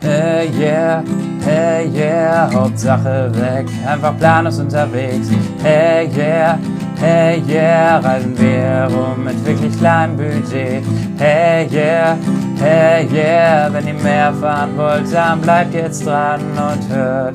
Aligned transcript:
Hey 0.00 0.48
yeah, 0.54 1.02
hey 1.42 1.90
yeah, 1.92 2.48
Hauptsache 2.52 3.32
weg, 3.34 3.66
einfach 3.84 4.16
planlos 4.16 4.60
unterwegs. 4.60 5.28
Hey 5.60 6.08
yeah, 6.16 6.56
hey 7.00 7.42
yeah, 7.48 7.98
reisen 7.98 8.38
wir 8.38 8.88
rum 8.94 9.24
mit 9.24 9.44
wirklich 9.44 9.76
kleinem 9.76 10.16
Budget. 10.16 10.84
Hey 11.18 11.66
yeah, 11.72 12.16
hey 12.60 13.08
yeah, 13.12 13.68
wenn 13.72 13.88
ihr 13.88 13.94
mehr 13.94 14.32
fahren 14.34 14.76
wollt, 14.76 15.12
dann 15.12 15.40
bleibt 15.40 15.74
jetzt 15.74 16.06
dran 16.06 16.42
und 16.52 16.88
hört 16.94 17.34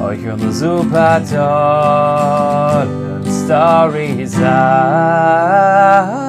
euch 0.00 0.32
unsere 0.32 0.52
super 0.52 1.20
tollen 1.28 3.24
Stories 3.26 4.36
an. 4.40 6.27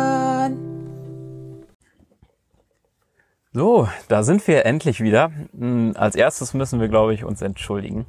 So, 3.51 3.87
da 4.07 4.23
sind 4.23 4.47
wir 4.47 4.65
endlich 4.65 5.01
wieder. 5.01 5.31
Hm, 5.57 5.93
Als 5.95 6.15
erstes 6.15 6.53
müssen 6.53 6.79
wir, 6.79 6.87
glaube 6.87 7.13
ich, 7.13 7.23
uns 7.23 7.41
entschuldigen. 7.41 8.05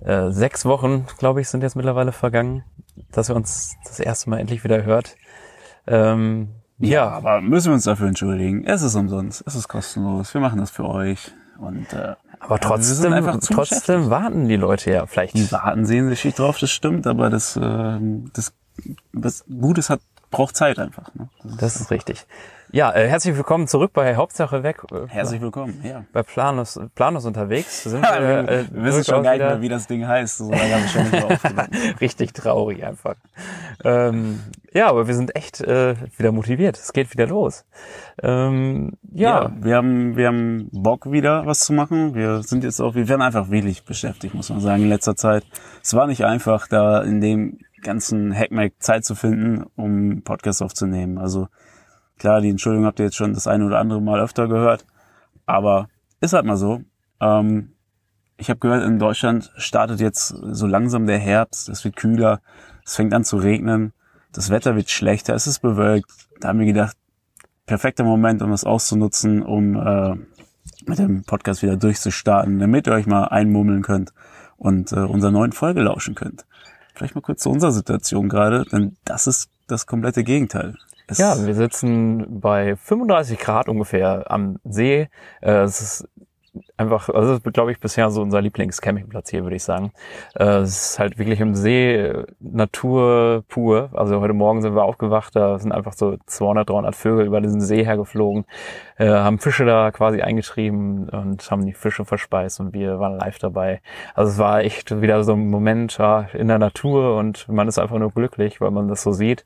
Äh, 0.00 0.30
sechs 0.30 0.64
Wochen, 0.64 1.06
glaube 1.18 1.40
ich, 1.40 1.48
sind 1.48 1.62
jetzt 1.62 1.76
mittlerweile 1.76 2.12
vergangen, 2.12 2.64
dass 3.12 3.28
ihr 3.28 3.36
uns 3.36 3.76
das 3.84 4.00
erste 4.00 4.30
Mal 4.30 4.40
endlich 4.40 4.64
wieder 4.64 4.82
hört. 4.84 5.16
Ähm, 5.86 6.48
Ja, 6.78 6.90
ja, 6.90 7.08
aber 7.10 7.40
müssen 7.40 7.68
wir 7.68 7.74
uns 7.74 7.84
dafür 7.84 8.08
entschuldigen. 8.08 8.64
Es 8.64 8.82
ist 8.82 8.94
umsonst, 8.94 9.44
es 9.46 9.54
ist 9.54 9.68
kostenlos. 9.68 10.32
Wir 10.34 10.40
machen 10.40 10.58
das 10.58 10.70
für 10.70 10.88
euch. 10.88 11.32
Und 11.58 11.92
äh, 11.92 12.14
aber 12.40 12.56
ja, 12.56 12.60
wir 12.60 12.60
trotzdem, 12.60 13.40
zu 13.40 13.54
trotzdem 13.54 14.10
warten 14.10 14.48
die 14.48 14.56
Leute 14.56 14.90
ja 14.90 15.06
vielleicht. 15.06 15.34
Die 15.34 15.52
warten 15.52 15.84
sehnsüchtig 15.84 16.34
drauf, 16.34 16.58
das 16.58 16.70
stimmt, 16.70 17.06
aber 17.06 17.30
das, 17.30 17.56
äh, 17.56 17.98
das 18.32 18.54
was 19.12 19.44
Gutes 19.46 19.90
hat, 19.90 20.00
braucht 20.32 20.56
Zeit 20.56 20.78
einfach. 20.78 21.14
Ne? 21.14 21.28
Das 21.44 21.52
ist 21.52 21.62
Das 21.62 21.76
ist 21.76 21.90
richtig. 21.90 22.26
Ja, 22.74 22.90
äh, 22.94 23.06
herzlich 23.06 23.36
willkommen 23.36 23.68
zurück 23.68 23.92
bei 23.92 24.16
Hauptsache 24.16 24.62
weg. 24.62 24.82
äh, 24.90 25.06
herzlich 25.06 25.42
willkommen. 25.42 25.78
Ja. 25.84 26.04
bei 26.10 26.22
Planus, 26.22 26.80
Planus 26.94 27.26
unterwegs. 27.26 27.82
Sind 27.84 28.02
Ja, 28.02 28.18
wir, 28.18 28.28
wir, 28.28 28.48
äh, 28.48 28.64
wir 28.70 28.84
wissen 28.84 29.04
schon 29.04 29.22
gar 29.22 29.32
nicht 29.32 29.40
mehr, 29.40 29.60
wie 29.60 29.68
das 29.68 29.86
Ding 29.86 30.08
heißt. 30.08 30.38
So 30.38 30.50
lange 30.50 30.72
habe 30.74 30.84
ich 30.86 30.90
schon 30.90 31.10
nicht. 31.10 32.00
Richtig 32.00 32.32
traurig 32.32 32.82
einfach. 32.82 33.16
Ähm, 33.84 34.40
ja, 34.72 34.88
aber 34.88 35.06
wir 35.06 35.14
sind 35.14 35.36
echt 35.36 35.60
äh, 35.60 35.96
wieder 36.16 36.32
motiviert. 36.32 36.78
Es 36.78 36.94
geht 36.94 37.12
wieder 37.12 37.26
los. 37.26 37.66
Ähm, 38.22 38.92
ja, 39.12 39.42
Ja, 39.42 39.52
wir 39.60 39.76
haben, 39.76 40.16
wir 40.16 40.28
haben 40.28 40.70
Bock 40.72 41.12
wieder 41.12 41.44
was 41.44 41.60
zu 41.60 41.74
machen. 41.74 42.14
Wir 42.14 42.42
sind 42.42 42.64
jetzt 42.64 42.80
auch, 42.80 42.94
wir 42.94 43.06
werden 43.06 43.20
einfach 43.20 43.50
wirklich 43.50 43.84
beschäftigt, 43.84 44.34
muss 44.34 44.48
man 44.48 44.60
sagen, 44.60 44.82
in 44.82 44.88
letzter 44.88 45.14
Zeit. 45.14 45.44
Es 45.82 45.92
war 45.92 46.06
nicht 46.06 46.24
einfach, 46.24 46.68
da 46.68 47.02
in 47.02 47.20
dem 47.20 47.58
ganzen 47.82 48.34
Hackmack 48.34 48.74
Zeit 48.78 49.04
zu 49.04 49.14
finden, 49.14 49.64
um 49.76 50.22
Podcasts 50.22 50.62
aufzunehmen. 50.62 51.18
Also 51.18 51.48
klar, 52.18 52.40
die 52.40 52.50
Entschuldigung 52.50 52.86
habt 52.86 52.98
ihr 52.98 53.06
jetzt 53.06 53.16
schon 53.16 53.34
das 53.34 53.46
eine 53.46 53.66
oder 53.66 53.78
andere 53.78 54.00
Mal 54.00 54.20
öfter 54.20 54.48
gehört, 54.48 54.86
aber 55.46 55.88
ist 56.20 56.32
halt 56.32 56.46
mal 56.46 56.56
so. 56.56 56.82
Ähm, 57.20 57.72
ich 58.36 58.48
habe 58.48 58.60
gehört, 58.60 58.84
in 58.84 58.98
Deutschland 58.98 59.52
startet 59.56 60.00
jetzt 60.00 60.28
so 60.28 60.66
langsam 60.66 61.06
der 61.06 61.18
Herbst, 61.18 61.68
es 61.68 61.84
wird 61.84 61.96
kühler, 61.96 62.40
es 62.84 62.96
fängt 62.96 63.14
an 63.14 63.24
zu 63.24 63.36
regnen, 63.36 63.92
das 64.32 64.50
Wetter 64.50 64.74
wird 64.76 64.90
schlechter, 64.90 65.34
es 65.34 65.46
ist 65.46 65.60
bewölkt. 65.60 66.10
Da 66.40 66.48
haben 66.48 66.58
wir 66.58 66.66
gedacht, 66.66 66.96
perfekter 67.66 68.04
Moment, 68.04 68.42
um 68.42 68.50
das 68.50 68.64
auszunutzen, 68.64 69.42
um 69.42 69.76
äh, 69.76 70.16
mit 70.86 70.98
dem 70.98 71.22
Podcast 71.24 71.62
wieder 71.62 71.76
durchzustarten, 71.76 72.58
damit 72.58 72.86
ihr 72.86 72.94
euch 72.94 73.06
mal 73.06 73.24
einmummeln 73.24 73.82
könnt 73.82 74.12
und 74.56 74.92
äh, 74.92 75.00
unserer 75.00 75.30
neuen 75.30 75.52
Folge 75.52 75.82
lauschen 75.82 76.14
könnt. 76.14 76.46
Vielleicht 76.94 77.14
mal 77.14 77.20
kurz 77.20 77.42
zu 77.42 77.50
unserer 77.50 77.72
Situation 77.72 78.28
gerade, 78.28 78.64
denn 78.70 78.96
das 79.04 79.26
ist 79.26 79.50
das 79.66 79.86
komplette 79.86 80.24
Gegenteil. 80.24 80.76
Es, 81.06 81.18
ja, 81.18 81.46
wir 81.46 81.54
sitzen 81.54 82.40
bei 82.40 82.76
35 82.76 83.38
Grad 83.38 83.68
ungefähr 83.68 84.30
am 84.30 84.58
See. 84.64 85.08
Äh, 85.40 85.62
es 85.62 85.80
ist 85.80 86.08
einfach, 86.76 87.08
also 87.08 87.32
das 87.32 87.40
ist, 87.44 87.54
glaube 87.54 87.72
ich, 87.72 87.80
bisher 87.80 88.10
so 88.10 88.22
unser 88.22 88.40
Lieblingscampingplatz 88.40 89.30
hier, 89.30 89.42
würde 89.42 89.56
ich 89.56 89.62
sagen. 89.62 89.92
Äh, 90.34 90.58
es 90.58 90.92
ist 90.92 90.98
halt 90.98 91.18
wirklich 91.18 91.40
im 91.40 91.54
See 91.54 92.12
Natur 92.40 93.44
pur. 93.48 93.90
Also 93.92 94.20
heute 94.20 94.32
Morgen 94.32 94.62
sind 94.62 94.74
wir 94.74 94.84
aufgewacht, 94.84 95.36
da 95.36 95.58
sind 95.58 95.72
einfach 95.72 95.92
so 95.92 96.16
200, 96.26 96.68
300 96.68 96.94
Vögel 96.94 97.26
über 97.26 97.40
diesen 97.40 97.60
See 97.60 97.84
hergeflogen, 97.84 98.44
äh, 98.96 99.08
haben 99.08 99.38
Fische 99.38 99.64
da 99.64 99.90
quasi 99.90 100.22
eingetrieben 100.22 101.08
und 101.08 101.50
haben 101.50 101.66
die 101.66 101.72
Fische 101.72 102.04
verspeist 102.04 102.60
und 102.60 102.72
wir 102.72 102.98
waren 102.98 103.18
live 103.18 103.38
dabei. 103.38 103.80
Also 104.14 104.32
es 104.32 104.38
war 104.38 104.60
echt 104.60 105.00
wieder 105.00 105.24
so 105.24 105.32
ein 105.34 105.50
Moment 105.50 105.98
ja, 105.98 106.26
in 106.32 106.48
der 106.48 106.58
Natur 106.58 107.16
und 107.16 107.48
man 107.48 107.68
ist 107.68 107.78
einfach 107.78 107.98
nur 107.98 108.10
glücklich, 108.10 108.60
weil 108.60 108.70
man 108.70 108.88
das 108.88 109.02
so 109.02 109.12
sieht. 109.12 109.44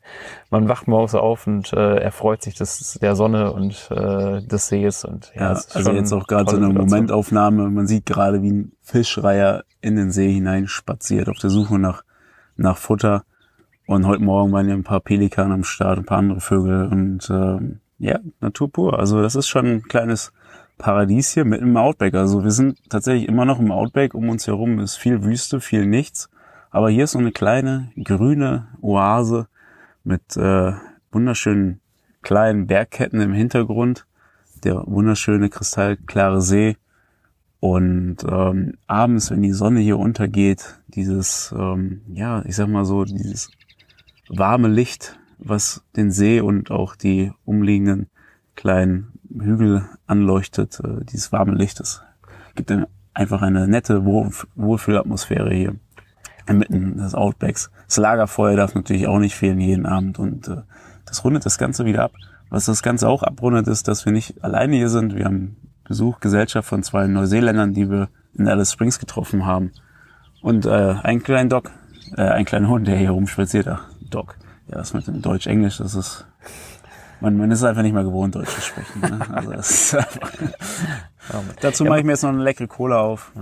Man 0.50 0.68
wacht 0.68 0.88
morgens 0.88 1.14
auf 1.14 1.46
und 1.46 1.72
äh, 1.72 1.96
erfreut 1.98 2.42
sich 2.42 2.54
des, 2.54 2.98
der 3.00 3.16
Sonne 3.16 3.52
und 3.52 3.90
äh, 3.90 4.42
des 4.42 4.68
Sees 4.68 5.04
und 5.04 5.32
ja, 5.34 5.52
ja, 5.52 5.60
also 5.74 5.92
jetzt 5.92 6.12
auch 6.12 6.26
gerade 6.26 6.50
so 6.50 6.56
tolle 6.56 6.70
eine 6.70 6.78
Momentaufnahme. 7.16 7.70
Man 7.70 7.86
sieht 7.86 8.06
gerade, 8.06 8.42
wie 8.42 8.52
ein 8.52 8.72
Fischreiher 8.82 9.64
in 9.80 9.96
den 9.96 10.12
See 10.12 10.32
hineinspaziert, 10.32 11.28
auf 11.28 11.38
der 11.38 11.50
Suche 11.50 11.78
nach, 11.78 12.02
nach 12.56 12.76
Futter. 12.76 13.24
Und 13.86 14.06
heute 14.06 14.22
Morgen 14.22 14.52
waren 14.52 14.68
ja 14.68 14.74
ein 14.74 14.84
paar 14.84 15.00
Pelikane 15.00 15.54
am 15.54 15.64
Start, 15.64 15.98
ein 15.98 16.04
paar 16.04 16.18
andere 16.18 16.40
Vögel 16.40 16.86
und 16.88 17.28
ähm, 17.30 17.80
ja, 17.98 18.18
Natur 18.40 18.70
pur. 18.70 18.98
Also 18.98 19.22
das 19.22 19.36
ist 19.36 19.48
schon 19.48 19.66
ein 19.66 19.82
kleines 19.82 20.32
Paradies 20.76 21.32
hier 21.32 21.44
mitten 21.44 21.68
im 21.68 21.76
Outback. 21.76 22.14
Also 22.14 22.44
wir 22.44 22.50
sind 22.50 22.78
tatsächlich 22.90 23.28
immer 23.28 23.44
noch 23.44 23.60
im 23.60 23.70
Outback. 23.70 24.14
Um 24.14 24.28
uns 24.28 24.46
herum 24.46 24.80
ist 24.80 24.96
viel 24.96 25.22
Wüste, 25.22 25.60
viel 25.60 25.86
nichts. 25.86 26.28
Aber 26.70 26.90
hier 26.90 27.04
ist 27.04 27.12
so 27.12 27.18
eine 27.18 27.32
kleine 27.32 27.90
grüne 28.02 28.68
Oase 28.82 29.46
mit 30.04 30.36
äh, 30.36 30.72
wunderschönen 31.12 31.80
kleinen 32.22 32.66
Bergketten 32.66 33.20
im 33.20 33.32
Hintergrund. 33.32 34.04
Der 34.64 34.82
wunderschöne 34.86 35.48
kristallklare 35.48 36.42
See. 36.42 36.76
Und 37.68 38.18
ähm, 38.30 38.74
abends, 38.86 39.32
wenn 39.32 39.42
die 39.42 39.50
Sonne 39.50 39.80
hier 39.80 39.98
untergeht, 39.98 40.78
dieses, 40.86 41.52
ähm, 41.58 42.02
ja, 42.14 42.44
ich 42.44 42.54
sag 42.54 42.68
mal 42.68 42.84
so, 42.84 43.04
dieses 43.04 43.50
warme 44.28 44.68
Licht, 44.68 45.18
was 45.38 45.82
den 45.96 46.12
See 46.12 46.40
und 46.40 46.70
auch 46.70 46.94
die 46.94 47.32
umliegenden 47.44 48.06
kleinen 48.54 49.18
Hügel 49.36 49.84
anleuchtet, 50.06 50.78
äh, 50.78 51.04
dieses 51.06 51.32
warme 51.32 51.56
Licht, 51.56 51.80
das 51.80 52.02
gibt 52.54 52.70
dann 52.70 52.86
einfach 53.14 53.42
eine 53.42 53.66
nette 53.66 54.04
Wohlf- 54.04 54.46
Wohlfühlatmosphäre 54.54 55.52
hier 55.52 55.74
inmitten 56.46 56.98
des 56.98 57.16
Outbacks. 57.16 57.72
Das 57.88 57.96
Lagerfeuer 57.96 58.54
darf 58.54 58.76
natürlich 58.76 59.08
auch 59.08 59.18
nicht 59.18 59.34
fehlen 59.34 59.60
jeden 59.60 59.86
Abend 59.86 60.20
und 60.20 60.46
äh, 60.46 60.62
das 61.04 61.24
rundet 61.24 61.44
das 61.44 61.58
Ganze 61.58 61.84
wieder 61.84 62.04
ab. 62.04 62.12
Was 62.48 62.66
das 62.66 62.84
Ganze 62.84 63.08
auch 63.08 63.24
abrundet, 63.24 63.66
ist, 63.66 63.88
dass 63.88 64.04
wir 64.06 64.12
nicht 64.12 64.44
alleine 64.44 64.76
hier 64.76 64.88
sind. 64.88 65.16
Wir 65.16 65.24
haben 65.24 65.56
Besuch, 65.88 66.20
Gesellschaft 66.20 66.68
von 66.68 66.82
zwei 66.82 67.06
Neuseeländern, 67.06 67.74
die 67.74 67.90
wir 67.90 68.08
in 68.36 68.48
Alice 68.48 68.72
Springs 68.72 68.98
getroffen 68.98 69.46
haben. 69.46 69.72
Und 70.42 70.66
äh, 70.66 70.70
einen 71.02 71.22
kleinen 71.22 71.48
Doc, 71.48 71.70
äh, 72.16 72.22
einen 72.22 72.44
kleinen 72.44 72.68
Hund, 72.68 72.86
der 72.86 72.96
hier 72.96 73.10
rumspaziert. 73.10 73.68
Ach, 73.68 73.84
Doc. 74.10 74.36
Ja, 74.68 74.76
das 74.76 74.94
mit 74.94 75.06
dem 75.06 75.22
Deutsch-Englisch, 75.22 75.78
das 75.78 75.94
ist... 75.94 76.26
Man, 77.20 77.38
man 77.38 77.50
ist 77.50 77.64
einfach 77.64 77.80
nicht 77.80 77.94
mehr 77.94 78.04
gewohnt, 78.04 78.34
Deutsch 78.34 78.50
zu 78.50 78.60
sprechen. 78.60 79.00
Ne? 79.00 79.18
Also 79.32 79.50
das 79.52 79.70
ist 79.70 79.94
einfach, 79.94 80.32
dazu 81.62 81.84
mache 81.84 82.00
ich 82.00 82.04
mir 82.04 82.12
jetzt 82.12 82.22
noch 82.22 82.30
eine 82.30 82.42
leckere 82.42 82.66
Cola 82.66 83.00
auf. 83.00 83.32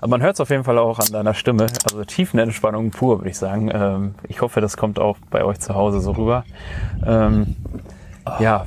Aber 0.00 0.10
man 0.10 0.22
hört 0.22 0.34
es 0.34 0.40
auf 0.40 0.50
jeden 0.50 0.62
Fall 0.62 0.78
auch 0.78 1.00
an 1.00 1.08
deiner 1.10 1.34
Stimme. 1.34 1.66
Also 1.84 2.04
Tiefenentspannung 2.04 2.92
pur, 2.92 3.18
würde 3.18 3.30
ich 3.30 3.36
sagen. 3.36 3.68
Ähm, 3.74 4.14
ich 4.28 4.42
hoffe, 4.42 4.60
das 4.60 4.76
kommt 4.76 5.00
auch 5.00 5.16
bei 5.30 5.44
euch 5.44 5.58
zu 5.58 5.74
Hause 5.74 6.00
so 6.00 6.12
rüber. 6.12 6.44
Ähm, 7.04 7.56
Ja, 8.40 8.66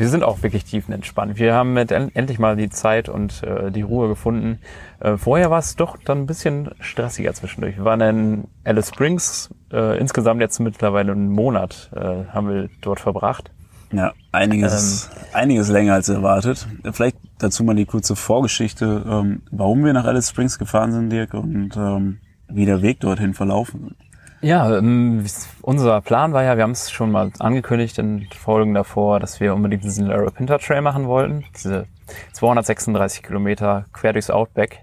wir 0.00 0.08
sind 0.08 0.24
auch 0.24 0.42
wirklich 0.42 0.64
tiefenentspannt. 0.64 1.38
Wir 1.38 1.54
haben 1.54 1.76
endlich 1.76 2.38
mal 2.38 2.56
die 2.56 2.70
Zeit 2.70 3.10
und 3.10 3.42
äh, 3.42 3.70
die 3.70 3.82
Ruhe 3.82 4.08
gefunden. 4.08 4.58
Äh, 4.98 5.18
vorher 5.18 5.50
war 5.50 5.58
es 5.58 5.76
doch 5.76 5.98
dann 5.98 6.22
ein 6.22 6.26
bisschen 6.26 6.70
stressiger 6.80 7.34
zwischendurch. 7.34 7.76
Wir 7.76 7.84
waren 7.84 8.00
in 8.00 8.44
Alice 8.64 8.88
Springs. 8.88 9.50
Äh, 9.70 9.98
insgesamt 9.98 10.40
jetzt 10.40 10.58
mittlerweile 10.58 11.12
einen 11.12 11.30
Monat 11.30 11.90
äh, 11.94 12.24
haben 12.32 12.48
wir 12.48 12.70
dort 12.80 12.98
verbracht. 12.98 13.50
Ja, 13.92 14.12
einiges, 14.32 15.10
einiges 15.34 15.68
länger 15.68 15.94
als 15.94 16.08
erwartet. 16.08 16.66
Vielleicht 16.92 17.18
dazu 17.38 17.62
mal 17.62 17.74
die 17.74 17.86
kurze 17.86 18.16
Vorgeschichte, 18.16 19.04
ähm, 19.06 19.42
warum 19.50 19.84
wir 19.84 19.92
nach 19.92 20.06
Alice 20.06 20.30
Springs 20.30 20.58
gefahren 20.58 20.92
sind, 20.92 21.10
Dirk, 21.10 21.34
und 21.34 21.76
ähm, 21.76 22.20
wie 22.48 22.64
der 22.64 22.80
Weg 22.80 23.00
dorthin 23.00 23.34
verlaufen 23.34 23.96
ist. 23.98 24.09
Ja, 24.42 24.78
ähm, 24.78 25.26
unser 25.60 26.00
Plan 26.00 26.32
war 26.32 26.42
ja, 26.42 26.56
wir 26.56 26.62
haben 26.62 26.70
es 26.70 26.90
schon 26.90 27.10
mal 27.10 27.30
angekündigt 27.38 27.98
in 27.98 28.26
Folgen 28.32 28.72
davor, 28.72 29.20
dass 29.20 29.38
wir 29.38 29.54
unbedingt 29.54 29.84
diesen 29.84 30.06
Larapinta 30.06 30.56
Trail 30.56 30.80
machen 30.80 31.06
wollten. 31.06 31.44
Diese 31.54 31.86
236 32.32 33.22
Kilometer 33.22 33.84
quer 33.92 34.14
durchs 34.14 34.30
Outback. 34.30 34.80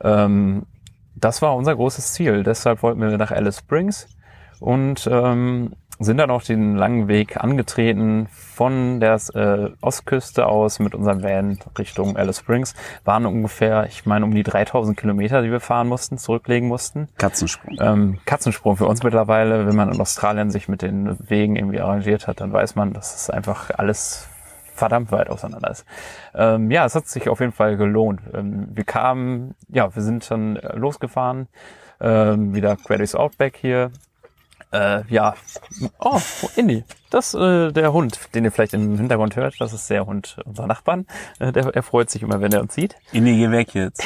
Ähm, 0.00 0.66
das 1.16 1.42
war 1.42 1.56
unser 1.56 1.74
großes 1.74 2.12
Ziel. 2.12 2.44
Deshalb 2.44 2.84
wollten 2.84 3.00
wir 3.00 3.18
nach 3.18 3.32
Alice 3.32 3.58
Springs 3.58 4.06
und 4.60 5.08
ähm, 5.10 5.72
sind 6.04 6.18
dann 6.18 6.30
auch 6.30 6.42
den 6.42 6.76
langen 6.76 7.08
Weg 7.08 7.42
angetreten 7.42 8.28
von 8.30 9.00
der 9.00 9.20
äh, 9.34 9.70
Ostküste 9.80 10.46
aus 10.46 10.78
mit 10.78 10.94
unserem 10.94 11.22
Van 11.22 11.58
Richtung 11.78 12.16
Alice 12.16 12.38
Springs. 12.38 12.74
Waren 13.04 13.26
ungefähr, 13.26 13.86
ich 13.86 14.06
meine, 14.06 14.24
um 14.24 14.34
die 14.34 14.42
3000 14.42 14.96
Kilometer, 14.96 15.42
die 15.42 15.50
wir 15.50 15.60
fahren 15.60 15.88
mussten, 15.88 16.18
zurücklegen 16.18 16.68
mussten. 16.68 17.08
Katzensprung. 17.18 17.76
Ähm, 17.80 18.18
Katzensprung 18.24 18.76
für 18.76 18.86
uns 18.86 19.02
mittlerweile. 19.02 19.66
Wenn 19.66 19.76
man 19.76 19.92
in 19.92 20.00
Australien 20.00 20.50
sich 20.50 20.68
mit 20.68 20.82
den 20.82 21.16
Wegen 21.28 21.56
irgendwie 21.56 21.80
arrangiert 21.80 22.28
hat, 22.28 22.40
dann 22.40 22.52
weiß 22.52 22.76
man, 22.76 22.92
dass 22.92 23.14
es 23.14 23.30
einfach 23.30 23.70
alles 23.76 24.28
verdammt 24.74 25.12
weit 25.12 25.30
auseinander 25.30 25.70
ist. 25.70 25.84
Ähm, 26.34 26.70
ja, 26.70 26.84
es 26.84 26.94
hat 26.94 27.06
sich 27.06 27.28
auf 27.28 27.40
jeden 27.40 27.52
Fall 27.52 27.76
gelohnt. 27.76 28.20
Ähm, 28.32 28.68
wir 28.72 28.84
kamen, 28.84 29.54
ja, 29.68 29.94
wir 29.94 30.02
sind 30.02 30.28
dann 30.30 30.56
äh, 30.56 30.76
losgefahren, 30.76 31.48
ähm, 32.00 32.54
wieder 32.54 32.76
Queries 32.76 33.14
Outback 33.14 33.56
hier 33.56 33.90
äh, 34.74 35.02
ja. 35.08 35.34
Oh, 35.98 36.20
Indy. 36.56 36.84
Das 37.10 37.32
äh, 37.32 37.70
der 37.70 37.92
Hund, 37.92 38.18
den 38.34 38.44
ihr 38.44 38.50
vielleicht 38.50 38.74
im 38.74 38.98
Hintergrund 38.98 39.36
hört, 39.36 39.60
das 39.60 39.72
ist 39.72 39.88
der 39.88 40.04
Hund 40.04 40.36
unserer 40.44 40.66
Nachbarn. 40.66 41.06
Äh, 41.38 41.52
der, 41.52 41.66
er 41.72 41.82
freut 41.84 42.10
sich 42.10 42.22
immer, 42.22 42.40
wenn 42.40 42.52
er 42.52 42.60
uns 42.60 42.74
sieht. 42.74 42.96
Indy, 43.12 43.36
geh 43.36 43.50
weg 43.52 43.72
jetzt. 43.74 44.04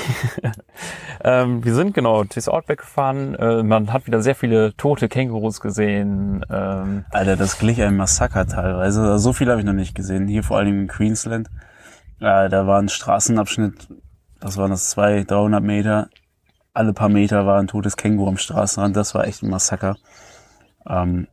ähm, 1.25 1.65
wir 1.65 1.75
sind 1.75 1.95
genau 1.95 2.25
durchs 2.25 2.49
Outback 2.49 2.81
gefahren. 2.81 3.35
Äh, 3.35 3.63
man 3.63 3.93
hat 3.93 4.07
wieder 4.07 4.21
sehr 4.21 4.35
viele 4.35 4.77
tote 4.77 5.09
Kängurus 5.09 5.61
gesehen. 5.61 6.45
Ähm, 6.51 7.07
Alter, 7.11 7.37
das 7.37 7.59
glich 7.59 7.83
ein 7.83 7.97
Massaker 7.97 8.47
teilweise. 8.47 9.01
Also, 9.01 9.17
so 9.17 9.33
viel 9.33 9.49
habe 9.49 9.61
ich 9.61 9.67
noch 9.67 9.73
nicht 9.73 9.95
gesehen. 9.95 10.29
Hier 10.29 10.43
vor 10.43 10.59
allem 10.59 10.83
in 10.83 10.87
Queensland. 10.89 11.49
Äh, 12.21 12.51
da 12.51 12.67
war 12.67 12.79
ein 12.79 12.91
Straßenabschnitt, 12.91 13.89
das 14.41 14.57
waren 14.57 14.71
das 14.71 14.91
zwei, 14.91 15.25
300 15.25 15.63
Meter. 15.63 16.09
Alle 16.75 16.93
paar 16.93 17.09
Meter 17.09 17.47
war 17.47 17.59
ein 17.59 17.69
totes 17.69 17.97
Känguru 17.97 18.29
am 18.29 18.37
Straßenrand. 18.37 18.95
Das 18.97 19.15
war 19.15 19.27
echt 19.27 19.43
ein 19.43 19.51
Massaker. 19.51 19.97
Ähm, 20.89 21.29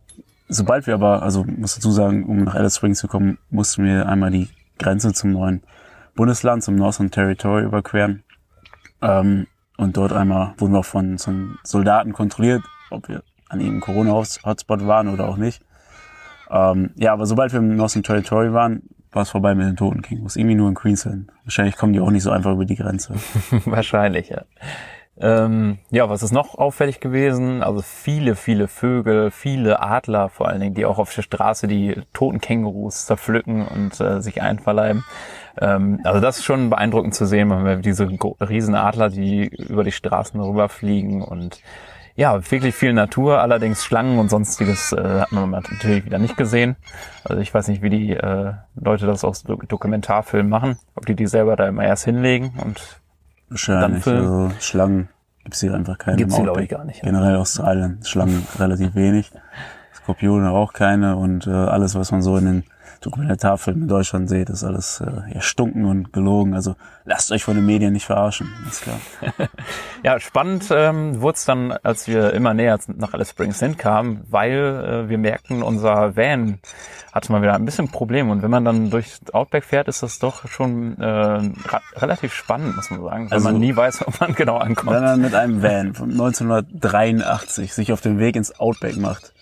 sobald 0.47 0.87
wir 0.87 0.93
aber, 0.93 1.23
also 1.23 1.43
muss 1.43 1.75
dazu 1.75 1.91
sagen, 1.91 2.25
um 2.25 2.43
nach 2.43 2.55
Alice 2.55 2.77
Springs 2.77 2.99
zu 2.99 3.07
kommen, 3.07 3.37
mussten 3.49 3.85
wir 3.85 4.07
einmal 4.07 4.31
die 4.31 4.49
Grenze 4.77 5.13
zum 5.13 5.31
neuen 5.31 5.63
Bundesland, 6.15 6.63
zum 6.63 6.75
Northern 6.75 7.11
Territory 7.11 7.63
überqueren. 7.63 8.23
Ähm, 9.01 9.47
und 9.77 9.97
dort 9.97 10.13
einmal 10.13 10.53
wurden 10.57 10.73
wir 10.73 10.79
auch 10.79 10.85
von 10.85 11.17
so 11.17 11.31
einem 11.31 11.57
Soldaten 11.63 12.13
kontrolliert, 12.13 12.63
ob 12.91 13.09
wir 13.09 13.23
an 13.49 13.59
irgendeinem 13.59 13.81
Corona-Hotspot 13.81 14.87
waren 14.87 15.09
oder 15.09 15.27
auch 15.27 15.37
nicht. 15.37 15.61
Ähm, 16.49 16.91
ja, 16.95 17.13
aber 17.13 17.25
sobald 17.25 17.51
wir 17.51 17.59
im 17.59 17.75
Northern 17.75 18.03
Territory 18.03 18.53
waren, 18.53 18.83
war 19.11 19.23
es 19.23 19.29
vorbei 19.29 19.55
mit 19.55 19.67
den 19.67 19.77
toten 19.77 20.01
Kängurus. 20.01 20.35
Irgendwie 20.35 20.55
nur 20.55 20.69
in 20.69 20.75
Queensland. 20.75 21.31
Wahrscheinlich 21.43 21.77
kommen 21.77 21.93
die 21.93 21.99
auch 21.99 22.11
nicht 22.11 22.23
so 22.23 22.31
einfach 22.31 22.51
über 22.51 22.65
die 22.65 22.75
Grenze. 22.75 23.15
Wahrscheinlich, 23.65 24.29
ja. 24.29 24.43
Ähm, 25.17 25.79
ja, 25.91 26.09
was 26.09 26.23
ist 26.23 26.33
noch 26.33 26.55
auffällig 26.55 26.99
gewesen? 26.99 27.63
Also 27.63 27.81
viele, 27.81 28.35
viele 28.35 28.67
Vögel, 28.67 29.31
viele 29.31 29.81
Adler 29.81 30.29
vor 30.29 30.49
allen 30.49 30.59
Dingen, 30.59 30.75
die 30.75 30.85
auch 30.85 30.99
auf 30.99 31.13
der 31.13 31.21
Straße 31.21 31.67
die 31.67 32.01
toten 32.13 32.41
Kängurus 32.41 33.05
zerpflücken 33.05 33.65
und 33.65 33.99
äh, 34.01 34.21
sich 34.21 34.41
einverleiben. 34.41 35.05
Ähm, 35.59 36.01
also 36.03 36.19
das 36.19 36.39
ist 36.39 36.43
schon 36.43 36.69
beeindruckend 36.69 37.15
zu 37.15 37.25
sehen, 37.25 37.49
wenn 37.49 37.63
wir 37.63 37.77
diese 37.77 38.09
riesen 38.09 38.75
Adler, 38.75 39.09
die 39.09 39.47
über 39.47 39.85
die 39.85 39.93
Straßen 39.93 40.39
rüberfliegen 40.39 41.21
und 41.21 41.61
ja, 42.17 42.49
wirklich 42.49 42.75
viel 42.75 42.93
Natur, 42.93 43.41
allerdings 43.41 43.83
Schlangen 43.83 44.19
und 44.19 44.29
sonstiges 44.29 44.93
äh, 44.93 45.21
hat 45.21 45.31
man 45.33 45.49
natürlich 45.49 46.05
wieder 46.05 46.17
nicht 46.17 46.37
gesehen. 46.37 46.77
Also 47.25 47.41
ich 47.41 47.53
weiß 47.53 47.67
nicht, 47.67 47.81
wie 47.81 47.89
die 47.89 48.11
äh, 48.11 48.53
Leute 48.75 49.05
das 49.05 49.25
aus 49.25 49.43
Dokumentarfilmen 49.43 50.49
machen, 50.49 50.77
ob 50.95 51.05
die 51.05 51.15
die 51.15 51.27
selber 51.27 51.57
da 51.57 51.67
immer 51.67 51.83
erst 51.83 52.05
hinlegen 52.05 52.53
und 52.63 53.01
Wahrscheinlich. 53.55 54.05
Also 54.05 54.51
Schlangen 54.59 55.07
gibt's 55.45 55.61
hier 55.61 55.73
einfach 55.73 55.97
keine. 55.97 56.17
Gibt's 56.17 56.35
hier 56.35 56.43
glaube 56.43 56.63
ich 56.63 56.69
gar 56.69 56.83
nicht. 56.83 57.01
Generell 57.01 57.35
ja. 57.35 57.39
Australien 57.39 57.99
Schlangen 58.03 58.45
relativ 58.59 58.95
wenig. 58.95 59.31
Skorpione 59.93 60.51
auch 60.51 60.73
keine 60.73 61.15
und 61.15 61.47
äh, 61.47 61.51
alles, 61.51 61.95
was 61.95 62.11
man 62.11 62.21
so 62.21 62.35
in 62.35 62.45
den 62.45 62.63
Dokumentarfilmen 63.05 63.83
in 63.83 63.87
Deutschland 63.87 64.29
sieht, 64.29 64.49
ist 64.49 64.63
alles 64.63 65.01
äh, 65.01 65.33
erstunken 65.33 65.85
und 65.85 66.11
gelogen. 66.11 66.53
Also 66.53 66.75
lasst 67.05 67.31
euch 67.31 67.43
von 67.43 67.55
den 67.55 67.65
Medien 67.65 67.93
nicht 67.93 68.05
verarschen, 68.05 68.49
ist 68.67 68.81
klar. 68.81 68.99
ja, 70.03 70.19
spannend 70.19 70.67
ähm, 70.71 71.21
wurde 71.21 71.35
es 71.35 71.45
dann, 71.45 71.71
als 71.71 72.07
wir 72.07 72.33
immer 72.33 72.53
näher 72.53 72.79
nach 72.87 73.13
Alice 73.13 73.29
Springs 73.29 73.59
hinkamen, 73.59 74.23
weil 74.29 74.53
äh, 74.53 75.09
wir 75.09 75.17
merkten, 75.17 75.61
unser 75.61 76.15
Van 76.15 76.59
hatte 77.13 77.31
mal 77.31 77.41
wieder 77.41 77.53
ein 77.53 77.65
bisschen 77.65 77.89
Problem. 77.89 78.29
Und 78.29 78.41
wenn 78.41 78.51
man 78.51 78.65
dann 78.65 78.89
durch 78.89 79.19
Outback 79.31 79.63
fährt, 79.63 79.87
ist 79.87 80.03
das 80.03 80.19
doch 80.19 80.47
schon 80.47 80.99
äh, 80.99 81.51
relativ 81.95 82.33
spannend, 82.33 82.75
muss 82.75 82.89
man 82.89 83.03
sagen, 83.03 83.29
weil 83.29 83.37
also, 83.37 83.49
man 83.49 83.59
nie 83.59 83.75
weiß, 83.75 84.07
ob 84.07 84.19
man 84.19 84.33
genau 84.33 84.57
ankommt. 84.57 84.95
Wenn 84.95 85.03
man 85.03 85.21
mit 85.21 85.35
einem 85.35 85.61
Van 85.61 85.93
von 85.93 86.11
1983 86.11 87.73
sich 87.73 87.93
auf 87.93 88.01
den 88.01 88.19
Weg 88.19 88.35
ins 88.35 88.59
Outback 88.59 88.97
macht, 88.97 89.33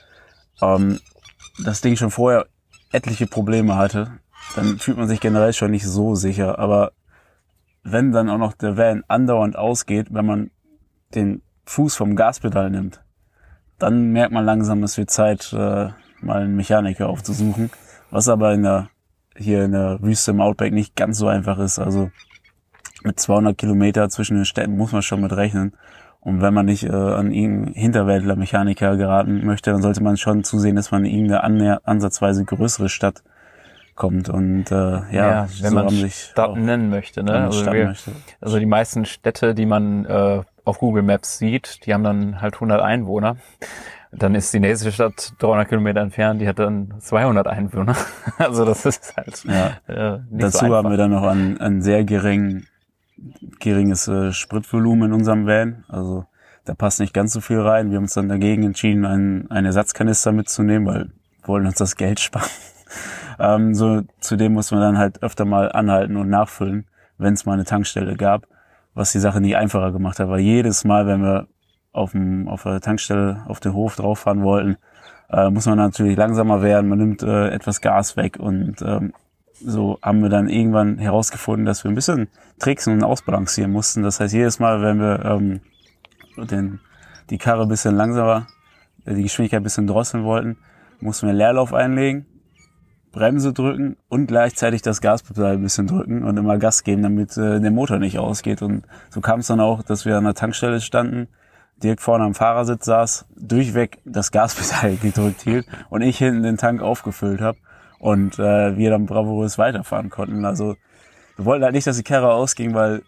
ähm, 0.62 1.00
das 1.64 1.82
Ding 1.82 1.96
schon 1.96 2.12
vorher 2.12 2.46
etliche 2.94 3.28
Probleme 3.28 3.76
hatte, 3.76 4.20
dann 4.56 4.78
fühlt 4.80 4.98
man 4.98 5.08
sich 5.08 5.20
generell 5.20 5.54
schon 5.54 5.72
nicht 5.72 5.86
so 5.86 6.16
sicher. 6.16 6.60
Aber 6.60 6.92
wenn 7.84 8.12
dann 8.12 8.30
auch 8.30 8.38
noch 8.38 8.54
der 8.54 8.78
Van 8.78 9.04
andauernd 9.08 9.58
ausgeht, 9.58 10.08
wenn 10.12 10.26
man 10.26 10.52
den 11.16 11.42
Fuß 11.66 11.96
vom 11.96 12.16
Gaspedal 12.16 12.70
nimmt, 12.70 13.02
dann 13.80 14.12
merkt 14.12 14.32
man 14.32 14.46
langsam, 14.46 14.84
es 14.84 14.98
wird 14.98 15.10
Zeit, 15.10 15.52
äh, 15.54 15.90
mal 16.22 16.42
einen 16.42 16.56
Mechaniker 16.56 17.10
aufzusuchen. 17.10 17.70
Was 18.12 18.30
aber 18.30 18.54
in 18.54 18.64
der, 18.64 18.90
hier 19.36 19.66
in 19.66 19.72
der 19.72 20.02
Wüste 20.02 20.32
im 20.32 20.42
Outback 20.42 20.72
nicht 20.72 20.96
ganz 20.96 21.18
so 21.18 21.28
einfach 21.28 21.60
ist. 21.60 21.80
Also 21.80 22.12
mit 23.04 23.20
200 23.20 23.58
Kilometer 23.58 24.10
zwischen 24.10 24.36
den 24.36 24.46
Städten 24.46 24.78
muss 24.78 24.92
man 24.92 25.02
schon 25.02 25.22
mit 25.22 25.34
rechnen. 25.34 25.74
Und 26.24 26.42
wenn 26.42 26.54
man 26.54 26.66
nicht 26.66 26.84
äh, 26.84 26.90
an 26.90 27.32
irgendeinen 27.32 27.74
Hinterwäldler-Mechaniker 27.74 28.96
geraten 28.96 29.46
möchte, 29.46 29.72
dann 29.72 29.82
sollte 29.82 30.02
man 30.02 30.16
schon 30.16 30.46
zusehen, 30.46 30.78
dass 30.78 30.92
man 30.92 31.04
in 31.04 31.28
irgendeine 31.28 31.86
ansatzweise 31.86 32.46
größere 32.46 32.88
Stadt 32.88 33.24
kommt. 33.96 34.30
Und 34.30 34.72
äh, 34.72 34.76
ja, 34.76 35.02
ja 35.12 35.48
wenn 35.62 35.70
so 35.70 35.76
man 35.76 35.90
sich 35.90 36.16
Stadt 36.16 36.56
nennen 36.56 36.90
möchte. 36.90 37.24
Ne? 37.24 37.34
Also, 37.34 37.66
wir, 37.66 37.88
möchte. 37.88 38.12
also 38.40 38.58
die 38.58 38.66
meisten 38.66 39.06
Städte, 39.06 39.54
die 39.54 39.66
man 39.66 40.06
äh, 40.06 40.42
auf 40.64 40.80
Google 40.80 41.04
Maps 41.04 41.38
sieht, 41.38 41.86
die 41.86 41.94
haben 41.94 42.06
dann 42.06 42.42
halt 42.42 42.56
100 42.56 42.82
Einwohner. 42.82 43.36
Dann 44.14 44.36
ist 44.36 44.54
die 44.54 44.60
nächste 44.60 44.92
Stadt 44.92 45.34
300 45.40 45.68
Kilometer 45.68 46.00
entfernt, 46.00 46.40
die 46.40 46.48
hat 46.48 46.60
dann 46.60 46.94
200 47.00 47.48
Einwohner. 47.48 47.96
Also 48.38 48.64
das 48.64 48.86
ist 48.86 49.16
halt 49.18 49.44
ja. 49.44 50.16
äh, 50.16 50.20
nicht 50.30 50.44
Dazu 50.44 50.66
so 50.66 50.76
haben 50.76 50.90
wir 50.90 50.98
dann 50.98 51.12
noch 51.12 51.24
ein, 51.24 51.60
ein 51.60 51.82
sehr 51.82 52.04
gering, 52.04 52.66
geringes 53.60 54.08
äh, 54.08 54.32
Spritvolumen 54.32 55.10
in 55.10 55.14
unserem 55.14 55.46
Van. 55.46 55.84
Also 55.88 56.26
da 56.66 56.74
passt 56.74 57.00
nicht 57.00 57.14
ganz 57.14 57.34
so 57.34 57.42
viel 57.42 57.60
rein. 57.60 57.90
Wir 57.90 57.98
haben 57.98 58.04
uns 58.04 58.14
dann 58.14 58.30
dagegen 58.30 58.64
entschieden, 58.64 59.06
einen, 59.06 59.52
einen 59.52 59.68
Ersatzkanister 59.68 60.32
mitzunehmen, 60.32 60.88
weil 60.88 61.12
wollen 61.46 61.66
uns 61.66 61.78
das 61.78 61.96
Geld 61.96 62.20
sparen. 62.20 62.50
ähm, 63.40 63.74
so 63.74 64.02
zudem 64.20 64.54
muss 64.54 64.72
man 64.72 64.82
dann 64.82 64.98
halt 64.98 65.24
öfter 65.24 65.46
mal 65.46 65.72
anhalten 65.72 66.18
und 66.18 66.30
nachfüllen, 66.30 66.88
wenn 67.18 67.34
es 67.34 67.46
mal 67.46 67.54
eine 67.54 67.66
Tankstelle 67.66 68.16
gab, 68.16 68.48
was 68.94 69.12
die 69.12 69.20
Sache 69.20 69.42
nie 69.42 69.56
einfacher 69.56 69.92
gemacht 69.92 70.20
hat, 70.20 70.30
weil 70.30 70.40
jedes 70.40 70.84
Mal, 70.84 71.08
wenn 71.08 71.22
wir 71.22 71.48
auf, 71.92 72.16
auf 72.48 72.64
der 72.64 72.82
Tankstelle 72.82 73.44
auf 73.48 73.60
den 73.60 73.74
Hof 73.74 73.96
drauffahren 73.96 74.44
wollten, 74.44 74.78
äh, 75.30 75.50
muss 75.50 75.66
man 75.66 75.78
natürlich 75.78 76.18
langsamer 76.18 76.62
werden, 76.62 76.90
man 76.90 77.00
nimmt 77.00 77.24
äh, 77.24 77.50
etwas 77.50 77.82
Gas 77.82 78.18
weg 78.18 78.38
und 78.40 78.82
ähm, 78.82 79.14
so 79.60 80.00
haben 80.02 80.22
wir 80.22 80.30
dann 80.30 80.50
irgendwann 80.50 80.98
herausgefunden, 80.98 81.66
dass 81.66 81.84
wir 81.84 81.92
ein 81.92 81.96
bisschen 81.96 82.28
tricksen 82.60 82.94
und 82.94 83.04
ausbalancieren 83.04 83.72
mussten. 83.72 84.04
Das 84.04 84.20
heißt, 84.20 84.34
jedes 84.34 84.60
Mal, 84.60 84.82
wenn 84.82 85.00
wir 85.00 85.26
ähm, 85.26 85.62
den, 86.38 86.80
die 87.30 87.38
Karre 87.38 87.64
ein 87.64 87.70
bisschen 87.70 87.96
langsamer, 87.96 88.48
äh, 89.06 89.14
die 89.14 89.24
Geschwindigkeit 89.24 89.62
ein 89.62 89.64
bisschen 89.64 89.88
drosseln 89.88 90.24
wollten, 90.24 90.58
mussten 91.00 91.28
wir 91.28 91.34
Leerlauf 91.34 91.74
einlegen, 91.74 92.26
Bremse 93.12 93.54
drücken 93.54 93.98
und 94.10 94.28
gleichzeitig 94.28 94.82
das 94.82 95.02
Gaspedal 95.02 95.54
ein 95.54 95.62
bisschen 95.62 95.88
drücken 95.88 96.24
und 96.24 96.38
immer 96.38 96.58
Gas 96.58 96.84
geben, 96.84 97.04
damit 97.04 97.38
äh, 97.38 97.60
der 97.60 97.72
Motor 97.72 98.00
nicht 98.00 98.18
ausgeht. 98.18 98.62
Und 98.62 98.86
so 99.12 99.22
kam 99.22 99.42
es 99.42 99.48
dann 99.48 99.60
auch, 99.60 99.84
dass 99.84 100.06
wir 100.06 100.18
an 100.18 100.24
der 100.24 100.34
Tankstelle 100.34 100.82
standen, 100.82 101.28
direkt 101.82 102.02
vorne 102.02 102.24
am 102.24 102.34
Fahrersitz 102.34 102.86
saß, 102.86 103.26
durchweg 103.36 104.00
das 104.06 104.32
Gaspedal 104.32 104.96
gedrückt 105.02 105.42
hielt 105.42 105.68
und 105.90 106.02
ich 106.02 106.18
hinten 106.18 106.44
den 106.44 106.58
Tank 106.58 106.82
aufgefüllt 106.82 107.42
habe 107.42 107.58
und 108.04 108.38
äh, 108.38 108.76
wir 108.76 108.90
dann 108.90 109.06
bravourös 109.06 109.58
weiterfahren 109.58 110.10
konnten. 110.10 110.44
Also 110.44 110.76
wir 111.38 111.46
wollten 111.46 111.64
halt 111.64 111.74
nicht, 111.74 111.88
dass 111.88 111.96
die 111.96 112.04
Karre 112.04 112.34
ausging, 112.34 112.74
weil 112.74 113.02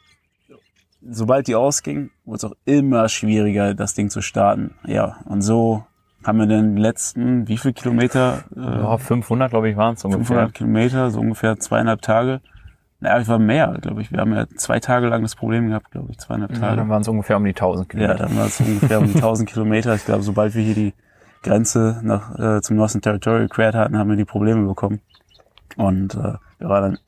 sobald 1.01 1.47
die 1.47 1.55
ausging, 1.55 2.11
wurde 2.23 2.37
es 2.37 2.43
auch 2.45 2.55
immer 2.63 3.09
schwieriger, 3.09 3.73
das 3.73 3.93
Ding 3.93 4.09
zu 4.09 4.21
starten. 4.21 4.73
Ja, 4.85 5.17
und 5.25 5.41
so 5.41 5.83
haben 6.23 6.39
wir 6.39 6.47
den 6.47 6.77
letzten, 6.77 7.45
wie 7.49 7.57
viel 7.57 7.73
Kilometer? 7.73 8.45
Äh, 8.55 8.61
ja, 8.61 8.97
500, 8.97 9.49
glaube 9.49 9.69
ich, 9.69 9.75
waren 9.75 9.95
es 9.95 10.05
ungefähr. 10.05 10.25
500 10.25 10.53
Kilometer, 10.53 11.11
so 11.11 11.19
ungefähr 11.19 11.59
zweieinhalb 11.59 12.01
Tage 12.01 12.39
ja, 13.01 13.19
es 13.19 13.27
war 13.27 13.39
mehr, 13.39 13.77
glaube 13.81 14.01
ich. 14.01 14.11
Wir 14.11 14.19
haben 14.19 14.33
ja 14.33 14.47
zwei 14.55 14.79
Tage 14.79 15.07
lang 15.07 15.21
das 15.21 15.35
Problem 15.35 15.67
gehabt, 15.67 15.91
glaube 15.91 16.11
ich, 16.11 16.17
zweieinhalb 16.17 16.53
Tage. 16.53 16.65
Ja, 16.65 16.75
dann 16.75 16.89
waren 16.89 17.01
es 17.01 17.07
ungefähr 17.07 17.37
um 17.37 17.43
die 17.43 17.51
1000 17.51 17.89
Kilometer. 17.89 18.13
Ja, 18.13 18.27
dann 18.27 18.37
war 18.37 18.47
es 18.47 18.59
ungefähr 18.59 18.99
um 18.99 19.07
die 19.07 19.15
1000 19.15 19.49
Kilometer. 19.51 19.95
Ich 19.95 20.05
glaube, 20.05 20.23
sobald 20.23 20.55
wir 20.55 20.63
hier 20.63 20.75
die 20.75 20.93
Grenze 21.45 21.99
nach, 22.03 22.37
äh, 22.37 22.61
zum 22.61 22.75
Northern 22.75 23.01
Territory 23.01 23.43
gequert 23.43 23.75
hatten, 23.75 23.97
haben 23.97 24.09
wir 24.09 24.17
die 24.17 24.25
Probleme 24.25 24.67
bekommen. 24.67 24.99
Und 25.77 26.15
äh, 26.15 26.33
wir 26.59 26.69
waren 26.69 26.83
dann 26.83 26.99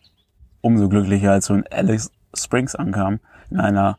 umso 0.61 0.87
glücklicher, 0.89 1.31
als 1.31 1.49
wir 1.49 1.57
in 1.57 1.65
Alice 1.71 2.11
Springs 2.33 2.75
ankamen, 2.75 3.19
in 3.49 3.59
einer 3.59 3.97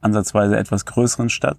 ansatzweise 0.00 0.56
etwas 0.56 0.86
größeren 0.86 1.28
Stadt. 1.28 1.58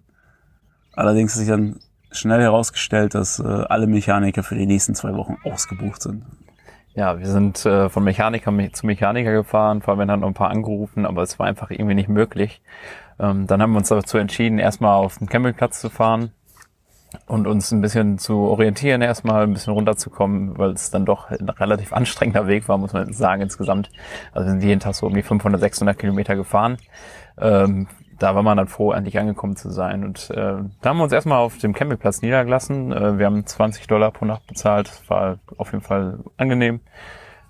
Allerdings 0.94 1.34
hat 1.34 1.40
sich 1.40 1.50
dann 1.50 1.80
schnell 2.12 2.42
herausgestellt, 2.42 3.14
dass 3.14 3.40
äh, 3.40 3.44
alle 3.44 3.88
Mechaniker 3.88 4.44
für 4.44 4.56
die 4.56 4.66
nächsten 4.66 4.96
zwei 4.96 5.14
Wochen 5.16 5.38
ausgebucht 5.44 6.02
sind. 6.02 6.26
Ja, 6.96 7.20
wir 7.20 7.28
sind 7.28 7.66
äh, 7.66 7.90
von 7.90 8.04
Mechaniker 8.04 8.52
zu 8.74 8.86
Mechaniker 8.86 9.32
gefahren, 9.32 9.82
vor 9.82 9.98
allem 9.98 10.10
haben 10.10 10.22
noch 10.22 10.28
ein 10.28 10.34
paar 10.34 10.50
angerufen, 10.50 11.06
aber 11.06 11.22
es 11.22 11.38
war 11.38 11.46
einfach 11.46 11.70
irgendwie 11.70 11.96
nicht 11.96 12.10
möglich. 12.10 12.62
Ähm, 13.20 13.46
dann 13.46 13.62
haben 13.62 13.72
wir 13.72 13.78
uns 13.78 13.90
dazu 13.90 14.18
entschieden, 14.18 14.58
erstmal 14.58 14.96
auf 14.96 15.20
den 15.20 15.30
Campingplatz 15.30 15.80
zu 15.80 15.90
fahren. 15.90 16.32
Und 17.26 17.48
uns 17.48 17.72
ein 17.72 17.82
bisschen 17.82 18.18
zu 18.18 18.40
orientieren, 18.40 19.02
erstmal 19.02 19.44
ein 19.44 19.54
bisschen 19.54 19.74
runterzukommen, 19.74 20.58
weil 20.58 20.72
es 20.72 20.92
dann 20.92 21.06
doch 21.06 21.30
ein 21.30 21.50
relativ 21.50 21.94
anstrengender 21.94 22.48
Weg 22.48 22.68
war, 22.68 22.78
muss 22.78 22.94
man 22.94 23.14
sagen, 23.14 23.42
insgesamt. 23.42 23.90
Also 24.32 24.48
wir 24.48 24.52
sind 24.52 24.64
jeden 24.64 24.80
Tag 24.80 24.96
so 24.96 25.08
um 25.08 25.14
die 25.14 25.24
500, 25.24 25.60
600 25.60 25.98
Kilometer 25.98 26.36
gefahren. 26.36 26.78
Ähm, 27.40 27.88
da 28.20 28.36
war 28.36 28.44
man 28.44 28.58
dann 28.58 28.68
froh, 28.68 28.92
endlich 28.92 29.18
angekommen 29.18 29.56
zu 29.56 29.70
sein. 29.70 30.04
Und 30.04 30.30
äh, 30.32 30.58
da 30.82 30.90
haben 30.90 30.98
wir 30.98 31.04
uns 31.04 31.14
erstmal 31.14 31.40
auf 31.40 31.58
dem 31.58 31.74
Campingplatz 31.74 32.22
niedergelassen. 32.22 32.92
Äh, 32.92 33.18
wir 33.18 33.26
haben 33.26 33.46
20 33.46 33.88
Dollar 33.88 34.12
pro 34.12 34.26
Nacht 34.26 34.46
bezahlt. 34.46 34.90
Das 34.90 35.10
war 35.10 35.40
auf 35.58 35.72
jeden 35.72 35.84
Fall 35.84 36.20
angenehm. 36.38 36.82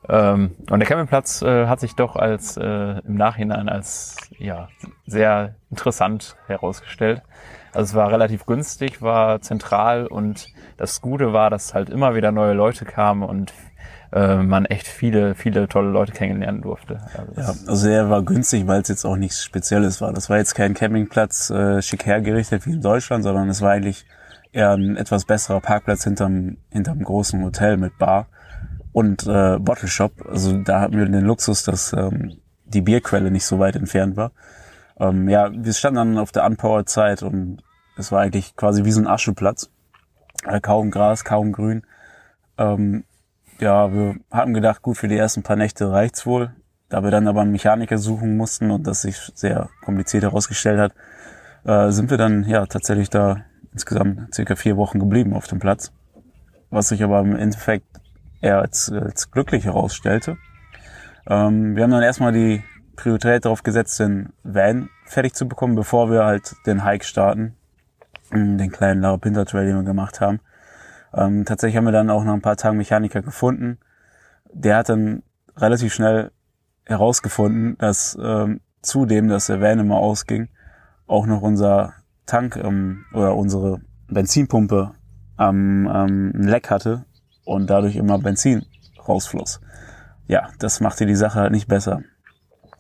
Ähm, 0.08 0.56
und 0.70 0.80
der 0.80 0.88
Campingplatz 0.88 1.42
äh, 1.42 1.68
hat 1.68 1.80
sich 1.80 1.96
doch 1.96 2.16
als 2.16 2.56
äh, 2.56 3.00
im 3.00 3.16
Nachhinein 3.16 3.68
als 3.68 4.16
ja 4.38 4.70
sehr 5.06 5.56
interessant 5.72 6.38
herausgestellt. 6.48 7.24
Also 7.74 7.92
es 7.92 7.96
war 7.96 8.12
relativ 8.12 8.46
günstig, 8.46 9.02
war 9.02 9.42
zentral 9.42 10.08
und 10.08 10.48
das 10.78 11.02
Gute 11.02 11.34
war, 11.34 11.50
dass 11.50 11.74
halt 11.74 11.90
immer 11.90 12.16
wieder 12.16 12.32
neue 12.32 12.54
Leute 12.54 12.86
kamen 12.86 13.24
und 13.24 13.54
äh, 14.12 14.38
man 14.38 14.66
echt 14.66 14.88
viele, 14.88 15.36
viele 15.36 15.68
tolle 15.68 15.90
Leute 15.90 16.12
kennenlernen 16.12 16.62
durfte. 16.62 17.00
Also, 17.16 17.34
ja, 17.40 17.70
also 17.70 17.90
er 17.90 18.10
war 18.10 18.24
günstig, 18.24 18.66
weil 18.68 18.82
es 18.82 18.88
jetzt 18.88 19.06
auch 19.06 19.16
nichts 19.16 19.44
Spezielles 19.44 20.02
war. 20.02 20.14
Das 20.14 20.30
war 20.30 20.38
jetzt 20.38 20.56
kein 20.56 20.74
Campingplatz 20.74 21.50
äh, 21.52 21.82
schick 21.82 22.06
hergerichtet 22.06 22.66
wie 22.66 22.74
in 22.74 22.82
Deutschland, 22.82 23.24
sondern 23.24 23.50
es 23.50 23.62
war 23.62 23.72
eigentlich 23.72 24.06
eher 24.52 24.72
ein 24.72 24.98
etwas 24.98 25.26
besserer 25.26 25.62
Parkplatz 25.62 26.04
hinterm, 26.04 26.58
hinterm 26.72 27.04
großen 27.04 27.44
Hotel 27.44 27.78
mit 27.78 27.98
Bar 28.00 28.28
und 28.92 29.28
äh, 29.28 29.60
Bottle 29.60 29.88
Shop. 29.88 30.14
Also 30.28 30.58
da 30.58 30.82
hatten 30.82 30.98
wir 30.98 31.06
den 31.06 31.26
Luxus, 31.26 31.64
dass 31.64 31.94
ähm, 31.94 32.40
die 32.66 32.82
Bierquelle 32.82 33.32
nicht 33.32 33.46
so 33.46 33.60
weit 33.60 33.76
entfernt 33.76 34.18
war. 34.18 34.32
Ähm, 35.00 35.30
ja, 35.30 35.50
wir 35.52 35.74
standen 35.74 35.96
dann 35.96 36.18
auf 36.18 36.32
der 36.32 36.46
Unpowered-Zeit 36.46 37.24
und 37.24 37.64
es 37.98 38.12
war 38.12 38.22
eigentlich 38.22 38.56
quasi 38.56 38.86
wie 38.86 38.92
so 38.92 39.02
ein 39.02 39.08
Ascheplatz. 39.08 39.70
Äh, 40.46 40.60
kaum 40.62 40.92
Gras, 40.92 41.24
kaum 41.24 41.52
Grün. 41.52 41.84
Ähm, 42.58 43.04
ja, 43.60 43.92
wir 43.94 44.16
hatten 44.32 44.54
gedacht, 44.54 44.82
gut, 44.82 44.98
für 44.98 45.08
die 45.08 45.18
ersten 45.18 45.44
paar 45.44 45.56
Nächte 45.56 45.92
reicht's 45.92 46.26
wohl. 46.26 46.54
Da 46.88 47.04
wir 47.04 47.12
dann 47.12 47.28
aber 47.28 47.42
einen 47.42 47.52
Mechaniker 47.52 47.98
suchen 47.98 48.36
mussten 48.38 48.72
und 48.72 48.88
das 48.88 49.04
sich 49.04 49.18
sehr 49.36 49.70
kompliziert 49.84 50.24
herausgestellt 50.24 50.80
hat, 50.80 50.94
äh, 51.66 51.92
sind 51.92 52.10
wir 52.10 52.18
dann 52.18 52.46
ja 52.46 52.66
tatsächlich 52.66 53.10
da 53.10 53.44
insgesamt 53.74 54.34
circa 54.34 54.56
vier 54.56 54.78
Wochen 54.78 55.00
geblieben 55.00 55.34
auf 55.34 55.48
dem 55.48 55.60
Platz. 55.60 55.92
Was 56.70 56.90
sich 56.90 57.04
aber 57.04 57.20
im 57.20 57.36
Endeffekt 57.36 57.86
eher 58.42 58.60
als, 58.60 58.92
als 58.92 59.32
glücklich 59.32 59.66
herausstellte. 59.66 60.38
Ähm, 61.28 61.76
wir 61.76 61.84
haben 61.84 61.92
dann 61.92 62.04
erstmal 62.04 62.32
die 62.32 62.64
Priorität 63.00 63.46
darauf 63.46 63.64
gesetzt, 63.64 64.00
den 64.00 64.34
Van 64.44 64.90
fertig 65.06 65.34
zu 65.34 65.48
bekommen, 65.48 65.76
bevor 65.76 66.12
wir 66.12 66.26
halt 66.26 66.56
den 66.66 66.84
Hike 66.84 67.06
starten, 67.06 67.56
den 68.32 68.72
kleinen 68.72 69.02
Larapinta 69.02 69.46
Trail, 69.46 69.66
den 69.66 69.78
wir 69.78 69.84
gemacht 69.84 70.20
haben. 70.20 70.42
Ähm, 71.14 71.46
tatsächlich 71.46 71.78
haben 71.78 71.86
wir 71.86 71.94
dann 71.94 72.10
auch 72.10 72.24
nach 72.24 72.34
ein 72.34 72.42
paar 72.42 72.58
Tagen 72.58 72.78
Mechaniker 72.78 73.22
gefunden. 73.22 73.80
Der 74.52 74.78
hat 74.78 74.90
dann 74.90 75.24
relativ 75.56 75.94
schnell 75.94 76.32
herausgefunden, 76.86 77.78
dass 77.78 78.18
ähm, 78.22 78.60
zudem, 78.82 79.30
dass 79.30 79.48
der 79.48 79.62
Van 79.62 79.80
immer 79.80 79.98
ausging, 79.98 80.50
auch 81.08 81.26
noch 81.26 81.42
unser 81.42 81.94
Tank 82.26 82.58
ähm, 82.58 83.06
oder 83.14 83.36
unsere 83.36 83.82
Benzinpumpe 84.08 84.92
am 85.38 85.88
ähm, 85.88 86.34
ein 86.36 86.48
Leck 86.48 86.70
hatte 86.70 87.06
und 87.46 87.70
dadurch 87.70 87.96
immer 87.96 88.20
Benzin 88.20 88.66
rausfloss. 89.08 89.62
Ja, 90.28 90.50
das 90.60 90.82
machte 90.82 91.06
die 91.06 91.16
Sache 91.16 91.40
halt 91.40 91.52
nicht 91.52 91.68
besser. 91.68 92.02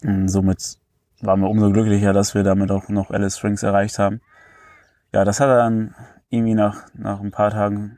Und 0.04 0.28
somit 0.30 0.78
waren 1.22 1.42
wir 1.42 1.50
umso 1.50 1.72
glücklicher, 1.72 2.14
dass 2.14 2.36
wir 2.36 2.44
damit 2.44 2.72
auch 2.72 2.90
noch 2.90 3.12
Alice 3.12 3.38
Springs 3.38 3.64
erreicht 3.64 4.00
haben. 4.00 4.22
Ja, 5.14 5.26
das 5.26 5.40
hat 5.40 5.50
er 5.50 5.58
dann 5.58 5.96
irgendwie 6.30 6.54
nach, 6.54 6.86
nach 6.94 7.20
ein 7.20 7.32
paar 7.32 7.52
Tagen 7.52 7.98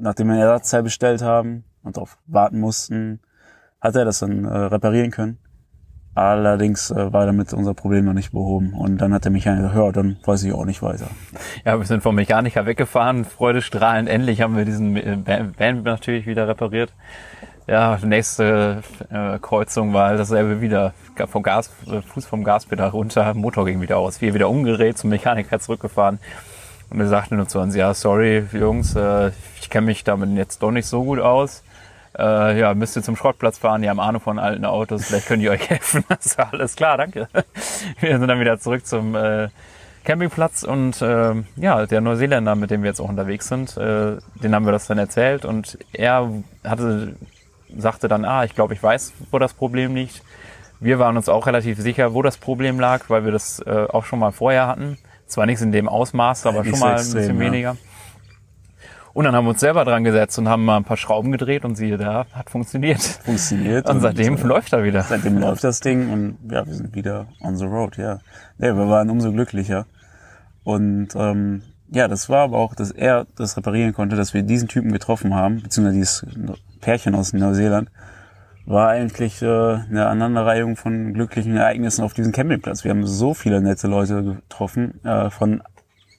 nachdem 0.00 0.28
wir 0.28 0.34
ein 0.34 0.40
Ersatzteil 0.40 0.82
bestellt 0.82 1.22
haben 1.22 1.64
und 1.82 1.96
darauf 1.96 2.18
warten 2.26 2.60
mussten, 2.60 3.20
hat 3.80 3.96
er 3.96 4.04
das 4.04 4.20
dann 4.20 4.44
äh, 4.44 4.48
reparieren 4.48 5.10
können. 5.10 5.38
Allerdings 6.14 6.90
äh, 6.90 7.12
war 7.12 7.26
damit 7.26 7.52
unser 7.52 7.74
Problem 7.74 8.04
noch 8.04 8.12
nicht 8.12 8.32
behoben. 8.32 8.74
Und 8.74 8.98
dann 8.98 9.14
hat 9.14 9.24
der 9.24 9.30
Mechaniker 9.30 9.68
gehört, 9.68 9.96
dann 9.96 10.16
weiß 10.24 10.42
ich 10.42 10.52
auch 10.52 10.64
nicht 10.64 10.82
weiter. 10.82 11.08
Ja, 11.64 11.78
wir 11.78 11.84
sind 11.84 12.02
vom 12.02 12.16
Mechaniker 12.16 12.66
weggefahren, 12.66 13.24
freudestrahlend. 13.24 14.08
Endlich 14.08 14.40
haben 14.40 14.56
wir 14.56 14.64
diesen 14.64 14.96
äh, 14.96 15.44
Van 15.56 15.82
natürlich 15.82 16.26
wieder 16.26 16.48
repariert. 16.48 16.92
Ja, 17.68 17.98
nächste 18.02 18.82
äh, 19.10 19.38
Kreuzung 19.40 19.92
war 19.92 20.16
dasselbe 20.16 20.62
wieder. 20.62 20.94
Vom 21.26 21.42
Gas, 21.42 21.70
äh, 21.86 22.00
Fuß 22.00 22.24
vom 22.24 22.42
Gaspedal 22.42 22.88
runter, 22.88 23.34
Motor 23.34 23.66
ging 23.66 23.82
wieder 23.82 23.98
aus. 23.98 24.22
Wir 24.22 24.32
wieder 24.32 24.48
umgerät, 24.48 24.96
zum 24.96 25.10
Mechaniker 25.10 25.60
zurückgefahren. 25.60 26.18
Und 26.88 27.00
er 27.00 27.08
sagte 27.08 27.34
nur 27.34 27.46
zu 27.46 27.58
uns, 27.58 27.74
ja, 27.74 27.92
sorry, 27.92 28.46
Jungs, 28.52 28.96
äh, 28.96 29.32
ich 29.60 29.68
kenne 29.68 29.86
mich 29.86 30.02
damit 30.02 30.30
jetzt 30.30 30.62
doch 30.62 30.70
nicht 30.70 30.86
so 30.86 31.04
gut 31.04 31.18
aus. 31.18 31.62
Äh, 32.18 32.58
ja, 32.58 32.72
müsst 32.72 32.96
ihr 32.96 33.02
zum 33.02 33.16
Schrottplatz 33.16 33.58
fahren, 33.58 33.82
die 33.82 33.90
haben 33.90 34.00
Ahnung 34.00 34.22
von 34.22 34.38
alten 34.38 34.64
Autos, 34.64 35.04
vielleicht 35.04 35.26
können 35.26 35.42
die 35.42 35.50
euch 35.50 35.68
helfen. 35.68 36.04
Das 36.08 36.38
war 36.38 36.50
alles 36.52 36.74
klar, 36.74 36.96
danke. 36.96 37.28
Wir 38.00 38.18
sind 38.18 38.28
dann 38.28 38.40
wieder 38.40 38.58
zurück 38.58 38.86
zum 38.86 39.14
äh, 39.14 39.48
Campingplatz 40.04 40.62
und 40.62 41.02
äh, 41.02 41.34
ja, 41.56 41.84
der 41.84 42.00
Neuseeländer, 42.00 42.54
mit 42.54 42.70
dem 42.70 42.82
wir 42.82 42.88
jetzt 42.88 43.00
auch 43.00 43.10
unterwegs 43.10 43.48
sind, 43.48 43.76
äh, 43.76 44.16
den 44.42 44.54
haben 44.54 44.64
wir 44.64 44.72
das 44.72 44.86
dann 44.86 44.96
erzählt 44.96 45.44
und 45.44 45.78
er 45.92 46.30
hatte, 46.64 47.14
sagte 47.76 48.08
dann, 48.08 48.24
ah, 48.24 48.44
ich 48.44 48.54
glaube, 48.54 48.74
ich 48.74 48.82
weiß, 48.82 49.12
wo 49.30 49.38
das 49.38 49.54
Problem 49.54 49.94
liegt. 49.94 50.22
Wir 50.80 50.98
waren 50.98 51.16
uns 51.16 51.28
auch 51.28 51.46
relativ 51.46 51.80
sicher, 51.80 52.14
wo 52.14 52.22
das 52.22 52.36
Problem 52.36 52.78
lag, 52.78 53.08
weil 53.08 53.24
wir 53.24 53.32
das 53.32 53.60
äh, 53.60 53.86
auch 53.88 54.04
schon 54.04 54.18
mal 54.18 54.32
vorher 54.32 54.66
hatten. 54.66 54.96
Zwar 55.26 55.46
nichts 55.46 55.60
in 55.60 55.72
dem 55.72 55.88
Ausmaß, 55.88 56.46
aber 56.46 56.64
schon 56.64 56.78
mal 56.78 56.94
extrem, 56.94 57.18
ein 57.18 57.20
bisschen 57.20 57.40
weniger. 57.40 57.76
Und 59.12 59.24
dann 59.24 59.34
haben 59.34 59.46
wir 59.46 59.50
uns 59.50 59.60
selber 59.60 59.84
dran 59.84 60.04
gesetzt 60.04 60.38
und 60.38 60.48
haben 60.48 60.64
mal 60.64 60.76
ein 60.76 60.84
paar 60.84 60.96
Schrauben 60.96 61.32
gedreht 61.32 61.64
und 61.64 61.74
siehe 61.74 61.96
da, 61.96 62.26
hat 62.32 62.50
funktioniert. 62.50 63.00
Funktioniert. 63.24 63.88
Und 63.90 64.00
seitdem 64.00 64.36
und, 64.36 64.44
läuft 64.44 64.72
er 64.72 64.84
wieder. 64.84 65.02
Seitdem 65.02 65.38
läuft 65.38 65.64
das 65.64 65.80
Ding 65.80 66.12
und 66.12 66.38
ja, 66.50 66.64
wir 66.64 66.74
sind 66.74 66.94
wieder 66.94 67.26
on 67.40 67.56
the 67.56 67.64
road, 67.64 67.96
ja. 67.96 68.20
Ja, 68.58 68.76
wir 68.76 68.88
waren 68.88 69.10
umso 69.10 69.32
glücklicher. 69.32 69.86
Und 70.62 71.16
ähm, 71.16 71.62
ja, 71.90 72.06
das 72.06 72.28
war 72.28 72.44
aber 72.44 72.58
auch, 72.58 72.74
dass 72.74 72.90
er 72.90 73.26
das 73.36 73.56
reparieren 73.56 73.92
konnte, 73.92 74.14
dass 74.14 74.34
wir 74.34 74.42
diesen 74.42 74.68
Typen 74.68 74.92
getroffen 74.92 75.34
haben, 75.34 75.62
beziehungsweise 75.62 75.96
dieses 75.98 76.26
Pärchen 76.80 77.14
aus 77.14 77.32
Neuseeland, 77.32 77.90
war 78.66 78.88
eigentlich 78.88 79.40
äh, 79.42 79.46
eine 79.46 80.06
Aneinanderreihung 80.06 80.76
von 80.76 81.14
glücklichen 81.14 81.56
Ereignissen 81.56 82.02
auf 82.02 82.12
diesem 82.12 82.32
Campingplatz. 82.32 82.84
Wir 82.84 82.90
haben 82.90 83.06
so 83.06 83.32
viele 83.34 83.60
nette 83.62 83.88
Leute 83.88 84.22
getroffen 84.22 85.02
äh, 85.04 85.30
von 85.30 85.62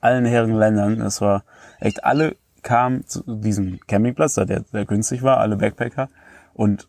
allen 0.02 0.26
Herren 0.26 0.56
Ländern. 0.56 1.02
Es 1.02 1.22
war 1.22 1.44
echt 1.80 2.04
alle 2.04 2.36
kamen 2.64 3.06
zu 3.06 3.24
diesem 3.26 3.80
Campingplatz, 3.88 4.36
da 4.36 4.46
der, 4.46 4.62
der 4.74 4.86
günstig 4.86 5.24
war, 5.24 5.38
alle 5.38 5.58
Backpacker 5.58 6.10
und 6.54 6.88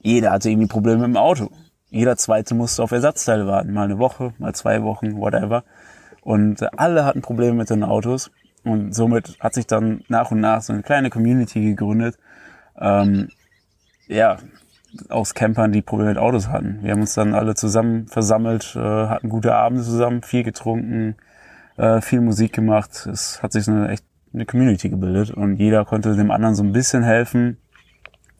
jeder 0.00 0.30
hatte 0.30 0.50
irgendwie 0.50 0.68
Probleme 0.68 0.98
mit 0.98 1.08
dem 1.08 1.16
Auto. 1.16 1.50
Jeder 1.90 2.16
zweite 2.16 2.54
musste 2.54 2.82
auf 2.82 2.92
Ersatzteile 2.92 3.46
warten, 3.46 3.72
mal 3.72 3.84
eine 3.84 3.98
Woche, 3.98 4.32
mal 4.38 4.54
zwei 4.54 4.82
Wochen, 4.82 5.16
whatever. 5.16 5.64
Und 6.22 6.78
alle 6.78 7.04
hatten 7.04 7.22
Probleme 7.22 7.54
mit 7.54 7.70
den 7.70 7.82
Autos 7.82 8.30
und 8.64 8.94
somit 8.94 9.38
hat 9.40 9.54
sich 9.54 9.66
dann 9.66 10.04
nach 10.08 10.30
und 10.30 10.40
nach 10.40 10.62
so 10.62 10.72
eine 10.72 10.82
kleine 10.82 11.10
Community 11.10 11.62
gegründet. 11.62 12.18
Ähm, 12.80 13.28
ja, 14.06 14.38
aus 15.08 15.34
Campern, 15.34 15.72
die 15.72 15.82
Probleme 15.82 16.10
mit 16.10 16.18
Autos 16.18 16.48
hatten. 16.48 16.78
Wir 16.82 16.92
haben 16.92 17.00
uns 17.00 17.14
dann 17.14 17.34
alle 17.34 17.54
zusammen 17.54 18.06
versammelt, 18.06 18.74
äh, 18.74 18.80
hatten 18.80 19.28
gute 19.28 19.54
Abende 19.54 19.82
zusammen, 19.82 20.22
viel 20.22 20.42
getrunken, 20.42 21.16
äh, 21.76 22.00
viel 22.00 22.20
Musik 22.20 22.52
gemacht. 22.52 23.06
Es 23.06 23.42
hat 23.42 23.52
sich 23.52 23.68
eine 23.68 23.88
echt 23.88 24.04
eine 24.32 24.46
Community 24.46 24.88
gebildet 24.88 25.30
und 25.30 25.56
jeder 25.56 25.84
konnte 25.84 26.14
dem 26.14 26.30
anderen 26.30 26.54
so 26.54 26.62
ein 26.62 26.72
bisschen 26.72 27.02
helfen. 27.02 27.58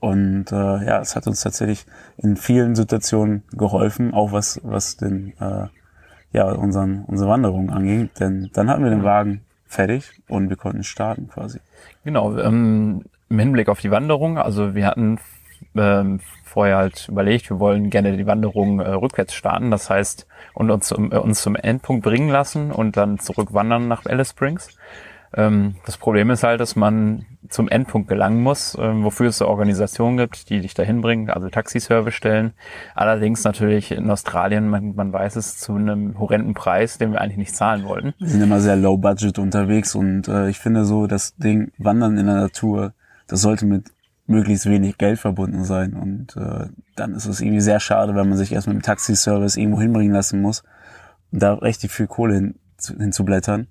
Und 0.00 0.52
äh, 0.52 0.84
ja, 0.86 1.00
es 1.00 1.16
hat 1.16 1.26
uns 1.26 1.40
tatsächlich 1.40 1.86
in 2.16 2.36
vielen 2.36 2.76
Situationen 2.76 3.42
geholfen, 3.52 4.14
auch 4.14 4.32
was 4.32 4.60
was 4.62 4.96
den 4.96 5.34
äh, 5.40 5.66
ja 6.32 6.52
unseren 6.52 7.04
unsere 7.04 7.28
Wanderung 7.28 7.70
anging. 7.70 8.10
Denn 8.20 8.50
dann 8.52 8.70
hatten 8.70 8.84
wir 8.84 8.90
den 8.90 9.02
Wagen 9.02 9.42
fertig 9.66 10.10
und 10.28 10.50
wir 10.50 10.56
konnten 10.56 10.84
starten 10.84 11.28
quasi. 11.28 11.60
Genau. 12.04 12.38
Ähm, 12.38 13.02
Im 13.30 13.38
Hinblick 13.38 13.68
auf 13.68 13.80
die 13.80 13.90
Wanderung, 13.90 14.38
also 14.38 14.74
wir 14.74 14.86
hatten 14.86 15.18
ähm, 15.76 16.20
vorher 16.44 16.76
halt 16.76 17.08
überlegt, 17.08 17.50
wir 17.50 17.60
wollen 17.60 17.90
gerne 17.90 18.16
die 18.16 18.26
Wanderung 18.26 18.80
äh, 18.80 18.90
rückwärts 18.90 19.34
starten, 19.34 19.70
das 19.70 19.90
heißt, 19.90 20.26
und 20.54 20.70
uns, 20.70 20.92
um, 20.92 21.12
äh, 21.12 21.16
uns 21.16 21.42
zum 21.42 21.56
Endpunkt 21.56 22.04
bringen 22.04 22.28
lassen 22.28 22.72
und 22.72 22.96
dann 22.96 23.18
zurückwandern 23.18 23.88
nach 23.88 24.06
Alice 24.06 24.30
Springs. 24.30 24.76
Ähm, 25.34 25.76
das 25.84 25.98
Problem 25.98 26.30
ist 26.30 26.42
halt, 26.42 26.60
dass 26.60 26.74
man 26.74 27.26
zum 27.50 27.68
Endpunkt 27.68 28.08
gelangen 28.08 28.42
muss, 28.42 28.76
ähm, 28.80 29.04
wofür 29.04 29.28
es 29.28 29.42
Organisationen 29.42 30.16
gibt, 30.16 30.48
die 30.48 30.60
dich 30.60 30.74
dahin 30.74 31.00
bringen, 31.00 31.30
also 31.30 31.48
Taxiservice-Stellen. 31.48 32.52
Allerdings 32.94 33.44
natürlich 33.44 33.92
in 33.92 34.10
Australien, 34.10 34.68
man, 34.68 34.94
man 34.94 35.12
weiß 35.12 35.36
es, 35.36 35.58
zu 35.58 35.74
einem 35.74 36.18
horrenden 36.18 36.54
Preis, 36.54 36.98
den 36.98 37.12
wir 37.12 37.20
eigentlich 37.20 37.38
nicht 37.38 37.56
zahlen 37.56 37.84
wollten. 37.84 38.14
Wir 38.18 38.28
sind 38.28 38.42
immer 38.42 38.60
sehr 38.60 38.76
low 38.76 38.96
budget 38.96 39.38
unterwegs 39.38 39.94
und 39.94 40.28
äh, 40.28 40.48
ich 40.48 40.58
finde 40.58 40.84
so, 40.84 41.06
das 41.06 41.36
Ding 41.36 41.72
Wandern 41.78 42.16
in 42.16 42.26
der 42.26 42.36
Natur, 42.36 42.94
das 43.28 43.40
sollte 43.40 43.66
mit 43.66 43.90
möglichst 44.26 44.66
wenig 44.66 44.98
Geld 44.98 45.18
verbunden 45.18 45.64
sein. 45.64 45.94
Und 45.94 46.36
äh, 46.36 46.66
dann 46.96 47.14
ist 47.14 47.26
es 47.26 47.40
irgendwie 47.40 47.60
sehr 47.60 47.80
schade, 47.80 48.14
wenn 48.14 48.28
man 48.28 48.36
sich 48.36 48.52
erst 48.52 48.66
mit 48.66 48.76
dem 48.76 48.82
Taxiservice 48.82 49.56
irgendwo 49.56 49.80
hinbringen 49.80 50.12
lassen 50.12 50.42
muss 50.42 50.64
und 51.32 51.42
da 51.42 51.54
richtig 51.54 51.92
viel 51.92 52.06
Kohle 52.08 52.34
hin, 52.34 52.54
hinzublättern. 52.98 53.68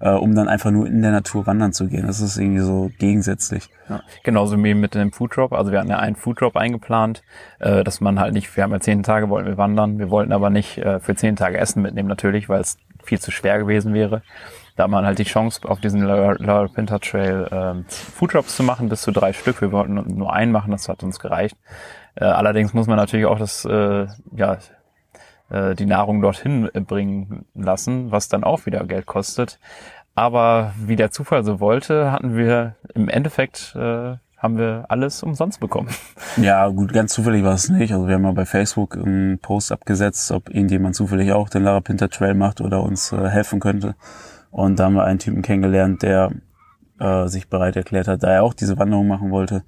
äh, 0.00 0.10
um 0.10 0.34
dann 0.34 0.48
einfach 0.48 0.70
nur 0.70 0.86
in 0.86 1.02
der 1.02 1.12
Natur 1.12 1.46
wandern 1.46 1.72
zu 1.72 1.86
gehen. 1.86 2.06
Das 2.06 2.20
ist 2.20 2.38
irgendwie 2.38 2.62
so 2.62 2.90
gegensätzlich. 2.98 3.68
Ja, 3.88 4.02
genauso 4.24 4.62
wie 4.62 4.74
mit 4.74 4.94
dem 4.94 5.12
Fooddrop. 5.12 5.52
Also 5.52 5.70
wir 5.70 5.78
hatten 5.78 5.90
ja 5.90 5.98
einen 5.98 6.16
Fooddrop 6.16 6.56
eingeplant, 6.56 7.22
äh, 7.58 7.84
dass 7.84 8.00
man 8.00 8.18
halt 8.18 8.32
nicht, 8.32 8.54
wir 8.56 8.64
haben 8.64 8.72
ja 8.72 8.80
zehn 8.80 9.02
Tage 9.02 9.28
wollten 9.28 9.48
wir 9.48 9.58
wandern, 9.58 9.98
wir 9.98 10.10
wollten 10.10 10.32
aber 10.32 10.50
nicht 10.50 10.78
äh, 10.78 11.00
für 11.00 11.14
zehn 11.14 11.36
Tage 11.36 11.58
Essen 11.58 11.82
mitnehmen 11.82 12.08
natürlich, 12.08 12.48
weil 12.48 12.62
es 12.62 12.78
viel 13.04 13.20
zu 13.20 13.30
schwer 13.30 13.58
gewesen 13.58 13.92
wäre. 13.94 14.22
Da 14.80 14.84
hat 14.84 14.90
man 14.90 15.04
halt 15.04 15.18
die 15.18 15.24
Chance, 15.24 15.68
auf 15.68 15.78
diesen 15.78 16.00
Laura 16.00 16.66
Pinta 16.68 16.98
Trail 17.00 17.46
ähm, 17.52 17.84
Fooddrops 17.86 18.56
zu 18.56 18.62
machen, 18.62 18.88
bis 18.88 19.02
zu 19.02 19.10
drei 19.10 19.34
Stück. 19.34 19.60
Wir 19.60 19.72
wollten 19.72 20.16
nur 20.16 20.32
einen 20.32 20.52
machen, 20.52 20.70
das 20.70 20.88
hat 20.88 21.02
uns 21.02 21.18
gereicht. 21.18 21.54
Äh, 22.14 22.24
allerdings 22.24 22.72
muss 22.72 22.86
man 22.86 22.96
natürlich 22.96 23.26
auch 23.26 23.38
das, 23.38 23.66
äh, 23.66 24.06
ja, 24.34 24.56
äh, 25.50 25.74
die 25.74 25.84
Nahrung 25.84 26.22
dorthin 26.22 26.70
bringen 26.72 27.44
lassen, 27.54 28.10
was 28.10 28.30
dann 28.30 28.42
auch 28.42 28.64
wieder 28.64 28.82
Geld 28.84 29.04
kostet. 29.04 29.58
Aber 30.14 30.72
wie 30.78 30.96
der 30.96 31.10
Zufall 31.10 31.44
so 31.44 31.60
wollte, 31.60 32.10
hatten 32.10 32.34
wir 32.34 32.76
im 32.94 33.10
Endeffekt 33.10 33.76
äh, 33.76 34.16
haben 34.38 34.56
wir 34.56 34.86
alles 34.88 35.22
umsonst 35.22 35.60
bekommen. 35.60 35.90
Ja, 36.36 36.68
gut, 36.68 36.94
ganz 36.94 37.12
zufällig 37.12 37.44
war 37.44 37.54
es 37.54 37.68
nicht. 37.68 37.92
Also 37.92 38.06
wir 38.06 38.14
haben 38.14 38.22
mal 38.22 38.32
bei 38.32 38.46
Facebook 38.46 38.96
einen 38.96 39.40
Post 39.40 39.72
abgesetzt, 39.72 40.30
ob 40.30 40.48
irgendjemand 40.48 40.94
zufällig 40.94 41.32
auch 41.32 41.50
den 41.50 41.64
Lara 41.64 41.80
Pinter 41.80 42.08
Trail 42.08 42.34
macht 42.34 42.62
oder 42.62 42.82
uns 42.82 43.12
äh, 43.12 43.28
helfen 43.28 43.60
könnte. 43.60 43.94
Und 44.50 44.78
da 44.78 44.84
haben 44.84 44.94
wir 44.94 45.04
einen 45.04 45.18
Typen 45.18 45.42
kennengelernt, 45.42 46.02
der 46.02 46.32
äh, 46.98 47.26
sich 47.28 47.48
bereit 47.48 47.76
erklärt 47.76 48.08
hat, 48.08 48.22
da 48.22 48.30
er 48.30 48.42
auch 48.42 48.54
diese 48.54 48.78
Wanderung 48.78 49.08
machen 49.08 49.30
wollte, 49.30 49.62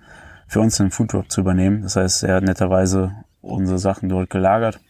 für 0.46 0.60
uns 0.60 0.76
den 0.76 0.90
Fooddrop 0.90 1.30
zu 1.30 1.40
übernehmen. 1.40 1.82
Das 1.82 1.96
heißt, 1.96 2.24
er 2.24 2.36
hat 2.36 2.44
netterweise 2.44 3.12
unsere 3.40 3.78
Sachen 3.78 4.08
dort 4.08 4.30
gelagert. 4.30 4.80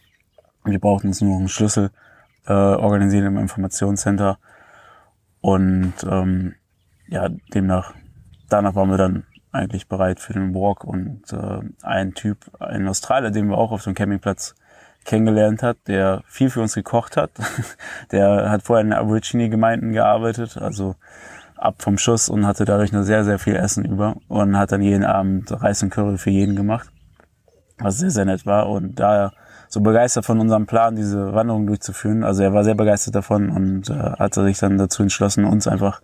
Wir 0.65 0.79
brauchten 0.79 1.07
uns 1.07 1.21
nur 1.21 1.37
einen 1.37 1.47
Schlüssel 1.47 1.91
äh, 2.47 2.53
organisieren 2.53 3.27
im 3.27 3.37
Informationscenter. 3.37 4.37
Und 5.41 5.93
ähm, 6.09 6.55
ja, 7.07 7.29
demnach, 7.53 7.93
danach 8.49 8.75
waren 8.75 8.89
wir 8.89 8.97
dann 8.97 9.23
eigentlich 9.51 9.87
bereit 9.87 10.19
für 10.19 10.33
den 10.33 10.53
Walk. 10.53 10.83
Und 10.83 11.31
äh, 11.31 11.59
ein 11.81 12.13
Typ, 12.13 12.51
ein 12.59 12.87
Australier, 12.87 13.31
den 13.31 13.47
wir 13.49 13.57
auch 13.57 13.71
auf 13.71 13.83
dem 13.83 13.93
Campingplatz 13.93 14.55
kennengelernt 15.05 15.63
hat, 15.63 15.77
der 15.87 16.23
viel 16.27 16.49
für 16.49 16.61
uns 16.61 16.75
gekocht 16.75 17.17
hat. 17.17 17.31
der 18.11 18.49
hat 18.49 18.63
vorher 18.63 18.85
in 18.85 18.93
Aborigine-Gemeinden 18.93 19.93
gearbeitet, 19.93 20.57
also 20.57 20.95
ab 21.57 21.75
vom 21.81 21.97
Schuss 21.97 22.29
und 22.29 22.45
hatte 22.45 22.65
dadurch 22.65 22.91
nur 22.91 23.03
sehr, 23.03 23.23
sehr 23.23 23.39
viel 23.39 23.55
Essen 23.55 23.85
über 23.85 24.15
und 24.27 24.57
hat 24.57 24.71
dann 24.71 24.81
jeden 24.81 25.05
Abend 25.05 25.51
Reis 25.51 25.81
und 25.81 25.91
Curry 25.91 26.17
für 26.17 26.29
jeden 26.29 26.55
gemacht, 26.55 26.89
was 27.77 27.97
sehr, 27.97 28.11
sehr 28.11 28.25
nett 28.25 28.45
war. 28.45 28.69
Und 28.69 28.99
da 28.99 29.15
er 29.15 29.33
so 29.69 29.81
begeistert 29.81 30.25
von 30.25 30.39
unserem 30.39 30.65
Plan, 30.65 30.95
diese 30.95 31.33
Wanderung 31.33 31.65
durchzuführen, 31.65 32.23
also 32.23 32.43
er 32.43 32.53
war 32.53 32.63
sehr 32.63 32.75
begeistert 32.75 33.15
davon 33.15 33.49
und 33.49 33.89
äh, 33.89 33.93
hat 33.93 34.33
sich 34.35 34.59
dann 34.59 34.77
dazu 34.77 35.03
entschlossen, 35.03 35.45
uns 35.45 35.67
einfach 35.67 36.01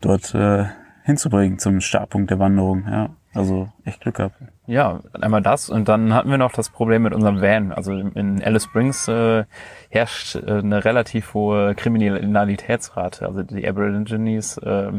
dort 0.00 0.34
äh, 0.34 0.66
hinzubringen 1.04 1.58
zum 1.58 1.80
Startpunkt 1.80 2.30
der 2.30 2.38
Wanderung. 2.38 2.84
Ja, 2.86 3.10
also 3.34 3.68
echt 3.84 4.00
Glück 4.00 4.16
gehabt. 4.16 4.36
Ja, 4.66 5.00
einmal 5.12 5.42
das 5.42 5.70
und 5.70 5.88
dann 5.88 6.14
hatten 6.14 6.30
wir 6.30 6.38
noch 6.38 6.52
das 6.52 6.70
Problem 6.70 7.02
mit 7.02 7.14
unserem 7.14 7.40
Van. 7.40 7.72
Also 7.72 7.92
in 7.92 8.42
Alice 8.42 8.64
Springs 8.64 9.06
äh, 9.08 9.44
herrscht 9.90 10.36
äh, 10.36 10.58
eine 10.58 10.84
relativ 10.84 11.34
hohe 11.34 11.74
Kriminalitätsrate. 11.74 13.26
Also 13.26 13.42
die 13.42 13.66
Aborigines, 13.68 14.58
äh, 14.58 14.92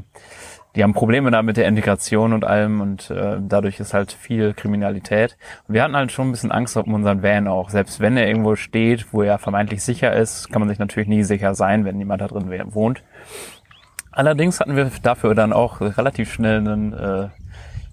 die 0.75 0.83
haben 0.83 0.93
Probleme 0.93 1.31
da 1.31 1.41
mit 1.41 1.57
der 1.57 1.67
Integration 1.67 2.33
und 2.33 2.45
allem 2.45 2.81
und 2.81 3.09
äh, 3.09 3.38
dadurch 3.41 3.79
ist 3.79 3.93
halt 3.93 4.12
viel 4.12 4.53
Kriminalität. 4.53 5.36
Und 5.67 5.74
wir 5.74 5.83
hatten 5.83 5.95
halt 5.95 6.12
schon 6.12 6.29
ein 6.29 6.31
bisschen 6.31 6.51
Angst 6.51 6.77
um 6.77 6.93
unseren 6.93 7.24
Van 7.24 7.48
auch. 7.48 7.69
Selbst 7.71 8.00
wenn 8.00 8.15
er 8.15 8.27
irgendwo 8.27 8.55
steht, 8.55 9.12
wo 9.12 9.24
er 9.24 9.39
vermeintlich 9.39 9.83
sicher 9.83 10.13
ist, 10.13 10.51
kann 10.51 10.62
man 10.62 10.69
sich 10.69 10.79
natürlich 10.79 11.09
nie 11.09 11.24
sicher 11.24 11.55
sein, 11.55 11.86
wenn 11.86 11.98
jemand 11.98 12.21
da 12.21 12.27
drin 12.27 12.50
wohnt. 12.74 13.03
Allerdings 14.12 14.59
hatten 14.59 14.75
wir 14.75 14.91
dafür 15.01 15.33
dann 15.36 15.53
auch 15.53 15.81
relativ 15.81 16.31
schnell 16.31 16.57
einen 16.57 16.93
äh, 16.93 17.29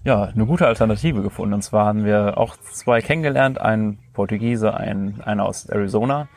ja, 0.07 0.23
eine 0.23 0.45
gute 0.45 0.65
Alternative 0.65 1.21
gefunden. 1.21 1.53
Und 1.53 1.63
zwar 1.63 1.85
haben 1.85 2.05
wir 2.05 2.37
auch 2.37 2.55
zwei 2.71 3.01
kennengelernt, 3.01 3.59
einen 3.59 3.99
Portugiese, 4.13 4.73
einen, 4.73 5.19
einer 5.21 5.45
aus 5.45 5.65
Arizona, 5.65 6.29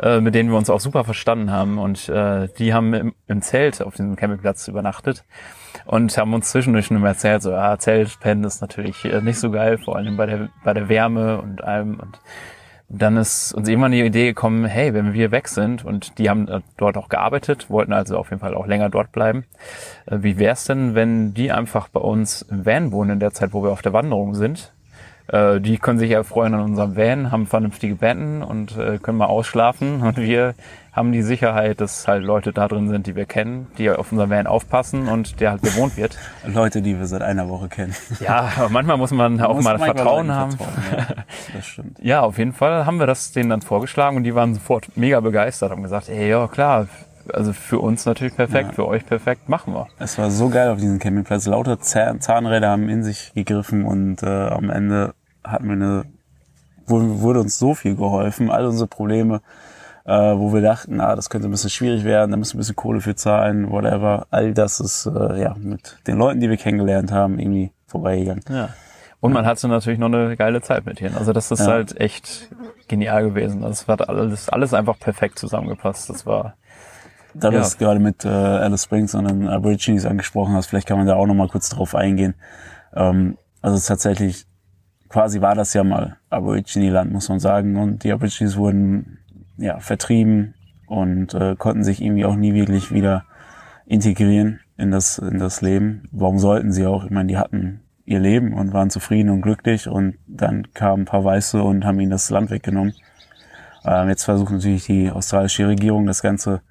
äh, 0.00 0.20
mit 0.20 0.34
denen 0.34 0.50
wir 0.50 0.58
uns 0.58 0.68
auch 0.68 0.80
super 0.80 1.04
verstanden 1.04 1.52
haben. 1.52 1.78
Und 1.78 2.08
äh, 2.08 2.48
die 2.58 2.74
haben 2.74 2.92
im, 2.94 3.14
im 3.28 3.40
Zelt 3.40 3.80
auf 3.80 3.94
diesem 3.94 4.16
Campingplatz 4.16 4.66
übernachtet 4.66 5.24
und 5.84 6.18
haben 6.18 6.34
uns 6.34 6.50
zwischendurch 6.50 6.86
schon 6.86 7.00
erzählt, 7.04 7.42
so, 7.42 7.52
ja, 7.52 7.78
Zeltpennen 7.78 8.42
ist 8.42 8.60
natürlich 8.60 9.04
äh, 9.04 9.20
nicht 9.20 9.38
so 9.38 9.52
geil, 9.52 9.78
vor 9.78 9.94
allem 9.94 10.16
bei 10.16 10.26
der, 10.26 10.48
bei 10.64 10.74
der 10.74 10.88
Wärme 10.88 11.40
und 11.40 11.62
allem. 11.62 12.00
Und 12.00 12.18
dann 12.92 13.16
ist 13.16 13.54
uns 13.54 13.68
irgendwann 13.68 13.92
die 13.92 14.02
Idee 14.02 14.26
gekommen, 14.26 14.66
hey, 14.66 14.92
wenn 14.92 15.14
wir 15.14 15.30
weg 15.30 15.48
sind 15.48 15.84
und 15.84 16.18
die 16.18 16.28
haben 16.28 16.62
dort 16.76 16.96
auch 16.96 17.08
gearbeitet, 17.08 17.70
wollten 17.70 17.92
also 17.92 18.18
auf 18.18 18.30
jeden 18.30 18.40
Fall 18.40 18.54
auch 18.54 18.66
länger 18.66 18.90
dort 18.90 19.12
bleiben, 19.12 19.44
äh, 20.06 20.18
wie 20.20 20.38
wäre 20.38 20.52
es 20.52 20.64
denn, 20.64 20.94
wenn 20.94 21.32
die 21.32 21.50
einfach 21.50 21.88
bei 21.88 22.00
uns 22.00 22.42
im 22.42 22.66
Van 22.66 22.92
wohnen 22.92 23.12
in 23.12 23.20
der 23.20 23.32
Zeit, 23.32 23.52
wo 23.52 23.62
wir 23.62 23.70
auf 23.70 23.82
der 23.82 23.94
Wanderung 23.94 24.34
sind? 24.34 24.72
Äh, 25.28 25.60
die 25.60 25.78
können 25.78 25.98
sich 25.98 26.10
erfreuen 26.10 26.54
an 26.54 26.60
unserem 26.60 26.96
Van, 26.96 27.30
haben 27.30 27.46
vernünftige 27.46 27.96
Betten 27.96 28.42
und 28.42 28.76
äh, 28.76 28.98
können 28.98 29.18
mal 29.18 29.26
ausschlafen 29.26 30.02
und 30.02 30.16
wir 30.16 30.54
haben 30.92 31.10
die 31.12 31.22
Sicherheit, 31.22 31.80
dass 31.80 32.06
halt 32.06 32.22
Leute 32.22 32.52
da 32.52 32.68
drin 32.68 32.90
sind, 32.90 33.06
die 33.06 33.16
wir 33.16 33.24
kennen, 33.24 33.66
die 33.78 33.88
auf 33.90 34.12
unser 34.12 34.28
Van 34.28 34.46
aufpassen 34.46 35.08
und 35.08 35.40
der 35.40 35.52
halt 35.52 35.62
bewohnt 35.62 35.96
wird. 35.96 36.18
Leute, 36.46 36.82
die 36.82 36.98
wir 36.98 37.06
seit 37.06 37.22
einer 37.22 37.48
Woche 37.48 37.68
kennen. 37.68 37.94
Ja, 38.20 38.52
aber 38.56 38.68
manchmal 38.68 38.98
muss 38.98 39.10
man 39.10 39.40
auch 39.40 39.54
muss 39.54 39.64
mal 39.64 39.78
Vertrauen 39.78 40.30
haben. 40.30 40.52
Vertrauen, 40.52 41.06
ja. 41.16 41.24
Das 41.54 41.66
stimmt. 41.66 41.98
ja, 42.00 42.20
auf 42.20 42.38
jeden 42.38 42.52
Fall 42.52 42.84
haben 42.86 42.98
wir 42.98 43.06
das 43.06 43.32
denen 43.32 43.48
dann 43.48 43.62
vorgeschlagen 43.62 44.16
und 44.16 44.24
die 44.24 44.34
waren 44.34 44.54
sofort 44.54 44.96
mega 44.96 45.18
begeistert 45.20 45.72
und 45.72 45.82
gesagt, 45.82 46.08
ey, 46.08 46.28
ja 46.28 46.46
klar, 46.46 46.86
also 47.32 47.52
für 47.52 47.78
uns 47.78 48.06
natürlich 48.06 48.34
perfekt, 48.34 48.68
ja. 48.68 48.74
für 48.74 48.86
euch 48.86 49.04
perfekt, 49.06 49.48
machen 49.48 49.74
wir. 49.74 49.88
Es 49.98 50.18
war 50.18 50.30
so 50.30 50.48
geil 50.48 50.70
auf 50.70 50.78
diesem 50.78 50.98
Campingplatz. 50.98 51.46
Lauter 51.46 51.80
Zahnräder 51.80 52.70
haben 52.70 52.88
in 52.88 53.02
sich 53.02 53.32
gegriffen 53.34 53.84
und 53.84 54.22
äh, 54.22 54.26
am 54.26 54.70
Ende 54.70 55.14
hatten 55.44 55.66
wir 55.66 55.72
eine, 55.72 56.04
wurde 56.86 57.40
uns 57.40 57.58
so 57.58 57.74
viel 57.74 57.96
geholfen, 57.96 58.50
all 58.50 58.66
unsere 58.66 58.88
Probleme 58.88 59.40
äh, 60.04 60.10
wo 60.12 60.52
wir 60.52 60.60
dachten, 60.60 60.96
na, 60.96 61.14
das 61.14 61.30
könnte 61.30 61.48
ein 61.48 61.50
bisschen 61.50 61.70
schwierig 61.70 62.04
werden, 62.04 62.30
da 62.30 62.36
müssen 62.36 62.54
wir 62.54 62.58
ein 62.58 62.58
bisschen 62.58 62.76
Kohle 62.76 63.00
für 63.00 63.14
zahlen, 63.14 63.70
whatever. 63.70 64.26
All 64.30 64.52
das 64.52 64.80
ist 64.80 65.06
äh, 65.06 65.40
ja 65.40 65.54
mit 65.58 65.98
den 66.06 66.18
Leuten, 66.18 66.40
die 66.40 66.50
wir 66.50 66.56
kennengelernt 66.56 67.12
haben, 67.12 67.38
irgendwie 67.38 67.70
vorbeigegangen. 67.86 68.42
Ja. 68.48 68.70
Und 69.20 69.32
man 69.32 69.46
hatte 69.46 69.68
natürlich 69.68 70.00
noch 70.00 70.08
eine 70.08 70.36
geile 70.36 70.62
Zeit 70.62 70.84
mit 70.84 71.00
ihnen. 71.00 71.16
Also 71.16 71.32
das 71.32 71.52
ist 71.52 71.60
ja. 71.60 71.66
halt 71.66 72.00
echt 72.00 72.48
genial 72.88 73.22
gewesen. 73.22 73.62
Das 73.62 73.86
hat 73.86 74.08
alles, 74.08 74.48
alles 74.48 74.74
einfach 74.74 74.98
perfekt 74.98 75.38
zusammengepasst. 75.38 76.10
Das 76.10 76.26
war. 76.26 76.54
Da 77.34 77.50
du 77.50 77.58
es 77.58 77.78
gerade 77.78 78.00
mit 78.00 78.24
äh, 78.24 78.28
Alice 78.28 78.84
Springs 78.84 79.14
und 79.14 79.28
den 79.28 79.48
Aborigines 79.48 80.06
angesprochen 80.06 80.54
hast, 80.54 80.66
vielleicht 80.66 80.86
kann 80.86 80.98
man 80.98 81.06
da 81.06 81.14
auch 81.16 81.26
noch 81.26 81.34
mal 81.34 81.48
kurz 81.48 81.68
drauf 81.68 81.94
eingehen. 81.94 82.34
Ähm, 82.94 83.38
also 83.60 83.78
tatsächlich, 83.86 84.46
quasi 85.08 85.40
war 85.40 85.54
das 85.54 85.72
ja 85.74 85.84
mal 85.84 86.16
Aborigine-Land, 86.30 87.12
muss 87.12 87.28
man 87.28 87.40
sagen. 87.40 87.76
Und 87.76 88.04
die 88.04 88.12
Aborigines 88.12 88.56
wurden 88.56 89.18
ja, 89.56 89.78
vertrieben 89.80 90.54
und 90.86 91.34
äh, 91.34 91.56
konnten 91.56 91.84
sich 91.84 92.02
irgendwie 92.02 92.24
auch 92.24 92.36
nie 92.36 92.54
wirklich 92.54 92.92
wieder 92.92 93.24
integrieren 93.86 94.60
in 94.76 94.90
das, 94.90 95.18
in 95.18 95.38
das 95.38 95.62
Leben. 95.62 96.08
Warum 96.12 96.38
sollten 96.38 96.72
sie 96.72 96.86
auch? 96.86 97.04
Ich 97.04 97.10
meine, 97.10 97.28
die 97.28 97.38
hatten 97.38 97.80
ihr 98.04 98.18
Leben 98.18 98.52
und 98.52 98.72
waren 98.72 98.90
zufrieden 98.90 99.30
und 99.30 99.42
glücklich 99.42 99.88
und 99.88 100.18
dann 100.26 100.72
kamen 100.74 101.02
ein 101.02 101.06
paar 101.06 101.24
Weiße 101.24 101.62
und 101.62 101.84
haben 101.84 102.00
ihnen 102.00 102.10
das 102.10 102.30
Land 102.30 102.50
weggenommen. 102.50 102.94
Ähm, 103.84 104.08
jetzt 104.08 104.24
versucht 104.24 104.52
natürlich 104.52 104.86
die 104.86 105.10
australische 105.10 105.68
Regierung 105.68 106.06
das 106.06 106.22
Ganze, 106.22 106.62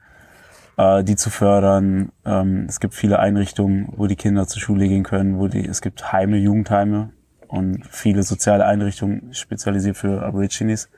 äh, 0.78 1.04
die 1.04 1.16
zu 1.16 1.30
fördern. 1.30 2.12
Ähm, 2.26 2.66
es 2.68 2.80
gibt 2.80 2.94
viele 2.94 3.20
Einrichtungen, 3.20 3.94
wo 3.96 4.08
die 4.08 4.16
Kinder 4.16 4.48
zur 4.48 4.62
Schule 4.62 4.88
gehen 4.88 5.04
können, 5.04 5.40
wo 5.40 5.48
die, 5.48 5.66
es 5.66 5.82
gibt 5.82 6.12
Heime, 6.12 6.38
Jugendheime 6.38 7.12
und 7.48 7.86
viele 7.88 8.24
soziale 8.24 8.66
Einrichtungen 8.66 9.34
spezialisiert 9.34 9.98
für 9.98 10.24
Aborigines. 10.24 10.90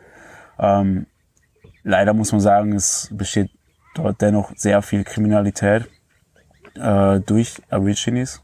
Ähm, 0.60 1.08
Leider 1.84 2.14
muss 2.14 2.32
man 2.32 2.42
sagen, 2.42 2.74
es 2.74 3.10
besteht 3.12 3.52
dort 3.94 4.22
dennoch 4.22 4.54
sehr 4.56 4.82
viel 4.82 5.04
Kriminalität 5.04 5.90
äh, 6.76 7.20
durch 7.20 7.62
Aborigines. 7.70 8.42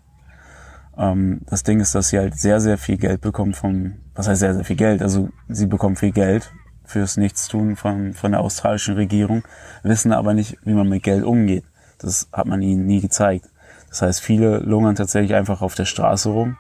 Ähm, 0.98 1.42
das 1.50 1.64
Ding 1.64 1.80
ist, 1.80 1.96
dass 1.96 2.10
sie 2.10 2.20
halt 2.20 2.38
sehr, 2.38 2.60
sehr 2.60 2.78
viel 2.78 2.98
Geld 2.98 3.22
bekommen 3.22 3.54
vom, 3.54 4.00
was 4.14 4.28
heißt 4.28 4.42
sehr, 4.42 4.54
sehr 4.54 4.66
viel 4.66 4.76
Geld? 4.76 5.02
Also 5.02 5.30
sie 5.48 5.68
bekommen 5.68 5.96
viel 5.96 6.12
Geld 6.12 6.52
fürs 6.90 7.18
Nichtstun 7.18 7.76
von, 7.76 8.14
von 8.14 8.32
der 8.32 8.42
australischen 8.42 8.96
Regierung, 8.96 9.44
wissen 9.84 10.12
aber 10.12 10.34
nicht, 10.34 10.58
wie 10.64 10.74
man 10.74 10.90
mit 10.90 11.04
Geld 11.04 11.24
umgeht. 11.24 11.64
Das 12.00 12.28
hat 12.34 12.48
man 12.48 12.62
ihnen 12.62 12.88
nie 12.88 13.00
gezeigt. 13.00 13.46
Das 13.90 14.02
heißt, 14.02 14.22
viele 14.22 14.58
lungern 14.58 14.96
tatsächlich 14.96 15.36
einfach 15.36 15.62
auf 15.62 15.76
der 15.76 15.86
Straße 15.86 16.30
rum 16.30 16.58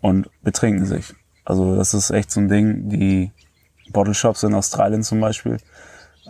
und 0.00 0.28
betrinken 0.42 0.86
sich. 0.86 1.14
Also 1.44 1.76
das 1.76 1.94
ist 1.94 2.10
echt 2.10 2.30
so 2.30 2.40
ein 2.40 2.48
Ding, 2.48 2.88
die 2.88 3.32
Bottle 3.92 4.14
Shops 4.14 4.42
in 4.42 4.54
Australien 4.54 5.02
zum 5.02 5.20
Beispiel, 5.20 5.58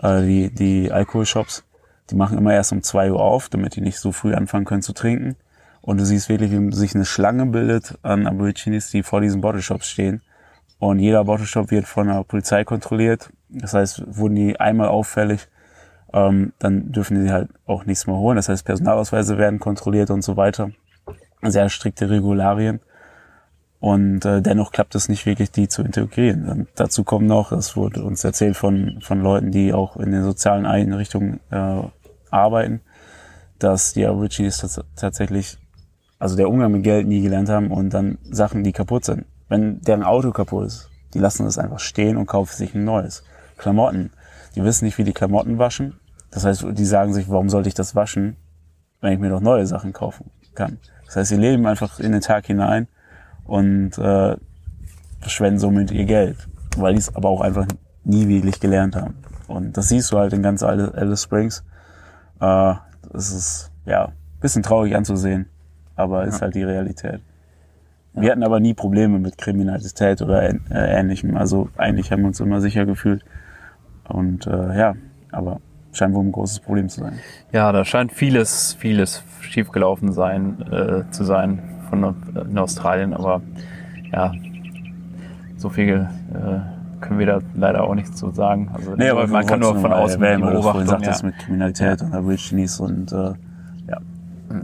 äh, 0.03 0.23
die, 0.23 0.51
die 0.55 0.93
Alkoholshops, 0.93 1.65
die 2.11 2.15
machen 2.17 2.39
immer 2.39 2.53
erst 2.53 2.73
um 2.73 2.83
zwei 2.83 3.11
Uhr 3.11 3.21
auf, 3.21 3.49
damit 3.49 3.77
die 3.77 3.81
nicht 3.81 3.99
so 3.99 4.13
früh 4.13 4.35
anfangen 4.35 4.65
können 4.65 4.83
zu 4.83 4.93
trinken. 4.93 5.37
Und 5.83 5.99
du 5.99 6.05
siehst 6.05 6.29
wirklich, 6.29 6.51
wie 6.51 6.73
sich 6.75 6.95
eine 6.95 7.07
Schlange 7.07 7.47
bildet 7.47 7.99
an 8.03 8.27
Aborigines, 8.27 8.91
die 8.91 9.03
vor 9.03 9.21
diesen 9.21 9.41
Bottleshops 9.41 9.89
stehen. 9.89 10.21
Und 10.81 10.99
jeder 10.99 11.25
Bottleshop 11.25 11.71
wird 11.71 11.87
von 11.87 12.09
der 12.09 12.25
Polizei 12.25 12.65
kontrolliert. 12.65 13.31
Das 13.51 13.75
heißt, 13.75 14.03
wurden 14.17 14.35
die 14.35 14.59
einmal 14.59 14.89
auffällig, 14.89 15.47
ähm, 16.13 16.55
dann 16.59 16.91
dürfen 16.91 17.23
die 17.23 17.31
halt 17.31 17.51
auch 17.67 17.85
nichts 17.85 18.07
mehr 18.07 18.17
holen. 18.17 18.37
Das 18.37 18.49
heißt, 18.49 18.65
Personalausweise 18.65 19.37
werden 19.37 19.61
kontrolliert 19.61 20.11
und 20.11 20.23
so 20.23 20.39
weiter. 20.39 20.71
Sehr 21.43 21.69
strikte 21.69 22.09
Regularien. 22.09 22.81
Und 23.79 24.25
äh, 24.25 24.41
dennoch 24.41 24.73
klappt 24.73 24.95
es 24.95 25.11
nicht 25.11 25.27
wirklich, 25.27 25.51
die 25.51 25.69
zu 25.69 25.83
integrieren. 25.83 26.49
Und 26.49 26.69
dazu 26.75 27.05
kommt 27.05 27.27
noch, 27.27 27.53
es 27.53 27.77
wurde 27.77 28.03
uns 28.03 28.25
erzählt 28.25 28.57
von, 28.57 28.99
von 29.03 29.23
Leuten, 29.23 29.51
die 29.51 29.75
auch 29.75 29.97
in 29.99 30.13
den 30.13 30.23
sozialen 30.23 30.65
Einrichtungen 30.65 31.41
äh, 31.51 31.83
arbeiten, 32.31 32.81
dass 33.59 33.93
die 33.93 34.07
Aborigines 34.07 34.81
tatsächlich, 34.97 35.59
also 36.19 36.37
der 36.37 36.49
Umgang 36.49 36.73
mit 36.73 36.85
Geld 36.85 37.07
nie 37.07 37.21
gelernt 37.21 37.51
haben 37.51 37.71
und 37.71 37.93
dann 37.93 38.19
Sachen, 38.23 38.65
die 38.65 38.73
kaputt 38.73 39.05
sind. 39.05 39.27
Wenn 39.51 39.81
deren 39.83 40.05
Auto 40.05 40.31
kaputt 40.31 40.69
ist, 40.69 40.91
die 41.13 41.19
lassen 41.19 41.45
es 41.45 41.59
einfach 41.59 41.81
stehen 41.81 42.17
und 42.17 42.27
kaufen 42.27 42.57
sich 42.57 42.75
ein 42.75 42.85
neues. 42.85 43.25
Klamotten. 43.59 44.13
Die 44.55 44.65
wissen 44.65 44.85
nicht, 44.85 44.97
wie 44.97 45.05
die 45.05 45.13
Klamotten 45.13 45.59
waschen. 45.59 46.01
Das 46.31 46.45
heißt, 46.45 46.65
die 46.71 46.85
sagen 46.85 47.13
sich, 47.13 47.29
warum 47.29 47.51
sollte 47.51 47.69
ich 47.69 47.75
das 47.75 47.95
waschen, 47.97 48.37
wenn 49.01 49.13
ich 49.13 49.19
mir 49.19 49.29
doch 49.29 49.41
neue 49.41 49.67
Sachen 49.67 49.93
kaufen 49.93 50.31
kann. 50.55 50.79
Das 51.05 51.17
heißt, 51.17 51.31
sie 51.31 51.37
leben 51.37 51.67
einfach 51.67 51.99
in 51.99 52.13
den 52.13 52.21
Tag 52.21 52.47
hinein 52.47 52.87
und 53.45 53.99
äh, 53.99 54.37
verschwenden 55.21 55.59
somit 55.59 55.91
ihr 55.91 56.05
Geld, 56.05 56.37
weil 56.77 56.95
die 56.95 57.01
es 57.01 57.15
aber 57.15 57.29
auch 57.29 57.41
einfach 57.41 57.67
nie 58.05 58.29
wirklich 58.29 58.61
gelernt 58.61 58.95
haben. 58.95 59.17
Und 59.49 59.77
das 59.77 59.89
siehst 59.89 60.13
du 60.13 60.19
halt 60.19 60.33
in 60.33 60.43
ganz 60.43 60.63
Alice 60.63 61.23
Springs. 61.23 61.65
Äh, 62.41 62.75
das 63.13 63.33
ist 63.33 63.73
ja 63.85 64.13
bisschen 64.41 64.63
traurig 64.63 64.95
anzusehen, 64.95 65.47
aber 65.97 66.25
ist 66.25 66.41
halt 66.41 66.55
die 66.55 66.63
Realität. 66.63 67.21
Ja. 68.15 68.23
Wir 68.23 68.31
hatten 68.33 68.43
aber 68.43 68.61
nie 68.61 68.75
Probleme 68.75 69.19
mit 69.19 69.39
Kriminalität 69.39 70.21
oder 70.23 70.43
äh, 70.43 70.59
ähnlichem. 70.71 71.37
Also 71.37 71.69
eigentlich 71.77 72.11
haben 72.11 72.23
wir 72.23 72.29
uns 72.29 72.41
immer 72.41 72.61
sicher 72.61 72.87
gefühlt. 72.87 73.25
Und 74.09 74.47
äh, 74.47 74.77
ja, 74.77 74.95
aber 75.31 75.61
scheint 75.93 76.15
wohl 76.15 76.25
ein 76.25 76.33
großes 76.33 76.61
Problem 76.61 76.89
zu 76.89 77.01
sein. 77.01 77.15
Ja, 77.53 77.71
da 77.73 77.85
scheint 77.85 78.13
vieles, 78.13 78.75
vieles 78.75 79.23
schiefgelaufen 79.41 80.13
sein, 80.13 80.61
äh, 80.71 81.11
zu 81.11 81.25
sein 81.25 81.63
von 81.89 82.15
in 82.49 82.59
Australien, 82.59 83.13
aber 83.15 83.43
ja, 84.13 84.33
so 85.57 85.69
viel 85.69 86.09
äh, 86.33 87.01
können 87.01 87.19
wir 87.19 87.27
da 87.27 87.39
leider 87.55 87.85
auch 87.85 87.95
nichts 87.95 88.17
zu 88.17 88.31
sagen. 88.31 88.71
Also 88.73 88.95
nee, 88.95 89.09
aber 89.09 89.27
man 89.27 89.47
kann 89.47 89.61
nur 89.61 89.77
von 89.77 89.93
außen 89.93 90.21
die 90.21 90.43
Beobachtung. 90.43 90.87
Sagt 90.87 91.03
ja. 91.03 91.09
das 91.09 91.23
mit 91.23 91.39
Kriminalität 91.39 92.01
ja. 92.01 92.07
und 92.07 92.15
Aborigines 92.15 92.81
und 92.81 93.13
äh, 93.13 93.17
ja, 93.17 93.35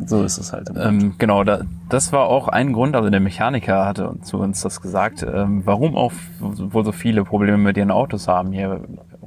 so 0.06 0.22
ist 0.24 0.38
es 0.38 0.52
halt. 0.52 0.70
Ähm, 0.76 1.14
genau, 1.18 1.44
da, 1.44 1.60
das 1.88 2.12
war 2.12 2.26
auch 2.26 2.48
ein 2.48 2.72
Grund, 2.72 2.96
also 2.96 3.08
der 3.10 3.20
Mechaniker 3.20 3.84
hatte 3.84 4.14
zu 4.22 4.38
uns 4.38 4.62
das 4.62 4.80
gesagt, 4.80 5.22
ähm, 5.22 5.62
warum 5.64 5.96
auch 5.96 6.12
wohl 6.40 6.84
so 6.84 6.92
viele 6.92 7.24
Probleme 7.24 7.58
mit 7.58 7.76
ihren 7.76 7.90
Autos 7.90 8.28
haben 8.28 8.52
hier 8.52 8.80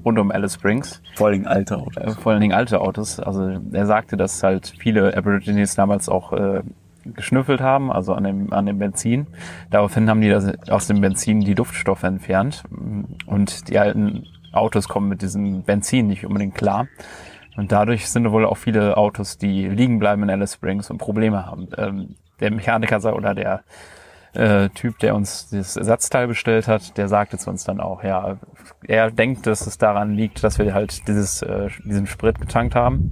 rund 0.03 0.19
um 0.19 0.31
Alice 0.31 0.55
Springs. 0.55 1.01
Vor 1.15 1.27
allen 1.27 1.35
Dingen 1.35 1.47
alte 1.47 1.77
Autos. 1.77 2.03
Äh, 2.03 2.11
vor 2.11 2.31
allen 2.31 2.41
Dingen 2.41 2.53
alte 2.53 2.81
Autos. 2.81 3.19
Also 3.19 3.59
er 3.71 3.85
sagte, 3.85 4.17
dass 4.17 4.43
halt 4.43 4.73
viele 4.77 5.15
Aborigines 5.15 5.75
damals 5.75 6.09
auch 6.09 6.33
äh, 6.33 6.61
geschnüffelt 7.05 7.61
haben, 7.61 7.91
also 7.91 8.13
an 8.13 8.23
dem, 8.23 8.53
an 8.53 8.65
dem 8.65 8.79
Benzin. 8.79 9.27
Daraufhin 9.71 10.09
haben 10.09 10.21
die 10.21 10.29
das, 10.29 10.51
aus 10.69 10.87
dem 10.87 11.01
Benzin 11.01 11.41
die 11.41 11.55
Duftstoffe 11.55 12.03
entfernt. 12.03 12.63
Und 13.25 13.69
die 13.69 13.79
alten 13.79 14.25
Autos 14.51 14.87
kommen 14.87 15.09
mit 15.09 15.21
diesem 15.21 15.63
Benzin 15.63 16.07
nicht 16.07 16.25
unbedingt 16.25 16.55
klar. 16.55 16.87
Und 17.59 17.73
dadurch 17.73 18.09
sind 18.09 18.31
wohl 18.31 18.45
auch 18.45 18.55
viele 18.55 18.95
Autos, 18.95 19.37
die 19.37 19.67
liegen 19.67 19.99
bleiben 19.99 20.23
in 20.23 20.29
Alice 20.29 20.53
Springs 20.53 20.89
und 20.89 20.97
Probleme 20.97 21.45
haben. 21.45 21.67
Ähm, 21.77 22.15
der 22.39 22.51
Mechaniker 22.51 23.13
oder 23.13 23.35
der 23.35 23.63
äh, 24.31 24.69
Typ, 24.69 24.97
der 24.99 25.13
uns 25.13 25.49
das 25.49 25.75
Ersatzteil 25.75 26.27
bestellt 26.27 26.69
hat, 26.69 26.97
der 26.97 27.09
sagte 27.09 27.37
zu 27.37 27.49
uns 27.49 27.65
dann 27.65 27.81
auch, 27.81 28.01
ja, 28.01 28.37
er 28.87 29.11
denkt, 29.11 29.45
dass 29.45 29.67
es 29.67 29.77
daran 29.77 30.15
liegt, 30.15 30.41
dass 30.41 30.57
wir 30.57 30.73
halt 30.73 31.05
dieses, 31.09 31.41
äh, 31.41 31.67
diesen 31.83 32.07
Sprit 32.07 32.39
getankt 32.39 32.75
haben 32.75 33.11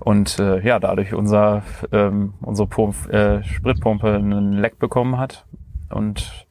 und 0.00 0.38
äh, 0.38 0.60
ja, 0.60 0.78
dadurch 0.78 1.12
unser, 1.12 1.62
ähm, 1.92 2.32
unsere 2.40 2.66
Pump, 2.66 3.12
äh, 3.12 3.44
Spritpumpe 3.44 4.14
einen 4.14 4.54
Leck 4.54 4.78
bekommen 4.78 5.18
hat 5.18 5.44
und 5.90 6.46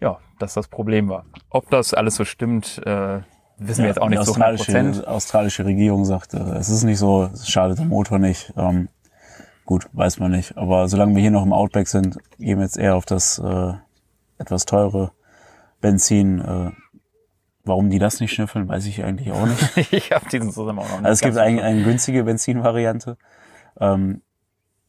ja, 0.00 0.20
dass 0.38 0.54
das 0.54 0.68
Problem 0.68 1.10
war. 1.10 1.26
Ob 1.50 1.68
das 1.68 1.92
alles 1.92 2.16
so 2.16 2.24
stimmt, 2.24 2.80
äh, 2.86 3.20
wissen 3.58 3.80
ja, 3.80 3.84
wir 3.84 3.88
jetzt 3.88 4.00
auch 4.00 4.08
nicht 4.08 4.24
so 4.24 4.34
100 4.34 4.56
Prozent. 4.56 4.96
Die 4.96 5.06
australische 5.06 5.64
Regierung 5.64 6.04
sagte, 6.04 6.38
es 6.58 6.68
ist 6.68 6.84
nicht 6.84 6.98
so, 6.98 7.30
es 7.32 7.48
schadet 7.48 7.78
dem 7.78 7.88
Motor 7.88 8.18
nicht. 8.18 8.52
Ähm, 8.56 8.88
Gut, 9.66 9.88
weiß 9.92 10.20
man 10.20 10.30
nicht. 10.30 10.56
Aber 10.56 10.88
solange 10.88 11.16
wir 11.16 11.20
hier 11.20 11.32
noch 11.32 11.44
im 11.44 11.52
Outback 11.52 11.88
sind, 11.88 12.18
gehen 12.38 12.58
wir 12.58 12.64
jetzt 12.64 12.78
eher 12.78 12.94
auf 12.94 13.04
das 13.04 13.38
äh, 13.40 13.72
etwas 14.38 14.64
teure 14.64 15.10
Benzin. 15.80 16.40
Äh, 16.40 16.70
warum 17.64 17.90
die 17.90 17.98
das 17.98 18.20
nicht 18.20 18.32
schnüffeln, 18.32 18.68
weiß 18.68 18.86
ich 18.86 19.02
eigentlich 19.02 19.32
auch 19.32 19.44
nicht. 19.44 19.76
ich 19.92 20.12
habe 20.12 20.28
diesen 20.28 20.52
Zusammenhang 20.52 20.86
auch 20.86 20.98
nicht. 20.98 21.06
Also 21.06 21.14
es 21.14 21.20
gibt 21.20 21.36
eine, 21.36 21.64
eine 21.64 21.82
günstige 21.82 22.22
Benzinvariante. 22.22 23.18
Ähm, 23.80 24.22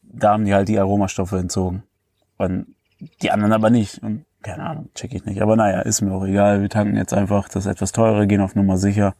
da 0.03 0.33
haben 0.33 0.45
die 0.45 0.53
halt 0.53 0.69
die 0.69 0.77
Aromastoffe 0.77 1.39
entzogen. 1.39 1.81
Und 2.37 2.75
die 3.23 3.31
anderen 3.31 3.53
aber 3.53 3.71
nicht. 3.71 4.03
Und 4.03 4.26
keine 4.47 4.63
Ahnung, 4.63 4.89
check 4.95 5.13
ich 5.13 5.25
nicht. 5.25 5.41
Aber 5.41 5.57
naja, 5.57 5.81
ist 5.81 6.01
mir 6.01 6.13
auch 6.13 6.25
egal. 6.25 6.61
Wir 6.61 6.69
tanken 6.69 6.95
jetzt 6.95 7.13
einfach 7.13 7.49
das 7.49 7.65
etwas 7.65 7.91
teure, 7.91 8.27
gehen 8.27 8.39
auf 8.39 8.55
Nummer 8.55 8.77
sicher. 8.77 9.13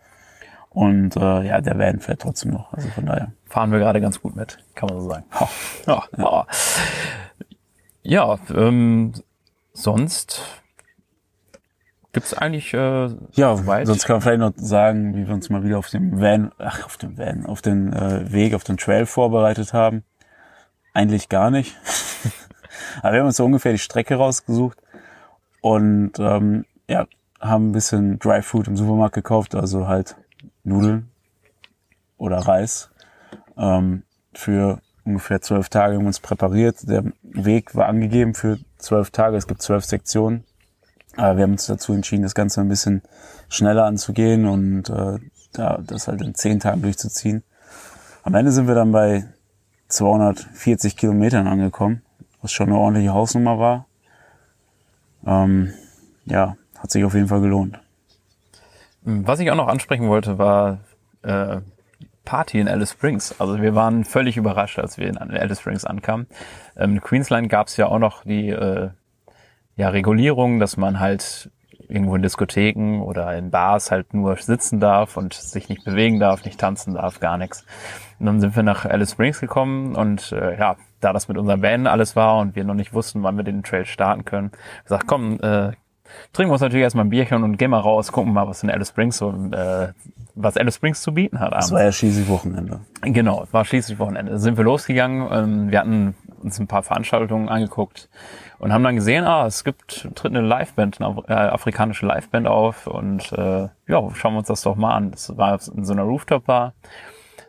Und 0.70 1.18
äh, 1.18 1.42
ja, 1.44 1.60
der 1.60 1.78
Van 1.78 2.00
fährt 2.00 2.22
trotzdem 2.22 2.52
noch. 2.52 2.72
Also 2.72 2.88
von 2.90 3.06
daher. 3.06 3.34
Fahren 3.46 3.72
wir 3.72 3.80
gerade 3.80 4.00
ganz 4.00 4.22
gut 4.22 4.36
mit, 4.36 4.58
kann 4.74 4.90
man 4.90 5.02
so 5.02 5.10
sagen. 5.10 5.26
Oh. 5.40 5.48
Oh. 6.18 6.44
Ja, 8.04 8.38
ja 8.38 8.40
ähm, 8.56 9.14
sonst 9.74 10.42
gibt's 12.14 12.34
eigentlich 12.34 12.74
äh, 12.74 13.10
ja 13.32 13.68
weit? 13.68 13.88
sonst 13.88 14.06
kann 14.06 14.16
man 14.16 14.22
vielleicht 14.22 14.40
noch 14.40 14.54
sagen, 14.56 15.14
wie 15.16 15.28
wir 15.28 15.34
uns 15.34 15.50
mal 15.50 15.64
wieder 15.64 15.78
auf 15.78 15.90
dem 15.90 16.22
Van, 16.22 16.52
ach 16.58 16.86
auf 16.86 16.98
dem 16.98 17.18
Van, 17.18 17.46
auf 17.46 17.62
den 17.62 17.92
äh, 17.92 18.32
Weg, 18.32 18.54
auf 18.54 18.64
den 18.64 18.78
Trail 18.78 19.06
vorbereitet 19.06 19.74
haben. 19.74 20.04
Eigentlich 20.94 21.28
gar 21.28 21.52
nicht. 21.52 21.76
Aber 23.02 23.14
wir 23.14 23.20
haben 23.20 23.28
uns 23.28 23.38
so 23.38 23.46
ungefähr 23.46 23.74
die 23.74 23.78
Strecke 23.78 24.16
rausgesucht 24.16 24.78
und 25.74 26.14
ähm, 26.20 26.66
ja 26.90 27.08
haben 27.40 27.70
ein 27.70 27.72
bisschen 27.72 28.18
Dry 28.20 28.42
Food 28.42 28.68
im 28.68 28.78
Supermarkt 28.78 29.14
gekauft, 29.14 29.54
also 29.54 29.88
halt 29.88 30.16
Nudeln 30.64 31.10
oder 32.18 32.38
Reis 32.38 32.90
ähm, 33.58 34.04
für 34.34 34.80
ungefähr 35.04 35.42
zwölf 35.42 35.70
Tage 35.70 35.96
haben 35.96 36.06
uns 36.06 36.20
präpariert. 36.20 36.88
Der 36.88 37.04
Weg 37.24 37.76
war 37.76 37.88
angegeben 37.88 38.34
für 38.34 38.60
zwölf 38.78 39.10
Tage. 39.12 39.38
Es 39.38 39.48
gibt 39.48 39.62
zwölf 39.62 39.86
Sektionen. 39.86 40.44
Aber 41.16 41.38
wir 41.38 41.44
haben 41.44 41.54
uns 41.54 41.66
dazu 41.66 41.94
entschieden, 41.94 42.24
das 42.24 42.36
Ganze 42.36 42.62
ein 42.62 42.70
bisschen 42.70 43.02
schneller 43.50 43.86
anzugehen 43.86 44.46
und 44.46 44.90
äh, 44.90 45.18
da, 45.54 45.80
das 45.84 46.08
halt 46.08 46.22
in 46.22 46.36
zehn 46.36 46.60
Tagen 46.60 46.82
durchzuziehen. 46.84 47.44
Am 48.24 48.36
Ende 48.36 48.52
sind 48.52 48.68
wir 48.68 48.76
dann 48.76 48.92
bei 48.92 49.26
240 49.88 50.96
Kilometern 50.96 51.48
angekommen, 51.48 52.04
was 52.42 52.52
schon 52.52 52.68
eine 52.68 52.78
ordentliche 52.78 53.14
Hausnummer 53.14 53.58
war. 53.58 53.87
Ähm, 55.28 55.74
ja, 56.26 56.56
hat 56.80 56.92
sich 56.92 57.04
auf 57.04 57.14
jeden 57.14 57.28
Fall 57.28 57.42
gelohnt. 57.42 57.80
Was 59.04 59.40
ich 59.40 59.52
auch 59.52 59.56
noch 59.56 59.68
ansprechen 59.68 60.08
wollte, 60.08 60.38
war 60.38 60.80
äh, 61.22 61.62
Party 62.26 62.60
in 62.60 62.68
Alice 62.68 62.92
Springs. 62.92 63.40
Also 63.40 63.62
wir 63.62 63.76
waren 63.76 64.04
völlig 64.04 64.38
überrascht, 64.38 64.80
als 64.80 64.98
wir 64.98 65.08
in 65.08 65.18
Alice 65.18 65.62
Springs 65.62 65.86
ankamen. 65.86 66.28
Ähm, 66.76 66.96
in 66.96 67.02
Queensland 67.02 67.50
gab 67.50 67.68
es 67.68 67.78
ja 67.78 67.88
auch 67.88 68.00
noch 68.00 68.24
die 68.24 68.50
äh, 68.50 68.90
ja, 69.76 69.90
Regulierung, 69.90 70.60
dass 70.60 70.76
man 70.76 71.00
halt 71.00 71.50
irgendwo 71.88 72.16
in 72.16 72.22
Diskotheken 72.22 73.02
oder 73.02 73.38
in 73.38 73.50
Bars 73.50 73.92
halt 73.92 74.14
nur 74.14 74.36
sitzen 74.36 74.80
darf 74.80 75.16
und 75.16 75.34
sich 75.34 75.70
nicht 75.70 75.86
bewegen 75.86 76.20
darf, 76.20 76.44
nicht 76.44 76.60
tanzen 76.60 76.96
darf, 76.96 77.20
gar 77.22 77.38
nichts. 77.38 77.66
Und 78.20 78.26
dann 78.26 78.42
sind 78.42 78.56
wir 78.56 78.64
nach 78.64 78.86
Alice 78.86 79.12
Springs 79.12 79.40
gekommen 79.40 79.96
und 79.96 80.34
äh, 80.34 80.58
ja, 80.58 80.76
da 81.00 81.14
das 81.14 81.28
mit 81.28 81.38
unserem 81.38 81.62
Van 81.62 81.88
alles 81.88 82.16
war 82.16 82.38
und 82.40 82.56
wir 82.56 82.64
noch 82.64 82.74
nicht 82.74 82.94
wussten, 82.94 83.24
wann 83.24 83.38
wir 83.38 83.44
den 83.44 83.64
Trail 83.64 83.86
starten 83.86 84.26
können, 84.26 84.52
gesagt, 84.84 85.06
komm, 85.08 85.40
äh, 85.42 85.72
trinken 86.34 86.50
wir 86.50 86.54
uns 86.54 86.62
natürlich 86.62 86.84
erstmal 86.84 87.06
ein 87.06 87.10
Bierchen 87.10 87.44
und 87.44 87.58
gehen 87.58 87.72
mal 87.72 87.80
raus, 87.80 88.12
gucken 88.12 88.34
mal, 88.34 88.48
was 88.48 88.64
in 88.64 88.70
Alice 88.70 88.90
Springs 88.90 89.18
so, 89.18 89.32
äh, 89.52 89.90
was 90.36 90.58
Alice 90.58 90.76
Springs 90.76 91.02
zu 91.02 91.14
bieten 91.14 91.40
hat. 91.40 91.54
Abends. 91.54 91.68
Das 91.68 91.74
war 91.74 91.84
ja 91.84 91.92
schließlich 91.92 92.28
Wochenende. 92.28 92.82
Genau, 93.02 93.48
war 93.52 93.66
schließlich 93.66 94.00
Wochenende. 94.00 94.34
Da 94.34 94.38
sind 94.38 94.58
wir 94.58 94.64
losgegangen, 94.64 95.28
ähm, 95.32 95.72
wir 95.72 95.80
hatten 95.80 96.16
uns 96.42 96.60
ein 96.60 96.68
paar 96.68 96.84
Veranstaltungen 96.84 97.50
angeguckt 97.50 98.10
und 98.60 98.72
haben 98.72 98.84
dann 98.84 98.96
gesehen, 98.96 99.26
ah, 99.26 99.46
es 99.46 99.64
gibt 99.64 100.10
tritt 100.16 100.36
eine 100.36 100.48
Liveband, 100.48 101.02
eine 101.02 101.24
äh, 101.28 101.34
afrikanische 101.34 102.06
Liveband 102.06 102.48
auf 102.48 102.88
und 102.88 103.32
äh, 103.34 103.70
ja, 103.88 104.10
schauen 104.14 104.34
wir 104.34 104.40
uns 104.40 104.48
das 104.48 104.62
doch 104.62 104.76
mal 104.76 104.94
an. 104.94 105.12
Das 105.12 105.36
war 105.38 105.60
in 105.76 105.86
so 105.86 105.94
einer 105.94 106.04
Rooftop-Bar, 106.04 106.74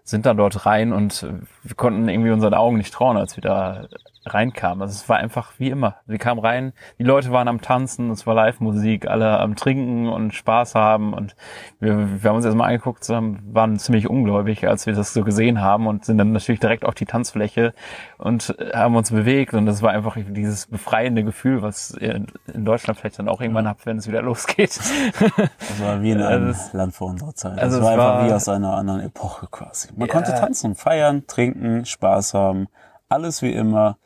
sind 0.08 0.24
dann 0.24 0.38
dort 0.38 0.64
rein 0.64 0.92
und 0.94 1.26
wir 1.62 1.76
konnten 1.76 2.08
irgendwie 2.08 2.30
unseren 2.30 2.54
Augen 2.54 2.78
nicht 2.78 2.94
trauen, 2.94 3.18
als 3.18 3.36
wir 3.36 3.42
da 3.42 3.88
reinkamen. 4.26 4.82
Also 4.82 4.92
es 4.92 5.08
war 5.08 5.18
einfach 5.18 5.52
wie 5.58 5.70
immer. 5.70 5.96
Wir 6.06 6.18
kamen 6.18 6.40
rein, 6.40 6.72
die 6.98 7.04
Leute 7.04 7.30
waren 7.30 7.48
am 7.48 7.60
Tanzen, 7.60 8.10
es 8.10 8.26
war 8.26 8.34
Live-Musik, 8.34 9.08
alle 9.08 9.38
am 9.38 9.56
Trinken 9.56 10.08
und 10.08 10.34
Spaß 10.34 10.74
haben 10.74 11.14
und 11.14 11.36
wir, 11.80 12.22
wir 12.22 12.28
haben 12.28 12.36
uns 12.36 12.44
erstmal 12.44 12.68
angeguckt, 12.68 13.08
waren 13.08 13.78
ziemlich 13.78 14.08
ungläubig, 14.08 14.66
als 14.66 14.86
wir 14.86 14.94
das 14.94 15.12
so 15.12 15.22
gesehen 15.24 15.60
haben 15.60 15.86
und 15.86 16.04
sind 16.04 16.18
dann 16.18 16.32
natürlich 16.32 16.60
direkt 16.60 16.84
auf 16.84 16.94
die 16.94 17.06
Tanzfläche 17.06 17.72
und 18.18 18.54
haben 18.74 18.96
uns 18.96 19.10
bewegt 19.10 19.54
und 19.54 19.66
das 19.66 19.82
war 19.82 19.90
einfach 19.90 20.16
dieses 20.16 20.66
befreiende 20.66 21.24
Gefühl, 21.24 21.62
was 21.62 21.96
ihr 22.00 22.26
in 22.52 22.64
Deutschland 22.64 22.98
vielleicht 22.98 23.18
dann 23.18 23.28
auch 23.28 23.40
irgendwann 23.40 23.68
habt, 23.68 23.86
wenn 23.86 23.98
es 23.98 24.08
wieder 24.08 24.22
losgeht. 24.28 24.78
Das 24.78 25.80
war 25.80 26.02
wie 26.02 26.10
in 26.10 26.22
einem 26.22 26.48
also, 26.48 26.76
Land 26.76 26.94
vor 26.94 27.08
unserer 27.08 27.34
Zeit. 27.34 27.58
Also 27.58 27.78
das 27.78 27.84
war 27.84 27.92
einfach 27.92 28.04
war, 28.20 28.26
wie 28.26 28.32
aus 28.32 28.48
einer 28.48 28.74
anderen 28.74 29.00
Epoche 29.00 29.46
quasi. 29.50 29.88
Man 29.96 30.08
ja, 30.08 30.12
konnte 30.12 30.34
tanzen, 30.34 30.74
feiern, 30.74 31.26
trinken, 31.26 31.84
Spaß 31.84 32.34
haben, 32.34 32.68
alles 33.08 33.42
wie 33.42 33.52
immer 33.52 33.96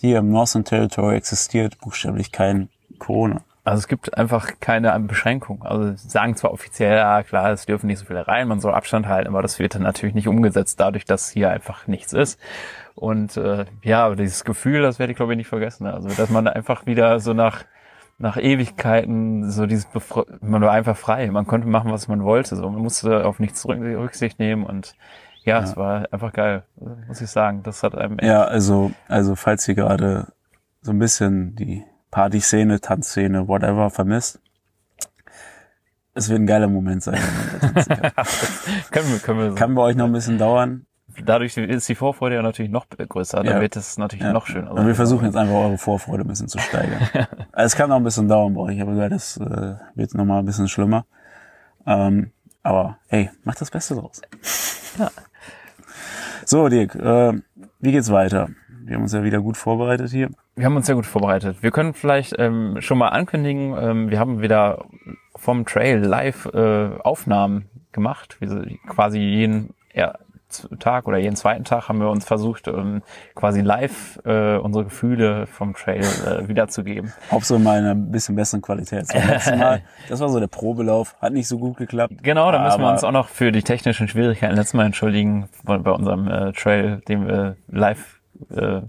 hier 0.00 0.18
im 0.18 0.30
Northern 0.30 0.64
Territory 0.64 1.16
existiert 1.16 1.78
buchstäblich 1.78 2.32
kein 2.32 2.68
Corona. 2.98 3.42
Also 3.64 3.80
es 3.80 3.88
gibt 3.88 4.16
einfach 4.16 4.54
keine 4.60 4.98
Beschränkung. 5.00 5.62
Also 5.62 5.92
sagen 5.96 6.34
zwar 6.34 6.52
offiziell, 6.52 6.96
ja 6.96 7.22
klar, 7.22 7.50
es 7.52 7.66
dürfen 7.66 7.86
nicht 7.86 7.98
so 7.98 8.06
viele 8.06 8.26
rein, 8.26 8.48
man 8.48 8.60
soll 8.60 8.72
Abstand 8.72 9.06
halten, 9.06 9.28
aber 9.28 9.42
das 9.42 9.58
wird 9.58 9.74
dann 9.74 9.82
natürlich 9.82 10.14
nicht 10.14 10.28
umgesetzt, 10.28 10.80
dadurch, 10.80 11.04
dass 11.04 11.30
hier 11.30 11.50
einfach 11.50 11.86
nichts 11.86 12.14
ist. 12.14 12.40
Und 12.94 13.36
äh, 13.36 13.66
ja, 13.82 14.06
aber 14.06 14.16
dieses 14.16 14.44
Gefühl, 14.44 14.82
das 14.82 14.98
werde 14.98 15.12
ich 15.12 15.16
glaube 15.16 15.34
ich 15.34 15.36
nicht 15.36 15.48
vergessen. 15.48 15.86
Also 15.86 16.08
dass 16.08 16.30
man 16.30 16.48
einfach 16.48 16.86
wieder 16.86 17.20
so 17.20 17.34
nach 17.34 17.64
nach 18.18 18.36
Ewigkeiten 18.36 19.50
so 19.50 19.66
dieses 19.66 19.86
Befre 19.86 20.26
man 20.40 20.62
war 20.62 20.72
einfach 20.72 20.96
frei, 20.96 21.30
man 21.30 21.46
konnte 21.46 21.68
machen, 21.68 21.90
was 21.90 22.08
man 22.08 22.24
wollte, 22.24 22.56
so 22.56 22.68
man 22.68 22.82
musste 22.82 23.24
auf 23.24 23.38
nichts 23.38 23.66
Rücksicht 23.66 24.38
nehmen 24.38 24.64
und 24.64 24.94
ja, 25.50 25.62
es 25.62 25.76
war 25.76 26.06
einfach 26.12 26.32
geil, 26.32 26.62
muss 27.08 27.20
ich 27.20 27.30
sagen. 27.30 27.62
Das 27.62 27.82
hat 27.82 27.94
einem 27.94 28.18
Ja, 28.22 28.44
also, 28.44 28.92
also 29.08 29.34
falls 29.34 29.66
ihr 29.68 29.74
gerade 29.74 30.28
so 30.82 30.92
ein 30.92 30.98
bisschen 30.98 31.56
die 31.56 31.84
Partyszene, 32.10 32.80
Tanzszene, 32.80 33.48
whatever 33.48 33.90
vermisst, 33.90 34.40
es 36.14 36.28
wird 36.28 36.40
ein 36.40 36.46
geiler 36.46 36.68
Moment 36.68 37.02
sein. 37.02 37.18
können 38.90 39.12
wir, 39.12 39.18
können 39.18 39.38
wir 39.38 39.50
so. 39.50 39.54
Kann 39.54 39.74
bei 39.74 39.82
euch 39.82 39.96
noch 39.96 40.06
ein 40.06 40.12
bisschen 40.12 40.38
dauern. 40.38 40.86
Dadurch 41.24 41.56
ist 41.56 41.88
die 41.88 41.94
Vorfreude 41.94 42.36
ja 42.36 42.42
natürlich 42.42 42.70
noch 42.70 42.86
größer, 42.88 43.38
dann 43.38 43.56
ja. 43.56 43.60
wird 43.60 43.76
es 43.76 43.98
natürlich 43.98 44.24
ja. 44.24 44.32
noch 44.32 44.46
schöner. 44.46 44.70
Und 44.72 44.86
wir 44.86 44.94
versuchen 44.94 45.24
jetzt 45.24 45.36
einfach 45.36 45.54
eure 45.54 45.76
Vorfreude 45.76 46.24
ein 46.24 46.28
bisschen 46.28 46.48
zu 46.48 46.58
steigern. 46.58 47.00
also 47.52 47.66
es 47.66 47.76
kann 47.76 47.90
noch 47.90 47.96
ein 47.96 48.04
bisschen 48.04 48.28
dauern 48.28 48.54
bei 48.54 48.60
euch, 48.60 48.80
aber 48.80 48.92
gehört, 48.94 49.12
das 49.12 49.36
äh, 49.36 49.74
wird 49.94 50.14
nochmal 50.14 50.38
ein 50.38 50.46
bisschen 50.46 50.68
schlimmer. 50.68 51.06
Ähm, 51.86 52.30
aber 52.62 52.98
hey, 53.08 53.30
macht 53.44 53.60
das 53.60 53.70
Beste 53.70 53.96
draus. 53.96 54.20
Ja. 54.98 55.10
So, 56.50 56.68
Dirk, 56.68 56.96
äh, 56.96 57.32
wie 57.78 57.92
geht's 57.92 58.10
weiter? 58.10 58.48
Wir 58.82 58.96
haben 58.96 59.02
uns 59.02 59.12
ja 59.12 59.22
wieder 59.22 59.40
gut 59.40 59.56
vorbereitet 59.56 60.10
hier. 60.10 60.30
Wir 60.56 60.64
haben 60.64 60.74
uns 60.74 60.86
sehr 60.86 60.96
gut 60.96 61.06
vorbereitet. 61.06 61.62
Wir 61.62 61.70
können 61.70 61.94
vielleicht 61.94 62.34
ähm, 62.40 62.78
schon 62.80 62.98
mal 62.98 63.10
ankündigen, 63.10 63.76
ähm, 63.80 64.10
wir 64.10 64.18
haben 64.18 64.42
wieder 64.42 64.84
vom 65.36 65.64
Trail 65.64 66.00
live 66.00 66.46
äh, 66.46 66.88
Aufnahmen 67.04 67.66
gemacht. 67.92 68.38
Wir 68.40 68.66
quasi 68.88 69.20
jeden 69.20 69.74
ja, 69.94 70.18
Tag 70.78 71.06
oder 71.06 71.18
jeden 71.18 71.36
zweiten 71.36 71.64
Tag 71.64 71.88
haben 71.88 72.00
wir 72.00 72.10
uns 72.10 72.24
versucht, 72.24 72.68
ähm, 72.68 73.02
quasi 73.34 73.60
live 73.60 74.20
äh, 74.24 74.56
unsere 74.56 74.84
Gefühle 74.84 75.46
vom 75.46 75.74
Trail 75.74 76.00
äh, 76.00 76.48
wiederzugeben. 76.48 77.12
Hauptsache 77.30 77.58
mal 77.58 77.78
in 77.78 77.84
einer 77.84 77.94
bisschen 77.94 78.36
besseren 78.36 78.62
Qualität. 78.62 79.06
Das, 79.12 79.46
Mal, 79.56 79.82
das 80.08 80.20
war 80.20 80.28
so 80.28 80.40
der 80.40 80.46
Probelauf, 80.46 81.16
hat 81.20 81.32
nicht 81.32 81.48
so 81.48 81.58
gut 81.58 81.76
geklappt. 81.76 82.14
Genau, 82.22 82.50
da 82.52 82.64
müssen 82.64 82.80
wir 82.80 82.90
uns 82.90 83.04
auch 83.04 83.12
noch 83.12 83.28
für 83.28 83.52
die 83.52 83.62
technischen 83.62 84.08
Schwierigkeiten 84.08 84.54
letztes 84.54 84.74
Mal 84.74 84.86
entschuldigen 84.86 85.48
bei, 85.64 85.78
bei 85.78 85.90
unserem 85.90 86.28
äh, 86.28 86.52
Trail, 86.52 87.02
den 87.08 87.26
wir 87.26 87.56
live 87.68 88.20
äh, 88.50 88.82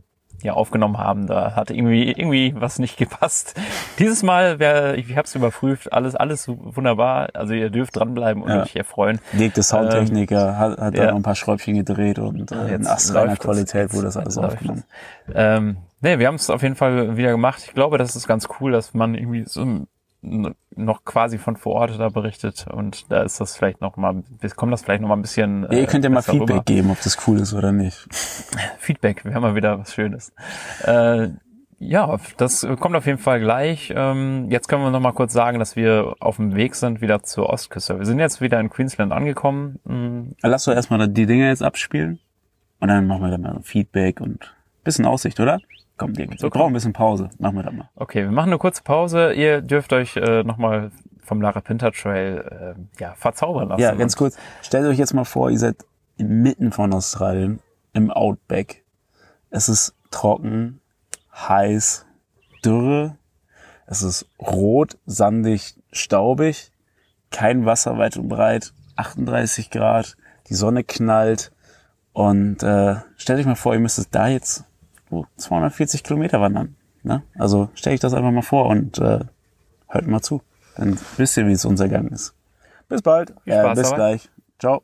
ja 0.44 0.54
aufgenommen 0.54 0.98
haben. 0.98 1.28
Da 1.28 1.56
hat 1.56 1.72
irgendwie 1.72 2.10
irgendwie 2.10 2.54
was 2.58 2.80
nicht 2.80 2.98
gepasst. 3.02 3.60
Dieses 4.00 4.24
Mal, 4.24 4.60
wer, 4.60 4.98
ich 4.98 5.12
habe 5.12 5.24
es 5.24 5.36
überprüft, 5.36 5.92
alles 5.92 6.16
alles 6.16 6.48
wunderbar. 6.48 7.30
Also 7.34 7.54
ihr 7.54 7.70
dürft 7.70 7.96
dranbleiben 7.96 8.44
und 8.44 8.50
ja. 8.50 8.64
euch 8.64 8.76
erfreuen. 8.76 9.20
Dirk, 9.34 9.54
der 9.54 9.64
Soundtechniker, 9.64 10.50
ähm, 10.50 10.58
hat, 10.58 10.78
hat 10.80 10.96
ja. 10.96 11.06
da 11.06 11.12
noch 11.12 11.18
ein 11.18 11.24
paar 11.24 11.36
Schräubchen 11.36 11.76
gedreht 11.76 12.20
und 12.20 12.52
äh, 12.52 12.76
in 12.76 12.88
astreiner 12.88 13.38
Qualität 13.38 13.94
wurde 13.94 14.06
das 14.06 14.18
alles 14.18 14.38
aufgenommen. 14.38 14.84
Ähm, 15.34 15.78
nee, 16.02 16.20
wir 16.20 16.28
haben 16.28 16.36
es 16.36 16.50
auf 16.50 16.62
jeden 16.62 16.76
Fall 16.76 17.18
wieder 17.18 17.32
gemacht. 17.32 17.64
Ich 17.66 17.74
glaube, 17.74 17.98
das 17.98 18.16
ist 18.16 18.28
ganz 18.28 18.48
cool, 18.60 18.72
dass 18.72 18.94
man 18.94 19.16
irgendwie 19.16 19.44
so 19.46 19.86
noch 20.22 21.04
quasi 21.04 21.38
von 21.38 21.56
vor 21.56 21.74
Ort 21.74 22.00
da 22.00 22.10
berichtet 22.10 22.68
und 22.68 23.12
da 23.12 23.24
ist 23.24 23.42
das 23.42 23.58
vielleicht 23.58 23.82
noch 23.82 23.98
mal, 23.98 24.24
kommt 24.56 24.72
das 24.72 24.84
vielleicht 24.84 25.02
noch 25.02 25.10
mal 25.10 25.16
ein 25.16 25.22
bisschen. 25.22 25.64
Ja, 25.64 25.80
ihr 25.80 25.88
könnt 25.88 26.04
ja 26.04 26.10
mal 26.10 26.22
Feedback 26.22 26.50
rüber. 26.50 26.64
geben, 26.64 26.92
ob 26.92 27.02
das 27.02 27.18
cool 27.28 27.40
ist 27.40 27.54
oder 27.54 27.72
nicht. 27.72 28.08
Feedback, 28.78 29.26
wir 29.26 29.34
haben 29.34 29.42
mal 29.42 29.56
wieder 29.56 29.80
was 29.80 29.94
Schönes. 29.94 30.32
Äh, 30.84 31.30
ja, 31.80 32.20
das 32.38 32.68
kommt 32.80 32.96
auf 32.96 33.08
jeden 33.08 33.18
Fall 33.18 33.40
gleich. 33.40 33.92
Ähm, 33.96 34.52
jetzt 34.52 34.68
können 34.68 34.84
wir 34.84 34.92
noch 34.92 35.00
mal 35.00 35.14
kurz 35.14 35.34
sagen, 35.34 35.58
dass 35.58 35.76
wir 35.76 36.14
auf 36.20 36.36
dem 36.36 36.56
Weg 36.56 36.76
sind 36.76 37.02
wieder 37.02 37.24
zur 37.24 37.50
Ostküste. 37.50 37.98
Wir 37.98 38.06
sind 38.06 38.20
jetzt 38.20 38.40
wieder 38.40 38.60
in 38.60 38.70
Queensland 38.70 39.12
angekommen. 39.12 39.80
Mhm. 39.86 40.36
Lass 40.44 40.66
doch 40.66 40.74
erstmal 40.74 41.08
die 41.08 41.26
Dinge 41.26 41.48
jetzt 41.48 41.64
abspielen 41.64 42.20
und 42.80 42.88
dann 42.88 43.08
machen 43.08 43.24
wir 43.24 43.32
dann 43.32 43.42
mal 43.42 43.60
Feedback 43.64 44.22
und 44.22 44.54
bisschen 44.84 45.06
Aussicht, 45.06 45.40
oder? 45.40 45.60
Komm, 46.02 46.14
Dirk, 46.14 46.42
wir 46.42 46.50
brauchen 46.50 46.72
ein 46.72 46.74
bisschen 46.74 46.94
Pause. 46.94 47.30
Machen 47.38 47.58
wir 47.58 47.64
das 47.64 47.74
mal. 47.74 47.90
Okay, 47.96 48.24
wir 48.24 48.32
machen 48.32 48.50
eine 48.50 48.58
kurze 48.58 48.82
Pause. 48.82 49.34
Ihr 49.34 49.62
dürft 49.62 49.94
euch 49.94 50.18
äh, 50.18 50.42
nochmal 50.42 50.90
vom 51.20 51.44
Lara 51.44 51.62
Pinta 51.62 51.92
Trail 51.92 52.76
äh, 52.76 53.00
ja, 53.00 53.14
verzaubern 53.14 53.70
lassen. 53.70 53.82
Ja, 53.82 53.94
ganz 53.94 54.16
kurz. 54.16 54.36
Stellt 54.64 54.88
euch 54.88 54.98
jetzt 54.98 55.14
mal 55.14 55.26
vor, 55.26 55.52
ihr 55.52 55.60
seid 55.60 55.76
inmitten 56.18 56.72
von 56.72 56.92
Australien 56.92 57.60
im 57.94 58.10
Outback. 58.10 58.84
Es 59.52 59.70
ist 59.70 59.94
trocken, 60.10 60.82
heiß, 61.36 62.08
dürre. 62.66 63.16
Es 63.86 64.02
ist 64.02 64.28
rot, 64.40 64.98
sandig, 65.06 65.76
staubig. 65.92 66.72
Kein 67.30 67.68
Wasser 67.68 68.00
weit 68.00 68.18
und 68.18 68.28
breit. 68.28 68.74
38 68.96 69.70
Grad. 69.70 70.18
Die 70.48 70.56
Sonne 70.56 70.84
knallt. 70.84 71.52
Und 72.12 72.64
äh, 72.64 72.96
stellt 73.18 73.40
euch 73.40 73.46
mal 73.46 73.54
vor, 73.54 73.76
ihr 73.76 73.80
müsstet 73.80 74.08
da 74.16 74.28
jetzt 74.28 74.66
240 75.38 76.04
Kilometer 76.04 76.42
wandern. 76.42 76.76
Ne? 77.04 77.24
Also 77.38 77.70
stelle 77.74 77.96
ich 77.96 78.00
das 78.00 78.14
einfach 78.14 78.32
mal 78.32 78.42
vor 78.42 78.68
und 78.68 78.98
äh, 79.00 79.20
hört 79.88 80.08
mal 80.08 80.22
zu. 80.22 80.42
Dann 80.76 80.98
wisst 81.18 81.38
ihr, 81.38 81.48
wie 81.48 81.52
es 81.52 81.66
unser 81.66 81.90
Gang 81.90 82.12
ist. 82.12 82.34
Bis 82.88 83.02
bald. 83.02 83.32
Äh, 83.46 83.74
bis 83.74 83.90
dabei. 83.90 83.96
gleich. 83.96 84.30
Ciao. 84.60 84.84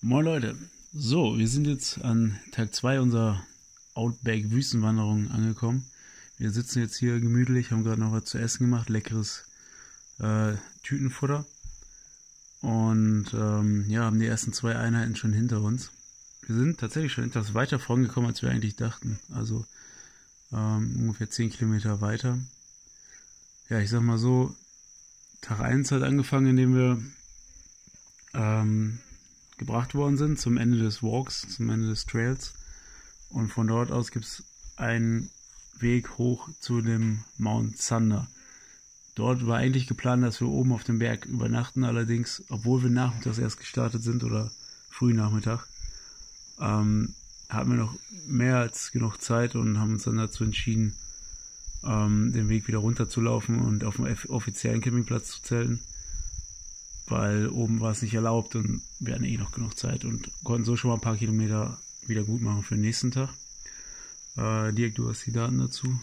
Moin 0.00 0.24
Leute. 0.24 0.56
So, 0.94 1.38
wir 1.38 1.48
sind 1.48 1.66
jetzt 1.66 2.02
an 2.02 2.38
Tag 2.52 2.74
2 2.74 3.00
unserer 3.00 3.42
Outback 3.94 4.50
Wüstenwanderung 4.50 5.30
angekommen. 5.30 5.84
Wir 6.38 6.52
sitzen 6.52 6.78
jetzt 6.78 6.96
hier 6.96 7.18
gemütlich, 7.18 7.72
haben 7.72 7.82
gerade 7.82 8.00
noch 8.00 8.12
was 8.12 8.24
zu 8.24 8.38
essen 8.38 8.64
gemacht, 8.64 8.88
leckeres 8.88 9.44
äh, 10.20 10.52
Tütenfutter. 10.84 11.44
Und 12.60 13.26
ähm, 13.34 13.88
ja, 13.88 14.02
haben 14.04 14.20
die 14.20 14.26
ersten 14.26 14.52
zwei 14.52 14.76
Einheiten 14.76 15.16
schon 15.16 15.32
hinter 15.32 15.60
uns. 15.60 15.90
Wir 16.46 16.54
sind 16.54 16.78
tatsächlich 16.78 17.12
schon 17.12 17.24
etwas 17.24 17.54
weiter 17.54 17.78
vorangekommen, 17.78 18.30
als 18.30 18.42
wir 18.42 18.50
eigentlich 18.50 18.76
dachten. 18.76 19.18
Also 19.32 19.66
ähm, 20.52 20.94
ungefähr 21.00 21.28
zehn 21.28 21.50
Kilometer 21.50 22.00
weiter. 22.00 22.38
Ja, 23.68 23.80
ich 23.80 23.90
sag 23.90 24.02
mal 24.02 24.18
so, 24.18 24.54
Tag 25.40 25.60
1 25.60 25.90
hat 25.90 26.02
angefangen, 26.02 26.46
indem 26.46 26.74
wir 26.74 27.02
ähm, 28.34 28.98
gebracht 29.58 29.94
worden 29.94 30.16
sind 30.16 30.38
zum 30.38 30.56
Ende 30.56 30.78
des 30.78 31.02
Walks, 31.02 31.46
zum 31.48 31.68
Ende 31.68 31.88
des 31.88 32.06
Trails. 32.06 32.54
Und 33.30 33.48
von 33.48 33.66
dort 33.66 33.90
aus 33.90 34.10
gibt's 34.10 34.44
einen 34.76 35.30
Weg 35.80 36.18
hoch 36.18 36.48
zu 36.60 36.80
dem 36.80 37.24
Mount 37.36 37.78
Thunder. 37.78 38.28
Dort 39.14 39.46
war 39.46 39.58
eigentlich 39.58 39.86
geplant, 39.86 40.22
dass 40.22 40.40
wir 40.40 40.48
oben 40.48 40.72
auf 40.72 40.84
dem 40.84 41.00
Berg 41.00 41.26
übernachten, 41.26 41.84
allerdings, 41.84 42.42
obwohl 42.50 42.84
wir 42.84 42.90
nachmittags 42.90 43.38
erst 43.38 43.58
gestartet 43.58 44.02
sind 44.02 44.22
oder 44.22 44.50
früh 44.90 45.12
Nachmittag, 45.12 45.66
ähm, 46.60 47.14
hatten 47.48 47.70
wir 47.70 47.76
noch 47.78 47.94
mehr 48.26 48.58
als 48.58 48.92
genug 48.92 49.20
Zeit 49.20 49.56
und 49.56 49.78
haben 49.78 49.94
uns 49.94 50.04
dann 50.04 50.18
dazu 50.18 50.44
entschieden, 50.44 50.94
ähm, 51.84 52.32
den 52.32 52.48
Weg 52.48 52.68
wieder 52.68 52.78
runterzulaufen 52.78 53.60
und 53.60 53.84
auf 53.84 53.96
dem 53.96 54.06
offiziellen 54.28 54.80
Campingplatz 54.80 55.30
zu 55.30 55.42
zelten, 55.42 55.80
weil 57.06 57.48
oben 57.48 57.80
war 57.80 57.92
es 57.92 58.02
nicht 58.02 58.14
erlaubt 58.14 58.54
und 58.54 58.82
wir 59.00 59.14
hatten 59.14 59.24
eh 59.24 59.36
noch 59.36 59.52
genug 59.52 59.78
Zeit 59.78 60.04
und 60.04 60.30
konnten 60.44 60.64
so 60.64 60.76
schon 60.76 60.90
mal 60.90 60.96
ein 60.96 61.00
paar 61.00 61.16
Kilometer 61.16 61.78
wieder 62.06 62.22
gut 62.22 62.40
machen 62.40 62.62
für 62.62 62.74
den 62.74 62.82
nächsten 62.82 63.10
Tag. 63.10 63.30
Äh, 64.38 64.72
Dirk, 64.72 64.94
du 64.94 65.08
hast 65.08 65.26
die 65.26 65.32
Daten 65.32 65.58
dazu. 65.58 65.98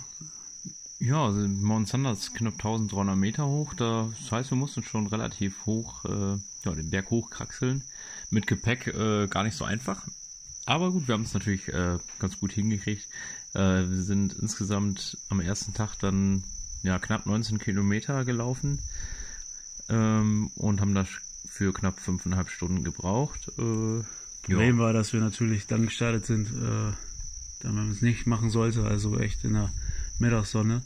Ja, 0.99 1.25
also 1.25 1.39
Mount 1.47 1.89
Thunder 1.89 2.11
ist 2.11 2.33
knapp 2.35 2.53
1300 2.53 3.15
Meter 3.15 3.45
hoch. 3.45 3.73
Das 3.73 4.31
heißt, 4.31 4.51
wir 4.51 4.57
mussten 4.57 4.83
schon 4.83 5.07
relativ 5.07 5.65
hoch, 5.65 6.05
äh, 6.05 6.37
ja, 6.65 6.75
den 6.75 6.89
Berg 6.89 7.09
hochkraxeln. 7.09 7.83
Mit 8.29 8.47
Gepäck 8.47 8.87
äh, 8.87 9.27
gar 9.27 9.43
nicht 9.43 9.55
so 9.55 9.65
einfach. 9.65 10.05
Aber 10.65 10.91
gut, 10.91 11.07
wir 11.07 11.13
haben 11.13 11.23
es 11.23 11.33
natürlich 11.33 11.67
äh, 11.69 11.97
ganz 12.19 12.39
gut 12.39 12.51
hingekriegt. 12.51 13.07
Äh, 13.53 13.59
wir 13.59 14.01
sind 14.01 14.33
insgesamt 14.33 15.17
am 15.29 15.39
ersten 15.39 15.73
Tag 15.73 15.95
dann 15.99 16.43
ja, 16.83 16.99
knapp 16.99 17.25
19 17.25 17.59
Kilometer 17.59 18.25
gelaufen 18.25 18.79
ähm, 19.89 20.51
und 20.55 20.81
haben 20.81 20.95
dafür 20.95 21.73
knapp 21.73 21.99
fünfeinhalb 21.99 22.49
Stunden 22.49 22.83
gebraucht. 22.83 23.47
Äh, 23.57 24.03
Problem 24.43 24.77
war, 24.77 24.93
dass 24.93 25.13
wir 25.13 25.19
natürlich 25.19 25.67
dann 25.67 25.85
gestartet 25.85 26.25
sind, 26.25 26.47
äh, 26.47 26.93
da 27.65 27.71
man 27.71 27.89
es 27.89 28.01
nicht 28.01 28.27
machen 28.27 28.51
sollte, 28.51 28.83
also 28.83 29.17
echt 29.17 29.43
in 29.43 29.53
der 29.53 29.71
Mittagssonne. 30.19 30.83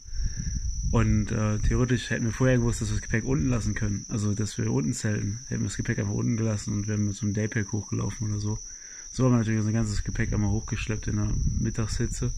Und 0.92 1.32
äh, 1.32 1.60
theoretisch 1.60 2.10
hätten 2.10 2.26
wir 2.26 2.32
vorher 2.32 2.58
gewusst, 2.58 2.82
dass 2.82 2.90
wir 2.90 2.96
das 2.96 3.04
Gepäck 3.04 3.26
unten 3.26 3.50
lassen 3.50 3.76
können. 3.76 4.06
Also, 4.10 4.34
dass 4.34 4.58
wir 4.58 4.72
unten 4.72 4.94
zelten. 4.94 5.40
Hätten 5.48 5.62
wir 5.62 5.68
das 5.68 5.78
Gepäck 5.78 6.00
einfach 6.00 6.14
unten 6.14 6.38
gelassen 6.38 6.74
und 6.74 6.88
wären 6.88 7.06
mit 7.06 7.16
so 7.16 7.26
einem 7.26 7.36
Daypack 7.36 7.72
hochgelaufen 7.74 8.32
oder 8.32 8.40
so. 8.40 8.58
So 9.12 9.26
haben 9.26 9.34
wir 9.34 9.38
natürlich 9.40 9.60
unser 9.60 9.74
ganzes 9.74 10.04
Gepäck 10.04 10.34
einmal 10.34 10.52
hochgeschleppt 10.52 11.08
in 11.08 11.18
der 11.18 11.30
Mittagshitze. 11.60 12.32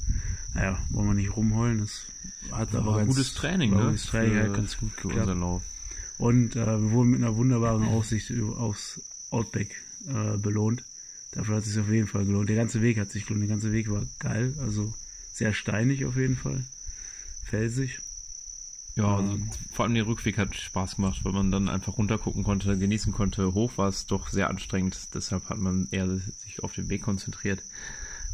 Naja, 0.54 0.80
wollen 0.90 1.08
wir 1.08 1.14
nicht 1.14 1.36
rumheulen. 1.36 1.80
Das 1.80 2.06
hat 2.52 2.74
war 2.74 2.82
aber 2.82 2.98
ganz, 2.98 3.10
gutes 3.10 3.34
Training, 3.36 3.72
ne? 3.72 3.86
Gutes 3.86 4.08
Training, 4.08 4.40
hat 4.40 4.54
ganz 4.56 4.78
gut 4.78 4.92
für 4.98 5.10
geklappt. 5.10 5.40
Lauf. 5.40 5.62
Und 6.18 6.56
äh, 6.56 6.66
wir 6.66 6.92
wurden 6.92 7.12
mit 7.12 7.22
einer 7.22 7.36
wunderbaren 7.36 7.84
Aussicht 7.84 8.34
aufs 8.58 9.02
Outback 9.30 9.76
äh, 10.08 10.38
belohnt. 10.38 10.84
Dafür 11.32 11.56
hat 11.58 11.64
es 11.64 11.70
sich 11.74 11.82
auf 11.82 11.90
jeden 11.90 12.08
Fall 12.08 12.26
gelohnt. 12.26 12.50
Der 12.50 12.58
ganze 12.58 12.82
Weg 12.82 13.00
hat 13.00 13.12
sich 13.12 13.26
gelohnt. 13.26 13.44
Der 13.44 13.56
ganze 13.56 13.72
Weg 13.72 13.90
war 13.90 14.04
geil. 14.20 14.54
Also 14.60 14.94
sehr 15.34 15.54
steinig 15.54 16.06
auf 16.06 16.18
jeden 16.18 16.36
Fall. 16.36 16.64
Felsig. 17.46 18.00
Ja, 18.96 19.16
also 19.18 19.32
Ähm. 19.34 19.50
vor 19.72 19.86
allem 19.86 19.94
der 19.96 20.06
Rückweg 20.06 20.38
hat 20.38 20.56
Spaß 20.56 20.98
gemacht, 20.98 21.22
weil 21.24 21.32
man 21.32 21.50
dann 21.52 21.70
einfach 21.70 21.98
runtergucken 21.98 22.44
konnte, 22.44 22.78
genießen 22.78 23.14
konnte. 23.14 23.54
Hoch 23.54 23.78
war 23.78 23.88
es 23.88 24.06
doch 24.06 24.28
sehr 24.30 24.50
anstrengend, 24.50 24.98
deshalb 25.14 25.48
hat 25.50 25.58
man 25.60 25.88
eher 25.92 26.08
sich 26.44 26.62
auf 26.62 26.74
den 26.74 26.90
Weg 26.90 27.02
konzentriert. 27.04 27.62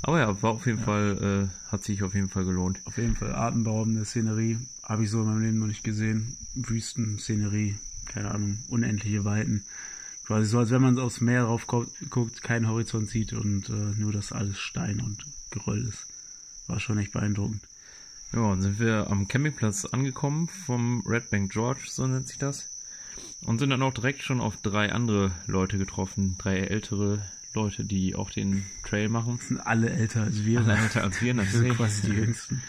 Aber 0.01 0.19
ja, 0.19 0.41
war 0.41 0.51
auf 0.51 0.65
jeden 0.65 0.79
Fall, 0.79 1.49
äh, 1.67 1.71
hat 1.71 1.83
sich 1.83 2.01
auf 2.01 2.15
jeden 2.15 2.29
Fall 2.29 2.45
gelohnt. 2.45 2.79
Auf 2.85 2.97
jeden 2.97 3.15
Fall 3.15 3.35
atemberaubende 3.35 4.03
Szenerie. 4.05 4.57
Habe 4.83 5.03
ich 5.03 5.09
so 5.11 5.21
in 5.21 5.27
meinem 5.27 5.41
Leben 5.41 5.59
noch 5.59 5.67
nicht 5.67 5.83
gesehen. 5.83 6.35
Wüstenszenerie. 6.55 7.75
Keine 8.05 8.31
Ahnung. 8.31 8.59
Unendliche 8.67 9.25
Weiten. 9.25 9.63
Quasi 10.27 10.45
so, 10.49 10.59
als 10.59 10.71
wenn 10.71 10.81
man 10.81 10.99
aufs 10.99 11.21
Meer 11.21 11.43
drauf 11.45 11.67
gu- 11.67 11.87
guckt, 12.09 12.43
keinen 12.43 12.67
Horizont 12.67 13.09
sieht 13.09 13.31
und 13.33 13.69
äh, 13.69 13.73
nur 13.97 14.11
das 14.11 14.33
alles 14.33 14.59
Stein 14.59 14.99
und 14.99 15.25
Geröll 15.51 15.87
ist. 15.87 16.05
War 16.67 16.81
schon 16.81 16.97
echt 16.97 17.13
beeindruckend. 17.13 17.61
Ja, 18.33 18.41
und 18.41 18.61
sind 18.61 18.77
wir 18.79 19.09
am 19.09 19.29
Campingplatz 19.29 19.85
angekommen 19.85 20.49
vom 20.49 21.01
Red 21.07 21.29
Bank 21.29 21.53
George, 21.53 21.83
so 21.87 22.05
nennt 22.05 22.27
sich 22.27 22.37
das. 22.37 22.67
Und 23.45 23.59
sind 23.59 23.69
dann 23.69 23.81
auch 23.81 23.93
direkt 23.93 24.21
schon 24.21 24.41
auf 24.41 24.57
drei 24.57 24.91
andere 24.91 25.31
Leute 25.47 25.77
getroffen, 25.77 26.35
drei 26.37 26.57
ältere 26.57 27.21
Leute, 27.53 27.85
die 27.85 28.13
auch 28.15 28.29
den 28.29 28.65
Trail 28.83 29.07
machen. 29.07 29.37
Das 29.37 29.47
sind 29.47 29.59
alle 29.61 29.89
älter 29.89 30.23
als 30.23 30.43
wir. 30.43 30.59
Alle 30.59 30.77
älter 30.77 31.03
als 31.03 31.21
wir 31.21 31.33
natürlich. 31.33 31.73
quasi 31.73 32.01
die 32.01 32.15
Jüngsten. 32.17 32.61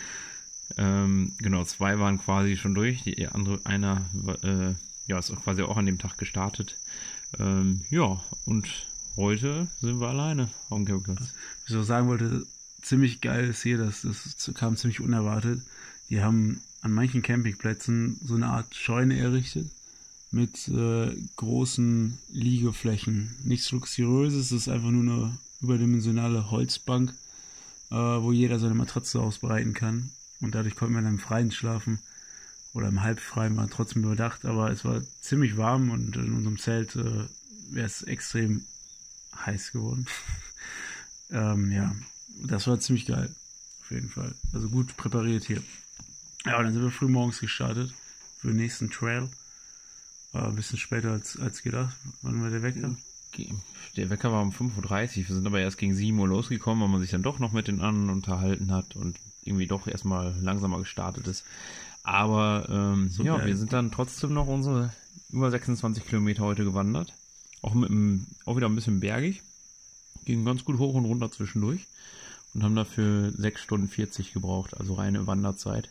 Ähm, 0.77 1.33
genau, 1.39 1.65
zwei 1.65 1.99
waren 1.99 2.21
quasi 2.21 2.57
schon 2.57 2.75
durch, 2.75 3.03
die 3.03 3.27
andere, 3.27 3.61
einer, 3.65 4.07
äh, 4.43 4.75
ja, 5.09 5.19
ist 5.19 5.33
auch 5.33 5.43
quasi 5.43 5.63
auch 5.63 5.77
an 5.77 5.87
dem 5.87 5.99
Tag 5.99 6.19
gestartet. 6.19 6.77
Ähm, 7.39 7.83
ja, 7.91 8.23
und 8.45 8.87
heute 9.17 9.69
sind 9.81 10.01
wir 10.01 10.09
alleine 10.09 10.49
am 10.71 10.85
Campingplatz. 10.85 11.29
was 11.65 11.71
ich 11.71 11.77
auch 11.77 11.83
sagen 11.83 12.09
wollte, 12.09 12.47
ziemlich 12.83 13.21
geil 13.21 13.49
ist 13.49 13.63
hier, 13.63 13.79
das, 13.79 14.03
das 14.03 14.51
kam 14.55 14.77
ziemlich 14.77 15.01
unerwartet. 15.01 15.61
Die 16.11 16.23
haben 16.23 16.61
an 16.81 16.93
manchen 16.93 17.23
Campingplätzen 17.23 18.19
so 18.25 18.35
eine 18.35 18.47
Art 18.47 18.75
Scheune 18.75 19.19
errichtet 19.19 19.69
mit 20.31 20.69
äh, 20.69 21.15
großen 21.37 22.19
Liegeflächen. 22.31 23.35
Nichts 23.45 23.71
Luxuriöses, 23.73 24.47
es 24.47 24.53
ist 24.53 24.69
einfach 24.69 24.91
nur 24.91 25.03
eine 25.03 25.39
überdimensionale 25.61 26.51
Holzbank, 26.51 27.13
äh, 27.91 27.95
wo 27.95 28.33
jeder 28.33 28.59
seine 28.59 28.75
Matratze 28.75 29.21
ausbreiten 29.21 29.75
kann. 29.75 30.11
Und 30.41 30.55
dadurch 30.55 30.77
konnte 30.77 30.95
man 30.95 31.07
im 31.07 31.19
Freien 31.19 31.51
schlafen 31.51 31.99
oder 32.73 32.89
im 32.89 33.03
Halbfreien, 33.03 33.57
war 33.57 33.69
trotzdem 33.69 34.05
überdacht, 34.05 34.45
aber 34.45 34.71
es 34.71 34.85
war 34.85 35.03
ziemlich 35.21 35.57
warm 35.57 35.91
und 35.91 36.17
in 36.17 36.35
unserem 36.35 36.59
Zelt 36.59 36.97
äh, 36.97 37.27
wäre 37.71 37.87
es 37.87 38.03
extrem 38.03 38.65
heiß 39.35 39.73
geworden. 39.73 40.07
ähm, 41.31 41.73
ja, 41.73 41.95
das 42.43 42.67
war 42.67 42.81
ziemlich 42.81 43.07
geil. 43.07 43.35
Auf 43.83 43.91
jeden 43.91 44.11
Fall. 44.11 44.35
Also 44.53 44.69
gut 44.69 44.97
präpariert 44.97 45.45
hier. 45.45 45.63
Ja, 46.45 46.59
und 46.59 46.65
dann 46.65 46.73
sind 46.73 46.83
wir 46.83 46.91
früh 46.91 47.09
morgens 47.09 47.41
gestartet 47.41 47.93
für 48.39 48.49
den 48.49 48.57
nächsten 48.57 48.91
Trail. 48.91 49.29
War 50.33 50.49
ein 50.49 50.57
bisschen 50.57 50.79
später 50.79 51.13
als, 51.13 51.39
als 51.39 51.63
gedacht. 51.63 51.97
Wann 52.23 52.43
war 52.43 52.51
der 52.51 52.63
Wecker? 52.63 52.95
Der 53.97 54.11
Wecker 54.11 54.33
war 54.33 54.43
um 54.43 54.51
5.30 54.51 55.23
Uhr, 55.23 55.29
wir 55.29 55.35
sind 55.35 55.47
aber 55.47 55.61
erst 55.61 55.79
gegen 55.79 55.95
7 55.95 56.19
Uhr 56.19 56.29
losgekommen, 56.29 56.83
weil 56.83 56.91
man 56.91 57.01
sich 57.01 57.11
dann 57.11 57.23
doch 57.23 57.39
noch 57.39 57.53
mit 57.53 57.69
den 57.69 57.81
anderen 57.81 58.11
unterhalten 58.11 58.73
hat 58.73 58.97
und 58.97 59.17
irgendwie 59.45 59.67
doch 59.67 59.87
erstmal 59.87 60.35
langsamer 60.41 60.79
gestartet 60.79 61.27
ist. 61.27 61.45
Aber 62.03 62.67
ähm, 62.71 63.09
So 63.11 63.23
ja, 63.23 63.37
geil. 63.37 63.47
wir 63.49 63.57
sind 63.57 63.73
dann 63.73 63.91
trotzdem 63.91 64.33
noch 64.33 64.47
unsere 64.47 64.93
über 65.31 65.51
26 65.51 66.07
Kilometer 66.07 66.43
heute 66.43 66.65
gewandert. 66.65 67.13
Auch 67.61 67.75
mit 67.75 67.91
einem, 67.91 68.27
auch 68.47 68.57
wieder 68.57 68.69
ein 68.69 68.75
bisschen 68.75 69.01
bergig. 69.01 69.43
Ging 70.25 70.45
ganz 70.45 70.65
gut 70.65 70.79
hoch 70.79 70.95
und 70.95 71.05
runter 71.05 71.31
zwischendurch. 71.31 71.87
Und 72.55 72.63
haben 72.63 72.77
dafür 72.77 73.33
6 73.37 73.61
Stunden 73.61 73.89
40 73.89 74.33
gebraucht, 74.33 74.77
also 74.79 74.95
reine 74.95 75.27
Wanderzeit. 75.27 75.91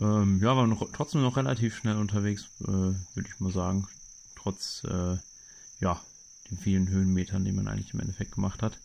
Ähm, 0.00 0.40
ja, 0.40 0.56
waren 0.56 0.70
noch, 0.70 0.88
trotzdem 0.92 1.22
noch 1.22 1.36
relativ 1.36 1.76
schnell 1.76 1.96
unterwegs, 1.96 2.46
äh, 2.62 2.66
würde 2.66 3.28
ich 3.28 3.40
mal 3.40 3.52
sagen. 3.52 3.86
Trotz, 4.36 4.82
äh, 4.84 5.16
ja, 5.80 6.00
den 6.50 6.58
vielen 6.58 6.88
Höhenmetern, 6.88 7.44
die 7.44 7.52
man 7.52 7.66
eigentlich 7.68 7.92
im 7.94 8.00
Endeffekt 8.00 8.32
gemacht 8.32 8.62
hat. 8.62 8.78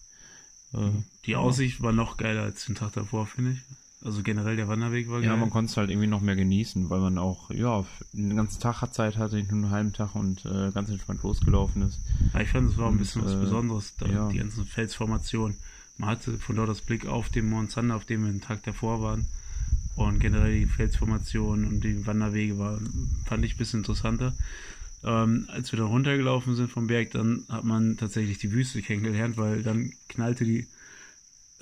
Äh, 0.74 0.90
Die 1.26 1.36
Aussicht 1.36 1.82
war 1.82 1.92
noch 1.94 2.18
geiler 2.18 2.44
als 2.44 2.66
den 2.66 2.76
Tag 2.76 2.94
davor, 2.94 3.28
finde 3.28 3.52
ich. 3.52 3.60
Also 4.02 4.24
generell 4.24 4.56
der 4.56 4.70
Wanderweg 4.70 5.10
war 5.10 5.20
ja, 5.20 5.32
geil. 5.32 5.38
man 5.38 5.50
konnte 5.50 5.72
es 5.72 5.78
halt 5.78 5.90
irgendwie 5.90 6.08
noch 6.08 6.22
mehr 6.22 6.38
genießen, 6.38 6.90
weil 6.90 7.02
man 7.02 7.18
auch, 7.18 7.52
ja, 7.52 7.86
den 8.14 8.36
ganzen 8.38 8.62
Tag 8.62 8.82
hat 8.82 8.94
Zeit 8.94 9.18
hatte, 9.18 9.36
nicht 9.36 9.52
nur 9.52 9.64
einen 9.64 9.72
halben 9.72 9.94
Tag 9.94 10.16
und 10.16 10.46
äh, 10.46 10.72
ganz 10.72 10.90
entspannt 10.90 11.22
losgelaufen 11.22 11.82
ist. 11.82 12.00
Ja, 12.34 12.40
ich 12.40 12.50
fand, 12.50 12.72
es 12.72 12.78
war 12.78 12.88
ein 12.88 12.94
Und, 12.94 13.00
bisschen 13.00 13.26
was 13.26 13.34
äh, 13.34 13.38
Besonderes, 13.38 13.96
da, 13.98 14.06
ja. 14.06 14.30
die 14.30 14.38
ganzen 14.38 14.66
Felsformationen. 14.66 15.58
Man 15.98 16.12
hatte 16.12 16.38
von 16.38 16.56
dort 16.56 16.70
aus 16.70 16.80
Blick 16.80 17.08
auf 17.08 17.28
den 17.28 17.50
Mont 17.50 17.72
Sander, 17.72 17.98
auf 17.98 18.06
dem 18.06 18.24
wir 18.24 18.32
den 18.32 18.40
Tag 18.40 18.64
davor 18.64 19.02
waren. 19.02 19.26
Und 19.96 20.20
generell 20.20 20.58
die 20.58 20.66
Felsformationen 20.66 21.68
und 21.68 21.84
die 21.84 22.08
Wanderwege 22.08 22.58
waren, 22.58 23.10
fand 23.26 23.44
ich 23.44 23.56
ein 23.56 23.58
bisschen 23.58 23.82
interessanter. 23.82 24.34
Ähm, 25.04 25.46
als 25.50 25.74
wir 25.74 25.80
dann 25.80 25.90
runtergelaufen 25.90 26.56
sind 26.56 26.72
vom 26.72 26.88
Berg, 26.88 27.12
dann 27.12 27.44
hat 27.50 27.66
man 27.66 27.98
tatsächlich 27.98 28.38
die 28.38 28.54
Wüste 28.54 28.82
kennengelernt, 28.82 29.36
weil 29.36 29.62
dann 29.62 29.92
knallte 30.08 30.46
die 30.46 30.68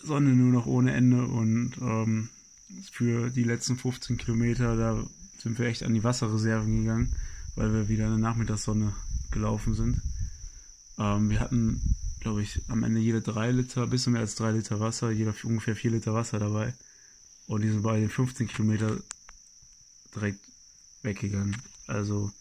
Sonne 0.04 0.30
nur 0.32 0.52
noch 0.52 0.66
ohne 0.66 0.94
Ende 0.94 1.26
und 1.26 1.74
ähm, 1.82 2.30
für 2.92 3.30
die 3.30 3.44
letzten 3.44 3.78
15 3.78 4.18
Kilometer, 4.18 4.76
da 4.76 5.04
sind 5.40 5.58
wir 5.58 5.68
echt 5.68 5.84
an 5.84 5.94
die 5.94 6.04
Wasserreserven 6.04 6.84
gegangen, 6.84 7.16
weil 7.56 7.74
wir 7.74 7.90
wieder 7.90 8.06
in 8.06 8.12
der 8.12 8.20
Nachmittagssonne 8.20 8.94
gelaufen 9.32 9.74
sind. 9.74 10.02
Ähm, 10.98 11.30
wir 11.30 11.40
hatten, 11.40 11.82
glaube 12.20 12.42
ich, 12.42 12.62
am 12.68 12.84
Ende 12.84 13.00
jede 13.00 13.22
drei 13.22 13.52
Liter, 13.52 13.88
bisschen 13.88 14.14
mehr 14.14 14.22
als 14.22 14.36
drei 14.36 14.52
Liter 14.52 14.80
Wasser, 14.80 15.12
jeder 15.12 15.34
ungefähr 15.44 15.76
vier 15.76 15.92
Liter 15.92 16.14
Wasser 16.14 16.40
dabei. 16.40 16.74
Und 17.48 17.62
die 17.62 17.70
sind 17.70 17.84
bei 17.84 18.00
den 18.00 18.10
15 18.10 18.48
Kilometer 18.48 18.98
direkt 20.14 20.40
weggegangen. 21.04 21.56
Also, 21.88 22.32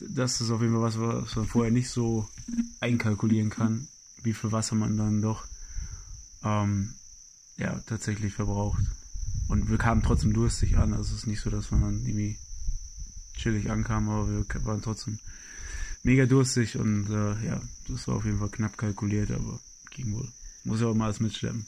das 0.00 0.40
ist 0.40 0.50
auf 0.50 0.62
jeden 0.62 0.74
Fall 0.74 0.82
was, 0.82 0.98
was 0.98 1.36
man 1.36 1.46
vorher 1.46 1.72
nicht 1.72 1.90
so 1.90 2.28
einkalkulieren 2.80 3.50
kann, 3.50 3.88
wie 4.22 4.32
viel 4.32 4.52
Wasser 4.52 4.76
man 4.76 4.96
dann 4.96 5.20
doch 5.20 5.46
ähm, 6.44 6.94
ja, 7.56 7.80
tatsächlich 7.86 8.34
verbraucht. 8.34 8.82
Und 9.48 9.70
wir 9.70 9.78
kamen 9.78 10.02
trotzdem 10.02 10.32
durstig 10.32 10.76
an. 10.76 10.92
Also 10.92 11.14
es 11.14 11.20
ist 11.20 11.26
nicht 11.26 11.40
so, 11.40 11.50
dass 11.50 11.70
man 11.70 11.80
dann 11.80 12.06
irgendwie 12.06 12.38
chillig 13.34 13.70
ankam, 13.70 14.08
aber 14.08 14.28
wir 14.28 14.64
waren 14.64 14.82
trotzdem 14.82 15.18
mega 16.02 16.26
durstig 16.26 16.76
und 16.76 17.08
äh, 17.10 17.46
ja, 17.46 17.60
das 17.88 18.08
war 18.08 18.16
auf 18.16 18.24
jeden 18.24 18.38
Fall 18.38 18.50
knapp 18.50 18.76
kalkuliert, 18.76 19.30
aber 19.30 19.58
ging 19.90 20.12
wohl. 20.14 20.28
Muss 20.64 20.80
ja 20.80 20.86
auch 20.88 20.94
mal 20.94 21.06
alles 21.06 21.20
mitschleppen. 21.20 21.66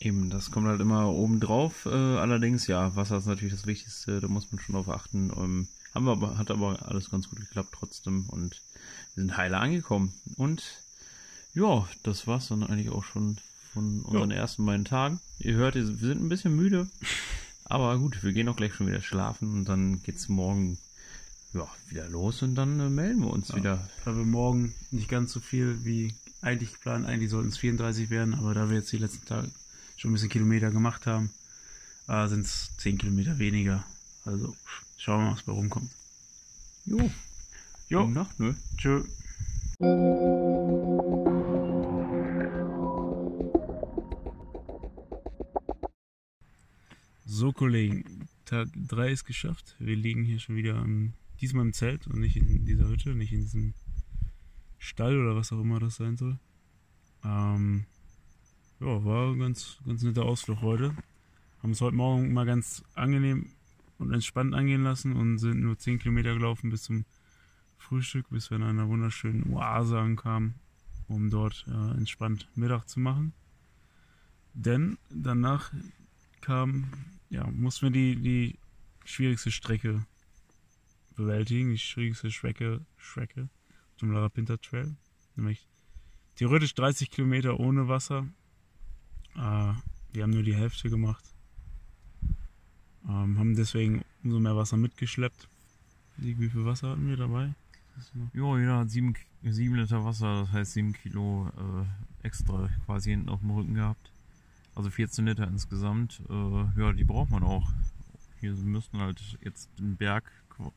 Eben, 0.00 0.30
das 0.30 0.50
kommt 0.50 0.66
halt 0.66 0.80
immer 0.80 1.08
oben 1.08 1.40
drauf. 1.40 1.86
Äh, 1.86 1.90
allerdings, 1.90 2.66
ja, 2.66 2.94
Wasser 2.96 3.18
ist 3.18 3.26
natürlich 3.26 3.54
das 3.54 3.66
Wichtigste, 3.66 4.20
da 4.20 4.28
muss 4.28 4.50
man 4.50 4.60
schon 4.60 4.74
drauf 4.74 4.88
achten. 4.88 5.30
Ähm, 5.36 5.68
haben 5.94 6.06
wir 6.06 6.12
aber, 6.12 6.38
hat 6.38 6.50
aber 6.50 6.88
alles 6.88 7.10
ganz 7.10 7.28
gut 7.28 7.40
geklappt 7.40 7.74
trotzdem 7.78 8.26
und 8.28 8.60
wir 9.14 9.22
sind 9.22 9.36
heile 9.36 9.58
angekommen. 9.58 10.12
Und 10.36 10.62
ja, 11.54 11.88
das 12.02 12.26
war's 12.26 12.48
dann 12.48 12.64
eigentlich 12.64 12.90
auch 12.90 13.04
schon 13.04 13.38
von 13.74 14.02
unseren 14.02 14.30
ersten 14.30 14.64
beiden 14.64 14.84
Tagen. 14.84 15.20
Ihr 15.38 15.54
hört, 15.54 15.74
wir 15.74 15.84
sind 15.84 16.22
ein 16.22 16.28
bisschen 16.28 16.56
müde, 16.56 16.88
aber 17.64 17.98
gut, 17.98 18.22
wir 18.22 18.32
gehen 18.32 18.48
auch 18.48 18.56
gleich 18.56 18.74
schon 18.74 18.86
wieder 18.86 19.02
schlafen 19.02 19.52
und 19.52 19.68
dann 19.68 20.02
geht's 20.02 20.28
morgen 20.28 20.78
ja, 21.52 21.68
wieder 21.88 22.08
los 22.08 22.42
und 22.42 22.54
dann 22.54 22.80
äh, 22.80 22.88
melden 22.88 23.20
wir 23.20 23.30
uns 23.30 23.54
wieder. 23.54 23.88
Weil 24.04 24.16
wir 24.16 24.24
morgen 24.24 24.74
nicht 24.90 25.08
ganz 25.08 25.32
so 25.32 25.40
viel 25.40 25.84
wie 25.84 26.14
eigentlich 26.40 26.72
geplant, 26.72 27.06
eigentlich 27.06 27.30
sollten 27.30 27.48
es 27.48 27.58
34 27.58 28.10
werden, 28.10 28.34
aber 28.34 28.54
da 28.54 28.68
wir 28.68 28.76
jetzt 28.76 28.92
die 28.92 28.98
letzten 28.98 29.26
Tage 29.26 29.48
schon 29.96 30.10
ein 30.10 30.14
bisschen 30.14 30.30
Kilometer 30.30 30.70
gemacht 30.70 31.06
haben, 31.06 31.30
äh, 32.08 32.26
sind 32.28 32.46
es 32.46 32.70
10 32.78 32.98
Kilometer 32.98 33.38
weniger. 33.38 33.84
Also 34.24 34.54
schauen 34.96 35.20
wir 35.20 35.24
mal, 35.26 35.32
was 35.36 35.42
bei 35.42 35.52
rumkommt. 35.52 35.90
Jo, 36.86 37.10
Jo, 37.88 38.06
gute 38.06 38.14
Nacht, 38.14 38.40
ne? 38.40 38.54
tschö. 38.76 39.04
So, 47.36 47.52
Kollegen, 47.52 48.28
Tag 48.44 48.68
3 48.76 49.10
ist 49.10 49.24
geschafft. 49.24 49.74
Wir 49.80 49.96
liegen 49.96 50.22
hier 50.22 50.38
schon 50.38 50.54
wieder 50.54 50.80
im, 50.80 51.14
diesmal 51.40 51.64
im 51.64 51.72
Zelt 51.72 52.06
und 52.06 52.20
nicht 52.20 52.36
in 52.36 52.64
dieser 52.64 52.88
Hütte, 52.88 53.12
nicht 53.16 53.32
in 53.32 53.40
diesem 53.40 53.74
Stall 54.78 55.18
oder 55.18 55.34
was 55.34 55.50
auch 55.50 55.60
immer 55.60 55.80
das 55.80 55.96
sein 55.96 56.16
soll. 56.16 56.38
Ähm, 57.24 57.86
ja, 58.78 59.04
war 59.04 59.32
ein 59.32 59.40
ganz, 59.40 59.78
ganz 59.84 60.04
netter 60.04 60.22
Ausflug 60.22 60.60
heute. 60.60 60.94
Haben 61.60 61.72
es 61.72 61.80
heute 61.80 61.96
Morgen 61.96 62.32
mal 62.32 62.46
ganz 62.46 62.84
angenehm 62.94 63.50
und 63.98 64.12
entspannt 64.12 64.54
angehen 64.54 64.84
lassen 64.84 65.12
und 65.14 65.38
sind 65.38 65.60
nur 65.60 65.76
10 65.76 65.98
Kilometer 65.98 66.34
gelaufen 66.34 66.70
bis 66.70 66.84
zum 66.84 67.04
Frühstück, 67.78 68.30
bis 68.30 68.48
wir 68.50 68.58
in 68.58 68.62
einer 68.62 68.88
wunderschönen 68.88 69.52
Oase 69.52 69.98
ankamen, 69.98 70.54
um 71.08 71.30
dort 71.30 71.66
äh, 71.66 71.96
entspannt 71.98 72.46
Mittag 72.54 72.88
zu 72.88 73.00
machen. 73.00 73.32
Denn 74.52 74.98
danach 75.10 75.72
kam, 76.40 76.84
ja, 77.30 77.46
mussten 77.50 77.86
wir 77.86 77.90
die, 77.90 78.16
die 78.16 78.58
schwierigste 79.04 79.50
Strecke 79.50 80.04
bewältigen, 81.16 81.70
die 81.70 81.78
schwierigste 81.78 82.30
Strecke, 82.30 82.80
Strecke 82.96 83.48
zum 83.96 84.12
Larapinta 84.12 84.56
Trail, 84.56 84.96
nämlich 85.36 85.66
theoretisch 86.36 86.74
30 86.74 87.10
Kilometer 87.10 87.58
ohne 87.60 87.88
Wasser. 87.88 88.26
Äh, 89.36 89.72
wir 90.12 90.22
haben 90.22 90.30
nur 90.30 90.42
die 90.42 90.56
Hälfte 90.56 90.90
gemacht. 90.90 91.24
Ähm, 93.08 93.38
haben 93.38 93.54
deswegen 93.54 94.02
umso 94.22 94.40
mehr 94.40 94.56
Wasser 94.56 94.76
mitgeschleppt. 94.76 95.48
Wie 96.16 96.34
viel 96.34 96.64
Wasser 96.64 96.90
hatten 96.90 97.08
wir 97.08 97.16
dabei? 97.16 97.54
Ja, 98.32 98.58
jeder 98.58 98.78
hat 98.78 98.90
sieben, 98.90 99.14
sieben 99.42 99.76
Liter 99.76 100.04
Wasser, 100.04 100.42
das 100.42 100.52
heißt 100.52 100.72
sieben 100.72 100.92
Kilo 100.92 101.48
äh, 101.56 102.26
extra 102.26 102.68
quasi 102.86 103.10
hinten 103.10 103.28
auf 103.28 103.40
dem 103.40 103.50
Rücken 103.50 103.74
gehabt. 103.74 104.03
Also 104.74 104.90
14 104.90 105.26
Liter 105.26 105.46
insgesamt. 105.46 106.20
Äh, 106.28 106.80
ja, 106.80 106.92
die 106.92 107.04
braucht 107.04 107.30
man 107.30 107.42
auch. 107.42 107.72
Hier 108.40 108.52
müssten 108.52 108.98
halt 108.98 109.38
jetzt 109.42 109.70
den 109.78 109.96
Berg, 109.96 110.24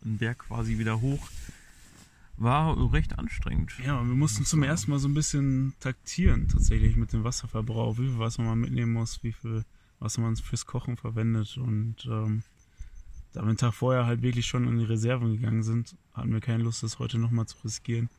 den 0.04 0.18
Berg 0.18 0.40
quasi 0.40 0.78
wieder 0.78 1.02
hoch. 1.02 1.28
War 2.38 2.94
recht 2.94 3.18
anstrengend. 3.18 3.74
Ja, 3.84 3.98
wir 4.06 4.16
mussten 4.16 4.46
zum 4.46 4.62
ersten 4.62 4.92
Mal 4.92 5.00
so 5.00 5.08
ein 5.08 5.16
bisschen 5.16 5.74
taktieren 5.80 6.48
tatsächlich 6.48 6.96
mit 6.96 7.12
dem 7.12 7.24
Wasserverbrauch, 7.24 7.98
wie 7.98 8.10
viel 8.10 8.20
Wasser 8.20 8.44
man 8.44 8.60
mitnehmen 8.60 8.94
muss, 8.94 9.24
wie 9.24 9.32
viel 9.32 9.66
Wasser 10.00 10.22
man 10.22 10.36
fürs 10.36 10.68
Kochen 10.68 10.98
verwendet 10.98 11.58
und 11.58 12.06
ähm, 12.06 12.44
da 13.34 13.44
wir 13.44 13.54
den 13.54 13.58
Tag 13.58 13.74
vorher 13.74 14.06
halt 14.06 14.22
wirklich 14.22 14.48
schon 14.48 14.68
in 14.68 14.80
die 14.80 14.86
Reserven 14.86 15.32
gegangen 15.34 15.62
sind, 15.62 15.96
hatten 16.14 16.34
wir 16.34 16.42
keine 16.42 16.64
Lust, 16.64 16.82
das 16.84 16.98
heute 16.98 17.20
nochmal 17.20 17.46
zu 17.46 17.58
riskieren. 17.64 18.10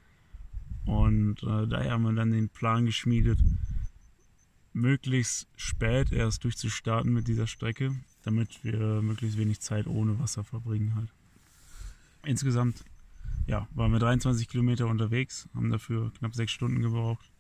Und 0.85 1.43
äh, 1.43 1.67
daher 1.67 1.93
haben 1.93 2.05
wir 2.05 2.13
dann 2.13 2.31
den 2.31 2.49
Plan 2.49 2.87
geschmiedet, 2.87 3.39
möglichst 4.79 5.49
spät 5.57 6.13
erst 6.13 6.45
durchzustarten 6.45 7.13
mit 7.13 7.29
dieser 7.29 7.47
Strecke, 7.47 7.95
damit 8.23 8.65
wir 8.65 9.03
möglichst 9.03 9.39
wenig 9.39 9.61
Zeit 9.61 9.87
ohne 9.87 10.19
Wasser 10.19 10.45
verbringen 10.45 10.95
halt. 10.95 11.13
Insgesamt 12.25 12.85
ja, 13.47 13.67
waren 13.75 13.93
wir 13.93 13.99
23 13.99 14.49
Kilometer 14.49 14.87
unterwegs, 14.87 15.49
haben 15.55 15.71
dafür 15.71 16.13
knapp 16.15 16.35
sechs 16.35 16.53
Stunden 16.53 16.81
gebraucht. 16.81 17.31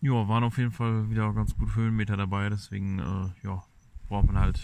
Ja, 0.00 0.28
waren 0.28 0.44
auf 0.44 0.58
jeden 0.58 0.72
Fall 0.72 1.08
wieder 1.10 1.32
ganz 1.32 1.56
gut 1.56 1.74
Höhenmeter 1.74 2.16
dabei, 2.16 2.50
deswegen 2.50 2.98
äh, 2.98 3.46
ja, 3.46 3.64
braucht 4.08 4.26
man 4.26 4.38
halt 4.38 4.60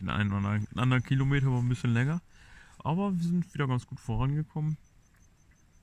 den 0.00 0.08
einen 0.08 0.32
oder 0.32 0.60
anderen 0.76 1.02
Kilometer 1.02 1.50
war 1.50 1.58
ein 1.58 1.68
bisschen 1.68 1.92
länger. 1.92 2.20
Aber 2.78 3.14
wir 3.14 3.22
sind 3.22 3.52
wieder 3.54 3.66
ganz 3.66 3.86
gut 3.86 4.00
vorangekommen. 4.00 4.76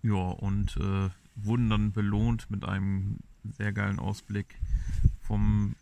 Ja, 0.03 0.13
und 0.13 0.77
äh, 0.77 1.09
wurden 1.36 1.69
dann 1.69 1.91
belohnt 1.91 2.49
mit 2.49 2.65
einem 2.65 3.17
sehr 3.44 3.74
geilen 3.74 4.00
Ausblick 4.00 4.60
vom 5.22 5.76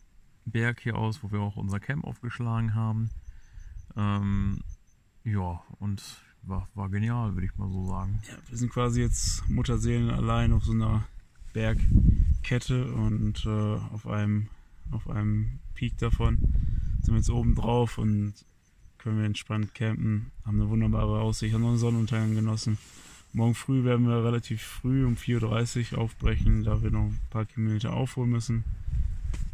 Berg 0.45 0.79
hier 0.81 0.95
aus, 0.95 1.23
wo 1.23 1.31
wir 1.31 1.39
auch 1.39 1.57
unser 1.57 1.79
Camp 1.79 2.03
aufgeschlagen 2.03 2.73
haben. 2.73 3.09
Ähm, 3.95 4.59
ja, 5.23 5.61
und 5.79 6.01
war, 6.43 6.67
war 6.73 6.89
genial, 6.89 7.33
würde 7.35 7.45
ich 7.45 7.57
mal 7.57 7.69
so 7.69 7.85
sagen. 7.87 8.21
Ja, 8.27 8.37
wir 8.47 8.57
sind 8.57 8.71
quasi 8.71 9.01
jetzt 9.01 9.47
Mutterseelen 9.49 10.09
allein 10.09 10.53
auf 10.53 10.63
so 10.63 10.71
einer 10.71 11.03
Bergkette 11.53 12.93
und 12.93 13.45
äh, 13.45 13.75
auf 13.93 14.07
einem 14.07 14.49
auf 14.91 15.07
einem 15.09 15.59
Peak 15.75 15.97
davon 15.97 16.37
sind 17.01 17.13
wir 17.13 17.17
jetzt 17.17 17.29
oben 17.29 17.55
drauf 17.55 17.97
und 17.97 18.33
können 18.97 19.19
wir 19.19 19.25
entspannt 19.25 19.73
campen, 19.73 20.31
haben 20.45 20.59
eine 20.59 20.69
wunderbare 20.69 21.21
Aussicht, 21.21 21.53
haben 21.53 21.61
noch 21.61 21.69
einen 21.69 21.77
Sonnenuntergang 21.77 22.35
genossen. 22.35 22.77
Morgen 23.31 23.53
früh 23.53 23.83
werden 23.83 24.07
wir 24.07 24.23
relativ 24.23 24.61
früh 24.61 25.05
um 25.05 25.13
4.30 25.13 25.93
Uhr 25.93 25.99
aufbrechen, 25.99 26.63
da 26.63 26.81
wir 26.81 26.89
noch 26.89 27.05
ein 27.05 27.19
paar 27.29 27.45
Kilometer 27.45 27.93
aufholen 27.93 28.31
müssen. 28.31 28.63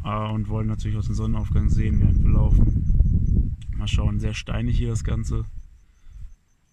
Ah, 0.02 0.28
und 0.28 0.48
wollen 0.48 0.68
natürlich 0.68 0.96
auch 0.96 1.04
den 1.04 1.14
Sonnenaufgang 1.14 1.68
sehen, 1.68 2.00
während 2.00 2.22
wir 2.22 2.30
laufen. 2.30 3.56
Mal 3.76 3.88
schauen, 3.88 4.18
sehr 4.18 4.34
steinig 4.34 4.78
hier 4.78 4.88
das 4.88 5.04
Ganze. 5.04 5.44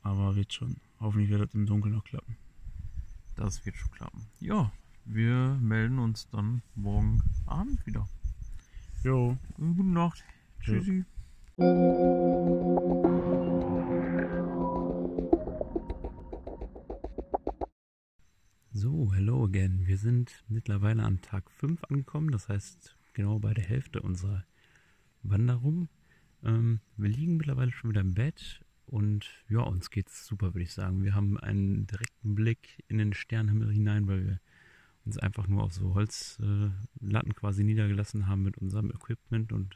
Aber 0.01 0.35
wird 0.35 0.53
schon. 0.53 0.77
Hoffentlich 0.99 1.29
wird 1.29 1.41
das 1.41 1.53
im 1.53 1.65
Dunkeln 1.65 1.93
noch 1.93 2.05
klappen. 2.05 2.37
Das 3.35 3.65
wird 3.65 3.75
schon 3.75 3.91
klappen. 3.91 4.27
Ja, 4.39 4.71
wir 5.05 5.57
melden 5.61 5.99
uns 5.99 6.29
dann 6.29 6.61
morgen 6.75 7.21
Abend 7.45 7.85
wieder. 7.85 8.07
Jo. 9.03 9.37
Gute 9.57 9.83
Nacht. 9.83 10.23
Tschüssi. 10.61 11.03
So, 18.75 19.13
hello 19.13 19.45
again. 19.45 19.85
Wir 19.85 19.99
sind 19.99 20.43
mittlerweile 20.47 21.03
an 21.03 21.21
Tag 21.21 21.51
5 21.51 21.83
angekommen, 21.83 22.31
das 22.31 22.49
heißt 22.49 22.97
genau 23.13 23.37
bei 23.37 23.53
der 23.53 23.63
Hälfte 23.63 24.01
unserer 24.01 24.45
Wanderung. 25.21 25.89
Ähm, 26.43 26.79
wir 26.97 27.09
liegen 27.09 27.37
mittlerweile 27.37 27.71
schon 27.71 27.91
wieder 27.91 28.01
im 28.01 28.15
Bett 28.15 28.65
und 28.87 29.29
ja, 29.47 29.59
uns 29.59 29.91
geht's 29.91 30.25
super, 30.25 30.55
würde 30.55 30.63
ich 30.63 30.73
sagen. 30.73 31.03
Wir 31.03 31.13
haben 31.13 31.37
einen 31.37 31.85
direkten 31.85 32.33
Blick 32.33 32.83
in 32.87 32.97
den 32.97 33.13
Sternenhimmel 33.13 33.71
hinein, 33.71 34.07
weil 34.07 34.25
wir 34.25 34.39
uns 35.05 35.19
einfach 35.19 35.47
nur 35.47 35.61
auf 35.61 35.73
so 35.73 35.93
Holzlatten 35.93 36.81
äh, 37.31 37.35
quasi 37.35 37.63
niedergelassen 37.63 38.25
haben 38.25 38.41
mit 38.41 38.57
unserem 38.57 38.89
Equipment 38.89 39.53
und 39.53 39.75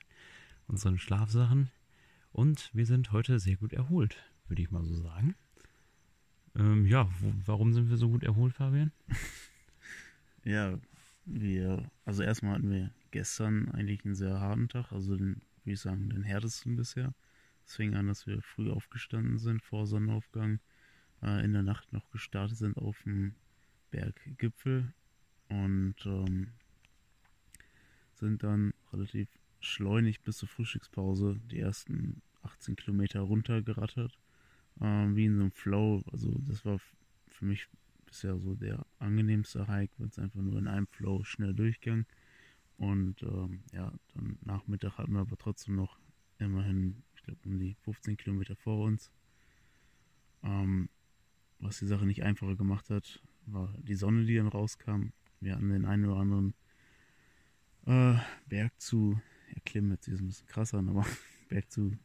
unseren 0.68 0.98
Schlafsachen. 0.98 1.70
Und 2.32 2.72
wir 2.74 2.88
sind 2.88 3.12
heute 3.12 3.40
sehr 3.40 3.58
gut 3.58 3.74
erholt, 3.74 4.18
würde 4.48 4.64
ich 4.64 4.72
mal 4.72 4.84
so 4.84 4.96
sagen. 4.96 5.36
Ähm, 6.58 6.88
ja, 6.88 7.08
wo, 7.20 7.34
warum 7.46 7.74
sind 7.74 7.90
wir 7.90 7.98
so 7.98 8.10
gut 8.10 8.24
erholt, 8.24 8.54
Fabian? 8.54 8.92
ja, 10.44 10.80
wir, 11.26 11.90
also 12.04 12.24
erstmal 12.24 12.56
hatten 12.56 12.72
wir 12.72 12.92
gestern 13.12 13.70
eigentlich 13.70 14.04
einen 14.04 14.16
sehr 14.16 14.40
harten 14.40 14.68
Tag, 14.68 14.92
also 14.92 15.16
den, 15.16 15.42
würde 15.64 15.74
ich 15.74 15.80
sagen, 15.80 16.10
den 16.10 16.24
härtesten 16.24 16.76
bisher. 16.76 17.14
Es 17.66 17.76
fing 17.76 17.94
an, 17.96 18.08
dass 18.08 18.26
wir 18.26 18.42
früh 18.42 18.72
aufgestanden 18.72 19.38
sind 19.38 19.62
vor 19.62 19.86
Sonnenaufgang, 19.86 20.60
äh, 21.22 21.44
in 21.44 21.54
der 21.54 21.64
Nacht 21.64 21.94
noch 21.94 22.10
gestartet 22.10 22.58
sind 22.58 22.78
auf 22.78 23.04
dem 23.04 23.36
Berggipfel 23.92 24.94
und 25.50 25.96
ähm, 26.06 26.54
sind 28.16 28.42
dann 28.44 28.74
relativ 28.92 29.30
schleunig 29.60 30.22
bis 30.22 30.38
zur 30.38 30.50
Frühstückspause 30.50 31.40
die 31.52 31.60
ersten 31.60 32.22
18 32.42 32.76
Kilometer 32.76 33.22
runtergerattert, 33.22 34.18
äh, 34.80 35.16
wie 35.16 35.26
in 35.26 35.36
so 35.36 35.42
einem 35.42 35.52
Flow. 35.52 36.02
Also 36.12 36.32
das 36.40 36.66
war 36.66 36.80
für 37.28 37.46
mich 37.46 37.68
bisher 38.06 38.38
so 38.40 38.56
der 38.56 38.86
angenehmste 39.00 39.68
Hike, 39.68 39.94
weil 39.98 40.08
es 40.08 40.20
einfach 40.20 40.42
nur 40.42 40.58
in 40.58 40.68
einem 40.68 40.88
Flow 40.88 41.24
schnell 41.24 41.54
durchging. 41.54 42.06
Und 42.78 43.24
ähm, 43.24 43.64
ja, 43.74 43.92
dann 44.14 44.38
Nachmittag 44.42 44.98
hatten 44.98 45.14
wir 45.14 45.22
aber 45.22 45.38
trotzdem 45.38 45.76
noch 45.76 45.98
immerhin, 46.40 47.04
ich 47.16 47.24
glaube, 47.24 47.40
um 47.46 47.60
die 47.60 47.76
15 47.82 48.18
Kilometer 48.18 48.56
vor 48.56 48.86
uns. 48.86 49.12
Ähm, 50.44 50.90
was 51.60 51.80
die 51.80 51.88
Sache 51.88 52.06
nicht 52.06 52.24
einfacher 52.24 52.56
gemacht 52.56 52.90
hat, 52.90 53.22
war 53.48 53.74
die 53.80 53.96
Sonne, 53.96 54.26
die 54.26 54.36
dann 54.36 54.48
rauskam. 54.48 55.08
Wir 55.40 55.56
hatten 55.56 55.70
den 55.70 55.86
einen 55.86 56.06
oder 56.06 56.20
anderen 56.20 56.54
äh, 57.86 58.16
Berg 58.48 58.80
zu 58.80 59.20
erklimmen, 59.54 59.92
jetzt 59.92 60.08
ist 60.08 60.22
ein 60.22 60.28
bisschen 60.28 60.48
krasser, 60.48 60.80
aber 60.80 61.06
Berg 61.50 61.72
zu 61.72 61.98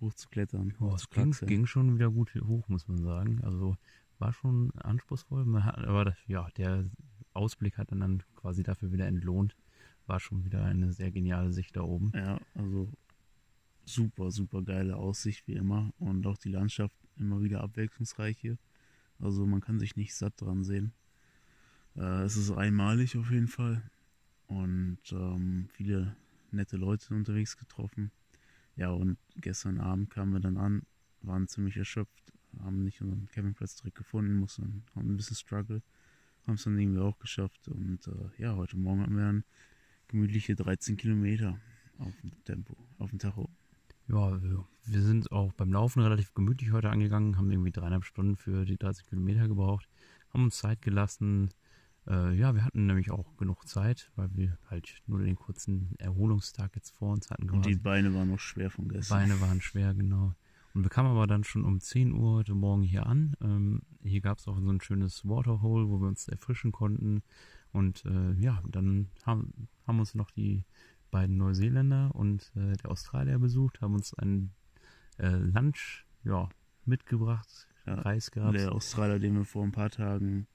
hoch 0.00 0.14
zu 0.14 0.28
klettern. 0.28 0.74
Oh, 0.80 0.94
es 0.94 1.08
ging, 1.10 1.32
ging, 1.32 1.66
schon 1.66 1.94
wieder 1.94 2.10
gut 2.10 2.34
hoch, 2.34 2.68
muss 2.68 2.88
man 2.88 2.98
sagen. 2.98 3.40
Also 3.42 3.76
war 4.18 4.32
schon 4.32 4.72
anspruchsvoll. 4.76 5.62
Hat, 5.62 5.78
aber 5.78 6.16
ja, 6.26 6.48
der 6.56 6.84
Ausblick 7.32 7.78
hat 7.78 7.92
dann, 7.92 8.00
dann 8.00 8.22
quasi 8.36 8.62
dafür 8.62 8.92
wieder 8.92 9.06
entlohnt. 9.06 9.56
War 10.06 10.20
schon 10.20 10.44
wieder 10.44 10.64
eine 10.64 10.92
sehr 10.92 11.10
geniale 11.10 11.52
Sicht 11.52 11.76
da 11.76 11.82
oben. 11.82 12.12
Ja, 12.14 12.40
also 12.54 12.90
super, 13.84 14.30
super 14.30 14.62
geile 14.62 14.96
Aussicht 14.96 15.46
wie 15.46 15.54
immer. 15.54 15.92
Und 15.98 16.26
auch 16.26 16.38
die 16.38 16.50
Landschaft 16.50 16.96
immer 17.16 17.42
wieder 17.42 17.62
abwechslungsreich 17.62 18.38
hier. 18.38 18.58
Also 19.20 19.46
man 19.46 19.60
kann 19.60 19.78
sich 19.78 19.96
nicht 19.96 20.14
satt 20.14 20.40
dran 20.40 20.64
sehen. 20.64 20.92
Äh, 21.96 22.22
es 22.22 22.36
ist 22.36 22.50
einmalig 22.50 23.16
auf 23.16 23.30
jeden 23.30 23.48
Fall. 23.48 23.82
Und 24.46 24.98
ähm, 25.12 25.68
viele 25.72 26.16
nette 26.50 26.76
Leute 26.76 27.14
unterwegs 27.14 27.56
getroffen. 27.56 28.10
Ja, 28.78 28.90
und 28.90 29.18
gestern 29.34 29.80
Abend 29.80 30.08
kamen 30.08 30.32
wir 30.32 30.40
dann 30.40 30.56
an, 30.56 30.82
waren 31.22 31.48
ziemlich 31.48 31.76
erschöpft, 31.76 32.32
haben 32.62 32.84
nicht 32.84 33.02
unseren 33.02 33.26
Campingplatz 33.26 33.74
direkt 33.74 33.96
gefunden, 33.96 34.34
mussten, 34.34 34.84
haben 34.94 35.12
ein 35.12 35.16
bisschen 35.16 35.34
Struggle, 35.34 35.82
haben 36.46 36.54
es 36.54 36.62
dann 36.62 36.78
irgendwie 36.78 37.00
auch 37.00 37.18
geschafft. 37.18 37.66
Und 37.66 38.06
äh, 38.06 38.40
ja, 38.40 38.54
heute 38.54 38.76
Morgen 38.76 39.02
hatten 39.02 39.16
wir 39.16 39.24
dann 39.24 39.44
gemütliche 40.06 40.54
13 40.54 40.96
Kilometer 40.96 41.58
auf 41.98 42.14
dem 42.22 42.32
Tempo, 42.44 42.76
auf 42.98 43.10
dem 43.10 43.18
Tacho. 43.18 43.50
Ja, 44.06 44.40
wir 44.84 45.02
sind 45.02 45.32
auch 45.32 45.52
beim 45.54 45.72
Laufen 45.72 46.00
relativ 46.00 46.32
gemütlich 46.32 46.70
heute 46.70 46.90
angegangen, 46.90 47.36
haben 47.36 47.50
irgendwie 47.50 47.72
dreieinhalb 47.72 48.04
Stunden 48.04 48.36
für 48.36 48.64
die 48.64 48.78
30 48.78 49.06
Kilometer 49.08 49.48
gebraucht, 49.48 49.88
haben 50.32 50.44
uns 50.44 50.58
Zeit 50.58 50.82
gelassen. 50.82 51.50
Äh, 52.08 52.34
ja, 52.34 52.54
wir 52.54 52.64
hatten 52.64 52.86
nämlich 52.86 53.10
auch 53.10 53.36
genug 53.36 53.68
Zeit, 53.68 54.10
weil 54.16 54.30
wir 54.34 54.58
halt 54.70 55.02
nur 55.06 55.20
den 55.20 55.36
kurzen 55.36 55.94
Erholungstag 55.98 56.74
jetzt 56.74 56.90
vor 56.96 57.12
uns 57.12 57.30
hatten. 57.30 57.50
Und 57.50 57.66
die 57.66 57.76
Beine 57.76 58.14
waren 58.14 58.30
noch 58.30 58.38
schwer 58.38 58.70
vom 58.70 58.88
gestern. 58.88 59.18
Beine 59.18 59.40
waren 59.40 59.60
schwer, 59.60 59.94
genau. 59.94 60.34
Und 60.74 60.84
wir 60.84 60.90
kamen 60.90 61.10
aber 61.10 61.26
dann 61.26 61.44
schon 61.44 61.64
um 61.64 61.80
10 61.80 62.12
Uhr 62.12 62.36
heute 62.36 62.54
Morgen 62.54 62.82
hier 62.82 63.06
an. 63.06 63.34
Ähm, 63.42 63.82
hier 64.02 64.20
gab 64.20 64.38
es 64.38 64.48
auch 64.48 64.58
so 64.58 64.70
ein 64.70 64.80
schönes 64.80 65.26
Waterhole, 65.26 65.88
wo 65.88 66.00
wir 66.00 66.08
uns 66.08 66.28
erfrischen 66.28 66.72
konnten. 66.72 67.22
Und 67.72 68.04
äh, 68.06 68.32
ja, 68.34 68.62
dann 68.68 69.08
haben, 69.24 69.68
haben 69.86 69.98
uns 69.98 70.14
noch 70.14 70.30
die 70.30 70.64
beiden 71.10 71.36
Neuseeländer 71.36 72.14
und 72.14 72.52
äh, 72.54 72.76
der 72.76 72.90
Australier 72.90 73.38
besucht, 73.38 73.80
haben 73.80 73.94
uns 73.94 74.14
ein 74.14 74.52
äh, 75.18 75.28
Lunch 75.28 76.06
ja, 76.24 76.48
mitgebracht, 76.84 77.66
ja, 77.86 77.94
Reis 77.94 78.30
gehabt. 78.30 78.54
Der 78.54 78.72
Australier, 78.72 79.18
den 79.18 79.34
wir 79.34 79.44
vor 79.44 79.64
ein 79.64 79.72
paar 79.72 79.90
Tagen, 79.90 80.46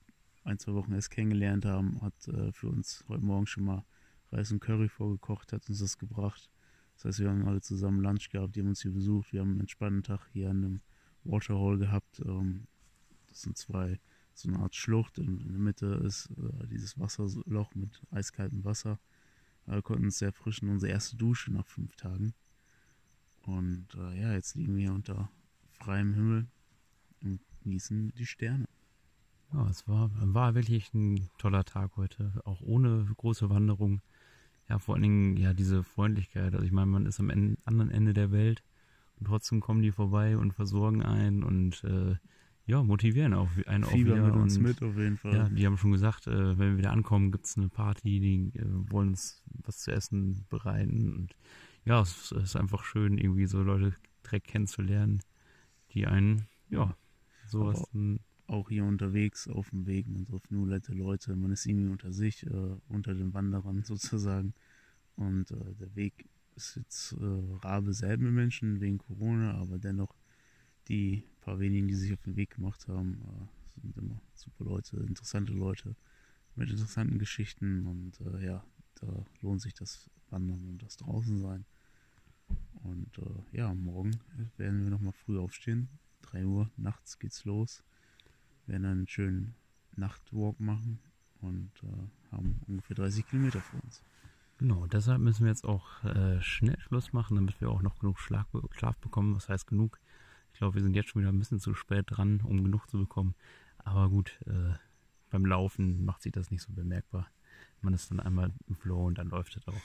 ein, 0.44 0.60
zwei 0.60 0.74
Wochen 0.74 0.94
erst 0.94 1.12
kennengelernt 1.12 1.66
haben, 1.66 2.02
hat 2.02 2.28
äh, 2.28 2.52
für 2.52 2.70
uns 2.70 3.04
heute 3.08 3.24
Morgen 3.24 3.48
schon 3.48 3.66
mal 3.66 3.86
Reis 4.32 4.52
und 4.52 4.60
Curry 4.60 4.90
vorgekocht, 4.90 5.54
hat 5.54 5.68
uns 5.70 5.80
das 5.80 5.98
gebracht. 5.98 6.50
Das 6.96 7.06
heißt, 7.06 7.20
wir 7.20 7.30
haben 7.30 7.48
alle 7.48 7.62
zusammen 7.62 8.02
Lunch 8.02 8.30
gehabt, 8.30 8.56
die 8.56 8.62
haben 8.62 8.70
uns 8.70 8.82
hier 8.82 8.92
besucht, 8.92 9.34
wir 9.34 9.42
haben 9.42 9.52
einen 9.52 9.62
entspannten 9.62 10.04
Tag 10.04 10.28
hier 10.32 10.50
an 10.50 10.58
einem 10.58 10.82
Waterhole 11.24 11.78
gehabt. 11.78 12.20
Ähm, 12.26 12.68
das 13.28 13.42
sind 13.42 13.58
zwei, 13.58 14.00
so 14.34 14.50
eine 14.50 14.60
Art 14.60 14.76
Schlucht 14.76 15.20
und 15.20 15.42
in 15.42 15.52
der 15.52 15.60
Mitte 15.60 15.86
ist 16.06 16.30
äh, 16.32 16.68
dieses 16.68 17.00
Wasserloch 17.00 17.74
mit 17.76 18.02
eiskaltem 18.12 18.64
Wasser. 18.64 19.00
Wir 19.66 19.82
konnten 19.82 20.06
uns 20.06 20.20
sehr 20.20 20.34
frischen, 20.34 20.70
unsere 20.70 20.92
erste 20.92 21.16
Dusche 21.16 21.52
nach 21.54 21.66
fünf 21.66 21.96
Tagen. 21.96 22.34
Und 23.44 23.88
äh, 23.96 24.20
ja, 24.20 24.34
jetzt 24.34 24.56
liegen 24.56 24.76
wir 24.76 24.94
unter 24.94 25.30
freiem 25.72 26.14
Himmel 26.14 26.48
und 27.22 27.40
genießen 27.62 28.14
die 28.16 28.26
Sterne. 28.26 28.66
Ja, 29.54 29.68
es 29.70 29.88
war, 29.88 30.10
war 30.16 30.56
wirklich 30.56 30.94
ein 30.94 31.30
toller 31.38 31.64
Tag 31.64 31.96
heute, 31.96 32.32
auch 32.44 32.62
ohne 32.62 33.06
große 33.18 33.50
Wanderung. 33.50 34.02
Ja, 34.68 34.80
vor 34.80 34.96
allen 34.96 35.04
Dingen, 35.04 35.38
ja, 35.38 35.54
diese 35.54 35.84
Freundlichkeit. 35.84 36.54
Also 36.54 36.66
ich 36.66 36.72
meine, 36.72 36.88
man 36.88 37.06
ist 37.06 37.20
am 37.20 37.30
Ende, 37.30 37.58
anderen 37.66 37.92
Ende 37.92 38.14
der 38.14 38.32
Welt 38.32 38.64
und 39.20 39.28
trotzdem 39.28 39.60
kommen 39.60 39.82
die 39.82 39.92
vorbei 39.92 40.38
und 40.38 40.54
versorgen 40.54 41.04
einen 41.04 41.44
und 41.44 41.84
äh, 41.84 42.16
ja, 42.66 42.82
motivieren 42.82 43.34
auch 43.34 43.50
einen 43.68 43.84
Fieber 43.84 44.14
auch 44.14 44.16
wieder. 44.16 44.26
mit 44.28 44.36
uns 44.36 44.58
und, 44.58 44.64
mit 44.64 44.82
auf 44.82 44.98
jeden 44.98 45.18
Fall. 45.18 45.36
Ja, 45.36 45.50
die 45.50 45.66
haben 45.66 45.78
schon 45.78 45.92
gesagt, 45.92 46.28
äh, 46.28 46.58
wenn 46.58 46.72
wir 46.72 46.78
wieder 46.78 46.92
ankommen, 46.92 47.32
gibt's 47.32 47.58
eine 47.58 47.70
Party, 47.70 48.20
die 48.20 48.58
äh, 48.58 48.64
wollen 48.92 49.10
uns 49.10 49.44
was 49.66 49.80
zu 49.80 49.92
essen 49.92 50.46
bereiten. 50.50 51.14
Und 51.14 51.36
ja, 51.86 52.02
es, 52.02 52.32
es 52.32 52.44
ist 52.44 52.56
einfach 52.56 52.86
schön, 52.86 53.18
irgendwie 53.18 53.46
so 53.46 53.62
Leute 53.62 53.94
direkt 54.26 54.48
kennenzulernen, 54.48 55.22
die 55.92 56.08
einen, 56.08 56.48
ja, 56.70 56.96
sowas. 57.46 57.84
Aber 57.94 58.18
auch 58.48 58.70
hier 58.70 58.84
unterwegs 58.86 59.48
auf 59.48 59.70
dem 59.70 59.86
Weg, 59.86 60.08
man 60.08 60.26
trifft 60.26 60.52
nur 60.52 60.68
nette 60.68 60.94
Leute, 60.94 61.36
man 61.36 61.52
ist 61.52 61.66
irgendwie 61.66 61.90
unter 61.90 62.12
sich, 62.12 62.46
äh, 62.46 62.76
unter 62.88 63.14
den 63.14 63.34
Wanderern 63.34 63.84
sozusagen. 63.86 64.54
Und 65.16 65.52
äh, 65.52 65.76
der 65.80 65.96
Weg 65.96 66.30
ist 66.56 66.76
jetzt 66.76 67.14
äh, 67.14 67.58
rar 67.62 67.82
beselben 67.82 68.34
Menschen 68.34 68.80
wegen 68.82 68.98
Corona, 68.98 69.56
aber 69.56 69.80
dennoch 69.80 70.16
die 70.88 71.24
paar 71.42 71.60
wenigen, 71.60 71.88
die 71.88 71.96
sich 71.96 72.14
auf 72.14 72.22
den 72.22 72.36
Weg 72.36 72.56
gemacht 72.56 72.88
haben, 72.88 73.22
äh, 73.22 73.82
sind 73.82 73.98
immer 73.98 74.22
super 74.34 74.66
Leute, 74.66 74.98
interessante 74.98 75.54
Leute 75.54 75.96
mit 76.56 76.70
interessanten 76.70 77.20
Geschichten 77.20 77.88
und 77.88 78.20
äh, 78.22 78.46
ja, 78.46 78.64
da 78.96 79.26
lohnt 79.42 79.62
sich 79.62 79.74
das 79.74 80.10
Wandern 80.30 80.66
und 80.68 80.84
das 80.84 80.98
draußen 80.98 81.40
sein. 81.40 81.66
Und 82.84 83.18
äh, 83.18 83.58
ja, 83.58 83.74
morgen 83.74 84.20
werden 84.58 84.84
wir 84.84 84.90
nochmal 84.90 85.14
früh 85.14 85.40
aufstehen. 85.40 85.88
3 86.24 86.46
Uhr 86.46 86.72
nachts 86.78 87.18
geht's 87.20 87.46
los. 87.46 87.84
Wir 88.66 88.74
werden 88.74 88.86
einen 88.86 89.08
schönen 89.08 89.56
Nachtwalk 89.96 90.60
machen 90.60 91.00
und 91.42 91.72
äh, 91.84 92.32
haben 92.32 92.62
ungefähr 92.68 92.96
30 92.96 93.28
Kilometer 93.28 93.62
vor 93.62 93.84
uns. 93.84 94.02
Genau, 94.58 94.88
deshalb 94.88 95.20
müssen 95.20 95.44
wir 95.44 95.52
jetzt 95.52 95.66
auch 95.66 96.04
äh, 96.04 96.42
schnell 96.42 96.80
Schluss 96.80 97.12
machen, 97.12 97.36
damit 97.36 97.60
wir 97.60 97.70
auch 97.70 97.82
noch 97.82 98.00
genug 98.00 98.20
Schlaf, 98.20 98.48
Schlaf 98.72 98.98
bekommen. 98.98 99.36
Was 99.36 99.50
heißt 99.50 99.68
genug? 99.68 100.00
Ich 100.54 100.60
glaube, 100.60 100.76
wir 100.76 100.84
sind 100.84 100.96
jetzt 100.96 101.10
schon 101.10 101.22
wieder 101.22 101.32
ein 101.32 101.40
bisschen 101.40 101.60
zu 101.60 101.74
spät 101.74 102.06
dran, 102.08 102.40
um 102.42 102.64
genug 102.64 102.90
zu 102.90 102.98
bekommen. 102.98 103.36
Aber 103.80 104.10
gut, 104.10 104.40
äh, 104.46 104.74
beim 105.32 105.46
Laufen 105.46 106.06
macht 106.06 106.22
sich 106.22 106.32
das 106.32 106.52
nicht 106.52 106.62
so 106.62 106.72
bemerkbar. 106.72 107.28
Man 107.82 107.94
ist 107.94 108.12
dann 108.12 108.20
einmal 108.20 108.52
im 108.68 108.76
Flow 108.76 109.08
und 109.08 109.18
dann 109.18 109.30
läuft 109.30 109.58
es 109.58 109.68
auch. 109.68 109.82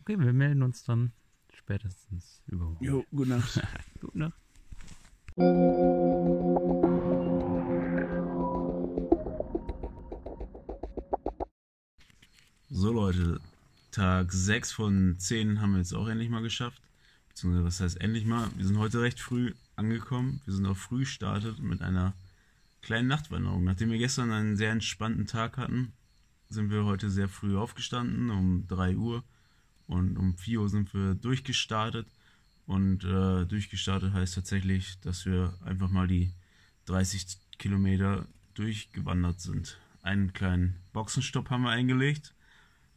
Okay, 0.00 0.18
wir 0.18 0.32
melden 0.32 0.62
uns 0.62 0.84
dann 0.84 1.12
spätestens 1.52 2.42
übermorgen. 2.46 2.84
Jo, 2.84 3.04
gute 3.10 3.30
Nacht. 3.30 3.60
gute 4.00 4.18
Nacht. 4.18 4.40
So 12.78 12.92
Leute, 12.92 13.40
Tag 13.90 14.30
6 14.30 14.72
von 14.72 15.18
10 15.18 15.62
haben 15.62 15.72
wir 15.72 15.78
jetzt 15.78 15.94
auch 15.94 16.08
endlich 16.08 16.28
mal 16.28 16.42
geschafft. 16.42 16.82
Beziehungsweise 17.30 17.64
was 17.64 17.80
heißt 17.80 18.00
endlich 18.02 18.26
mal? 18.26 18.50
Wir 18.54 18.66
sind 18.66 18.76
heute 18.76 19.00
recht 19.00 19.18
früh 19.18 19.54
angekommen. 19.76 20.42
Wir 20.44 20.52
sind 20.52 20.66
auch 20.66 20.76
früh 20.76 20.98
gestartet 21.00 21.58
mit 21.58 21.80
einer 21.80 22.12
kleinen 22.82 23.08
Nachtwanderung. 23.08 23.64
Nachdem 23.64 23.90
wir 23.90 23.96
gestern 23.96 24.30
einen 24.30 24.58
sehr 24.58 24.72
entspannten 24.72 25.26
Tag 25.26 25.56
hatten, 25.56 25.94
sind 26.50 26.68
wir 26.70 26.84
heute 26.84 27.08
sehr 27.08 27.30
früh 27.30 27.56
aufgestanden, 27.56 28.28
um 28.28 28.66
3 28.66 28.98
Uhr. 28.98 29.24
Und 29.86 30.18
um 30.18 30.36
4 30.36 30.60
Uhr 30.60 30.68
sind 30.68 30.92
wir 30.92 31.14
durchgestartet. 31.14 32.06
Und 32.66 33.04
äh, 33.04 33.46
durchgestartet 33.46 34.12
heißt 34.12 34.34
tatsächlich, 34.34 35.00
dass 35.00 35.24
wir 35.24 35.54
einfach 35.64 35.88
mal 35.88 36.08
die 36.08 36.30
30 36.84 37.38
Kilometer 37.56 38.26
durchgewandert 38.52 39.40
sind. 39.40 39.78
Einen 40.02 40.34
kleinen 40.34 40.76
Boxenstopp 40.92 41.48
haben 41.48 41.62
wir 41.62 41.70
eingelegt 41.70 42.34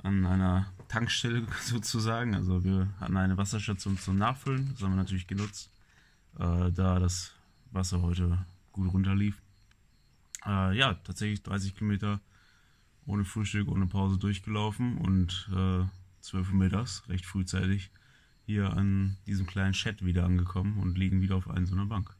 an 0.03 0.25
einer 0.25 0.71
Tankstelle 0.87 1.45
sozusagen. 1.61 2.35
Also 2.35 2.63
wir 2.63 2.87
hatten 2.99 3.17
eine 3.17 3.37
Wasserstation 3.37 3.97
zum 3.97 4.17
Nachfüllen. 4.17 4.69
Das 4.71 4.81
haben 4.83 4.91
wir 4.91 4.97
natürlich 4.97 5.27
genutzt 5.27 5.71
äh, 6.37 6.71
da 6.71 6.99
das 6.99 7.33
Wasser 7.71 8.01
heute 8.01 8.45
gut 8.71 8.91
runterlief. 8.91 9.41
Äh, 10.45 10.77
ja, 10.77 10.93
tatsächlich 10.93 11.43
30 11.43 11.75
Kilometer 11.75 12.19
ohne 13.05 13.25
Frühstück, 13.25 13.67
ohne 13.67 13.87
Pause 13.87 14.17
durchgelaufen 14.17 14.97
und 14.97 15.49
äh, 15.51 15.85
12 16.21 16.49
Uhr 16.49 16.55
mittags, 16.55 17.03
recht 17.09 17.25
frühzeitig, 17.25 17.91
hier 18.45 18.73
an 18.73 19.17
diesem 19.25 19.47
kleinen 19.47 19.73
Chat 19.73 20.03
wieder 20.05 20.25
angekommen 20.25 20.79
und 20.79 20.97
liegen 20.97 21.21
wieder 21.21 21.35
auf 21.35 21.49
einer 21.49 21.65
so 21.65 21.75
einer 21.75 21.85
Bank. 21.85 22.15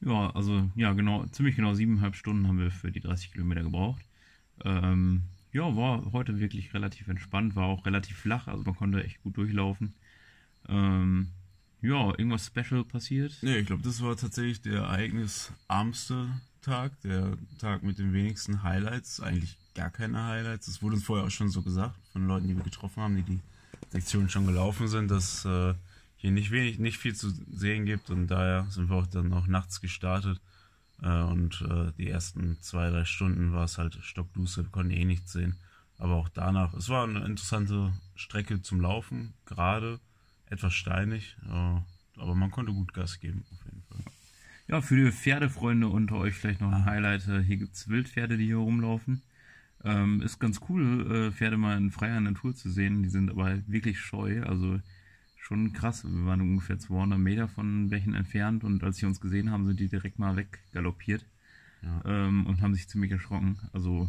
Ja, 0.00 0.30
also 0.30 0.70
ja, 0.74 0.92
genau, 0.92 1.26
ziemlich 1.26 1.56
genau 1.56 1.74
siebeneinhalb 1.74 2.16
Stunden 2.16 2.48
haben 2.48 2.58
wir 2.58 2.70
für 2.70 2.90
die 2.90 3.00
30 3.00 3.32
Kilometer 3.32 3.62
gebraucht. 3.62 4.02
Ähm, 4.64 5.24
ja, 5.52 5.76
war 5.76 6.12
heute 6.12 6.38
wirklich 6.38 6.72
relativ 6.74 7.08
entspannt, 7.08 7.56
war 7.56 7.66
auch 7.66 7.86
relativ 7.86 8.16
flach, 8.16 8.46
also 8.46 8.62
man 8.64 8.76
konnte 8.76 9.04
echt 9.04 9.22
gut 9.22 9.36
durchlaufen. 9.36 9.94
Ähm, 10.68 11.28
ja, 11.82 12.10
irgendwas 12.10 12.46
Special 12.46 12.84
passiert? 12.84 13.38
Nee, 13.42 13.58
ich 13.58 13.66
glaube, 13.66 13.82
das 13.82 14.02
war 14.02 14.16
tatsächlich 14.16 14.60
der 14.60 14.82
ereignisarmste 14.82 16.28
Tag, 16.62 17.00
der 17.00 17.36
Tag 17.58 17.82
mit 17.82 17.98
den 17.98 18.12
wenigsten 18.12 18.62
Highlights, 18.62 19.20
eigentlich 19.20 19.56
gar 19.74 19.90
keine 19.90 20.22
Highlights. 20.24 20.66
Das 20.66 20.82
wurde 20.82 20.96
uns 20.96 21.04
vorher 21.04 21.26
auch 21.26 21.30
schon 21.30 21.48
so 21.48 21.62
gesagt 21.62 21.96
von 22.12 22.26
Leuten, 22.26 22.48
die 22.48 22.56
wir 22.56 22.64
getroffen 22.64 23.02
haben, 23.02 23.16
die 23.16 23.22
die 23.22 23.40
Sektion 23.90 24.28
schon 24.28 24.46
gelaufen 24.46 24.88
sind, 24.88 25.10
dass 25.10 25.44
äh, 25.46 25.74
hier 26.16 26.30
nicht 26.30 26.50
wenig, 26.50 26.78
nicht 26.78 26.98
viel 26.98 27.14
zu 27.14 27.30
sehen 27.50 27.86
gibt 27.86 28.10
und 28.10 28.26
daher 28.26 28.66
sind 28.70 28.90
wir 28.90 28.96
auch 28.96 29.06
dann 29.06 29.32
auch 29.32 29.46
nachts 29.46 29.80
gestartet 29.80 30.38
und 31.02 31.62
äh, 31.62 31.92
die 31.98 32.08
ersten 32.08 32.58
zwei, 32.60 32.90
drei 32.90 33.04
Stunden 33.04 33.52
war 33.52 33.64
es 33.64 33.78
halt 33.78 33.98
stockduster, 34.02 34.64
wir 34.64 34.70
konnten 34.70 34.92
eh 34.92 35.04
nichts 35.04 35.32
sehen. 35.32 35.56
Aber 35.98 36.14
auch 36.14 36.28
danach, 36.28 36.74
es 36.74 36.88
war 36.88 37.04
eine 37.04 37.24
interessante 37.24 37.92
Strecke 38.14 38.62
zum 38.62 38.80
Laufen, 38.80 39.34
gerade 39.44 40.00
etwas 40.46 40.74
steinig, 40.74 41.36
aber 41.46 42.34
man 42.34 42.50
konnte 42.50 42.72
gut 42.72 42.94
Gas 42.94 43.20
geben, 43.20 43.44
auf 43.52 43.64
jeden 43.66 43.82
Fall. 43.82 44.12
Ja, 44.70 44.80
für 44.80 44.94
die 44.94 45.10
Pferdefreunde 45.10 45.88
unter 45.88 46.14
euch 46.14 46.34
vielleicht 46.34 46.60
noch 46.60 46.70
ein 46.70 46.84
Highlight. 46.84 47.22
Hier 47.22 47.56
gibt's 47.56 47.88
Wildpferde, 47.88 48.38
die 48.38 48.46
hier 48.46 48.58
rumlaufen. 48.58 49.22
Ähm, 49.82 50.22
ist 50.22 50.38
ganz 50.38 50.60
cool, 50.68 51.10
äh, 51.10 51.32
Pferde 51.32 51.56
mal 51.56 51.76
in 51.76 51.90
freier 51.90 52.20
Natur 52.20 52.54
zu 52.54 52.70
sehen. 52.70 53.02
Die 53.02 53.08
sind 53.08 53.30
aber 53.30 53.58
wirklich 53.66 53.98
scheu. 53.98 54.44
Also 54.44 54.78
schon 55.50 55.72
krass. 55.72 56.04
Wir 56.04 56.26
waren 56.26 56.40
ungefähr 56.40 56.78
200 56.78 57.18
Meter 57.18 57.48
von 57.48 57.90
welchen 57.90 58.14
entfernt 58.14 58.62
und 58.62 58.84
als 58.84 58.98
sie 58.98 59.06
uns 59.06 59.20
gesehen 59.20 59.50
haben, 59.50 59.66
sind 59.66 59.80
die 59.80 59.88
direkt 59.88 60.20
mal 60.20 60.36
weggaloppiert 60.36 61.24
ja. 61.82 62.02
ähm, 62.04 62.46
und 62.46 62.62
haben 62.62 62.72
sich 62.72 62.88
ziemlich 62.88 63.10
erschrocken. 63.10 63.58
Also 63.72 64.08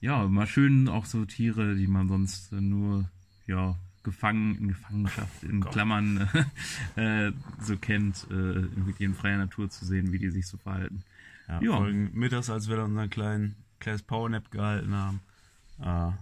ja, 0.00 0.28
mal 0.28 0.46
schön 0.46 0.88
auch 0.88 1.04
so 1.04 1.24
Tiere, 1.24 1.74
die 1.74 1.88
man 1.88 2.06
sonst 2.06 2.52
nur 2.52 3.10
ja 3.48 3.76
gefangen, 4.04 4.56
in 4.56 4.68
Gefangenschaft, 4.68 5.42
in 5.42 5.64
oh 5.64 5.68
Klammern 5.68 6.28
äh, 6.94 7.32
so 7.60 7.76
kennt, 7.76 8.28
äh, 8.30 8.66
in 9.02 9.14
freier 9.14 9.38
Natur 9.38 9.68
zu 9.68 9.84
sehen, 9.84 10.12
wie 10.12 10.20
die 10.20 10.30
sich 10.30 10.46
so 10.46 10.58
verhalten. 10.58 11.02
Ja, 11.48 11.60
ja. 11.60 11.76
Folgen 11.76 12.10
mittags, 12.14 12.50
als 12.50 12.68
wir 12.68 12.76
dann 12.76 12.90
unseren 12.90 13.10
kleinen 13.10 13.56
kleines 13.80 14.02
Powernap 14.02 14.48
gehalten 14.52 14.94
haben, 14.94 15.20
äh, 15.80 16.12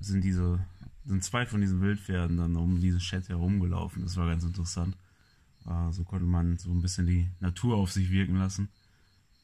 sind 0.00 0.24
diese 0.24 0.58
sind 1.06 1.24
zwei 1.24 1.46
von 1.46 1.60
diesen 1.60 1.80
Wildpferden 1.80 2.36
dann 2.36 2.56
um 2.56 2.80
diesen 2.80 3.00
Chat 3.00 3.28
herumgelaufen. 3.28 4.02
Das 4.02 4.16
war 4.16 4.26
ganz 4.26 4.44
interessant. 4.44 4.96
Äh, 5.66 5.92
so 5.92 6.04
konnte 6.04 6.26
man 6.26 6.58
so 6.58 6.70
ein 6.70 6.82
bisschen 6.82 7.06
die 7.06 7.28
Natur 7.40 7.76
auf 7.76 7.92
sich 7.92 8.10
wirken 8.10 8.36
lassen. 8.36 8.68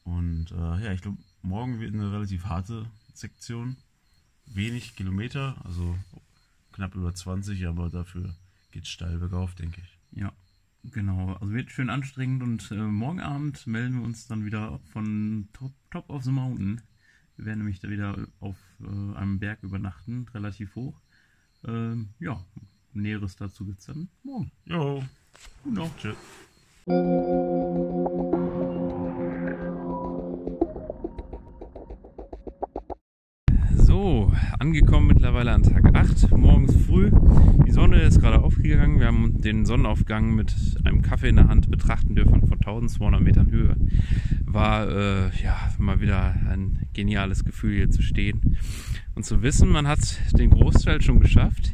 Und 0.03 0.51
äh, 0.51 0.83
ja, 0.83 0.91
ich 0.91 1.01
glaube, 1.01 1.17
morgen 1.41 1.79
wird 1.79 1.93
eine 1.93 2.11
relativ 2.11 2.45
harte 2.45 2.85
Sektion. 3.13 3.77
Wenig 4.45 4.95
Kilometer, 4.95 5.55
also 5.63 5.97
knapp 6.73 6.95
über 6.95 7.13
20, 7.13 7.65
aber 7.67 7.89
dafür 7.89 8.35
geht 8.71 8.83
es 8.83 8.89
steil 8.89 9.17
bergauf, 9.17 9.55
denke 9.55 9.81
ich. 9.81 10.19
Ja, 10.19 10.33
genau. 10.83 11.33
Also 11.35 11.53
wird 11.53 11.71
schön 11.71 11.89
anstrengend 11.89 12.43
und 12.43 12.71
äh, 12.71 12.75
morgen 12.75 13.21
Abend 13.21 13.65
melden 13.67 13.99
wir 13.99 14.05
uns 14.05 14.27
dann 14.27 14.43
wieder 14.45 14.79
von 14.91 15.47
Top, 15.53 15.71
Top 15.91 16.09
of 16.09 16.23
the 16.23 16.31
Mountain. 16.31 16.81
Wir 17.37 17.45
werden 17.45 17.59
nämlich 17.59 17.79
da 17.79 17.89
wieder 17.89 18.27
auf 18.39 18.57
äh, 18.81 19.15
einem 19.15 19.39
Berg 19.39 19.63
übernachten, 19.63 20.27
relativ 20.33 20.75
hoch. 20.75 20.99
Ähm, 21.67 22.09
ja, 22.19 22.43
Näheres 22.93 23.35
dazu 23.35 23.65
gibt 23.65 23.79
es 23.79 23.85
dann 23.87 24.09
morgen. 24.23 24.51
Jo, 24.65 25.03
gute 25.63 25.75
Nacht, 25.75 25.97
tschüss. 25.97 26.17
So, 34.03 34.33
angekommen 34.59 35.07
mittlerweile 35.07 35.53
an 35.53 35.63
Tag 35.63 35.95
8, 35.95 36.31
morgens 36.31 36.75
früh. 36.75 37.09
Die 37.65 37.71
Sonne 37.71 38.01
ist 38.01 38.19
gerade 38.19 38.43
aufgegangen. 38.43 38.99
Wir 38.99 39.07
haben 39.07 39.39
den 39.39 39.65
Sonnenaufgang 39.65 40.35
mit 40.35 40.53
einem 40.83 41.01
Kaffee 41.01 41.29
in 41.29 41.37
der 41.37 41.47
Hand 41.47 41.71
betrachten 41.71 42.13
dürfen 42.13 42.41
von 42.45 42.57
1200 42.57 43.21
Metern 43.21 43.49
Höhe. 43.49 43.77
War 44.43 44.89
äh, 44.89 45.41
ja 45.41 45.57
mal 45.77 46.01
wieder 46.01 46.35
ein 46.49 46.85
geniales 46.91 47.45
Gefühl 47.45 47.75
hier 47.77 47.91
zu 47.91 48.01
stehen 48.01 48.57
und 49.15 49.23
zu 49.23 49.41
wissen, 49.41 49.69
man 49.69 49.87
hat 49.87 49.99
den 50.33 50.49
Großteil 50.49 51.01
schon 51.01 51.21
geschafft 51.21 51.71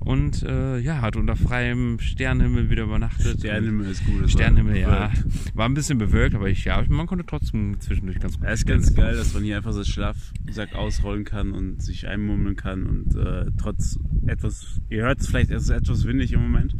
und 0.00 0.42
äh, 0.42 0.78
ja, 0.78 1.00
hat 1.00 1.16
unter 1.16 1.36
freiem 1.36 1.98
Sternenhimmel 2.00 2.70
wieder 2.70 2.84
übernachtet. 2.84 3.38
Sternenhimmel 3.38 3.90
ist 3.90 4.04
gut. 4.04 4.22
es 4.24 4.32
Sternenhimmel, 4.32 4.78
ja. 4.78 5.12
War 5.54 5.68
ein 5.68 5.74
bisschen 5.74 5.98
bewölkt, 5.98 6.34
aber 6.34 6.48
ich, 6.48 6.64
ja, 6.64 6.82
man 6.88 7.06
konnte 7.06 7.24
trotzdem 7.24 7.80
zwischendurch 7.80 8.18
ganz 8.18 8.34
gut 8.34 8.44
Ja, 8.44 8.52
ist 8.52 8.66
ganz 8.66 8.94
geil, 8.94 9.16
dass 9.16 9.32
man 9.34 9.44
hier 9.44 9.56
einfach 9.56 9.72
so 9.72 9.84
Schlafsack 9.84 10.74
ausrollen 10.74 11.24
kann 11.24 11.52
und 11.52 11.61
sich 11.78 12.06
einmummeln 12.08 12.56
kann 12.56 12.84
und 12.86 13.16
äh, 13.16 13.46
trotz 13.56 13.98
etwas, 14.26 14.80
ihr 14.88 15.02
hört 15.02 15.20
es 15.20 15.28
vielleicht, 15.28 15.50
es 15.50 15.64
ist 15.64 15.70
etwas 15.70 16.06
windig 16.06 16.32
im 16.32 16.42
Moment, 16.42 16.76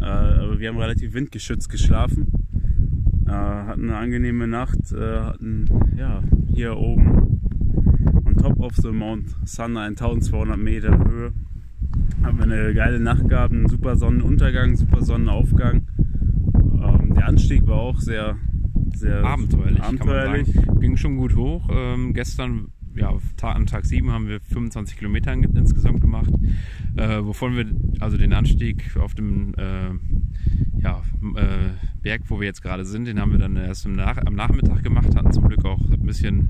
äh, 0.00 0.04
aber 0.04 0.58
wir 0.58 0.68
haben 0.68 0.78
relativ 0.78 1.14
windgeschützt 1.14 1.68
geschlafen, 1.68 2.26
äh, 3.26 3.30
hatten 3.30 3.84
eine 3.84 3.96
angenehme 3.96 4.48
Nacht, 4.48 4.92
äh, 4.92 5.20
hatten 5.20 5.66
ja 5.96 6.22
hier 6.52 6.76
oben 6.76 7.40
on 8.24 8.36
top 8.36 8.60
of 8.60 8.76
the 8.76 8.90
Mount 8.90 9.26
Thunder 9.46 9.82
1200 9.82 10.58
Meter 10.58 10.98
Höhe, 10.98 11.32
haben 12.22 12.38
wir 12.38 12.44
eine 12.44 12.74
geile 12.74 13.00
Nacht 13.00 13.28
gehabt, 13.28 13.52
einen 13.52 13.68
super 13.68 13.96
Sonnenuntergang, 13.96 14.76
super 14.76 15.02
Sonnenaufgang. 15.02 15.86
Ähm, 16.82 17.14
der 17.14 17.26
Anstieg 17.26 17.66
war 17.66 17.78
auch 17.78 17.98
sehr, 17.98 18.36
sehr 18.94 19.24
abenteuerlich, 19.24 19.82
abenteuerlich. 19.82 20.48
Ging 20.80 20.96
schon 20.96 21.16
gut 21.16 21.36
hoch. 21.36 21.68
Ähm, 21.72 22.12
gestern, 22.12 22.68
ja, 23.00 23.16
an 23.42 23.66
Tag 23.66 23.86
7 23.86 24.10
haben 24.10 24.28
wir 24.28 24.40
25 24.40 24.96
Kilometer 24.98 25.32
in- 25.32 25.42
insgesamt 25.44 26.00
gemacht, 26.00 26.30
äh, 26.96 27.22
wovon 27.24 27.56
wir 27.56 27.66
also 28.00 28.16
den 28.16 28.32
Anstieg 28.32 28.96
auf 28.96 29.14
dem 29.14 29.54
äh, 29.54 30.80
ja, 30.82 31.02
äh, 31.36 31.70
Berg, 32.02 32.22
wo 32.28 32.40
wir 32.40 32.46
jetzt 32.46 32.62
gerade 32.62 32.84
sind, 32.84 33.06
den 33.06 33.20
haben 33.20 33.32
wir 33.32 33.38
dann 33.38 33.56
erst 33.56 33.86
Nach 33.88 34.16
am 34.24 34.34
Nachmittag 34.34 34.82
gemacht, 34.82 35.14
hatten 35.16 35.32
zum 35.32 35.44
Glück 35.48 35.64
auch 35.64 35.80
ein 35.90 36.02
bisschen 36.06 36.48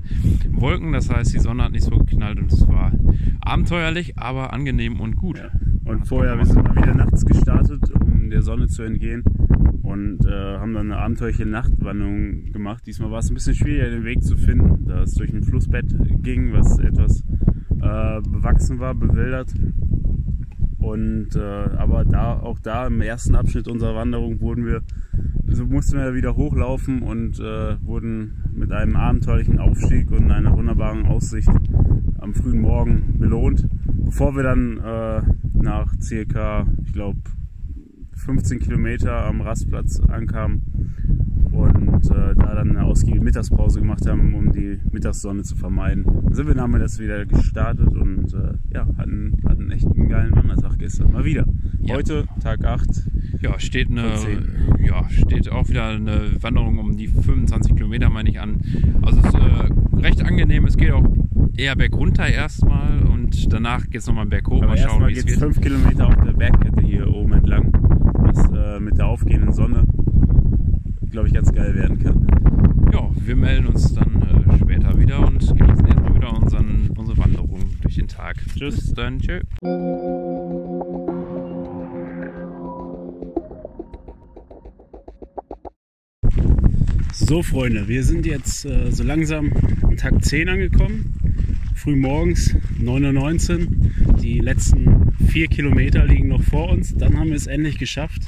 Wolken, 0.51 0.93
das 0.93 1.09
heißt, 1.09 1.33
die 1.33 1.39
Sonne 1.39 1.63
hat 1.63 1.71
nicht 1.73 1.83
so 1.83 1.97
geknallt 1.97 2.39
und 2.39 2.51
es 2.51 2.67
war 2.67 2.91
abenteuerlich, 3.41 4.17
aber 4.17 4.53
angenehm 4.53 4.99
und 4.99 5.15
gut. 5.15 5.37
Ja. 5.37 5.49
Und 5.83 6.07
vorher, 6.07 6.37
wir 6.37 6.45
sind 6.45 6.63
mal 6.63 6.75
wieder 6.75 6.93
nachts 6.95 7.25
gestartet, 7.25 7.89
um 7.91 8.29
der 8.29 8.41
Sonne 8.43 8.67
zu 8.67 8.83
entgehen 8.83 9.23
und 9.91 10.25
äh, 10.25 10.57
haben 10.57 10.73
dann 10.73 10.91
eine 10.91 11.01
abenteuerliche 11.01 11.45
Nachtwanderung 11.45 12.51
gemacht. 12.53 12.83
Diesmal 12.85 13.11
war 13.11 13.19
es 13.19 13.29
ein 13.29 13.33
bisschen 13.33 13.55
schwieriger, 13.55 13.89
den 13.89 14.05
Weg 14.05 14.23
zu 14.23 14.37
finden, 14.37 14.85
da 14.87 15.03
es 15.03 15.15
durch 15.15 15.33
ein 15.33 15.43
Flussbett 15.43 15.93
ging, 16.23 16.53
was 16.53 16.79
etwas 16.79 17.23
äh, 17.81 18.21
bewachsen 18.21 18.79
war, 18.79 18.95
bewildert. 18.95 19.53
Und 20.77 21.35
äh, 21.35 21.39
aber 21.39 22.05
da 22.05 22.39
auch 22.39 22.59
da 22.59 22.87
im 22.87 23.01
ersten 23.01 23.35
Abschnitt 23.35 23.67
unserer 23.67 23.95
Wanderung 23.95 24.39
wurden 24.39 24.65
wir, 24.65 24.81
also 25.47 25.65
mussten 25.65 25.97
wir 25.97 26.15
wieder 26.15 26.35
hochlaufen 26.35 27.01
und 27.01 27.39
äh, 27.39 27.75
wurden 27.83 28.43
mit 28.53 28.71
einem 28.71 28.95
abenteuerlichen 28.95 29.59
Aufstieg 29.59 30.09
und 30.11 30.31
einer 30.31 30.55
wunderbaren 30.55 31.05
Aussicht 31.05 31.49
am 32.17 32.33
frühen 32.33 32.61
Morgen 32.61 33.19
belohnt, 33.19 33.67
bevor 34.05 34.35
wir 34.35 34.43
dann 34.43 34.77
äh, 34.77 35.21
nach 35.53 35.93
circa, 35.99 36.65
ich 36.85 36.93
glaube, 36.93 37.19
15 38.25 38.59
Kilometer 38.59 39.25
am 39.25 39.41
Rastplatz 39.41 39.99
ankamen 39.99 40.61
und 41.51 42.05
äh, 42.05 42.35
da 42.35 42.55
dann 42.55 42.69
eine 42.71 42.83
ausgiebige 42.83 43.23
Mittagspause 43.23 43.79
gemacht 43.79 44.07
haben, 44.07 44.33
um 44.35 44.51
die 44.51 44.79
Mittagssonne 44.91 45.43
zu 45.43 45.55
vermeiden. 45.55 46.05
Dann 46.05 46.33
sind 46.33 46.47
wir 46.47 46.55
nachmittags 46.55 46.99
wieder 46.99 47.25
gestartet 47.25 47.89
und 47.89 48.33
äh, 48.33 48.53
ja, 48.73 48.87
hatten, 48.97 49.41
hatten 49.47 49.71
echt 49.71 49.85
einen 49.85 50.07
geilen 50.07 50.35
Wandertag 50.35 50.79
gestern. 50.79 51.11
Mal 51.11 51.25
wieder. 51.25 51.45
Ja. 51.81 51.95
Heute, 51.95 52.25
Tag 52.41 52.63
8. 52.63 53.09
Ja, 53.41 53.59
steht 53.59 53.89
eine, 53.89 54.13
ja, 54.85 55.09
steht 55.09 55.49
auch 55.49 55.67
wieder 55.67 55.87
eine 55.87 56.31
Wanderung 56.41 56.77
um 56.79 56.95
die 56.95 57.07
25 57.07 57.75
Kilometer, 57.75 58.09
meine 58.09 58.29
ich 58.29 58.39
an. 58.39 58.61
Also 59.01 59.19
es 59.19 59.25
ist 59.25 59.35
äh, 59.35 59.99
recht 59.99 60.23
angenehm. 60.23 60.65
Es 60.65 60.77
geht 60.77 60.91
auch 60.91 61.05
eher 61.57 61.75
bergunter 61.75 62.27
erstmal 62.27 63.01
und 63.03 63.51
danach 63.51 63.85
geht 63.85 64.01
es 64.01 64.07
nochmal 64.07 64.25
berghoch. 64.25 64.61
Aber 64.61 64.67
Mal 64.67 64.77
schauen, 64.77 65.07
wie 65.07 65.13
es 65.13 65.25
geht 65.25 65.35
es 65.35 65.41
wird. 65.41 65.55
5 65.55 65.61
Kilometer 65.61 66.07
auf 66.07 66.15
der 66.15 66.33
Bergkette 66.33 66.81
hier 66.81 67.07
oben 67.13 67.33
entlang, 67.33 67.71
mit 68.81 68.97
der 68.97 69.07
aufgehenden 69.07 69.53
Sonne, 69.53 69.85
glaube 71.09 71.27
ich, 71.27 71.33
ganz 71.33 71.51
geil 71.53 71.75
werden 71.75 71.99
kann. 71.99 72.27
Ja, 72.91 73.09
wir 73.15 73.35
melden 73.35 73.67
uns 73.67 73.93
dann 73.93 74.21
äh, 74.21 74.57
später 74.57 74.99
wieder 74.99 75.25
und 75.25 75.39
genießen 75.39 75.85
erstmal 75.85 76.15
wieder 76.15 76.33
unseren, 76.33 76.89
unsere 76.97 77.17
Wanderung 77.17 77.59
durch 77.81 77.95
den 77.95 78.07
Tag. 78.07 78.37
Tschüss. 78.57 78.75
Bis 78.75 78.93
dann, 78.93 79.19
tschö. 79.19 79.39
So, 87.13 87.43
Freunde, 87.43 87.87
wir 87.87 88.03
sind 88.03 88.25
jetzt 88.25 88.65
äh, 88.65 88.91
so 88.91 89.03
langsam 89.03 89.53
am 89.83 89.95
Tag 89.95 90.23
10 90.23 90.49
angekommen. 90.49 91.13
Früh 91.75 91.95
morgens, 91.95 92.55
9.19 92.79 93.59
Uhr. 93.59 94.00
Die 94.31 94.39
letzten 94.39 95.11
vier 95.27 95.47
Kilometer 95.47 96.05
liegen 96.05 96.29
noch 96.29 96.41
vor 96.41 96.69
uns. 96.69 96.95
Dann 96.95 97.19
haben 97.19 97.31
wir 97.31 97.35
es 97.35 97.47
endlich 97.47 97.77
geschafft. 97.77 98.21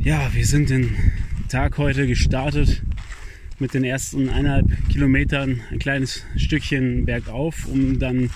Ja, 0.00 0.28
wir 0.34 0.44
sind 0.44 0.70
den 0.70 0.90
Tag 1.48 1.78
heute 1.78 2.08
gestartet 2.08 2.82
mit 3.60 3.74
den 3.74 3.84
ersten 3.84 4.28
eineinhalb 4.28 4.66
Kilometern 4.88 5.60
ein 5.70 5.78
kleines 5.78 6.24
Stückchen 6.36 7.04
bergauf, 7.04 7.68
um 7.68 8.00
dann 8.00 8.28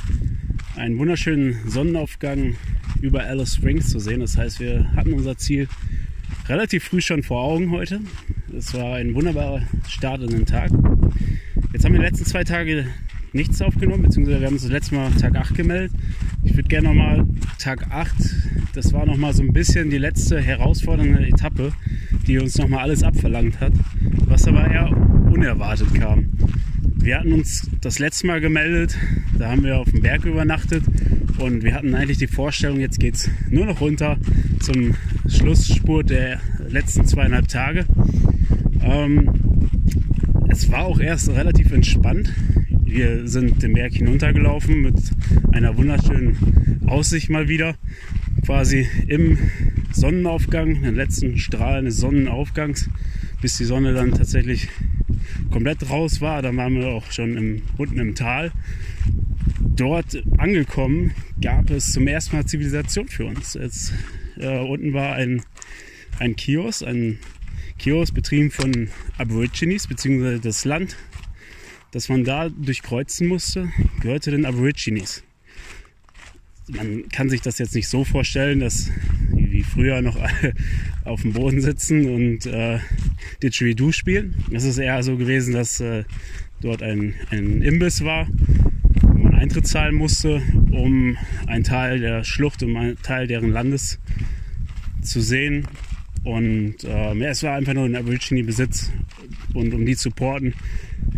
einen 0.77 0.99
wunderschönen 0.99 1.69
Sonnenaufgang 1.69 2.55
über 3.01 3.25
Alice 3.25 3.57
Springs 3.57 3.91
zu 3.91 3.99
sehen. 3.99 4.21
Das 4.21 4.37
heißt, 4.37 4.61
wir 4.61 4.93
hatten 4.95 5.13
unser 5.15 5.37
Ziel 5.37 5.67
relativ 6.49 6.85
früh 6.85 7.01
schon 7.01 7.25
vor 7.25 7.43
Augen 7.43 7.73
heute. 7.73 8.03
Es 8.57 8.73
war 8.73 8.95
ein 8.95 9.17
wunderbarer 9.17 9.63
Start 9.89 10.23
in 10.23 10.29
den 10.29 10.47
Tag. 10.47 10.71
Jetzt 11.73 11.85
haben 11.85 11.93
wir 11.93 11.99
die 11.99 12.07
letzten 12.07 12.25
zwei 12.25 12.45
Tage 12.45 12.87
nichts 13.33 13.63
aufgenommen, 13.63 14.03
beziehungsweise 14.03 14.41
wir 14.41 14.47
haben 14.47 14.55
uns 14.55 14.63
das 14.63 14.73
letzte 14.73 14.95
Mal 14.95 15.11
Tag 15.13 15.37
8 15.37 15.55
gemeldet. 15.55 15.93
Ich 16.43 16.57
würde 16.57 16.69
gerne 16.69 16.89
nochmal 16.89 17.27
Tag 17.59 17.91
8, 17.91 18.15
das 18.75 18.93
war 18.93 19.07
nochmal 19.07 19.35
so 19.35 19.43
ein 19.43 19.53
bisschen 19.53 19.91
die 19.91 19.99
letzte 19.99 20.41
herausfordernde 20.41 21.27
Etappe, 21.27 21.73
die 22.27 22.39
uns 22.39 22.57
nochmal 22.59 22.81
alles 22.81 23.03
abverlangt 23.03 23.61
hat, 23.61 23.73
was 24.27 24.47
aber 24.47 24.71
eher 24.71 24.91
unerwartet 25.31 25.95
kam. 25.95 26.31
Wir 26.97 27.19
hatten 27.19 27.33
uns 27.33 27.71
das 27.81 27.99
letzte 27.99 28.27
Mal 28.27 28.41
gemeldet, 28.41 28.97
da 29.39 29.51
haben 29.51 29.65
wir 29.65 29.79
auf 29.79 29.91
dem 29.91 30.03
Berg 30.03 30.25
übernachtet 30.25 30.85
und 31.39 31.63
wir 31.63 31.75
hatten 31.75 31.95
eigentlich 31.95 32.19
die 32.19 32.27
Vorstellung, 32.27 32.81
jetzt 32.81 33.01
geht 33.01 33.15
es 33.15 33.31
nur 33.49 33.67
noch 33.67 33.81
runter 33.81 34.19
zum 34.61 34.95
Schlussspurt 35.27 36.11
der 36.11 36.41
letzten 36.69 37.07
zweieinhalb 37.07 37.49
Tage. 37.49 37.87
Ähm, 38.83 39.31
es 40.49 40.71
war 40.71 40.85
auch 40.85 41.01
erst 41.01 41.31
relativ 41.31 41.73
entspannt. 41.73 42.33
Wir 42.91 43.29
sind 43.29 43.63
den 43.63 43.75
Berg 43.75 43.93
hinuntergelaufen 43.93 44.83
mit 44.83 44.97
einer 45.53 45.77
wunderschönen 45.77 46.81
Aussicht 46.87 47.31
mal 47.31 47.49
wieder. 47.49 47.77
Quasi 48.45 48.85
im 49.07 49.39
Sonnenaufgang, 49.93 50.83
den 50.83 50.97
letzten 50.97 51.39
Strahlen 51.39 51.85
des 51.85 51.99
Sonnenaufgangs, 51.99 52.91
bis 53.41 53.59
die 53.59 53.65
Sonne 53.65 53.95
dann 53.95 54.11
tatsächlich 54.11 54.67
komplett 55.53 55.89
raus 55.89 56.21
war. 56.21 56.43
Dann 56.43 56.57
waren 56.57 56.75
wir 56.75 56.89
auch 56.89 57.13
schon 57.13 57.37
im, 57.37 57.63
unten 57.79 58.01
im 58.01 58.17
Tal. 58.17 58.51
Dort 59.61 60.21
angekommen 60.39 61.13
gab 61.41 61.71
es 61.71 61.93
zum 61.93 62.09
ersten 62.09 62.35
Mal 62.35 62.47
Zivilisation 62.47 63.07
für 63.07 63.27
uns. 63.27 63.55
Jetzt, 63.55 63.95
äh, 64.37 64.59
unten 64.59 64.95
war 64.95 65.15
ein, 65.15 65.43
ein 66.19 66.35
Kiosk, 66.35 66.85
ein 66.85 67.21
Kiosk 67.79 68.15
betrieben 68.15 68.51
von 68.51 68.89
Aborigines, 69.17 69.87
beziehungsweise 69.87 70.41
das 70.41 70.65
Land, 70.65 70.97
das 71.91 72.09
man 72.09 72.25
da 72.25 72.49
durchkreuzen 72.49 73.27
musste, 73.27 73.71
gehörte 74.01 74.31
den 74.31 74.45
Aborigines. 74.45 75.23
man 76.69 77.09
kann 77.09 77.29
sich 77.29 77.41
das 77.41 77.59
jetzt 77.59 77.75
nicht 77.75 77.89
so 77.89 78.05
vorstellen, 78.05 78.61
dass 78.61 78.91
wie 79.33 79.63
früher 79.63 80.01
noch 80.03 80.17
auf 81.05 81.23
dem 81.23 81.33
Boden 81.33 81.61
sitzen 81.61 82.09
und 82.09 82.47
äh, 82.47 82.79
Didgeridoo 83.43 83.93
spielen. 83.93 84.35
Es 84.53 84.65
ist 84.65 84.79
eher 84.79 85.03
so 85.03 85.17
gewesen, 85.17 85.55
dass 85.55 85.81
äh, 85.81 86.05
dort 86.61 86.83
ein, 86.83 87.15
ein 87.31 87.63
Imbiss 87.63 88.05
war, 88.05 88.29
wo 89.03 89.19
man 89.19 89.35
Eintritt 89.35 89.67
zahlen 89.67 89.95
musste, 89.95 90.43
um 90.71 91.17
einen 91.47 91.65
Teil 91.65 92.01
der 92.01 92.25
Schlucht, 92.25 92.63
um 92.63 92.77
einen 92.77 93.03
Teil 93.03 93.27
deren 93.27 93.51
Landes 93.51 93.99
zu 95.03 95.21
sehen. 95.21 95.67
Und 96.23 96.77
ähm, 96.85 97.23
ja, 97.23 97.29
es 97.31 97.43
war 97.43 97.55
einfach 97.55 97.75
nur 97.75 97.85
ein 97.85 97.97
Aborigine-Besitz. 97.97 98.91
Und 99.55 99.73
um 99.75 99.87
die 99.87 99.97
zu 99.97 100.11
porten, 100.11 100.55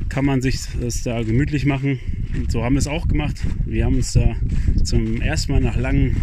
kann 0.08 0.24
man 0.24 0.40
sich 0.40 0.60
das 0.80 1.02
da 1.02 1.22
gemütlich 1.22 1.66
machen. 1.66 1.98
Und 2.34 2.52
so 2.52 2.62
haben 2.62 2.74
wir 2.74 2.78
es 2.80 2.86
auch 2.86 3.08
gemacht. 3.08 3.36
Wir 3.66 3.84
haben 3.84 3.96
uns 3.96 4.12
da 4.12 4.36
zum 4.84 5.20
ersten 5.20 5.52
Mal 5.52 5.60
nach 5.60 5.76
langem 5.76 6.16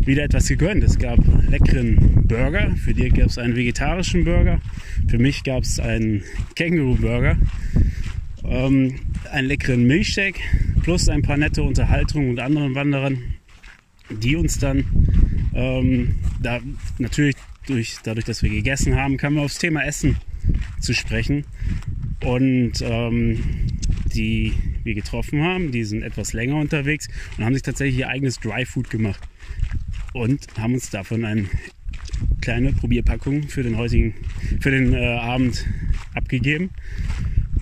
wieder 0.00 0.24
etwas 0.24 0.48
gegönnt. 0.48 0.82
Es 0.82 0.98
gab 0.98 1.18
leckeren 1.48 2.26
Burger. 2.26 2.74
Für 2.76 2.94
dich 2.94 3.12
gab 3.14 3.26
es 3.26 3.38
einen 3.38 3.54
vegetarischen 3.54 4.24
Burger. 4.24 4.60
Für 5.08 5.18
mich 5.18 5.44
gab 5.44 5.62
es 5.62 5.78
einen 5.78 6.22
Känguru-Burger. 6.54 7.36
Ähm, 8.44 8.94
einen 9.30 9.48
leckeren 9.48 9.86
Milchshake 9.86 10.40
plus 10.82 11.08
ein 11.08 11.22
paar 11.22 11.36
nette 11.36 11.62
Unterhaltungen 11.62 12.30
mit 12.30 12.38
anderen 12.38 12.74
Wanderern, 12.74 13.18
die 14.08 14.36
uns 14.36 14.58
dann 14.58 14.84
ähm, 15.52 16.14
da 16.40 16.60
natürlich 16.98 17.34
durch, 17.66 17.96
dadurch, 18.02 18.24
dass 18.24 18.42
wir 18.42 18.50
gegessen 18.50 18.96
haben, 18.96 19.16
kamen 19.16 19.36
wir 19.36 19.42
aufs 19.42 19.58
Thema 19.58 19.84
Essen 19.84 20.16
zu 20.80 20.94
sprechen. 20.94 21.44
Und 22.24 22.80
ähm, 22.82 23.42
die 24.14 24.54
wir 24.84 24.94
getroffen 24.94 25.42
haben, 25.42 25.70
die 25.70 25.84
sind 25.84 26.02
etwas 26.02 26.32
länger 26.32 26.56
unterwegs 26.56 27.08
und 27.36 27.44
haben 27.44 27.52
sich 27.52 27.62
tatsächlich 27.62 27.98
ihr 27.98 28.08
eigenes 28.08 28.40
Dry 28.40 28.64
Food 28.64 28.88
gemacht 28.88 29.20
und 30.14 30.46
haben 30.58 30.74
uns 30.74 30.88
davon 30.90 31.24
eine 31.24 31.44
kleine 32.40 32.72
Probierpackung 32.72 33.48
für 33.48 33.62
den 33.62 33.76
heutigen, 33.76 34.14
für 34.60 34.70
den 34.70 34.94
äh, 34.94 35.04
Abend 35.04 35.66
abgegeben. 36.14 36.70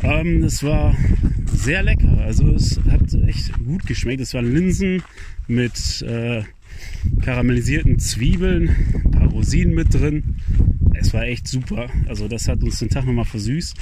Ähm, 0.02 0.44
es 0.44 0.62
war 0.62 0.96
sehr 1.46 1.82
lecker, 1.82 2.18
also 2.18 2.54
es 2.54 2.78
hat 2.90 3.12
echt 3.26 3.52
gut 3.64 3.86
geschmeckt. 3.86 4.20
Es 4.20 4.34
waren 4.34 4.52
Linsen 4.52 5.02
mit 5.48 6.02
äh, 6.02 6.42
karamellisierten 7.22 7.98
Zwiebeln, 7.98 8.76
Rosinen 9.44 9.74
mit 9.74 9.92
drin. 9.92 10.36
Es 10.94 11.12
war 11.12 11.24
echt 11.24 11.46
super. 11.46 11.88
Also 12.08 12.28
das 12.28 12.48
hat 12.48 12.62
uns 12.62 12.78
den 12.78 12.88
Tag 12.88 13.04
nochmal 13.04 13.26
versüßt. 13.26 13.76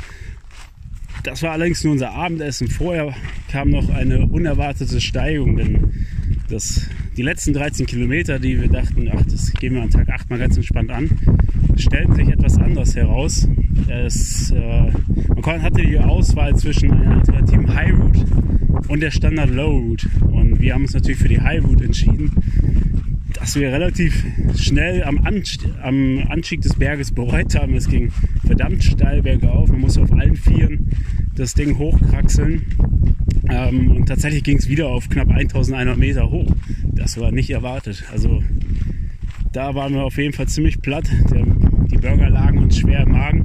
Das 1.22 1.40
war 1.42 1.52
allerdings 1.52 1.84
nur 1.84 1.92
unser 1.92 2.10
Abendessen. 2.10 2.66
Vorher 2.66 3.14
kam 3.48 3.70
noch 3.70 3.88
eine 3.88 4.26
unerwartete 4.26 5.00
Steigung, 5.00 5.56
denn 5.56 6.06
das, 6.48 6.88
die 7.16 7.22
letzten 7.22 7.52
13 7.52 7.86
Kilometer, 7.86 8.40
die 8.40 8.60
wir 8.60 8.68
dachten, 8.68 9.08
ach, 9.14 9.24
das 9.24 9.52
gehen 9.52 9.74
wir 9.74 9.82
an 9.82 9.90
Tag 9.90 10.08
8 10.08 10.30
mal 10.30 10.38
ganz 10.40 10.56
entspannt 10.56 10.90
an, 10.90 11.10
stellten 11.76 12.16
sich 12.16 12.28
etwas 12.28 12.58
anders 12.58 12.96
heraus. 12.96 13.46
Es, 13.86 14.50
äh, 14.50 14.90
man 15.46 15.62
hatte 15.62 15.82
die 15.82 15.98
Auswahl 15.98 16.56
zwischen 16.56 16.90
einer 16.90 17.18
alternativen 17.18 17.72
High 17.72 17.92
Route 17.92 18.26
und 18.88 19.00
der 19.00 19.12
Standard 19.12 19.50
Low 19.50 19.78
Route. 19.78 20.08
Und 20.22 20.60
wir 20.60 20.74
haben 20.74 20.82
uns 20.82 20.94
natürlich 20.94 21.18
für 21.18 21.28
die 21.28 21.40
High 21.40 21.62
Route 21.62 21.84
entschieden 21.84 22.32
dass 23.42 23.56
wir 23.56 23.72
relativ 23.72 24.24
schnell 24.56 25.02
am, 25.02 25.18
Anstieg, 25.26 25.68
am 25.82 26.24
Anstieg 26.28 26.60
des 26.60 26.74
Berges 26.74 27.10
bereut 27.10 27.56
haben. 27.56 27.74
Es 27.74 27.88
ging 27.88 28.12
verdammt 28.46 28.84
steil 28.84 29.20
bergauf. 29.20 29.68
Man 29.68 29.80
musste 29.80 30.00
auf 30.00 30.12
allen 30.12 30.36
Vieren 30.36 30.90
das 31.34 31.52
Ding 31.54 31.76
hochkraxeln. 31.76 32.62
Ähm, 33.50 33.96
und 33.96 34.06
tatsächlich 34.06 34.44
ging 34.44 34.58
es 34.58 34.68
wieder 34.68 34.86
auf 34.86 35.08
knapp 35.08 35.28
1100 35.28 35.98
Meter 35.98 36.30
hoch. 36.30 36.54
Das 36.94 37.18
war 37.18 37.32
nicht 37.32 37.50
erwartet. 37.50 38.04
Also 38.12 38.44
da 39.52 39.74
waren 39.74 39.94
wir 39.94 40.04
auf 40.04 40.18
jeden 40.18 40.34
Fall 40.34 40.46
ziemlich 40.46 40.80
platt. 40.80 41.10
Der, 41.32 41.44
die 41.90 41.98
Burger 41.98 42.30
lagen 42.30 42.58
uns 42.58 42.78
schwer 42.78 43.00
im 43.00 43.10
Magen. 43.10 43.42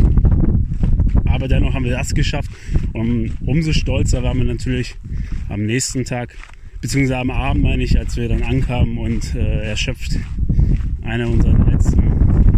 Aber 1.26 1.48
dennoch 1.48 1.74
haben 1.74 1.86
wir 1.86 1.98
das 1.98 2.14
geschafft. 2.14 2.52
Und 2.94 3.32
umso 3.44 3.74
stolzer 3.74 4.22
waren 4.22 4.38
wir 4.38 4.46
natürlich 4.46 4.94
am 5.50 5.66
nächsten 5.66 6.06
Tag 6.06 6.38
beziehungsweise 6.88 7.18
am 7.20 7.32
Abend 7.32 7.64
meine 7.64 7.84
ich, 7.84 8.00
als 8.00 8.16
wir 8.16 8.30
dann 8.30 8.44
ankamen 8.44 8.98
und 8.98 9.36
äh, 9.36 9.72
erschöpft 9.72 10.18
einer 11.02 11.30
unserer 11.30 11.70
letzten 11.70 12.02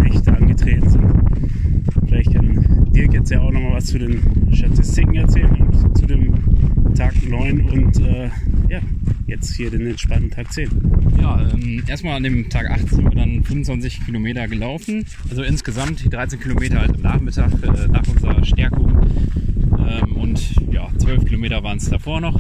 Nächte 0.04 0.32
angetreten 0.32 0.88
sind. 0.88 1.12
Vielleicht 2.06 2.34
kann 2.36 2.92
Dirk 2.92 3.12
jetzt 3.12 3.32
ja 3.32 3.42
auch 3.42 3.50
nochmal 3.50 3.74
was 3.74 3.88
zu 3.88 3.98
den 3.98 4.22
Statistiken 4.54 5.16
erzählen 5.16 5.56
und 5.56 5.98
zu 5.98 6.06
dem 6.06 6.94
Tag 6.94 7.16
9 7.28 7.62
und 7.72 8.00
äh, 8.02 8.30
ja, 8.70 8.82
jetzt 9.26 9.56
hier 9.56 9.72
den 9.72 9.88
entspannten 9.88 10.30
Tag 10.30 10.54
10. 10.54 10.70
Ja, 11.20 11.50
ähm, 11.52 11.82
erstmal 11.88 12.18
an 12.18 12.22
dem 12.22 12.50
Tag 12.52 12.70
8 12.70 12.88
sind 12.88 13.06
wir 13.06 13.20
dann 13.20 13.44
25 13.44 14.06
Kilometer 14.06 14.48
gelaufen. 14.48 15.06
Also 15.32 15.42
insgesamt 15.42 16.04
die 16.04 16.10
13 16.10 16.40
Kilometer 16.40 16.82
halt 16.82 16.94
am 16.94 17.02
Nachmittag 17.02 17.52
äh, 17.64 17.88
nach 17.88 18.08
unserer 18.08 18.46
Stärkung. 18.46 18.96
Ähm, 19.90 20.16
und 20.18 20.40
ja, 20.72 20.88
12 21.00 21.26
Kilometer 21.26 21.64
waren 21.64 21.78
es 21.78 21.90
davor 21.90 22.22
noch. 22.22 22.40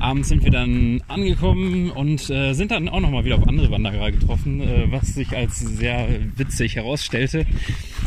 Abends 0.00 0.28
sind 0.28 0.44
wir 0.44 0.50
dann 0.50 1.02
angekommen 1.08 1.90
und 1.90 2.30
äh, 2.30 2.54
sind 2.54 2.70
dann 2.70 2.88
auch 2.88 3.00
nochmal 3.00 3.24
wieder 3.24 3.36
auf 3.36 3.46
andere 3.46 3.70
Wanderer 3.70 4.10
getroffen, 4.10 4.60
äh, 4.60 4.90
was 4.90 5.14
sich 5.14 5.36
als 5.36 5.58
sehr 5.58 6.08
witzig 6.36 6.76
herausstellte. 6.76 7.46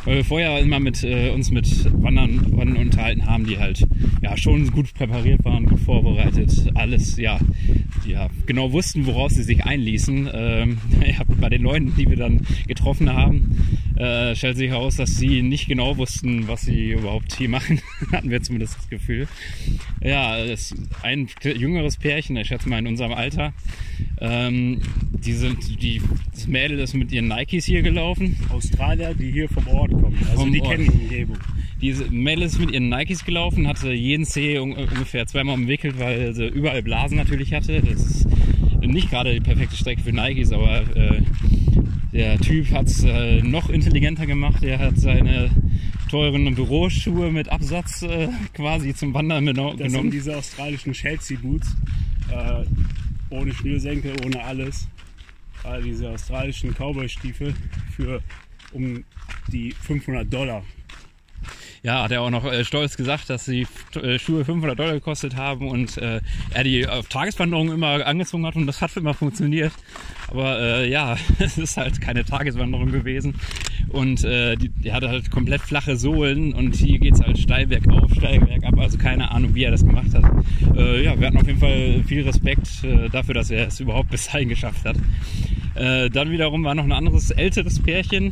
Weil 0.05 0.17
wir 0.17 0.25
vorher 0.25 0.59
immer 0.59 0.79
mit 0.79 1.03
äh, 1.03 1.29
uns 1.29 1.49
mit 1.49 1.85
Wandern, 2.01 2.57
Wandern 2.57 2.77
unterhalten 2.77 3.25
haben, 3.25 3.45
die 3.45 3.57
halt 3.57 3.87
ja 4.21 4.35
schon 4.35 4.69
gut 4.71 4.93
präpariert 4.93 5.45
waren, 5.45 5.65
gut 5.65 5.79
vorbereitet, 5.79 6.71
alles 6.75 7.17
ja, 7.17 7.39
ja 8.05 8.29
genau 8.45 8.73
wussten, 8.73 9.05
woraus 9.05 9.35
sie 9.35 9.43
sich 9.43 9.63
einließen. 9.63 10.29
Ähm, 10.33 10.77
ja, 11.05 11.23
bei 11.39 11.49
den 11.49 11.61
Leuten, 11.61 11.93
die 11.95 12.09
wir 12.09 12.17
dann 12.17 12.41
getroffen 12.67 13.13
haben, 13.13 13.57
äh, 13.95 14.35
stellt 14.35 14.57
sich 14.57 14.71
heraus, 14.71 14.97
dass 14.97 15.15
sie 15.15 15.41
nicht 15.41 15.67
genau 15.67 15.97
wussten, 15.97 16.47
was 16.47 16.63
sie 16.63 16.91
überhaupt 16.91 17.35
hier 17.37 17.49
machen. 17.49 17.79
Hatten 18.11 18.29
wir 18.29 18.41
zumindest 18.41 18.77
das 18.77 18.89
Gefühl. 18.89 19.27
Ja, 20.01 20.35
ein 21.01 21.29
jüngeres 21.43 21.97
Pärchen, 21.97 22.35
ich 22.35 22.47
schätze 22.47 22.67
mal 22.67 22.79
in 22.79 22.87
unserem 22.87 23.13
Alter, 23.13 23.53
ähm, 24.19 24.81
die 25.11 25.33
sind, 25.33 25.81
die, 25.81 26.01
das 26.31 26.47
Mädel 26.47 26.79
ist 26.79 26.93
mit 26.93 27.11
ihren 27.11 27.27
Nikes 27.27 27.65
hier 27.65 27.81
gelaufen. 27.81 28.35
Australier, 28.49 29.13
die 29.13 29.31
hier 29.31 29.47
vom 29.47 29.67
Ort 29.67 29.92
kommen. 30.01 30.17
Also 30.31 30.49
die 30.49 30.61
Ort. 30.61 30.71
kennen 30.71 30.91
die 30.91 31.03
Umgebung. 31.03 31.37
Diese 31.81 32.05
Mädel 32.05 32.43
ist 32.43 32.59
mit 32.59 32.71
ihren 32.71 32.89
Nikes 32.89 33.25
gelaufen, 33.25 33.67
hatte 33.67 33.91
jeden 33.91 34.25
Zeh 34.25 34.57
ungefähr 34.57 35.27
zweimal 35.27 35.55
umwickelt, 35.55 35.99
weil 35.99 36.33
sie 36.33 36.47
überall 36.47 36.81
Blasen 36.81 37.17
natürlich 37.17 37.53
hatte. 37.53 37.81
Das 37.81 37.99
ist 37.99 38.27
nicht 38.81 39.09
gerade 39.09 39.33
die 39.33 39.41
perfekte 39.41 39.75
Strecke 39.75 40.01
für 40.01 40.13
Nikes, 40.13 40.51
aber 40.53 40.81
äh, 40.95 41.21
der 42.13 42.39
Typ 42.39 42.71
hat 42.71 42.87
es 42.87 43.03
äh, 43.03 43.41
noch 43.41 43.69
intelligenter 43.69 44.25
gemacht. 44.25 44.63
Er 44.63 44.79
hat 44.79 44.97
seine 44.97 45.49
teuren 46.09 46.53
Büroschuhe 46.53 47.31
mit 47.31 47.49
Absatz 47.49 48.03
äh, 48.03 48.29
quasi 48.53 48.93
zum 48.93 49.13
Wandern 49.13 49.47
genommen. 49.47 49.77
Das 49.79 49.91
sind 49.91 50.11
diese 50.11 50.37
australischen 50.37 50.93
Chelsea 50.93 51.37
Boots. 51.41 51.75
Äh, 52.31 52.65
ohne 53.33 53.53
Schnürsenkel, 53.53 54.13
ohne 54.23 54.43
alles. 54.43 54.87
All 55.63 55.81
diese 55.81 56.09
australischen 56.09 56.73
Cowboy-Stiefel 56.73 57.53
für 57.95 58.21
um 58.73 59.03
die 59.51 59.71
500 59.71 60.31
Dollar 60.31 60.63
ja, 61.83 62.01
hat 62.03 62.11
er 62.11 62.21
auch 62.21 62.29
noch 62.29 62.45
äh, 62.45 62.63
stolz 62.63 62.95
gesagt, 62.95 63.29
dass 63.29 63.43
die 63.43 63.67
äh, 64.01 64.17
Schuhe 64.17 64.45
500 64.45 64.79
Dollar 64.79 64.93
gekostet 64.93 65.35
haben 65.35 65.67
und 65.67 65.97
äh, 65.97 66.21
er 66.53 66.63
die 66.63 66.87
auf 66.87 67.09
Tageswanderungen 67.09 67.73
immer 67.73 68.07
angezogen 68.07 68.45
hat 68.45 68.55
und 68.55 68.67
das 68.67 68.81
hat 68.81 68.95
immer 68.95 69.13
funktioniert. 69.13 69.73
Aber 70.29 70.59
äh, 70.59 70.89
ja, 70.89 71.17
es 71.39 71.57
ist 71.57 71.75
halt 71.75 71.99
keine 71.99 72.23
Tageswanderung 72.23 72.89
gewesen 72.91 73.35
und 73.89 74.23
äh, 74.23 74.55
die, 74.55 74.69
die 74.69 74.93
hatte 74.93 75.09
halt 75.09 75.29
komplett 75.29 75.61
flache 75.61 75.97
Sohlen 75.97 76.53
und 76.53 76.73
hier 76.77 76.99
geht's 76.99 77.21
halt 77.21 77.37
steil 77.37 77.67
bergauf, 77.67 78.13
steil 78.13 78.39
bergab, 78.39 78.79
also 78.79 78.97
keine 78.97 79.29
Ahnung, 79.31 79.53
wie 79.53 79.65
er 79.65 79.71
das 79.71 79.85
gemacht 79.85 80.13
hat. 80.13 80.23
Äh, 80.77 81.03
ja, 81.03 81.19
wir 81.19 81.27
hatten 81.27 81.37
auf 81.37 81.47
jeden 81.47 81.59
Fall 81.59 82.01
viel 82.07 82.23
Respekt 82.23 82.81
äh, 82.85 83.09
dafür, 83.09 83.33
dass 83.33 83.51
er 83.51 83.67
es 83.67 83.81
überhaupt 83.81 84.09
bis 84.09 84.27
dahin 84.27 84.47
geschafft 84.47 84.85
hat. 84.85 84.95
Äh, 85.75 86.09
dann 86.09 86.31
wiederum 86.31 86.63
war 86.63 86.75
noch 86.75 86.85
ein 86.85 86.93
anderes 86.93 87.29
älteres 87.31 87.81
Pärchen, 87.81 88.31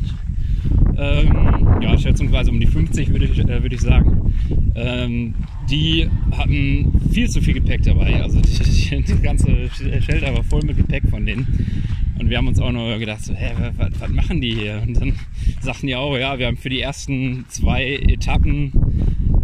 ähm, 1.02 1.82
ja, 1.82 1.98
schätzungsweise 1.98 2.52
um 2.52 2.60
die 2.60 2.68
50 2.68 3.10
würde 3.10 3.26
ich, 3.26 3.40
äh, 3.40 3.62
würde 3.64 3.76
ich 3.76 3.82
sagen. 3.82 4.34
Ähm, 4.76 5.34
die 5.70 6.08
hatten 6.38 7.02
viel 7.12 7.28
zu 7.28 7.42
viel 7.42 7.56
Gepäck 7.56 7.82
dabei. 7.82 8.22
Also 8.22 8.40
die, 8.40 9.02
die 9.08 9.22
ganze 9.22 9.70
Shelter 10.02 10.34
war 10.36 10.44
voll 10.44 10.62
mit 10.64 10.78
Gepäck 10.78 11.04
von 11.10 11.26
denen. 11.26 11.82
Und 12.20 12.30
wir 12.30 12.38
haben 12.38 12.48
uns 12.48 12.60
auch 12.60 12.72
nur 12.72 13.00
gedacht, 13.00 13.24
so, 13.24 13.34
hä, 13.34 13.52
was, 13.78 14.00
was 14.00 14.10
machen 14.12 14.42
die 14.42 14.54
hier? 14.54 14.84
Und 14.86 15.02
dann 15.02 15.14
sagten 15.62 15.88
die 15.88 15.96
auch, 15.96 16.16
ja, 16.18 16.38
wir 16.38 16.46
haben 16.46 16.58
für 16.58 16.70
die 16.70 16.82
ersten 16.82 17.46
zwei 17.50 17.96
Etappen 17.96 18.72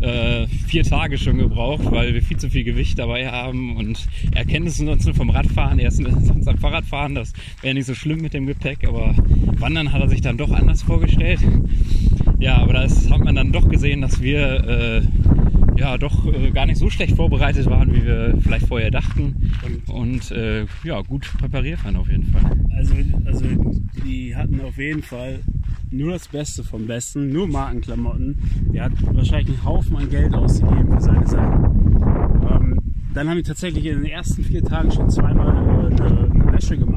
äh, 0.02 0.48
vier 0.68 0.84
Tage 0.84 1.18
schon 1.18 1.38
gebraucht, 1.38 1.91
weil 1.91 2.14
wir 2.14 2.22
viel 2.22 2.38
zu 2.38 2.50
viel 2.50 2.64
Gewicht 2.64 3.00
dabei 3.00 3.30
haben 3.30 3.76
und 3.78 4.08
er 4.34 4.45
kennt 4.45 4.68
es 4.68 4.78
sonst 4.78 5.06
nur 5.06 5.16
vom 5.16 5.30
Radfahren, 5.30 5.80
er 5.80 5.89
ist 5.89 5.98
sonst 5.98 6.48
am 6.48 6.58
Fahrradfahren, 6.58 7.16
das 7.16 7.34
wäre 7.62 7.74
nicht 7.74 7.86
so 7.86 7.95
schlimm 7.95 8.22
mit 8.22 8.34
dem 8.34 8.45
Gepäck, 8.45 8.88
aber 8.88 9.16
Wandern 9.60 9.91
hat 9.91 10.02
er 10.02 10.10
sich 10.10 10.22
dann 10.22 10.38
doch 10.38 10.52
anders 10.52 10.84
vorgestellt. 10.84 11.39
Ja, 12.39 12.58
aber 12.58 12.74
da 12.74 12.84
hat 12.84 13.24
man 13.24 13.36
dann 13.36 13.52
doch 13.52 13.68
gesehen, 13.68 14.02
dass 14.02 14.22
wir 14.22 14.39
äh, 14.68 15.02
ja 15.78 15.97
doch 15.97 16.25
äh, 16.34 16.51
gar 16.51 16.65
nicht 16.65 16.78
so 16.78 16.89
schlecht 16.89 17.15
vorbereitet 17.15 17.65
waren, 17.67 17.93
wie 17.93 18.05
wir 18.05 18.38
vielleicht 18.41 18.67
vorher 18.67 18.91
dachten. 18.91 19.51
Und 19.88 20.32
äh, 20.32 20.65
ja, 20.84 21.01
gut 21.01 21.32
präpariert 21.39 21.84
waren 21.86 21.95
auf 21.95 22.09
jeden 22.09 22.25
Fall. 22.25 22.57
Also, 22.75 22.95
also 23.25 23.45
die 24.05 24.36
hatten 24.36 24.61
auf 24.61 24.78
jeden 24.78 25.03
Fall 25.03 25.39
nur 25.91 26.11
das 26.11 26.28
Beste 26.28 26.63
vom 26.63 26.88
Besten, 26.88 27.32
nur 27.32 27.47
Markenklamotten. 27.47 28.38
Der 28.73 28.86
hat 28.86 28.91
wahrscheinlich 29.15 29.49
einen 29.49 29.65
Haufen 29.65 29.95
an 29.95 30.09
Geld 30.09 30.34
ausgegeben 30.34 30.91
für 30.93 31.01
seine 31.01 31.28
Sachen. 31.28 31.63
Ähm, 32.49 32.80
dann 33.13 33.30
haben 33.30 33.38
wir 33.38 33.43
tatsächlich 33.43 33.86
in 33.86 34.01
den 34.01 34.05
ersten 34.05 34.43
vier 34.43 34.63
Tagen 34.63 34.91
schon 34.91 35.09
zweimal 35.09 35.49
eine, 35.49 35.95
eine 35.95 36.53
Wäsche 36.53 36.78
gemacht. 36.78 36.97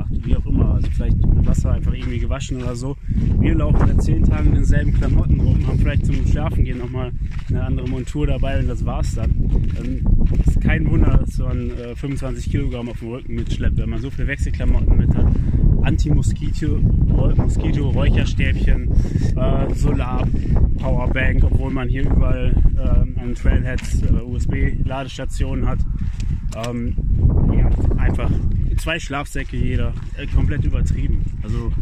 Also 0.81 0.93
vielleicht 0.93 1.19
mit 1.19 1.47
Wasser 1.47 1.73
einfach 1.73 1.93
irgendwie 1.93 2.19
gewaschen 2.19 2.63
oder 2.63 2.75
so. 2.75 2.97
Wir 3.39 3.55
laufen 3.55 3.87
seit 3.87 4.03
zehn 4.03 4.25
Tagen 4.25 4.49
in 4.49 4.55
denselben 4.55 4.95
Klamotten 4.95 5.39
rum, 5.41 5.67
haben 5.67 5.79
vielleicht 5.79 6.07
zum 6.07 6.27
Schlafen 6.27 6.65
gehen 6.65 6.79
nochmal 6.79 7.13
eine 7.51 7.63
andere 7.65 7.87
Montur 7.87 8.27
dabei 8.27 8.61
und 8.61 8.69
das 8.69 8.85
war's 8.87 9.15
dann. 9.15 9.31
Ähm, 9.79 10.07
ist 10.47 10.61
kein 10.63 10.91
Wunder, 10.91 11.19
dass 11.19 11.37
man 11.37 11.71
äh, 11.73 11.95
25 11.95 12.51
Kilogramm 12.51 12.89
auf 12.89 12.99
dem 13.01 13.09
Rücken 13.09 13.35
mitschleppt, 13.35 13.77
wenn 13.77 13.91
man 13.91 14.01
so 14.01 14.09
viele 14.11 14.29
Wechselklamotten 14.29 14.97
mit 14.97 15.15
hat. 15.15 15.27
Anti-Moskito, 15.83 16.79
Moskito, 17.37 17.91
Räucherstäbchen, 17.91 18.91
äh, 19.37 19.75
Solar, 19.75 20.27
Powerbank, 20.79 21.45
obwohl 21.45 21.73
man 21.73 21.89
hier 21.89 22.05
überall 22.05 22.55
äh, 22.77 23.21
an 23.21 23.35
Trailheads 23.35 24.03
äh, 24.03 24.23
USB-Ladestationen 24.23 25.67
hat. 25.67 25.81
Ähm, 26.67 26.97
ja, 27.53 27.71
einfach 27.99 28.31
zwei 28.81 28.99
Schlafsäcke 28.99 29.57
jeder, 29.57 29.93
äh, 30.17 30.27
komplett 30.27 30.65
übertrieben. 30.65 31.25
Also 31.43 31.73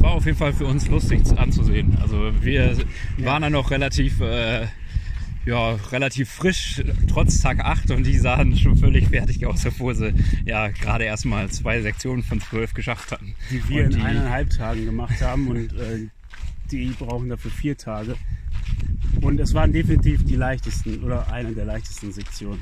War 0.00 0.12
auf 0.12 0.26
jeden 0.26 0.36
Fall 0.36 0.52
für 0.52 0.66
uns 0.66 0.88
lustig 0.88 1.22
anzusehen. 1.38 1.96
Also 2.02 2.30
wir 2.42 2.76
waren 3.18 3.42
dann 3.42 3.52
noch 3.52 3.70
relativ, 3.70 4.20
äh, 4.20 4.66
ja, 5.46 5.72
relativ 5.92 6.30
frisch, 6.30 6.82
trotz 7.08 7.38
Tag 7.40 7.60
8 7.60 7.90
und 7.90 8.04
die 8.04 8.18
sahen 8.18 8.56
schon 8.56 8.76
völlig 8.76 9.08
fertig 9.08 9.44
aus, 9.46 9.64
obwohl 9.66 9.94
sie 9.94 10.14
ja 10.46 10.68
gerade 10.68 11.04
erst 11.04 11.26
mal 11.26 11.48
zwei 11.50 11.80
Sektionen 11.82 12.22
von 12.22 12.40
zwölf 12.40 12.74
geschafft 12.74 13.12
hatten. 13.12 13.34
die 13.50 13.66
wir 13.68 13.84
Und 13.84 13.92
in 13.92 13.98
die- 13.98 14.04
eineinhalb 14.04 14.50
Tagen 14.50 14.84
gemacht 14.86 15.20
haben 15.22 15.48
und 15.48 15.72
äh, 15.74 16.08
die 16.70 16.86
brauchen 16.98 17.28
dafür 17.28 17.50
vier 17.50 17.76
Tage. 17.76 18.16
Und 19.20 19.38
es 19.38 19.54
waren 19.54 19.72
definitiv 19.72 20.24
die 20.24 20.36
leichtesten 20.36 21.02
oder 21.04 21.30
eine 21.32 21.52
der 21.52 21.66
leichtesten 21.66 22.10
Sektionen. 22.12 22.60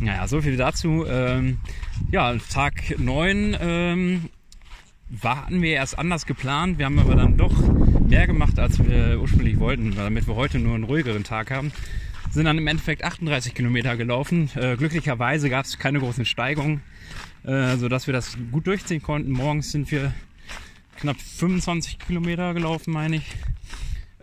Naja, 0.00 0.26
so 0.26 0.40
viel 0.40 0.56
dazu. 0.56 1.06
Ähm, 1.06 1.58
ja, 2.10 2.34
Tag 2.52 2.98
9 2.98 3.56
ähm, 3.60 4.28
hatten 5.22 5.62
wir 5.62 5.74
erst 5.74 5.98
anders 5.98 6.26
geplant. 6.26 6.78
Wir 6.78 6.86
haben 6.86 6.98
aber 6.98 7.14
dann 7.14 7.36
doch 7.36 7.54
mehr 8.08 8.26
gemacht, 8.26 8.58
als 8.58 8.84
wir 8.84 9.20
ursprünglich 9.20 9.58
wollten, 9.60 9.94
damit 9.94 10.26
wir 10.26 10.34
heute 10.34 10.58
nur 10.58 10.74
einen 10.74 10.84
ruhigeren 10.84 11.24
Tag 11.24 11.50
haben. 11.50 11.72
Sind 12.30 12.46
dann 12.46 12.58
im 12.58 12.66
Endeffekt 12.66 13.04
38 13.04 13.54
Kilometer 13.54 13.96
gelaufen. 13.96 14.50
Äh, 14.56 14.76
glücklicherweise 14.76 15.48
gab 15.48 15.66
es 15.66 15.78
keine 15.78 16.00
großen 16.00 16.24
Steigungen, 16.24 16.82
äh, 17.44 17.76
sodass 17.76 18.08
wir 18.08 18.14
das 18.14 18.36
gut 18.50 18.66
durchziehen 18.66 19.02
konnten. 19.02 19.30
Morgens 19.30 19.70
sind 19.70 19.90
wir 19.92 20.12
knapp 20.96 21.16
25 21.20 21.98
Kilometer 22.00 22.54
gelaufen, 22.54 22.92
meine 22.92 23.16
ich. 23.16 23.36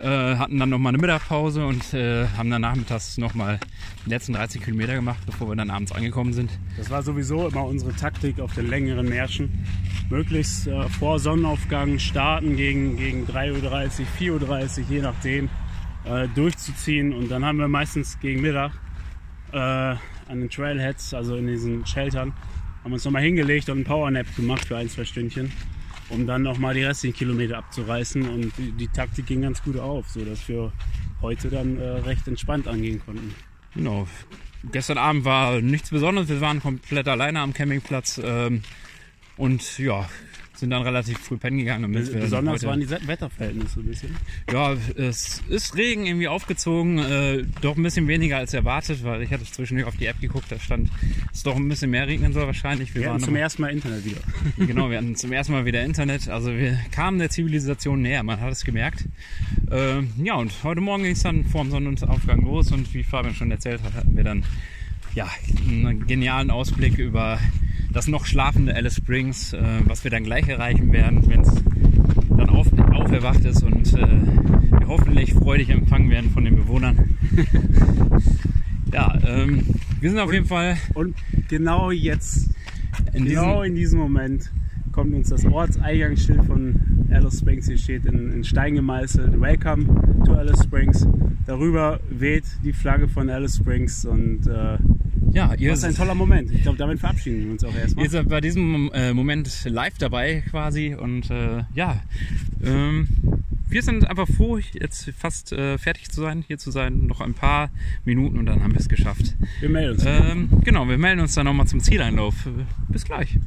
Äh, 0.01 0.35
hatten 0.35 0.57
dann 0.57 0.69
nochmal 0.69 0.91
eine 0.91 0.97
Mittagpause 0.97 1.63
und 1.63 1.93
äh, 1.93 2.25
haben 2.35 2.49
dann 2.49 2.61
nachmittags 2.61 3.19
nochmal 3.19 3.59
die 4.03 4.09
letzten 4.09 4.33
13 4.33 4.59
Kilometer 4.59 4.95
gemacht, 4.95 5.19
bevor 5.27 5.49
wir 5.49 5.55
dann 5.55 5.69
abends 5.69 5.91
angekommen 5.91 6.33
sind. 6.33 6.49
Das 6.75 6.89
war 6.89 7.03
sowieso 7.03 7.47
immer 7.47 7.65
unsere 7.65 7.93
Taktik 7.93 8.39
auf 8.39 8.55
den 8.55 8.67
längeren 8.67 9.07
Märschen. 9.07 9.63
Möglichst 10.09 10.65
äh, 10.65 10.89
vor 10.89 11.19
Sonnenaufgang 11.19 11.99
starten 11.99 12.55
gegen, 12.55 12.97
gegen 12.97 13.25
3.30 13.27 13.99
Uhr, 14.31 14.39
4.30 14.39 14.79
Uhr, 14.79 14.85
je 14.89 15.01
nachdem, 15.01 15.49
äh, 16.05 16.27
durchzuziehen. 16.33 17.13
Und 17.13 17.29
dann 17.29 17.45
haben 17.45 17.59
wir 17.59 17.67
meistens 17.67 18.19
gegen 18.19 18.41
Mittag 18.41 18.71
äh, 19.51 19.57
an 19.57 19.99
den 20.29 20.49
Trailheads, 20.49 21.13
also 21.13 21.35
in 21.35 21.45
diesen 21.45 21.85
Sheltern, 21.85 22.33
haben 22.83 22.93
uns 22.93 23.05
nochmal 23.05 23.21
hingelegt 23.21 23.69
und 23.69 23.77
einen 23.77 23.83
Powernap 23.83 24.35
gemacht 24.35 24.65
für 24.65 24.77
ein, 24.77 24.89
zwei 24.89 25.05
Stündchen, 25.05 25.51
um 26.12 26.28
dann 26.28 26.43
nochmal 26.43 26.74
die 26.74 26.84
restlichen 26.84 27.16
Kilometer 27.16 27.57
abzureißen. 27.57 28.28
Und 28.28 28.53
die, 28.57 28.72
die 28.72 28.88
Taktik 28.88 29.26
ging 29.26 29.41
ganz 29.41 29.64
gut 29.64 29.78
auf, 29.78 30.09
sodass 30.09 30.47
wir 30.47 30.72
heute 31.22 31.49
dann 31.49 31.80
äh, 31.80 31.84
recht 31.84 32.28
entspannt 32.28 32.68
angehen 32.68 33.01
konnten. 33.03 33.34
Genau. 33.74 34.07
Gestern 34.72 34.97
Abend 34.97 35.26
war 35.26 35.59
nichts 35.62 35.89
Besonderes. 35.89 36.30
Wir 36.30 36.41
waren 36.41 36.62
komplett 36.62 37.07
alleine 37.07 37.39
am 37.39 37.53
Campingplatz 37.53 38.22
ähm, 38.24 38.62
und 39.38 39.80
ja, 39.80 40.07
sind 40.62 40.70
dann 40.70 40.84
relativ 40.84 41.18
früh 41.18 41.36
pennen 41.38 41.57
gegangen. 41.57 41.82
Damit 41.82 42.14
Besonders 42.14 42.64
waren 42.64 42.80
die 42.80 42.86
Se- 42.86 42.99
Wetterverhältnisse 43.05 43.80
ein 43.82 43.86
bisschen. 43.88 44.16
Ja, 44.51 44.74
es 44.95 45.41
ist 45.49 45.76
Regen 45.76 46.05
irgendwie 46.05 46.28
aufgezogen, 46.30 46.99
äh, 46.99 47.43
doch 47.62 47.76
ein 47.76 47.84
bisschen 47.84 48.07
weniger 48.07 48.38
als 48.38 48.53
erwartet, 48.53 49.03
weil 49.03 49.22
ich 49.24 49.32
hatte 49.32 49.43
zwischendurch 49.43 49.88
auf 49.88 49.97
die 49.97 50.05
App 50.05 50.22
geguckt, 50.22 50.45
da 50.49 50.57
stand, 50.59 50.89
es 51.34 51.43
doch 51.43 51.55
ein 51.57 51.68
bisschen 51.68 51.91
mehr 51.91 52.07
regnen 52.07 52.32
soll 52.32 52.45
wahrscheinlich. 52.45 52.95
Wir, 52.95 53.01
Wir 53.01 53.09
hatten 53.09 53.20
zum 53.20 53.34
aber- 53.34 53.39
ersten 53.41 53.62
Mal 53.64 53.70
Internet 53.72 54.05
wieder. 54.05 54.22
genau, 54.66 54.89
wir 54.89 54.97
hatten 54.97 55.16
zum 55.18 55.32
ersten 55.34 55.51
Mal 55.53 55.66
wieder 55.66 55.84
Internet, 55.84 56.30
also 56.30 56.55
wir 56.55 56.80
kamen 56.91 57.20
der 57.20 57.30
Zivilisation 57.30 58.01
näher, 58.01 58.24
man 58.24 58.39
hat 58.39 58.51
es 58.53 58.64
gemerkt. 58.64 59.05
Ähm, 59.70 60.12
ja, 60.24 60.36
und 60.36 60.51
heute 60.64 60.80
Morgen 60.82 61.03
ging 61.03 61.14
es 61.14 61.24
dann 61.24 61.43
vor 61.45 61.64
dem 61.64 61.72
Sonnenaufgang 61.72 62.41
los 62.45 62.72
und 62.72 62.93
wie 62.93 63.03
Fabian 63.03 63.36
schon 63.36 63.51
erzählt 63.51 63.82
hat, 63.84 63.93
hatten 63.95 64.16
wir 64.16 64.24
dann 64.24 64.43
ja, 65.16 65.28
einen 65.68 66.07
genialen 66.07 66.51
Ausblick 66.51 66.97
über 66.97 67.39
das 67.91 68.07
noch 68.07 68.26
schlafende 68.26 68.76
Alice 68.76 68.95
Springs, 68.95 69.53
äh, 69.53 69.61
was 69.86 70.03
wir 70.03 70.11
dann 70.11 70.24
gleich 70.24 70.47
erreichen 70.47 70.91
werden, 70.91 71.30
wenn 71.30 71.41
es 71.41 71.53
dann 72.30 72.49
auf, 72.49 72.67
auferwacht 72.93 73.45
ist 73.45 73.63
und 73.63 73.93
äh, 73.93 74.07
wir 74.80 74.88
hoffentlich 74.88 75.34
freudig 75.34 75.69
empfangen 75.69 76.09
werden 76.09 76.32
von 76.32 76.45
den 76.45 76.55
Bewohnern. 76.55 77.17
ja, 78.93 79.17
ähm, 79.26 79.63
wir 79.99 80.09
sind 80.09 80.19
auf 80.19 80.34
jeden 80.34 80.47
Fall 80.47 80.78
Und 80.93 81.15
genau 81.47 81.91
jetzt, 81.91 82.49
in 83.13 83.26
genau 83.26 83.61
diesem, 83.61 83.63
in 83.63 83.76
diesem 83.76 83.99
Moment, 83.99 84.51
kommt 84.91 85.13
uns 85.13 85.30
das 85.30 85.45
Ortseingangsschild 85.45 86.43
von 86.45 86.76
Alice 87.11 87.39
Springs. 87.39 87.67
Hier 87.67 87.78
steht 87.78 88.05
in, 88.05 88.32
in 88.32 88.43
Stein 88.43 88.76
gemeißelt: 88.76 89.39
Welcome 89.39 90.24
to 90.26 90.34
Alice 90.34 90.63
Springs. 90.63 91.07
Darüber 91.45 91.99
weht 92.09 92.45
die 92.63 92.74
Flagge 92.74 93.07
von 93.07 93.30
Alice 93.30 93.57
Springs 93.57 94.05
und 94.05 94.47
äh, 94.47 94.78
ja, 95.34 95.53
ihr 95.55 95.69
das 95.69 95.79
ist 95.79 95.86
ein 95.86 95.95
toller 95.95 96.15
Moment. 96.15 96.51
Ich 96.51 96.63
glaube, 96.63 96.77
damit 96.77 96.99
verabschieden 96.99 97.45
wir 97.45 97.51
uns 97.51 97.63
auch 97.63 97.75
erstmal. 97.75 98.05
Ihr 98.05 98.11
seid 98.11 98.29
bei 98.29 98.41
diesem 98.41 98.91
äh, 98.93 99.13
Moment 99.13 99.49
live 99.65 99.97
dabei 99.97 100.43
quasi 100.49 100.95
und 100.95 101.29
äh, 101.29 101.63
ja, 101.73 102.01
ähm, 102.63 103.07
wir 103.69 103.82
sind 103.82 104.09
einfach 104.09 104.27
froh, 104.27 104.57
jetzt 104.57 105.11
fast 105.17 105.53
äh, 105.53 105.77
fertig 105.77 106.09
zu 106.09 106.21
sein, 106.21 106.43
hier 106.45 106.57
zu 106.57 106.71
sein. 106.71 107.07
Noch 107.07 107.21
ein 107.21 107.34
paar 107.34 107.69
Minuten 108.03 108.38
und 108.38 108.45
dann 108.45 108.61
haben 108.61 108.73
wir 108.73 108.79
es 108.79 108.89
geschafft. 108.89 109.36
Wir 109.61 109.69
melden 109.69 109.93
uns. 109.93 110.03
Ähm, 110.05 110.49
genau, 110.63 110.88
wir 110.89 110.97
melden 110.97 111.21
uns 111.21 111.36
dann 111.36 111.45
nochmal 111.45 111.67
zum 111.67 111.79
Zieleinlauf. 111.79 112.36
Bis 112.89 113.05
gleich. 113.05 113.39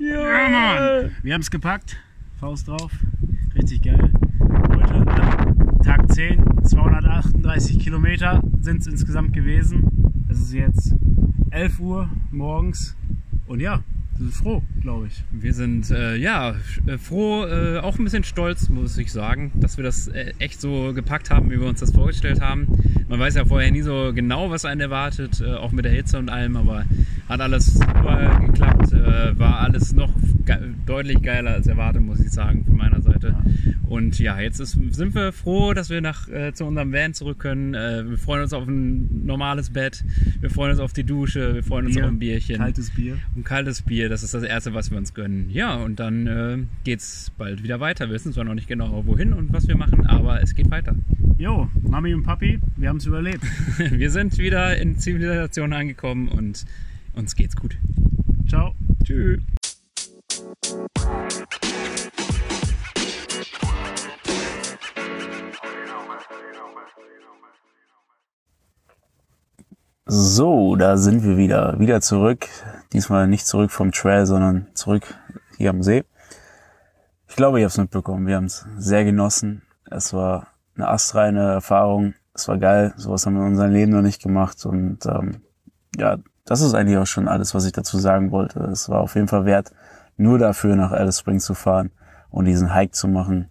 Ja, 0.00 0.48
Mann! 0.48 1.16
Wir 1.22 1.34
haben 1.34 1.40
es 1.40 1.50
gepackt. 1.50 1.96
Faust 2.40 2.68
drauf. 2.68 2.90
Richtig 3.68 3.82
geil. 3.82 4.10
Heute 4.70 5.04
Tag 5.84 6.10
10, 6.10 6.64
238 6.64 7.78
Kilometer 7.78 8.42
sind 8.62 8.80
es 8.80 8.86
insgesamt 8.86 9.34
gewesen. 9.34 10.24
Es 10.26 10.40
ist 10.40 10.54
jetzt 10.54 10.94
11 11.50 11.78
Uhr 11.78 12.08
morgens. 12.30 12.96
Und 13.46 13.60
ja, 13.60 13.80
sind 14.18 14.34
froh, 14.34 14.62
glaube 14.82 15.06
ich. 15.06 15.22
Wir 15.30 15.54
sind 15.54 15.90
äh, 15.90 16.16
ja 16.16 16.54
äh, 16.86 16.98
froh, 16.98 17.46
äh, 17.46 17.78
auch 17.78 17.98
ein 17.98 18.04
bisschen 18.04 18.24
stolz, 18.24 18.68
muss 18.68 18.98
ich 18.98 19.12
sagen, 19.12 19.52
dass 19.54 19.76
wir 19.76 19.84
das 19.84 20.08
äh, 20.08 20.32
echt 20.38 20.60
so 20.60 20.92
gepackt 20.92 21.30
haben, 21.30 21.50
wie 21.50 21.60
wir 21.60 21.66
uns 21.68 21.80
das 21.80 21.92
vorgestellt 21.92 22.40
haben. 22.40 22.66
Man 23.08 23.20
weiß 23.20 23.36
ja 23.36 23.44
vorher 23.44 23.70
nie 23.70 23.82
so 23.82 24.12
genau, 24.14 24.50
was 24.50 24.64
einen 24.64 24.80
erwartet, 24.80 25.40
äh, 25.40 25.54
auch 25.54 25.72
mit 25.72 25.84
der 25.84 25.92
Hitze 25.92 26.18
und 26.18 26.28
allem, 26.28 26.56
aber 26.56 26.84
hat 27.28 27.40
alles 27.40 27.66
super 27.66 28.40
geklappt, 28.46 28.92
äh, 28.92 29.38
war 29.38 29.60
alles 29.60 29.92
noch 29.92 30.12
ge 30.44 30.56
deutlich 30.86 31.22
geiler 31.22 31.52
als 31.52 31.66
erwartet, 31.66 32.02
muss 32.02 32.20
ich 32.20 32.30
sagen, 32.30 32.64
von 32.64 32.76
meiner 32.76 33.00
Seite. 33.02 33.36
Und 33.88 34.18
ja, 34.18 34.38
jetzt 34.40 34.60
ist, 34.60 34.78
sind 34.90 35.14
wir 35.14 35.32
froh, 35.32 35.72
dass 35.72 35.90
wir 35.90 36.00
nach, 36.00 36.28
äh, 36.28 36.52
zu 36.52 36.64
unserem 36.64 36.92
Van 36.92 37.14
zurück 37.14 37.38
können. 37.38 37.74
Äh, 37.74 38.08
wir 38.08 38.18
freuen 38.18 38.42
uns 38.42 38.52
auf 38.52 38.66
ein 38.66 39.24
normales 39.24 39.70
Bett, 39.70 40.04
wir 40.40 40.50
freuen 40.50 40.72
uns 40.72 40.80
auf 40.80 40.92
die 40.92 41.04
Dusche, 41.04 41.54
wir 41.54 41.62
freuen 41.62 41.86
uns 41.86 41.94
Bier, 41.94 42.04
auf 42.04 42.10
ein 42.10 42.18
Bierchen. 42.18 42.56
Kaltes 42.58 42.90
Bier. 42.90 43.18
Ein 43.36 43.44
kaltes 43.44 43.82
Bier, 43.82 44.07
das 44.08 44.22
ist 44.22 44.34
das 44.34 44.42
Erste, 44.42 44.74
was 44.74 44.90
wir 44.90 44.98
uns 44.98 45.14
gönnen. 45.14 45.50
Ja, 45.50 45.76
und 45.76 46.00
dann 46.00 46.26
äh, 46.26 46.58
geht's 46.84 47.30
bald 47.36 47.62
wieder 47.62 47.80
weiter. 47.80 48.06
Wir 48.06 48.14
wissen 48.14 48.32
zwar 48.32 48.44
noch 48.44 48.54
nicht 48.54 48.68
genau, 48.68 49.04
wohin 49.06 49.32
und 49.32 49.52
was 49.52 49.68
wir 49.68 49.76
machen, 49.76 50.06
aber 50.06 50.42
es 50.42 50.54
geht 50.54 50.70
weiter. 50.70 50.94
Jo, 51.38 51.68
Mami 51.82 52.14
und 52.14 52.24
Papi, 52.24 52.60
wir 52.76 52.88
haben 52.88 52.98
es 52.98 53.06
überlebt. 53.06 53.42
Wir 53.78 54.10
sind 54.10 54.38
wieder 54.38 54.76
in 54.76 54.98
Zivilisation 54.98 55.72
angekommen 55.72 56.28
und 56.28 56.64
uns 57.14 57.36
geht's 57.36 57.54
gut. 57.56 57.76
Ciao. 58.48 58.74
Tschüss. 59.04 59.40
So, 70.10 70.74
da 70.76 70.96
sind 70.96 71.22
wir 71.22 71.36
wieder. 71.36 71.78
Wieder 71.78 72.00
zurück. 72.00 72.48
Diesmal 72.92 73.28
nicht 73.28 73.46
zurück 73.46 73.70
vom 73.70 73.92
Trail, 73.92 74.26
sondern 74.26 74.68
zurück 74.74 75.14
hier 75.56 75.70
am 75.70 75.82
See. 75.82 76.04
Ich 77.28 77.36
glaube, 77.36 77.58
ich 77.58 77.64
habe 77.64 77.68
es 77.68 77.78
mitbekommen. 77.78 78.26
Wir 78.26 78.36
haben 78.36 78.46
es 78.46 78.66
sehr 78.78 79.04
genossen. 79.04 79.62
Es 79.90 80.12
war 80.14 80.48
eine 80.76 80.88
astreine 80.88 81.52
Erfahrung. 81.52 82.14
Es 82.34 82.48
war 82.48 82.58
geil. 82.58 82.94
Sowas 82.96 83.26
haben 83.26 83.34
wir 83.34 83.42
in 83.42 83.48
unserem 83.48 83.72
Leben 83.72 83.92
noch 83.92 84.02
nicht 84.02 84.22
gemacht. 84.22 84.64
Und 84.64 85.04
ähm, 85.06 85.42
ja, 85.96 86.16
das 86.44 86.62
ist 86.62 86.74
eigentlich 86.74 86.96
auch 86.96 87.06
schon 87.06 87.28
alles, 87.28 87.54
was 87.54 87.66
ich 87.66 87.72
dazu 87.72 87.98
sagen 87.98 88.30
wollte. 88.30 88.60
Es 88.60 88.88
war 88.88 89.00
auf 89.00 89.14
jeden 89.14 89.28
Fall 89.28 89.44
wert, 89.44 89.72
nur 90.16 90.38
dafür 90.38 90.76
nach 90.76 90.92
Alice 90.92 91.18
Springs 91.18 91.44
zu 91.44 91.54
fahren 91.54 91.90
und 92.30 92.46
diesen 92.46 92.74
Hike 92.74 92.92
zu 92.92 93.08
machen. 93.08 93.50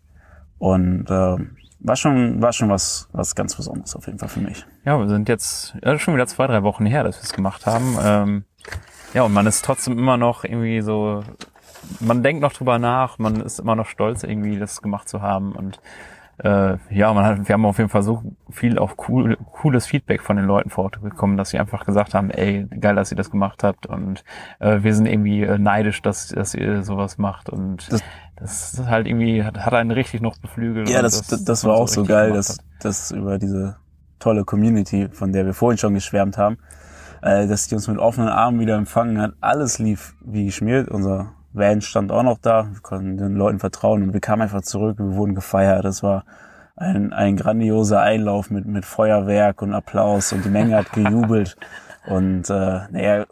Und 0.57 1.05
ähm, 1.09 1.57
war 1.79 1.95
schon, 1.95 2.41
war 2.41 2.53
schon 2.53 2.69
was, 2.69 3.07
was 3.11 3.35
ganz 3.35 3.55
Besonderes 3.55 3.95
auf 3.95 4.07
jeden 4.07 4.17
Fall 4.17 4.29
für 4.29 4.39
mich. 4.39 4.65
Ja, 4.83 4.97
wir 4.97 5.07
sind 5.07 5.29
jetzt 5.29 5.75
ja, 5.83 5.99
schon 5.99 6.15
wieder 6.15 6.25
zwei, 6.25 6.47
drei 6.47 6.63
Wochen 6.63 6.85
her, 6.85 7.03
dass 7.03 7.17
wir 7.17 7.23
es 7.23 7.33
gemacht 7.33 7.65
haben. 7.65 7.97
Ähm, 8.01 8.45
ja, 9.13 9.23
und 9.23 9.33
man 9.33 9.45
ist 9.47 9.63
trotzdem 9.65 9.97
immer 9.97 10.17
noch 10.17 10.43
irgendwie 10.43 10.81
so, 10.81 11.23
man 11.99 12.23
denkt 12.23 12.41
noch 12.41 12.53
drüber 12.53 12.79
nach, 12.79 13.17
man 13.19 13.41
ist 13.41 13.59
immer 13.59 13.75
noch 13.75 13.87
stolz, 13.87 14.23
irgendwie 14.23 14.59
das 14.59 14.81
gemacht 14.81 15.07
zu 15.09 15.21
haben. 15.21 15.53
Und 15.53 15.79
äh, 16.43 16.77
ja, 16.91 17.13
man 17.13 17.25
hat, 17.25 17.47
wir 17.47 17.53
haben 17.53 17.65
auf 17.65 17.77
jeden 17.79 17.89
Fall 17.89 18.03
so 18.03 18.21
viel 18.51 18.77
auch 18.77 18.93
cool, 19.07 19.37
cooles 19.53 19.87
Feedback 19.87 20.21
von 20.21 20.35
den 20.37 20.45
Leuten 20.45 20.69
vor 20.69 20.83
Ort 20.83 21.01
bekommen, 21.01 21.35
dass 21.37 21.49
sie 21.49 21.57
einfach 21.59 21.85
gesagt 21.85 22.13
haben, 22.13 22.29
ey, 22.29 22.65
geil, 22.79 22.95
dass 22.95 23.11
ihr 23.11 23.17
das 23.17 23.31
gemacht 23.31 23.63
habt 23.63 23.87
und 23.87 24.23
äh, 24.59 24.83
wir 24.83 24.93
sind 24.93 25.07
irgendwie 25.07 25.41
äh, 25.43 25.57
neidisch, 25.57 26.01
dass, 26.03 26.27
dass 26.27 26.53
ihr 26.53 26.83
sowas 26.83 27.17
macht 27.17 27.49
und 27.49 27.91
Das- 27.91 28.03
das, 28.39 28.73
ist 28.75 28.85
halt 28.85 29.07
irgendwie, 29.07 29.43
hat, 29.43 29.57
hat 29.65 29.73
einen 29.73 29.89
richtig 29.89 30.21
noch 30.21 30.37
beflügelt. 30.37 30.89
Ja, 30.89 31.01
das, 31.01 31.25
das, 31.25 31.43
dass 31.43 31.63
war 31.65 31.73
auch 31.73 31.87
so 31.87 32.01
richtig 32.01 32.15
geil, 32.15 32.33
dass, 32.33 32.59
dass 32.81 33.09
über 33.09 33.39
diese 33.39 33.77
tolle 34.19 34.43
Community, 34.45 35.09
von 35.11 35.31
der 35.31 35.47
wir 35.47 35.55
vorhin 35.55 35.79
schon 35.79 35.95
geschwärmt 35.95 36.37
haben, 36.37 36.59
äh, 37.21 37.47
dass 37.47 37.67
die 37.67 37.75
uns 37.75 37.87
mit 37.87 37.97
offenen 37.97 38.29
Armen 38.29 38.59
wieder 38.59 38.75
empfangen 38.75 39.21
hat. 39.21 39.33
Alles 39.41 39.79
lief 39.79 40.15
wie 40.21 40.45
geschmiert. 40.45 40.89
Unser 40.89 41.31
Van 41.53 41.81
stand 41.81 42.11
auch 42.11 42.23
noch 42.23 42.37
da. 42.39 42.67
Wir 42.71 42.81
konnten 42.81 43.17
den 43.17 43.35
Leuten 43.35 43.59
vertrauen 43.59 44.03
und 44.03 44.13
wir 44.13 44.19
kamen 44.19 44.43
einfach 44.43 44.61
zurück. 44.61 44.97
Wir 44.99 45.15
wurden 45.15 45.35
gefeiert. 45.35 45.85
Das 45.85 46.03
war 46.03 46.23
ein, 46.75 47.13
ein 47.13 47.35
grandioser 47.35 48.01
Einlauf 48.01 48.49
mit, 48.49 48.65
mit 48.65 48.85
Feuerwerk 48.85 49.61
und 49.61 49.73
Applaus 49.73 50.31
und 50.31 50.45
die 50.45 50.49
Menge 50.49 50.75
hat 50.75 50.91
gejubelt. 50.93 51.57
Und 52.07 52.49
äh, 52.49 52.79
naja, 52.89 53.25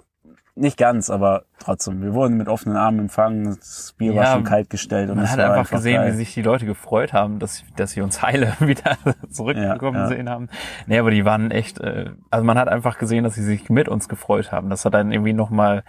nicht 0.57 0.77
ganz, 0.77 1.09
aber 1.09 1.43
trotzdem. 1.59 2.01
Wir 2.01 2.13
wurden 2.13 2.37
mit 2.37 2.47
offenen 2.47 2.77
Armen 2.77 2.99
empfangen. 2.99 3.55
Das 3.59 3.93
Bier 3.97 4.15
war 4.15 4.23
Ja, 4.23 4.31
schon 4.33 4.43
kalt 4.45 4.69
gestellt 4.69 5.09
und 5.09 5.17
Man 5.17 5.29
hat 5.29 5.37
war 5.37 5.45
einfach, 5.45 5.57
einfach 5.59 5.71
gesehen, 5.71 6.01
geil. 6.01 6.13
wie 6.13 6.15
sich 6.17 6.33
die 6.33 6.41
Leute 6.41 6.65
gefreut 6.65 7.11
haben, 7.13 7.39
dass, 7.39 7.63
dass 7.75 7.91
sie 7.91 8.01
uns 8.01 8.21
heile 8.21 8.53
wieder 8.59 8.97
zurückgekommen 9.29 9.97
Ja, 9.99 10.07
sehen 10.07 10.29
haben. 10.29 10.47
Nee, 10.87 10.97
aber 10.99 11.11
die 11.11 11.25
waren 11.25 11.51
echt, 11.51 11.79
äh, 11.81 12.11
also 12.31 12.45
man 12.45 12.57
hat 12.57 12.69
einfach 12.69 12.97
gesehen, 12.97 13.23
dass 13.25 13.35
sie 13.35 13.43
sich 13.43 13.69
mit 13.69 13.87
uns 13.89 14.07
gefreut 14.07 14.51
haben. 14.51 14.69
Das 14.69 14.85
hat 14.85 14.93
dann 14.93 15.11
irgendwie 15.11 15.33
nochmal, 15.33 15.83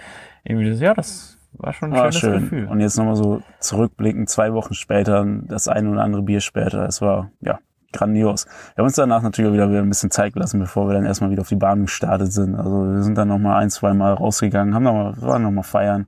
irgendwie, 0.44 0.68
das- 0.70 0.80
ja, 0.80 0.94
das 0.94 1.38
war 1.52 1.72
schon 1.72 1.90
ein 1.92 1.96
War 1.96 2.12
schönes 2.12 2.18
schön. 2.18 2.40
Gefühl. 2.42 2.66
Und 2.66 2.80
jetzt 2.80 2.98
nochmal 2.98 3.16
so 3.16 3.40
zurückblicken, 3.60 4.26
zwei 4.26 4.52
Wochen 4.52 4.74
später, 4.74 5.24
das 5.44 5.68
eine 5.68 5.88
oder 5.90 6.02
andere 6.02 6.22
Bier 6.22 6.40
später. 6.40 6.84
Es 6.86 7.00
war, 7.00 7.30
ja, 7.40 7.60
grandios. 7.92 8.46
Wir 8.74 8.82
haben 8.82 8.86
uns 8.86 8.96
danach 8.96 9.22
natürlich 9.22 9.50
auch 9.50 9.54
wieder, 9.54 9.80
ein 9.80 9.88
bisschen 9.88 10.10
Zeit 10.10 10.34
gelassen, 10.34 10.60
bevor 10.60 10.88
wir 10.88 10.94
dann 10.94 11.06
erstmal 11.06 11.30
wieder 11.30 11.42
auf 11.42 11.48
die 11.48 11.56
Bahn 11.56 11.82
gestartet 11.82 12.32
sind. 12.32 12.54
Also 12.54 12.92
wir 12.92 13.02
sind 13.02 13.16
dann 13.16 13.28
nochmal 13.28 13.62
ein, 13.62 13.70
zwei 13.70 13.94
Mal 13.94 14.14
rausgegangen, 14.14 14.74
haben 14.74 14.82
nochmal, 14.82 15.20
waren 15.20 15.42
nochmal 15.42 15.64
feiern. 15.64 16.06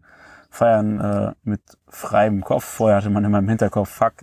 Feiern 0.50 1.00
äh, 1.00 1.32
mit 1.44 1.60
freiem 1.88 2.42
Kopf. 2.42 2.64
Vorher 2.64 2.96
hatte 2.98 3.10
man 3.10 3.24
immer 3.24 3.38
im 3.38 3.48
Hinterkopf, 3.48 3.90
fuck, 3.90 4.14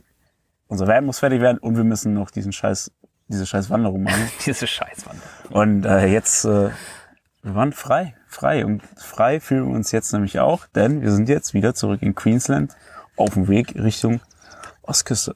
unser 0.68 0.88
Van 0.88 1.06
muss 1.06 1.20
fertig 1.20 1.42
werden 1.42 1.60
und 1.60 1.78
wir 1.78 1.84
müssen 1.84 2.14
noch 2.14 2.32
diesen 2.32 2.52
scheiß, 2.52 2.92
diese 3.28 3.46
scheiß 3.46 3.70
Wanderung 3.70 4.04
machen. 4.04 4.30
Diese 4.46 4.68
Scheißwand. 4.68 5.20
Und 5.50 5.86
äh, 5.86 6.08
jetzt, 6.08 6.46
äh, 6.46 6.70
wir 7.44 7.56
waren 7.56 7.72
frei, 7.72 8.16
frei. 8.28 8.66
Und 8.66 8.82
frei 8.98 9.40
fühlen 9.40 9.68
wir 9.70 9.76
uns 9.76 9.92
jetzt 9.92 10.12
nämlich 10.14 10.40
auch, 10.40 10.66
denn 10.68 11.02
wir 11.02 11.12
sind 11.12 11.30
jetzt 11.30 11.54
wieder 11.54 11.76
zurück 11.76 12.02
in 12.02 12.16
Queensland 12.16 12.76
auf 13.16 13.34
dem 13.34 13.48
Weg 13.48 13.76
Richtung 13.76 14.22
Ostküste. 14.82 15.36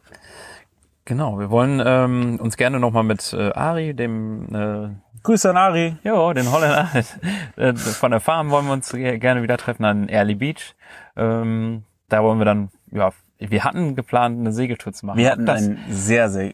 Genau, 1.09 1.39
wir 1.39 1.49
wollen 1.49 1.81
ähm, 1.83 2.39
uns 2.39 2.55
gerne 2.55 2.79
nochmal 2.79 3.01
mit 3.03 3.33
äh, 3.33 3.51
Ari, 3.53 3.95
dem 3.95 4.45
äh, 4.53 4.89
Grüße 5.23 5.49
an 5.49 5.57
Ari. 5.57 5.95
Jo, 6.03 6.33
den 6.33 6.51
Holländer 6.51 6.87
äh, 7.55 7.73
von 7.73 8.11
der 8.11 8.19
Farm 8.19 8.51
wollen 8.51 8.67
wir 8.67 8.73
uns 8.73 8.91
ge- 8.91 9.17
gerne 9.17 9.41
wieder 9.41 9.57
treffen 9.57 9.85
an 9.85 10.07
Early 10.07 10.35
Beach. 10.35 10.75
Ähm, 11.17 11.83
da 12.09 12.21
wollen 12.23 12.37
wir 12.37 12.45
dann, 12.45 12.69
ja, 12.91 13.09
wir 13.39 13.63
hatten 13.63 13.95
geplant, 13.95 14.39
eine 14.39 14.53
Segeltour 14.53 14.93
zu 14.93 15.07
machen. 15.07 15.17
Wir 15.17 15.31
hatten 15.31 15.49
einen 15.49 15.79
sehr, 15.89 16.29
sehr 16.29 16.53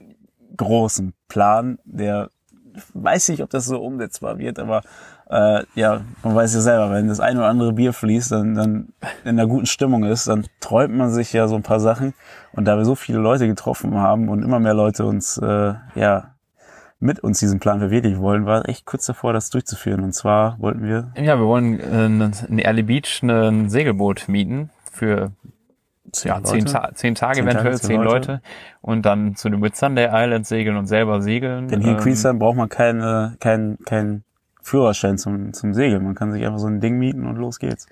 großen 0.56 1.14
Plan, 1.28 1.78
der 1.84 2.30
weiß 2.94 3.28
nicht, 3.30 3.44
ob 3.44 3.50
das 3.50 3.66
so 3.66 3.82
umsetzbar 3.84 4.38
wird, 4.38 4.58
aber 4.58 4.84
äh, 5.30 5.64
ja, 5.76 6.02
man 6.24 6.36
weiß 6.36 6.54
ja 6.54 6.62
selber, 6.62 6.92
wenn 6.92 7.08
das 7.08 7.20
ein 7.20 7.38
oder 7.38 7.48
andere 7.48 7.74
Bier 7.74 7.94
fließt, 7.94 8.32
dann, 8.32 8.56
dann 8.56 8.94
in 9.24 9.30
einer 9.32 9.48
guten 9.48 9.66
Stimmung 9.66 10.04
ist, 10.04 10.28
dann 10.28 10.46
träumt 10.60 10.96
man 10.96 11.10
sich 11.10 11.34
ja 11.34 11.48
so 11.48 11.56
ein 11.56 11.64
paar 11.64 11.80
Sachen. 11.80 12.14
Und 12.52 12.66
da 12.66 12.78
wir 12.78 12.86
so 12.86 12.96
viele 12.96 13.18
Leute 13.20 13.48
getroffen 13.48 13.96
haben 13.96 14.30
und 14.30 14.44
immer 14.44 14.60
mehr 14.60 14.74
Leute 14.74 15.06
uns 15.06 15.38
äh, 15.38 15.74
ja 15.96 16.32
mit 17.00 17.20
uns 17.20 17.40
diesen 17.40 17.60
Plan 17.60 17.80
verwirklichen 17.80 18.22
wollen, 18.22 18.46
war 18.46 18.68
echt 18.70 18.86
kurz 18.86 19.06
davor, 19.06 19.34
das 19.34 19.50
durchzuführen. 19.50 20.04
Und 20.04 20.14
zwar 20.14 20.58
wollten 20.60 20.84
wir 20.84 21.12
Ja, 21.18 21.38
wir 21.38 21.46
wollen 21.46 21.80
äh, 21.80 22.32
in 22.48 22.60
Early 22.60 22.84
Beach 22.84 23.22
ein 23.22 23.70
Segelboot 23.70 24.30
mieten 24.30 24.70
für 24.92 25.32
ja, 26.24 26.36
Leute. 26.38 26.50
zehn, 26.50 26.66
Ta 26.66 26.92
zehn 26.94 27.16
Tage 27.16 27.36
Zehn 27.36 27.44
eventuell, 27.46 27.66
Tage, 27.74 27.80
zehn 27.82 27.88
zehn 27.88 28.02
Leute. 28.02 28.32
Leute. 28.34 28.42
Und 28.82 29.06
dann 29.06 29.36
zu 29.36 29.50
den 29.50 29.62
Whitsunday 29.62 30.08
Islands 30.10 30.48
segeln 30.50 30.78
und 30.78 30.86
selber 30.86 31.22
segeln. 31.22 31.68
Denn 31.68 31.82
hier 31.82 31.92
in 31.92 31.98
Ähm, 31.98 32.02
Queensland 32.04 32.40
braucht 32.40 32.56
man 32.56 32.70
keine, 32.70 33.36
kein, 33.42 33.78
kein 33.86 34.24
Führerschein 34.66 35.20
zum, 35.20 35.54
zum 35.54 35.76
Segeln. 35.76 36.04
Man 36.04 36.16
kann 36.16 36.32
sich 36.32 36.44
einfach 36.44 36.58
so 36.58 36.68
ein 36.68 36.82
Ding 36.82 36.98
mieten 36.98 37.28
und 37.28 37.36
los 37.36 37.60
geht's. 37.60 37.88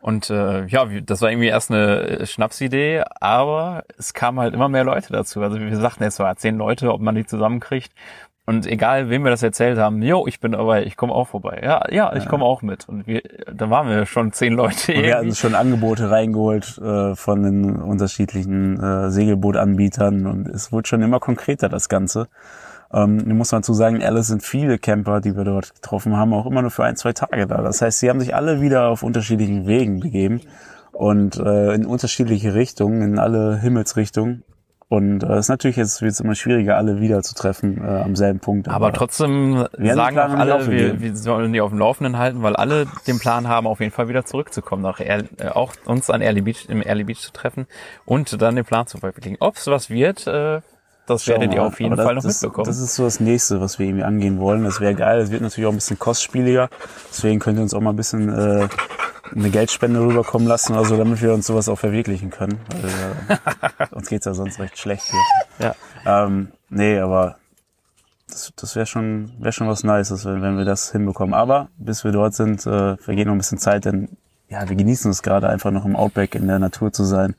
Und 0.00 0.30
äh, 0.30 0.64
ja, 0.66 0.86
das 1.04 1.20
war 1.20 1.30
irgendwie 1.30 1.48
erst 1.48 1.70
eine 1.70 2.00
äh, 2.00 2.26
Schnapsidee, 2.26 3.04
aber 3.20 3.84
es 3.98 4.14
kamen 4.14 4.40
halt 4.40 4.54
immer 4.54 4.70
mehr 4.70 4.84
Leute 4.84 5.12
dazu. 5.12 5.42
Also 5.42 5.60
wir 5.60 5.76
sagten 5.76 6.10
so, 6.10 6.22
ja, 6.22 6.34
zehn 6.34 6.56
Leute, 6.56 6.92
ob 6.92 7.00
man 7.00 7.14
die 7.14 7.26
zusammenkriegt. 7.26 7.92
Und 8.46 8.66
egal, 8.66 9.08
wem 9.08 9.24
wir 9.24 9.30
das 9.30 9.42
erzählt 9.42 9.78
haben, 9.78 10.02
jo, 10.02 10.26
ich 10.26 10.40
bin 10.40 10.52
dabei, 10.52 10.84
ich 10.84 10.96
komme 10.96 11.14
auch 11.14 11.28
vorbei. 11.28 11.60
Ja, 11.62 11.90
ja, 11.90 12.14
ich 12.14 12.26
komme 12.26 12.44
auch 12.44 12.60
mit. 12.60 12.88
Und 12.88 13.06
wir, 13.06 13.22
da 13.50 13.70
waren 13.70 13.88
wir 13.88 14.04
schon 14.04 14.32
zehn 14.32 14.52
Leute. 14.52 14.94
Und 14.94 15.02
wir 15.02 15.16
hatten 15.16 15.34
schon 15.34 15.54
Angebote 15.54 16.10
reingeholt 16.10 16.78
äh, 16.78 17.14
von 17.14 17.42
den 17.42 17.76
unterschiedlichen 17.76 18.78
äh, 18.82 19.10
Segelbootanbietern 19.10 20.26
und 20.26 20.48
es 20.48 20.72
wurde 20.72 20.88
schon 20.88 21.00
immer 21.00 21.20
konkreter, 21.20 21.70
das 21.70 21.88
Ganze. 21.88 22.28
Ähm, 22.94 23.16
nun 23.16 23.38
muss 23.38 23.50
man 23.50 23.62
dazu 23.62 23.74
sagen, 23.74 24.02
Alice 24.02 24.28
sind 24.28 24.42
viele 24.42 24.78
Camper, 24.78 25.20
die 25.20 25.36
wir 25.36 25.44
dort 25.44 25.74
getroffen 25.74 26.16
haben, 26.16 26.32
auch 26.32 26.46
immer 26.46 26.62
nur 26.62 26.70
für 26.70 26.84
ein, 26.84 26.96
zwei 26.96 27.12
Tage 27.12 27.46
da. 27.46 27.60
Das 27.60 27.82
heißt, 27.82 27.98
sie 27.98 28.08
haben 28.08 28.20
sich 28.20 28.34
alle 28.34 28.60
wieder 28.60 28.88
auf 28.88 29.02
unterschiedlichen 29.02 29.66
Wegen 29.66 30.00
begeben 30.00 30.40
und 30.92 31.36
äh, 31.36 31.74
in 31.74 31.86
unterschiedliche 31.86 32.54
Richtungen, 32.54 33.02
in 33.02 33.18
alle 33.18 33.58
Himmelsrichtungen. 33.58 34.44
Und 34.88 35.24
äh, 35.24 35.32
es 35.32 35.46
ist 35.46 35.48
natürlich 35.48 35.76
jetzt 35.76 36.02
wird's 36.02 36.20
immer 36.20 36.36
schwieriger, 36.36 36.76
alle 36.76 37.00
wieder 37.00 37.22
zu 37.22 37.34
treffen 37.34 37.82
äh, 37.82 38.02
am 38.02 38.14
selben 38.14 38.38
Punkt. 38.38 38.68
Aber 38.68 38.92
trotzdem 38.92 39.54
Wir 39.54 39.58
haben 39.60 39.68
den 39.80 39.94
sagen 39.96 40.18
auch 40.18 40.38
alle, 40.38 40.70
wir, 40.70 41.00
wir 41.00 41.16
sollen 41.16 41.52
die 41.52 41.60
auf 41.60 41.70
dem 41.70 41.80
Laufenden 41.80 42.16
halten, 42.16 42.42
weil 42.42 42.54
alle 42.54 42.86
den 43.08 43.18
Plan 43.18 43.48
haben, 43.48 43.66
auf 43.66 43.80
jeden 43.80 43.92
Fall 43.92 44.08
wieder 44.08 44.24
zurückzukommen, 44.24 44.82
nach 44.82 45.00
Ehr, 45.00 45.24
äh, 45.38 45.48
auch 45.48 45.72
uns 45.86 46.10
an 46.10 46.20
Early 46.20 46.42
Beach, 46.42 46.66
im 46.68 46.80
Early 46.80 47.02
Beach 47.02 47.18
zu 47.18 47.32
treffen 47.32 47.66
und 48.04 48.40
dann 48.40 48.54
den 48.54 48.64
Plan 48.64 48.86
zu 48.86 48.98
verwirklichen. 48.98 49.38
Ob 49.40 49.56
es 49.56 49.66
was 49.66 49.90
wird, 49.90 50.28
äh, 50.28 50.60
das 51.06 51.26
werdet 51.28 51.52
ihr 51.52 51.62
auf 51.62 51.80
jeden 51.80 51.96
Fall 51.96 52.14
noch 52.14 52.22
das, 52.22 52.40
mitbekommen. 52.40 52.66
Das 52.66 52.78
ist 52.78 52.94
so 52.94 53.04
das 53.04 53.20
nächste, 53.20 53.60
was 53.60 53.78
wir 53.78 53.86
irgendwie 53.86 54.04
angehen 54.04 54.38
wollen. 54.40 54.64
Das 54.64 54.80
wäre 54.80 54.94
geil. 54.94 55.20
Das 55.20 55.30
wird 55.30 55.42
natürlich 55.42 55.66
auch 55.66 55.72
ein 55.72 55.76
bisschen 55.76 55.98
kostspieliger. 55.98 56.70
Deswegen 57.10 57.40
könnt 57.40 57.58
ihr 57.58 57.62
uns 57.62 57.74
auch 57.74 57.80
mal 57.80 57.90
ein 57.90 57.96
bisschen 57.96 58.28
äh, 58.30 58.68
eine 59.34 59.50
Geldspende 59.50 60.00
rüberkommen 60.00 60.48
lassen 60.48 60.72
oder 60.72 60.84
so, 60.86 60.96
damit 60.96 61.20
wir 61.20 61.34
uns 61.34 61.46
sowas 61.46 61.68
auch 61.68 61.78
verwirklichen 61.78 62.30
können. 62.30 62.58
Weil, 62.70 63.36
äh, 63.36 63.86
uns 63.94 64.08
geht's 64.08 64.24
ja 64.24 64.34
sonst 64.34 64.58
recht 64.58 64.78
schlecht 64.78 65.04
hier. 65.10 65.74
ja. 66.04 66.24
Ähm, 66.24 66.52
nee, 66.70 66.98
aber 66.98 67.36
das, 68.28 68.52
das 68.56 68.74
wäre 68.74 68.86
schon, 68.86 69.32
wär 69.38 69.52
schon 69.52 69.68
was 69.68 69.84
Nices, 69.84 70.24
wenn, 70.24 70.40
wenn 70.40 70.56
wir 70.56 70.64
das 70.64 70.92
hinbekommen. 70.92 71.34
Aber 71.34 71.68
bis 71.76 72.04
wir 72.04 72.12
dort 72.12 72.34
sind, 72.34 72.66
äh, 72.66 72.96
vergeht 72.96 73.26
noch 73.26 73.34
ein 73.34 73.38
bisschen 73.38 73.58
Zeit, 73.58 73.84
denn 73.84 74.08
ja, 74.48 74.66
wir 74.68 74.76
genießen 74.76 75.10
es 75.10 75.22
gerade 75.22 75.48
einfach 75.48 75.70
noch 75.70 75.84
im 75.84 75.96
Outback 75.96 76.34
in 76.34 76.46
der 76.46 76.58
Natur 76.58 76.92
zu 76.92 77.04
sein 77.04 77.34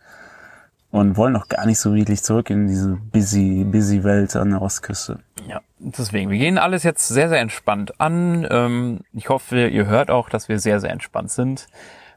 und 0.96 1.18
wollen 1.18 1.34
noch 1.34 1.50
gar 1.50 1.66
nicht 1.66 1.78
so 1.78 1.94
wirklich 1.94 2.24
zurück 2.24 2.50
in 2.50 2.68
diese 2.68 2.96
busy, 3.12 3.66
busy 3.66 4.06
Welt 4.06 4.34
an 4.38 4.52
der 4.52 4.62
Ostküste. 4.62 5.20
Ja, 5.46 5.60
deswegen, 5.80 6.30
wir 6.30 6.38
gehen 6.38 6.58
alles 6.58 6.84
jetzt 6.84 7.10
sehr, 7.10 7.28
sehr 7.28 7.42
entspannt 7.42 8.00
an. 8.00 8.48
Ähm, 8.50 9.02
ich 9.12 9.28
hoffe, 9.28 9.68
ihr 9.68 9.88
hört 9.88 10.10
auch, 10.10 10.30
dass 10.30 10.48
wir 10.48 10.58
sehr, 10.58 10.80
sehr 10.80 10.92
entspannt 10.92 11.32
sind. 11.32 11.68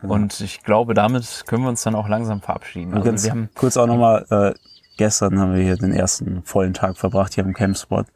Und 0.00 0.40
ich 0.40 0.62
glaube, 0.62 0.94
damit 0.94 1.42
können 1.48 1.64
wir 1.64 1.68
uns 1.70 1.82
dann 1.82 1.96
auch 1.96 2.08
langsam 2.08 2.40
verabschieden. 2.40 2.94
Also 2.94 3.04
ganz 3.04 3.24
wir 3.24 3.32
haben, 3.32 3.50
kurz 3.56 3.76
auch 3.76 3.88
nochmal, 3.88 4.24
äh, 4.30 4.54
gestern 4.96 5.40
haben 5.40 5.54
wir 5.56 5.62
hier 5.62 5.76
den 5.76 5.92
ersten 5.92 6.44
vollen 6.44 6.72
Tag 6.72 6.98
verbracht 6.98 7.34
hier 7.34 7.44
am 7.44 7.54
Campspot. 7.54 8.06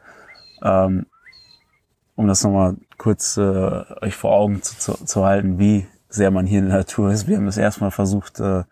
Ähm, 0.63 1.07
um 2.15 2.29
das 2.29 2.45
nochmal 2.45 2.77
kurz 2.99 3.37
äh, 3.37 3.41
euch 4.01 4.15
vor 4.15 4.31
Augen 4.31 4.63
zu, 4.63 4.79
zu, 4.79 5.05
zu 5.05 5.25
halten, 5.25 5.59
wie 5.59 5.89
sehr 6.09 6.31
man 6.31 6.47
hier 6.47 6.61
in 6.61 6.69
der 6.69 6.79
Natur 6.79 7.11
ist. 7.11 7.27
Wir 7.27 7.37
haben 7.37 7.47
das 7.47 7.59
erstmal 7.59 7.91
versucht, 7.91 8.39
äh, 8.39 8.63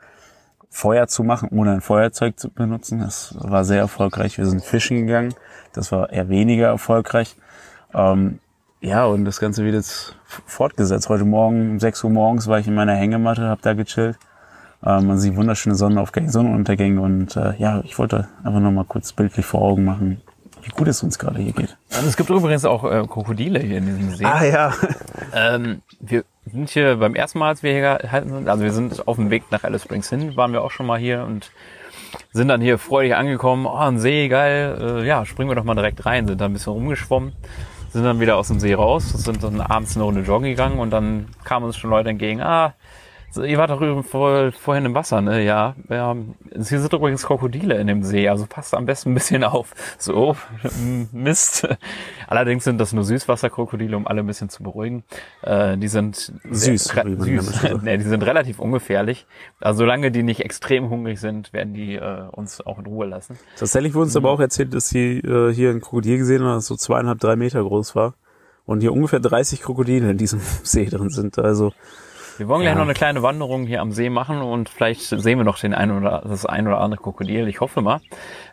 Feuer 0.71 1.09
zu 1.09 1.25
machen, 1.25 1.49
ohne 1.51 1.73
ein 1.73 1.81
Feuerzeug 1.81 2.39
zu 2.39 2.49
benutzen. 2.49 3.01
Das 3.01 3.35
war 3.39 3.65
sehr 3.65 3.81
erfolgreich. 3.81 4.39
Wir 4.39 4.47
sind 4.47 4.65
fischen 4.65 5.07
gegangen. 5.07 5.35
Das 5.73 5.93
war 5.93 6.11
eher 6.11 6.29
weniger 6.29 6.69
erfolgreich. 6.69 7.37
Ähm, 7.93 8.39
ja, 8.81 9.05
und 9.05 9.25
das 9.25 9.41
Ganze 9.41 9.65
wird 9.65 9.75
jetzt 9.75 10.17
fortgesetzt. 10.47 11.09
Heute 11.09 11.25
Morgen 11.25 11.73
um 11.73 11.81
6 11.81 12.05
Uhr 12.05 12.11
morgens 12.11 12.47
war 12.47 12.61
ich 12.61 12.67
in 12.67 12.75
meiner 12.75 12.95
Hängematte, 12.95 13.49
hab 13.49 13.61
da 13.63 13.75
gechillt. 13.75 14.17
Äh, 14.83 15.01
man 15.01 15.19
sieht 15.19 15.37
wunderschöne 15.37 15.75
Sonnenaufgänge, 15.75 16.31
Sonnenuntergänge 16.31 17.01
und 17.01 17.37
äh, 17.37 17.55
ja, 17.59 17.83
ich 17.85 17.99
wollte 17.99 18.29
einfach 18.43 18.61
noch 18.61 18.71
mal 18.71 18.85
kurz 18.85 19.13
bildlich 19.13 19.45
vor 19.45 19.61
Augen 19.61 19.85
machen, 19.85 20.23
wie 20.63 20.71
gut 20.71 20.89
es 20.89 21.03
uns 21.03 21.19
gerade 21.19 21.41
hier 21.41 21.53
geht. 21.53 21.77
Und 21.99 22.07
es 22.07 22.17
gibt 22.17 22.31
übrigens 22.31 22.65
auch 22.65 22.85
äh, 22.85 23.07
Krokodile 23.07 23.59
hier 23.59 23.79
in 23.79 23.87
diesem 23.87 24.15
See. 24.15 24.25
Ah 24.25 24.45
ja. 24.45 24.73
Ähm, 25.33 25.83
wir 26.01 26.25
sind 26.51 26.71
hier 26.71 26.97
beim 26.97 27.15
ersten 27.15 27.39
Mal, 27.39 27.49
als 27.49 27.63
wir 27.63 27.73
hier 27.73 27.99
gehalten 27.99 28.31
sind, 28.31 28.49
also 28.49 28.63
wir 28.63 28.73
sind 28.73 29.07
auf 29.09 29.17
dem 29.17 29.31
Weg 29.31 29.45
nach 29.51 29.65
Alice 29.65 29.83
Springs 29.83 30.09
hin, 30.09 30.37
waren 30.37 30.53
wir 30.53 30.63
auch 30.63 30.71
schon 30.71 30.87
mal 30.87 30.99
hier 30.99 31.25
und 31.25 31.51
sind 32.33 32.49
dann 32.49 32.61
hier 32.61 32.79
freudig 32.79 33.15
angekommen. 33.15 33.67
Oh, 33.67 33.77
ein 33.77 33.99
See, 33.99 34.29
geil. 34.29 35.01
Äh, 35.03 35.07
ja, 35.07 35.25
springen 35.25 35.51
wir 35.51 35.55
doch 35.55 35.65
mal 35.65 35.75
direkt 35.75 36.05
rein. 36.07 36.27
Sind 36.27 36.41
da 36.41 36.47
ein 36.47 36.53
bisschen 36.53 36.73
rumgeschwommen, 36.73 37.33
sind 37.93 38.05
dann 38.05 38.21
wieder 38.21 38.37
aus 38.37 38.49
dem 38.49 38.61
See 38.61 38.75
raus, 38.75 39.09
sind 39.11 39.43
dann 39.43 39.61
abends 39.61 39.97
eine 39.97 40.05
Runde 40.05 40.23
joggen 40.23 40.49
gegangen 40.49 40.79
und 40.79 40.91
dann 40.91 41.29
kamen 41.45 41.67
uns 41.67 41.77
schon 41.77 41.91
Leute 41.91 42.11
entgegen. 42.11 42.41
Ah, 42.41 42.75
so, 43.31 43.45
ihr 43.45 43.59
wart 43.59 43.71
doch 43.71 44.05
vor, 44.05 44.53
vorhin 44.53 44.85
im 44.87 44.95
Wasser, 44.95 45.21
ne? 45.21 45.45
Ja. 45.45 45.75
ja. 45.89 46.17
Hier 46.53 46.63
sind 46.81 46.93
übrigens 46.93 47.25
Krokodile 47.25 47.77
in 47.79 47.87
dem 47.87 48.03
See, 48.03 48.29
also 48.29 48.47
passt 48.47 48.75
am 48.75 48.87
besten 48.87 49.11
ein 49.13 49.15
bisschen 49.15 49.45
auf. 49.45 49.73
So, 49.99 50.37
Mist. 51.13 51.69
Allerdings 52.27 52.65
sind 52.65 52.79
das 52.79 52.93
nur 52.93 53.05
Süßwasserkrokodile, 53.05 53.97
um 53.97 54.07
alle 54.07 54.21
ein 54.21 54.27
bisschen 54.27 54.49
zu 54.49 54.63
beruhigen. 54.63 55.05
Äh, 55.43 55.77
die 55.79 55.89
sind 55.89 56.33
Süß, 56.51 56.85
sehr- 56.85 57.05
süß. 57.07 57.63
nee, 57.83 57.99
die 57.99 58.05
sind 58.05 58.23
relativ 58.25 58.59
ungefährlich. 58.59 59.27
Also 59.61 59.79
solange 59.81 60.11
die 60.11 60.23
nicht 60.23 60.41
extrem 60.41 60.91
hungrig 60.91 61.21
sind, 61.21 61.53
werden 61.53 61.73
die 61.73 61.95
äh, 61.95 62.23
uns 62.33 62.61
auch 62.67 62.79
in 62.79 62.87
Ruhe 62.87 63.07
lassen. 63.07 63.39
Tatsächlich 63.57 63.95
wurde 63.95 64.05
uns 64.07 64.17
aber 64.17 64.31
auch 64.31 64.41
erzählt, 64.41 64.75
dass 64.75 64.89
sie 64.89 65.19
äh, 65.19 65.53
hier 65.53 65.71
ein 65.71 65.81
Krokodil 65.81 66.19
gesehen 66.19 66.43
haben, 66.43 66.55
das 66.57 66.67
so 66.67 66.77
zweieinhalb, 66.77 67.21
drei 67.21 67.37
Meter 67.37 67.63
groß 67.63 67.95
war. 67.95 68.15
Und 68.67 68.81
hier 68.81 68.93
ungefähr 68.93 69.21
30 69.21 69.63
Krokodile 69.63 70.11
in 70.11 70.19
diesem 70.19 70.41
See 70.63 70.87
drin 70.87 71.11
sind. 71.11 71.39
Also 71.39 71.73
Wir 72.41 72.49
wollen 72.49 72.63
gleich 72.63 72.73
Ja. 72.73 72.77
noch 72.79 72.85
eine 72.85 72.95
kleine 72.95 73.23
Wanderung 73.23 73.67
hier 73.67 73.81
am 73.83 73.93
See 73.93 74.09
machen 74.11 74.41
und 74.41 74.69
vielleicht 74.71 75.03
sehen 75.03 75.39
wir 75.39 75.45
noch 75.45 75.59
den 75.59 75.75
ein 75.75 75.91
oder 75.91 76.23
das 76.27 76.47
ein 76.47 76.67
oder 76.67 76.81
andere 76.81 77.01
Krokodil. 77.03 77.47
Ich 77.49 77.61
hoffe 77.61 77.83
mal. 77.83 78.01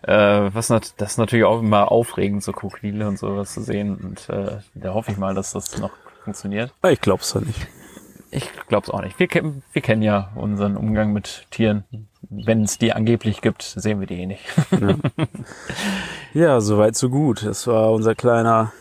Äh, 0.03 0.49
was 0.53 0.69
nat 0.69 0.93
das 0.97 1.11
ist 1.11 1.17
natürlich 1.17 1.45
auch 1.45 1.61
immer 1.61 1.89
aufregend, 1.91 2.43
so 2.43 2.51
Krokodile 2.51 3.07
und 3.07 3.17
sowas 3.17 3.53
zu 3.53 3.61
sehen. 3.61 3.95
Und 3.95 4.27
äh, 4.29 4.57
da 4.75 4.93
hoffe 4.93 5.11
ich 5.11 5.17
mal, 5.17 5.33
dass 5.33 5.53
das 5.53 5.77
noch 5.79 5.91
funktioniert. 6.25 6.73
ich 6.89 6.99
glaub's 7.01 7.33
ja 7.33 7.39
nicht. 7.39 7.65
Ich 8.29 8.51
glaube 8.67 8.83
es 8.83 8.89
auch 8.91 9.01
nicht. 9.01 9.17
Wir, 9.19 9.27
kennen- 9.29 9.63
wir 9.71 9.81
kennen 9.81 10.01
ja 10.01 10.31
unseren 10.35 10.75
Umgang 10.75 11.13
mit 11.13 11.47
Tieren. 11.49 11.85
Wenn 12.29 12.63
es 12.63 12.77
die 12.77 12.91
angeblich 12.91 13.39
gibt, 13.39 13.61
sehen 13.63 14.01
wir 14.01 14.07
die 14.07 14.19
eh 14.21 14.25
nicht. 14.25 14.43
Ja, 16.33 16.59
soweit 16.61 16.97
so 16.97 17.09
gut. 17.09 17.45
Das 17.45 17.67
war 17.67 17.91
unser 17.93 18.15
kleiner, 18.15 18.73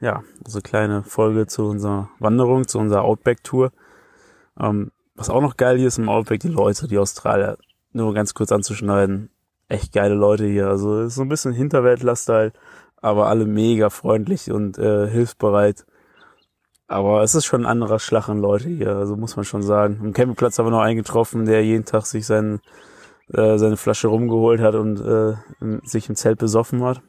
ja, 0.00 0.22
unsere 0.44 0.62
kleine 0.62 1.02
Folge 1.02 1.46
zu 1.46 1.66
unserer 1.68 2.08
Wanderung, 2.20 2.66
zu 2.66 2.78
unserer 2.78 3.02
Outback-Tour. 3.02 3.70
Ähm, 4.60 4.90
was 5.14 5.30
auch 5.30 5.40
noch 5.40 5.56
geil 5.56 5.78
hier 5.78 5.88
ist 5.88 5.98
im 5.98 6.08
Outback, 6.08 6.40
die 6.40 6.48
Leute, 6.48 6.88
die 6.88 6.98
Australier, 6.98 7.56
nur 7.92 8.12
ganz 8.14 8.34
kurz 8.34 8.52
anzuschneiden. 8.52 9.30
Echt 9.68 9.92
geile 9.92 10.14
Leute 10.14 10.46
hier. 10.46 10.68
Also 10.68 11.00
ist 11.02 11.14
so 11.16 11.22
ein 11.22 11.28
bisschen 11.28 11.52
Hinterwäldler-Style, 11.52 12.52
aber 12.96 13.26
alle 13.28 13.46
mega 13.46 13.90
freundlich 13.90 14.50
und 14.50 14.78
äh, 14.78 15.08
hilfsbereit. 15.08 15.86
Aber 16.88 17.22
es 17.22 17.34
ist 17.34 17.46
schon 17.46 17.62
ein 17.62 17.66
anderer 17.70 17.98
Schlag 17.98 18.28
an 18.28 18.38
Leute 18.38 18.68
hier, 18.68 18.94
also 18.94 19.16
muss 19.16 19.34
man 19.34 19.44
schon 19.44 19.62
sagen. 19.62 19.98
Am 20.00 20.12
Campingplatz 20.12 20.58
haben 20.58 20.66
wir 20.66 20.70
noch 20.70 20.80
einen 20.82 20.96
getroffen, 20.96 21.44
der 21.44 21.64
jeden 21.64 21.84
Tag 21.84 22.06
sich 22.06 22.26
seinen, 22.26 22.60
äh, 23.32 23.58
seine 23.58 23.76
Flasche 23.76 24.06
rumgeholt 24.08 24.60
hat 24.60 24.76
und 24.76 25.00
äh, 25.00 25.34
im- 25.60 25.80
sich 25.84 26.08
im 26.08 26.14
Zelt 26.14 26.38
besoffen 26.38 26.84
hat. 26.84 27.02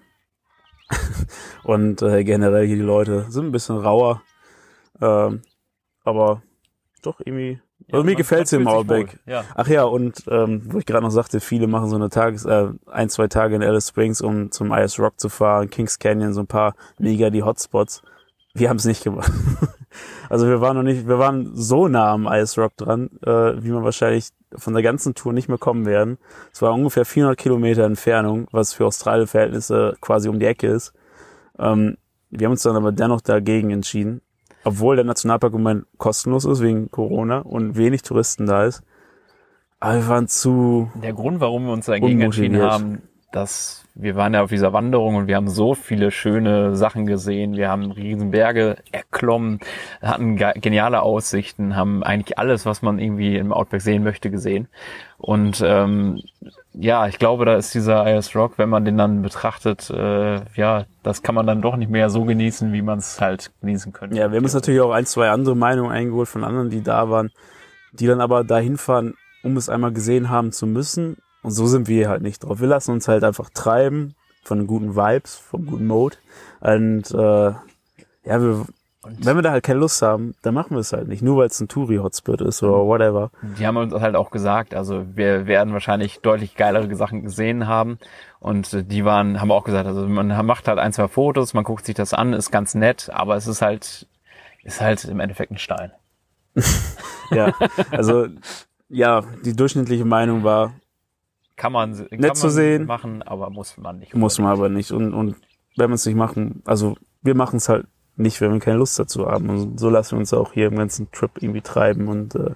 und 1.63 2.01
äh, 2.01 2.23
generell 2.23 2.65
hier 2.65 2.77
die 2.77 2.81
Leute 2.81 3.25
sind 3.29 3.45
ein 3.47 3.51
bisschen 3.51 3.77
rauer. 3.77 4.23
Ähm, 4.99 5.43
aber 6.03 6.41
doch 7.07 7.19
irgendwie. 7.19 7.59
Also 7.91 8.03
mir 8.03 8.15
gefällt's 8.15 8.51
im 8.53 8.67
Outback. 8.67 9.19
Ja. 9.25 9.43
Ach 9.55 9.67
ja, 9.67 9.83
und 9.83 10.23
ähm, 10.29 10.61
wo 10.65 10.77
ich 10.77 10.85
gerade 10.85 11.03
noch 11.03 11.11
sagte, 11.11 11.39
viele 11.39 11.67
machen 11.67 11.89
so 11.89 11.95
eine 11.95 12.09
Tages, 12.09 12.45
äh, 12.45 12.67
ein, 12.87 13.09
zwei 13.09 13.27
Tage 13.27 13.55
in 13.55 13.63
Alice 13.63 13.89
Springs, 13.89 14.21
um 14.21 14.51
zum 14.51 14.71
IS 14.73 14.99
Rock 14.99 15.19
zu 15.19 15.29
fahren, 15.29 15.69
Kings 15.69 15.97
Canyon, 15.97 16.33
so 16.33 16.41
ein 16.41 16.47
paar 16.47 16.75
mega 16.99 17.29
die 17.29 17.43
Hotspots. 17.43 18.01
Wir 18.53 18.69
haben 18.69 18.77
es 18.77 18.85
nicht 18.85 19.03
gemacht. 19.03 19.31
also 20.29 20.47
wir 20.47 20.59
waren 20.61 20.75
noch 20.75 20.83
nicht, 20.83 21.07
wir 21.07 21.19
waren 21.19 21.51
so 21.55 21.87
nah 21.87 22.11
am 22.11 22.27
IS 22.27 22.57
Rock 22.57 22.75
dran, 22.75 23.09
äh, 23.23 23.63
wie 23.63 23.69
man 23.69 23.83
wahrscheinlich 23.83 24.29
von 24.55 24.73
der 24.73 24.83
ganzen 24.83 25.15
Tour 25.15 25.33
nicht 25.33 25.47
mehr 25.47 25.57
kommen 25.57 25.85
werden. 25.85 26.17
Es 26.51 26.61
war 26.61 26.73
ungefähr 26.73 27.05
400 27.05 27.37
Kilometer 27.37 27.83
Entfernung, 27.83 28.47
was 28.51 28.73
für 28.73 28.85
Australien-Verhältnisse 28.85 29.95
quasi 30.01 30.29
um 30.29 30.39
die 30.39 30.45
Ecke 30.45 30.67
ist. 30.67 30.93
Ähm, 31.59 31.97
wir 32.29 32.45
haben 32.45 32.51
uns 32.51 32.63
dann 32.63 32.75
aber 32.75 32.91
dennoch 32.91 33.21
dagegen 33.21 33.71
entschieden, 33.71 34.21
obwohl 34.63 34.95
der 34.95 35.05
Nationalpark 35.05 35.53
im 35.53 35.63
Moment 35.63 35.85
kostenlos 35.97 36.45
ist 36.45 36.61
wegen 36.61 36.91
Corona 36.91 37.39
und 37.39 37.77
wenig 37.77 38.01
Touristen 38.01 38.45
da 38.45 38.65
ist. 38.65 38.83
Aber 39.79 39.95
wir 39.95 40.07
waren 40.07 40.27
zu, 40.27 40.91
Der 41.03 41.13
Grund, 41.13 41.39
warum 41.39 41.65
wir 41.65 41.73
uns 41.73 41.85
dagegen 41.85 42.19
entschieden 42.21 42.61
haben, 42.61 43.01
dass 43.31 43.83
wir 43.93 44.15
waren 44.15 44.33
ja 44.33 44.43
auf 44.43 44.49
dieser 44.49 44.73
Wanderung 44.73 45.15
und 45.15 45.27
wir 45.27 45.35
haben 45.35 45.47
so 45.49 45.73
viele 45.73 46.11
schöne 46.11 46.75
Sachen 46.75 47.05
gesehen. 47.07 47.55
Wir 47.55 47.67
haben 47.69 47.91
riesen 47.91 48.29
Berge 48.31 48.77
erklommen, 48.91 49.59
hatten 50.01 50.35
ge- 50.35 50.53
geniale 50.59 51.01
Aussichten, 51.01 51.75
haben 51.75 52.03
eigentlich 52.03 52.37
alles, 52.37 52.65
was 52.65 52.81
man 52.83 52.99
irgendwie 52.99 53.37
im 53.37 53.51
Outback 53.51 53.81
sehen 53.81 54.03
möchte, 54.03 54.29
gesehen. 54.29 54.67
Und 55.17 55.63
ähm, 55.65 56.21
ja, 56.79 57.07
ich 57.07 57.17
glaube, 57.17 57.45
da 57.45 57.55
ist 57.55 57.73
dieser 57.73 58.05
IS 58.15 58.35
Rock, 58.35 58.57
wenn 58.57 58.69
man 58.69 58.85
den 58.85 58.97
dann 58.97 59.21
betrachtet, 59.21 59.89
äh, 59.89 60.41
ja, 60.55 60.85
das 61.03 61.23
kann 61.23 61.35
man 61.35 61.47
dann 61.47 61.61
doch 61.61 61.75
nicht 61.75 61.89
mehr 61.89 62.09
so 62.09 62.23
genießen, 62.23 62.71
wie 62.71 62.81
man 62.81 62.99
es 62.99 63.19
halt 63.19 63.51
genießen 63.61 63.93
könnte. 63.93 64.15
ja, 64.15 64.31
wir 64.31 64.37
haben 64.37 64.43
uns 64.43 64.53
natürlich 64.53 64.81
auch 64.81 64.91
ein, 64.91 65.05
zwei 65.05 65.29
andere 65.29 65.55
Meinungen 65.55 65.91
eingeholt 65.91 66.27
von 66.27 66.43
anderen, 66.43 66.69
die 66.69 66.83
da 66.83 67.09
waren, 67.09 67.31
die 67.93 68.05
dann 68.05 68.21
aber 68.21 68.43
dahin 68.43 68.77
fahren, 68.77 69.15
um 69.43 69.57
es 69.57 69.69
einmal 69.69 69.91
gesehen 69.91 70.29
haben 70.29 70.51
zu 70.51 70.67
müssen. 70.67 71.17
Und 71.41 71.51
so 71.51 71.65
sind 71.65 71.87
wir 71.87 72.09
halt 72.09 72.21
nicht 72.21 72.43
drauf. 72.43 72.59
Wir 72.59 72.67
lassen 72.67 72.91
uns 72.91 73.07
halt 73.07 73.23
einfach 73.23 73.49
treiben 73.49 74.15
von 74.43 74.67
guten 74.67 74.95
Vibes, 74.95 75.35
vom 75.35 75.65
guten 75.65 75.87
Mode. 75.87 76.17
Und 76.59 77.09
äh, 77.11 77.51
ja, 78.25 78.41
wir, 78.41 78.65
wenn 79.19 79.35
wir 79.35 79.41
da 79.41 79.51
halt 79.51 79.63
keine 79.63 79.79
Lust 79.79 80.01
haben, 80.01 80.33
dann 80.41 80.53
machen 80.53 80.71
wir 80.71 80.79
es 80.79 80.93
halt 80.93 81.07
nicht. 81.07 81.21
Nur 81.21 81.37
weil 81.37 81.47
es 81.47 81.59
ein 81.59 81.67
Touri-Hotspot 81.67 82.41
ist 82.41 82.61
oder 82.63 82.85
whatever. 82.85 83.31
Die 83.57 83.65
haben 83.65 83.77
uns 83.77 83.93
halt 83.93 84.15
auch 84.15 84.31
gesagt, 84.31 84.73
also 84.73 85.05
wir 85.15 85.47
werden 85.47 85.73
wahrscheinlich 85.73 86.19
deutlich 86.21 86.55
geilere 86.55 86.93
Sachen 86.95 87.23
gesehen 87.23 87.67
haben. 87.67 87.97
Und 88.39 88.73
äh, 88.73 88.83
die 88.83 89.05
waren, 89.05 89.39
haben 89.41 89.51
auch 89.51 89.63
gesagt, 89.63 89.87
also 89.87 90.07
man 90.07 90.27
macht 90.45 90.67
halt 90.67 90.79
ein, 90.79 90.93
zwei 90.93 91.07
Fotos, 91.07 91.53
man 91.53 91.63
guckt 91.63 91.85
sich 91.85 91.95
das 91.95 92.13
an, 92.13 92.33
ist 92.33 92.51
ganz 92.51 92.75
nett, 92.75 93.09
aber 93.11 93.35
es 93.35 93.47
ist 93.47 93.61
halt, 93.61 94.07
ist 94.63 94.81
halt 94.81 95.03
im 95.05 95.19
Endeffekt 95.19 95.51
ein 95.51 95.57
Stein. 95.57 95.91
Ja, 97.29 97.53
also 97.91 98.27
ja, 98.87 99.21
die 99.43 99.53
durchschnittliche 99.53 100.05
Meinung 100.05 100.45
war, 100.45 100.73
Kann 101.57 101.73
man, 101.73 101.93
kann 101.93 102.07
Nett 102.11 102.21
man 102.21 102.35
zu 102.35 102.49
sehen. 102.49 102.85
machen, 102.85 103.21
aber 103.21 103.49
muss 103.49 103.75
man 103.77 103.99
nicht. 103.99 104.15
muss 104.15 104.39
man 104.39 104.51
aber 104.53 104.69
nicht. 104.69 104.91
Und, 104.93 105.13
und 105.13 105.35
wenn 105.75 105.89
wir 105.89 105.95
es 105.95 106.05
nicht 106.05 106.15
machen, 106.15 106.61
also 106.65 106.95
wir 107.21 107.35
machen 107.35 107.57
es 107.57 107.67
halt 107.67 107.85
nicht, 108.17 108.41
wenn 108.41 108.51
wir 108.51 108.59
keine 108.59 108.77
Lust 108.77 108.97
dazu 108.99 109.27
haben. 109.27 109.49
Und 109.49 109.79
so 109.79 109.89
lassen 109.89 110.13
wir 110.13 110.19
uns 110.19 110.33
auch 110.33 110.53
hier 110.53 110.67
im 110.67 110.75
ganzen 110.75 111.11
Trip 111.11 111.31
irgendwie 111.39 111.61
treiben. 111.61 112.07
Und 112.07 112.35
äh, 112.35 112.51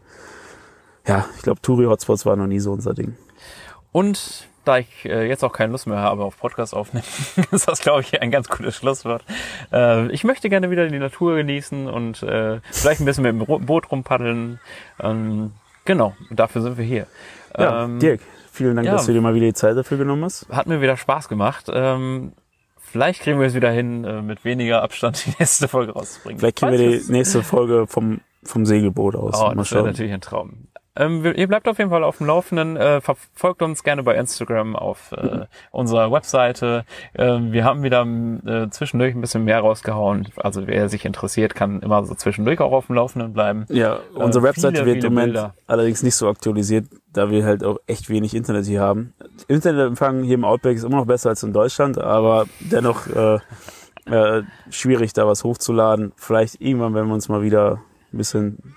ja, 1.08 1.26
ich 1.38 1.44
glaube, 1.44 1.62
Touri-Hotspots 1.62 2.26
war 2.26 2.36
noch 2.36 2.48
nie 2.48 2.60
so 2.60 2.72
unser 2.72 2.94
Ding. 2.94 3.16
Und 3.92 4.48
da 4.66 4.78
ich 4.78 5.06
äh, 5.06 5.28
jetzt 5.28 5.44
auch 5.44 5.54
keine 5.54 5.72
Lust 5.72 5.88
mehr 5.88 5.98
habe 5.98 6.24
auf 6.24 6.38
Podcast 6.38 6.74
aufnehmen, 6.76 7.06
ist 7.52 7.68
das, 7.68 7.82
glaube 7.82 8.02
ich, 8.02 8.22
ein 8.22 8.32
ganz 8.32 8.48
gutes 8.48 8.76
Schlusswort. 8.76 9.24
Äh, 9.72 10.12
ich 10.12 10.24
möchte 10.24 10.50
gerne 10.50 10.70
wieder 10.70 10.88
die 10.88 11.00
Natur 11.00 11.36
genießen 11.36 11.88
und 11.88 12.22
äh, 12.24 12.60
vielleicht 12.72 13.02
ein 13.02 13.06
bisschen 13.06 13.24
mit 13.24 13.50
dem 13.50 13.66
Boot 13.66 13.92
rumpaddeln. 13.92 14.60
Ähm, 15.00 15.52
genau, 15.86 16.16
dafür 16.30 16.62
sind 16.62 16.78
wir 16.78 16.86
hier. 16.86 17.08
Ja, 17.58 17.86
Ähm, 17.86 18.00
Dirk, 18.00 18.22
vielen 18.52 18.76
Dank, 18.76 18.86
ja. 18.86 18.94
dass 18.94 19.08
du 19.08 19.14
dir 19.14 19.22
mal 19.22 19.34
wieder 19.34 19.48
die 19.48 19.54
Zeit 19.54 19.76
dafür 19.76 19.98
genommen 19.98 20.24
hast. 20.24 20.48
Hat 20.50 20.68
mir 20.68 20.82
wieder 20.82 20.96
Spaß 20.96 21.28
gemacht. 21.28 21.70
Ähm, 21.74 22.34
vielleicht 22.92 23.22
kriegen 23.22 23.40
wir 23.40 23.48
es 23.48 23.56
wieder 23.56 23.72
hin, 23.72 24.04
äh, 24.04 24.22
mit 24.22 24.46
weniger 24.46 24.82
Abstand 24.82 25.26
die 25.26 25.34
nächste 25.40 25.68
Folge 25.68 25.94
rauszubringen. 25.94 26.40
Vielleicht 26.40 26.58
kriegen 26.58 26.72
wir 26.72 27.00
die 27.00 27.12
nächste 27.12 27.44
Folge 27.44 27.88
vom, 27.88 28.22
vom 28.44 28.66
Segelboot 28.66 29.16
aus. 29.16 29.42
Oh, 29.42 29.54
das 29.56 29.72
wäre 29.72 29.86
natürlich 29.86 30.14
ein 30.14 30.22
Traum. 30.22 30.68
Ähm, 30.96 31.24
ihr 31.36 31.48
bleibt 31.48 31.68
auf 31.70 31.78
jeden 31.78 31.90
Fall 31.90 32.04
auf 32.04 32.18
dem 32.18 32.28
Laufenden. 32.28 32.76
Äh, 32.76 33.00
verfolgt 33.00 33.62
uns 33.62 33.84
gerne 33.84 34.04
bei 34.04 34.16
Instagram 34.16 34.76
auf 34.76 35.14
äh, 35.14 35.46
unserer 35.72 36.12
Webseite. 36.12 36.84
Ähm, 37.16 37.54
wir 37.54 37.64
haben 37.64 37.82
wieder 37.84 38.06
äh, 38.06 38.70
zwischendurch 38.70 39.16
ein 39.16 39.22
bisschen 39.22 39.46
mehr 39.46 39.60
rausgehauen. 39.60 40.28
Also 40.36 40.68
wer 40.68 40.90
sich 40.90 41.06
interessiert, 41.06 41.56
kann 41.56 41.80
immer 41.82 42.04
so 42.04 42.14
zwischendurch 42.16 42.60
auch 42.60 42.74
auf 42.74 42.88
dem 42.88 42.96
Laufenden 42.96 43.32
bleiben. 43.32 43.66
Ja, 43.70 44.00
unsere 44.16 44.46
Äh, 44.46 44.50
Webseite 44.50 44.82
viele, 44.84 44.96
wird 44.96 45.04
im 45.06 45.14
Moment 45.14 45.34
Bilder. 45.34 45.54
allerdings 45.68 46.04
nicht 46.04 46.16
so 46.16 46.28
aktualisiert, 46.28 46.88
da 47.14 47.30
wir 47.30 47.46
halt 47.46 47.64
auch 47.64 47.78
echt 47.88 48.10
wenig 48.10 48.36
Internet 48.36 48.66
hier 48.66 48.82
haben. 48.82 49.14
Internetempfang 49.48 50.24
hier 50.24 50.36
im 50.36 50.44
Outback 50.46 50.76
ist 50.76 50.84
immer 50.84 50.98
noch 50.98 51.06
besser 51.08 51.30
als 51.30 51.42
in 51.44 51.54
Deutschland, 51.54 51.98
aber 52.00 52.46
dennoch 52.60 53.08
äh, 53.08 53.40
äh, 54.08 54.44
schwierig, 54.70 55.14
da 55.14 55.26
was 55.26 55.44
hochzuladen. 55.46 56.12
Vielleicht 56.18 56.60
irgendwann, 56.60 56.94
wenn 56.96 57.08
wir 57.08 57.14
uns 57.14 57.30
mal 57.30 57.44
wieder 57.44 57.82
ein 58.12 58.18
bisschen 58.18 58.76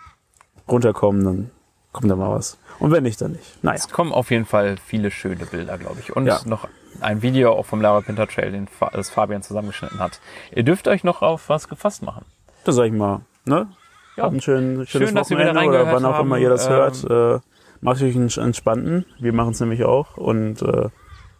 runterkommen, 0.68 1.24
dann 1.24 1.50
kommt 1.94 2.10
da 2.10 2.16
mal 2.16 2.30
was. 2.30 2.58
Und 2.80 2.90
wenn 2.90 3.04
nicht, 3.04 3.20
dann 3.22 3.32
nicht. 3.32 3.62
Naja, 3.64 3.76
Es 3.76 3.88
kommen 3.88 4.12
auf 4.12 4.30
jeden 4.30 4.44
Fall 4.44 4.76
viele 4.84 5.10
schöne 5.10 5.46
Bilder, 5.46 5.78
glaube 5.78 6.00
ich. 6.00 6.14
Und 6.14 6.26
Ja. 6.26 6.40
noch 6.44 6.68
ein 7.00 7.22
Video 7.22 7.52
auch 7.52 7.64
vom 7.64 7.80
Lara 7.80 8.02
Pinter 8.02 8.26
Trail, 8.28 8.52
den 8.52 8.68
das 8.92 9.08
Fabian 9.10 9.42
zusammengeschnitten 9.42 9.98
hat. 10.00 10.20
Ihr 10.54 10.62
dürft 10.64 10.86
euch 10.88 11.02
noch 11.04 11.22
auf 11.22 11.48
was 11.48 11.68
gefasst 11.68 12.02
machen. 12.02 12.26
das 12.64 12.74
sag 12.76 12.84
ich 12.86 12.92
mal. 12.92 13.20
Ne? 13.46 13.68
Ja. 14.16 14.24
Habt 14.24 14.34
ein 14.34 14.40
schön, 14.40 14.86
schönes 14.86 15.08
Schön, 15.10 15.16
Wochenende 15.18 15.60
oder 15.68 15.86
wann 15.92 16.04
auch 16.04 16.20
immer 16.20 16.36
haben. 16.36 16.42
ihr 16.42 16.48
das 16.50 16.66
Ähm, 16.66 16.72
hört. 16.72 17.04
Äh, 17.10 17.40
macht 17.80 18.02
euch 18.02 18.14
einen 18.16 18.28
entspannten. 18.30 19.04
Wir 19.18 19.32
machen 19.32 19.50
es 19.52 19.60
nämlich 19.60 19.84
auch. 19.84 20.16
Und 20.16 20.62
äh, 20.62 20.88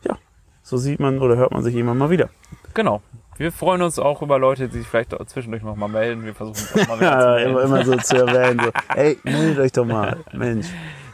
ja, 0.02 0.18
so 0.62 0.76
sieht 0.76 1.00
man 1.00 1.20
oder 1.20 1.36
hört 1.36 1.52
man 1.52 1.62
sich 1.62 1.74
immer 1.76 1.94
mal 1.94 2.10
wieder. 2.10 2.28
Genau. 2.74 3.00
Wir 3.36 3.50
freuen 3.52 3.82
uns 3.82 3.98
auch 3.98 4.22
über 4.22 4.38
Leute, 4.38 4.68
die 4.68 4.78
sich 4.78 4.86
vielleicht 4.86 5.14
zwischendurch 5.28 5.62
noch 5.62 5.76
mal 5.76 5.88
melden. 5.88 6.24
Wir 6.24 6.34
versuchen 6.34 6.56
es 6.74 6.88
mal 6.88 6.98
wieder 7.00 7.10
Ja, 7.36 7.36
zu 7.36 7.44
immer, 7.44 7.54
melden. 7.60 7.74
immer 7.74 7.84
so 7.84 7.96
zu 7.96 8.16
erwähnen. 8.16 8.60
So, 8.64 8.70
ey, 8.96 9.18
meldet 9.24 9.58
euch 9.58 9.72
doch 9.72 9.84
mal. 9.84 10.18
Mensch. 10.32 10.66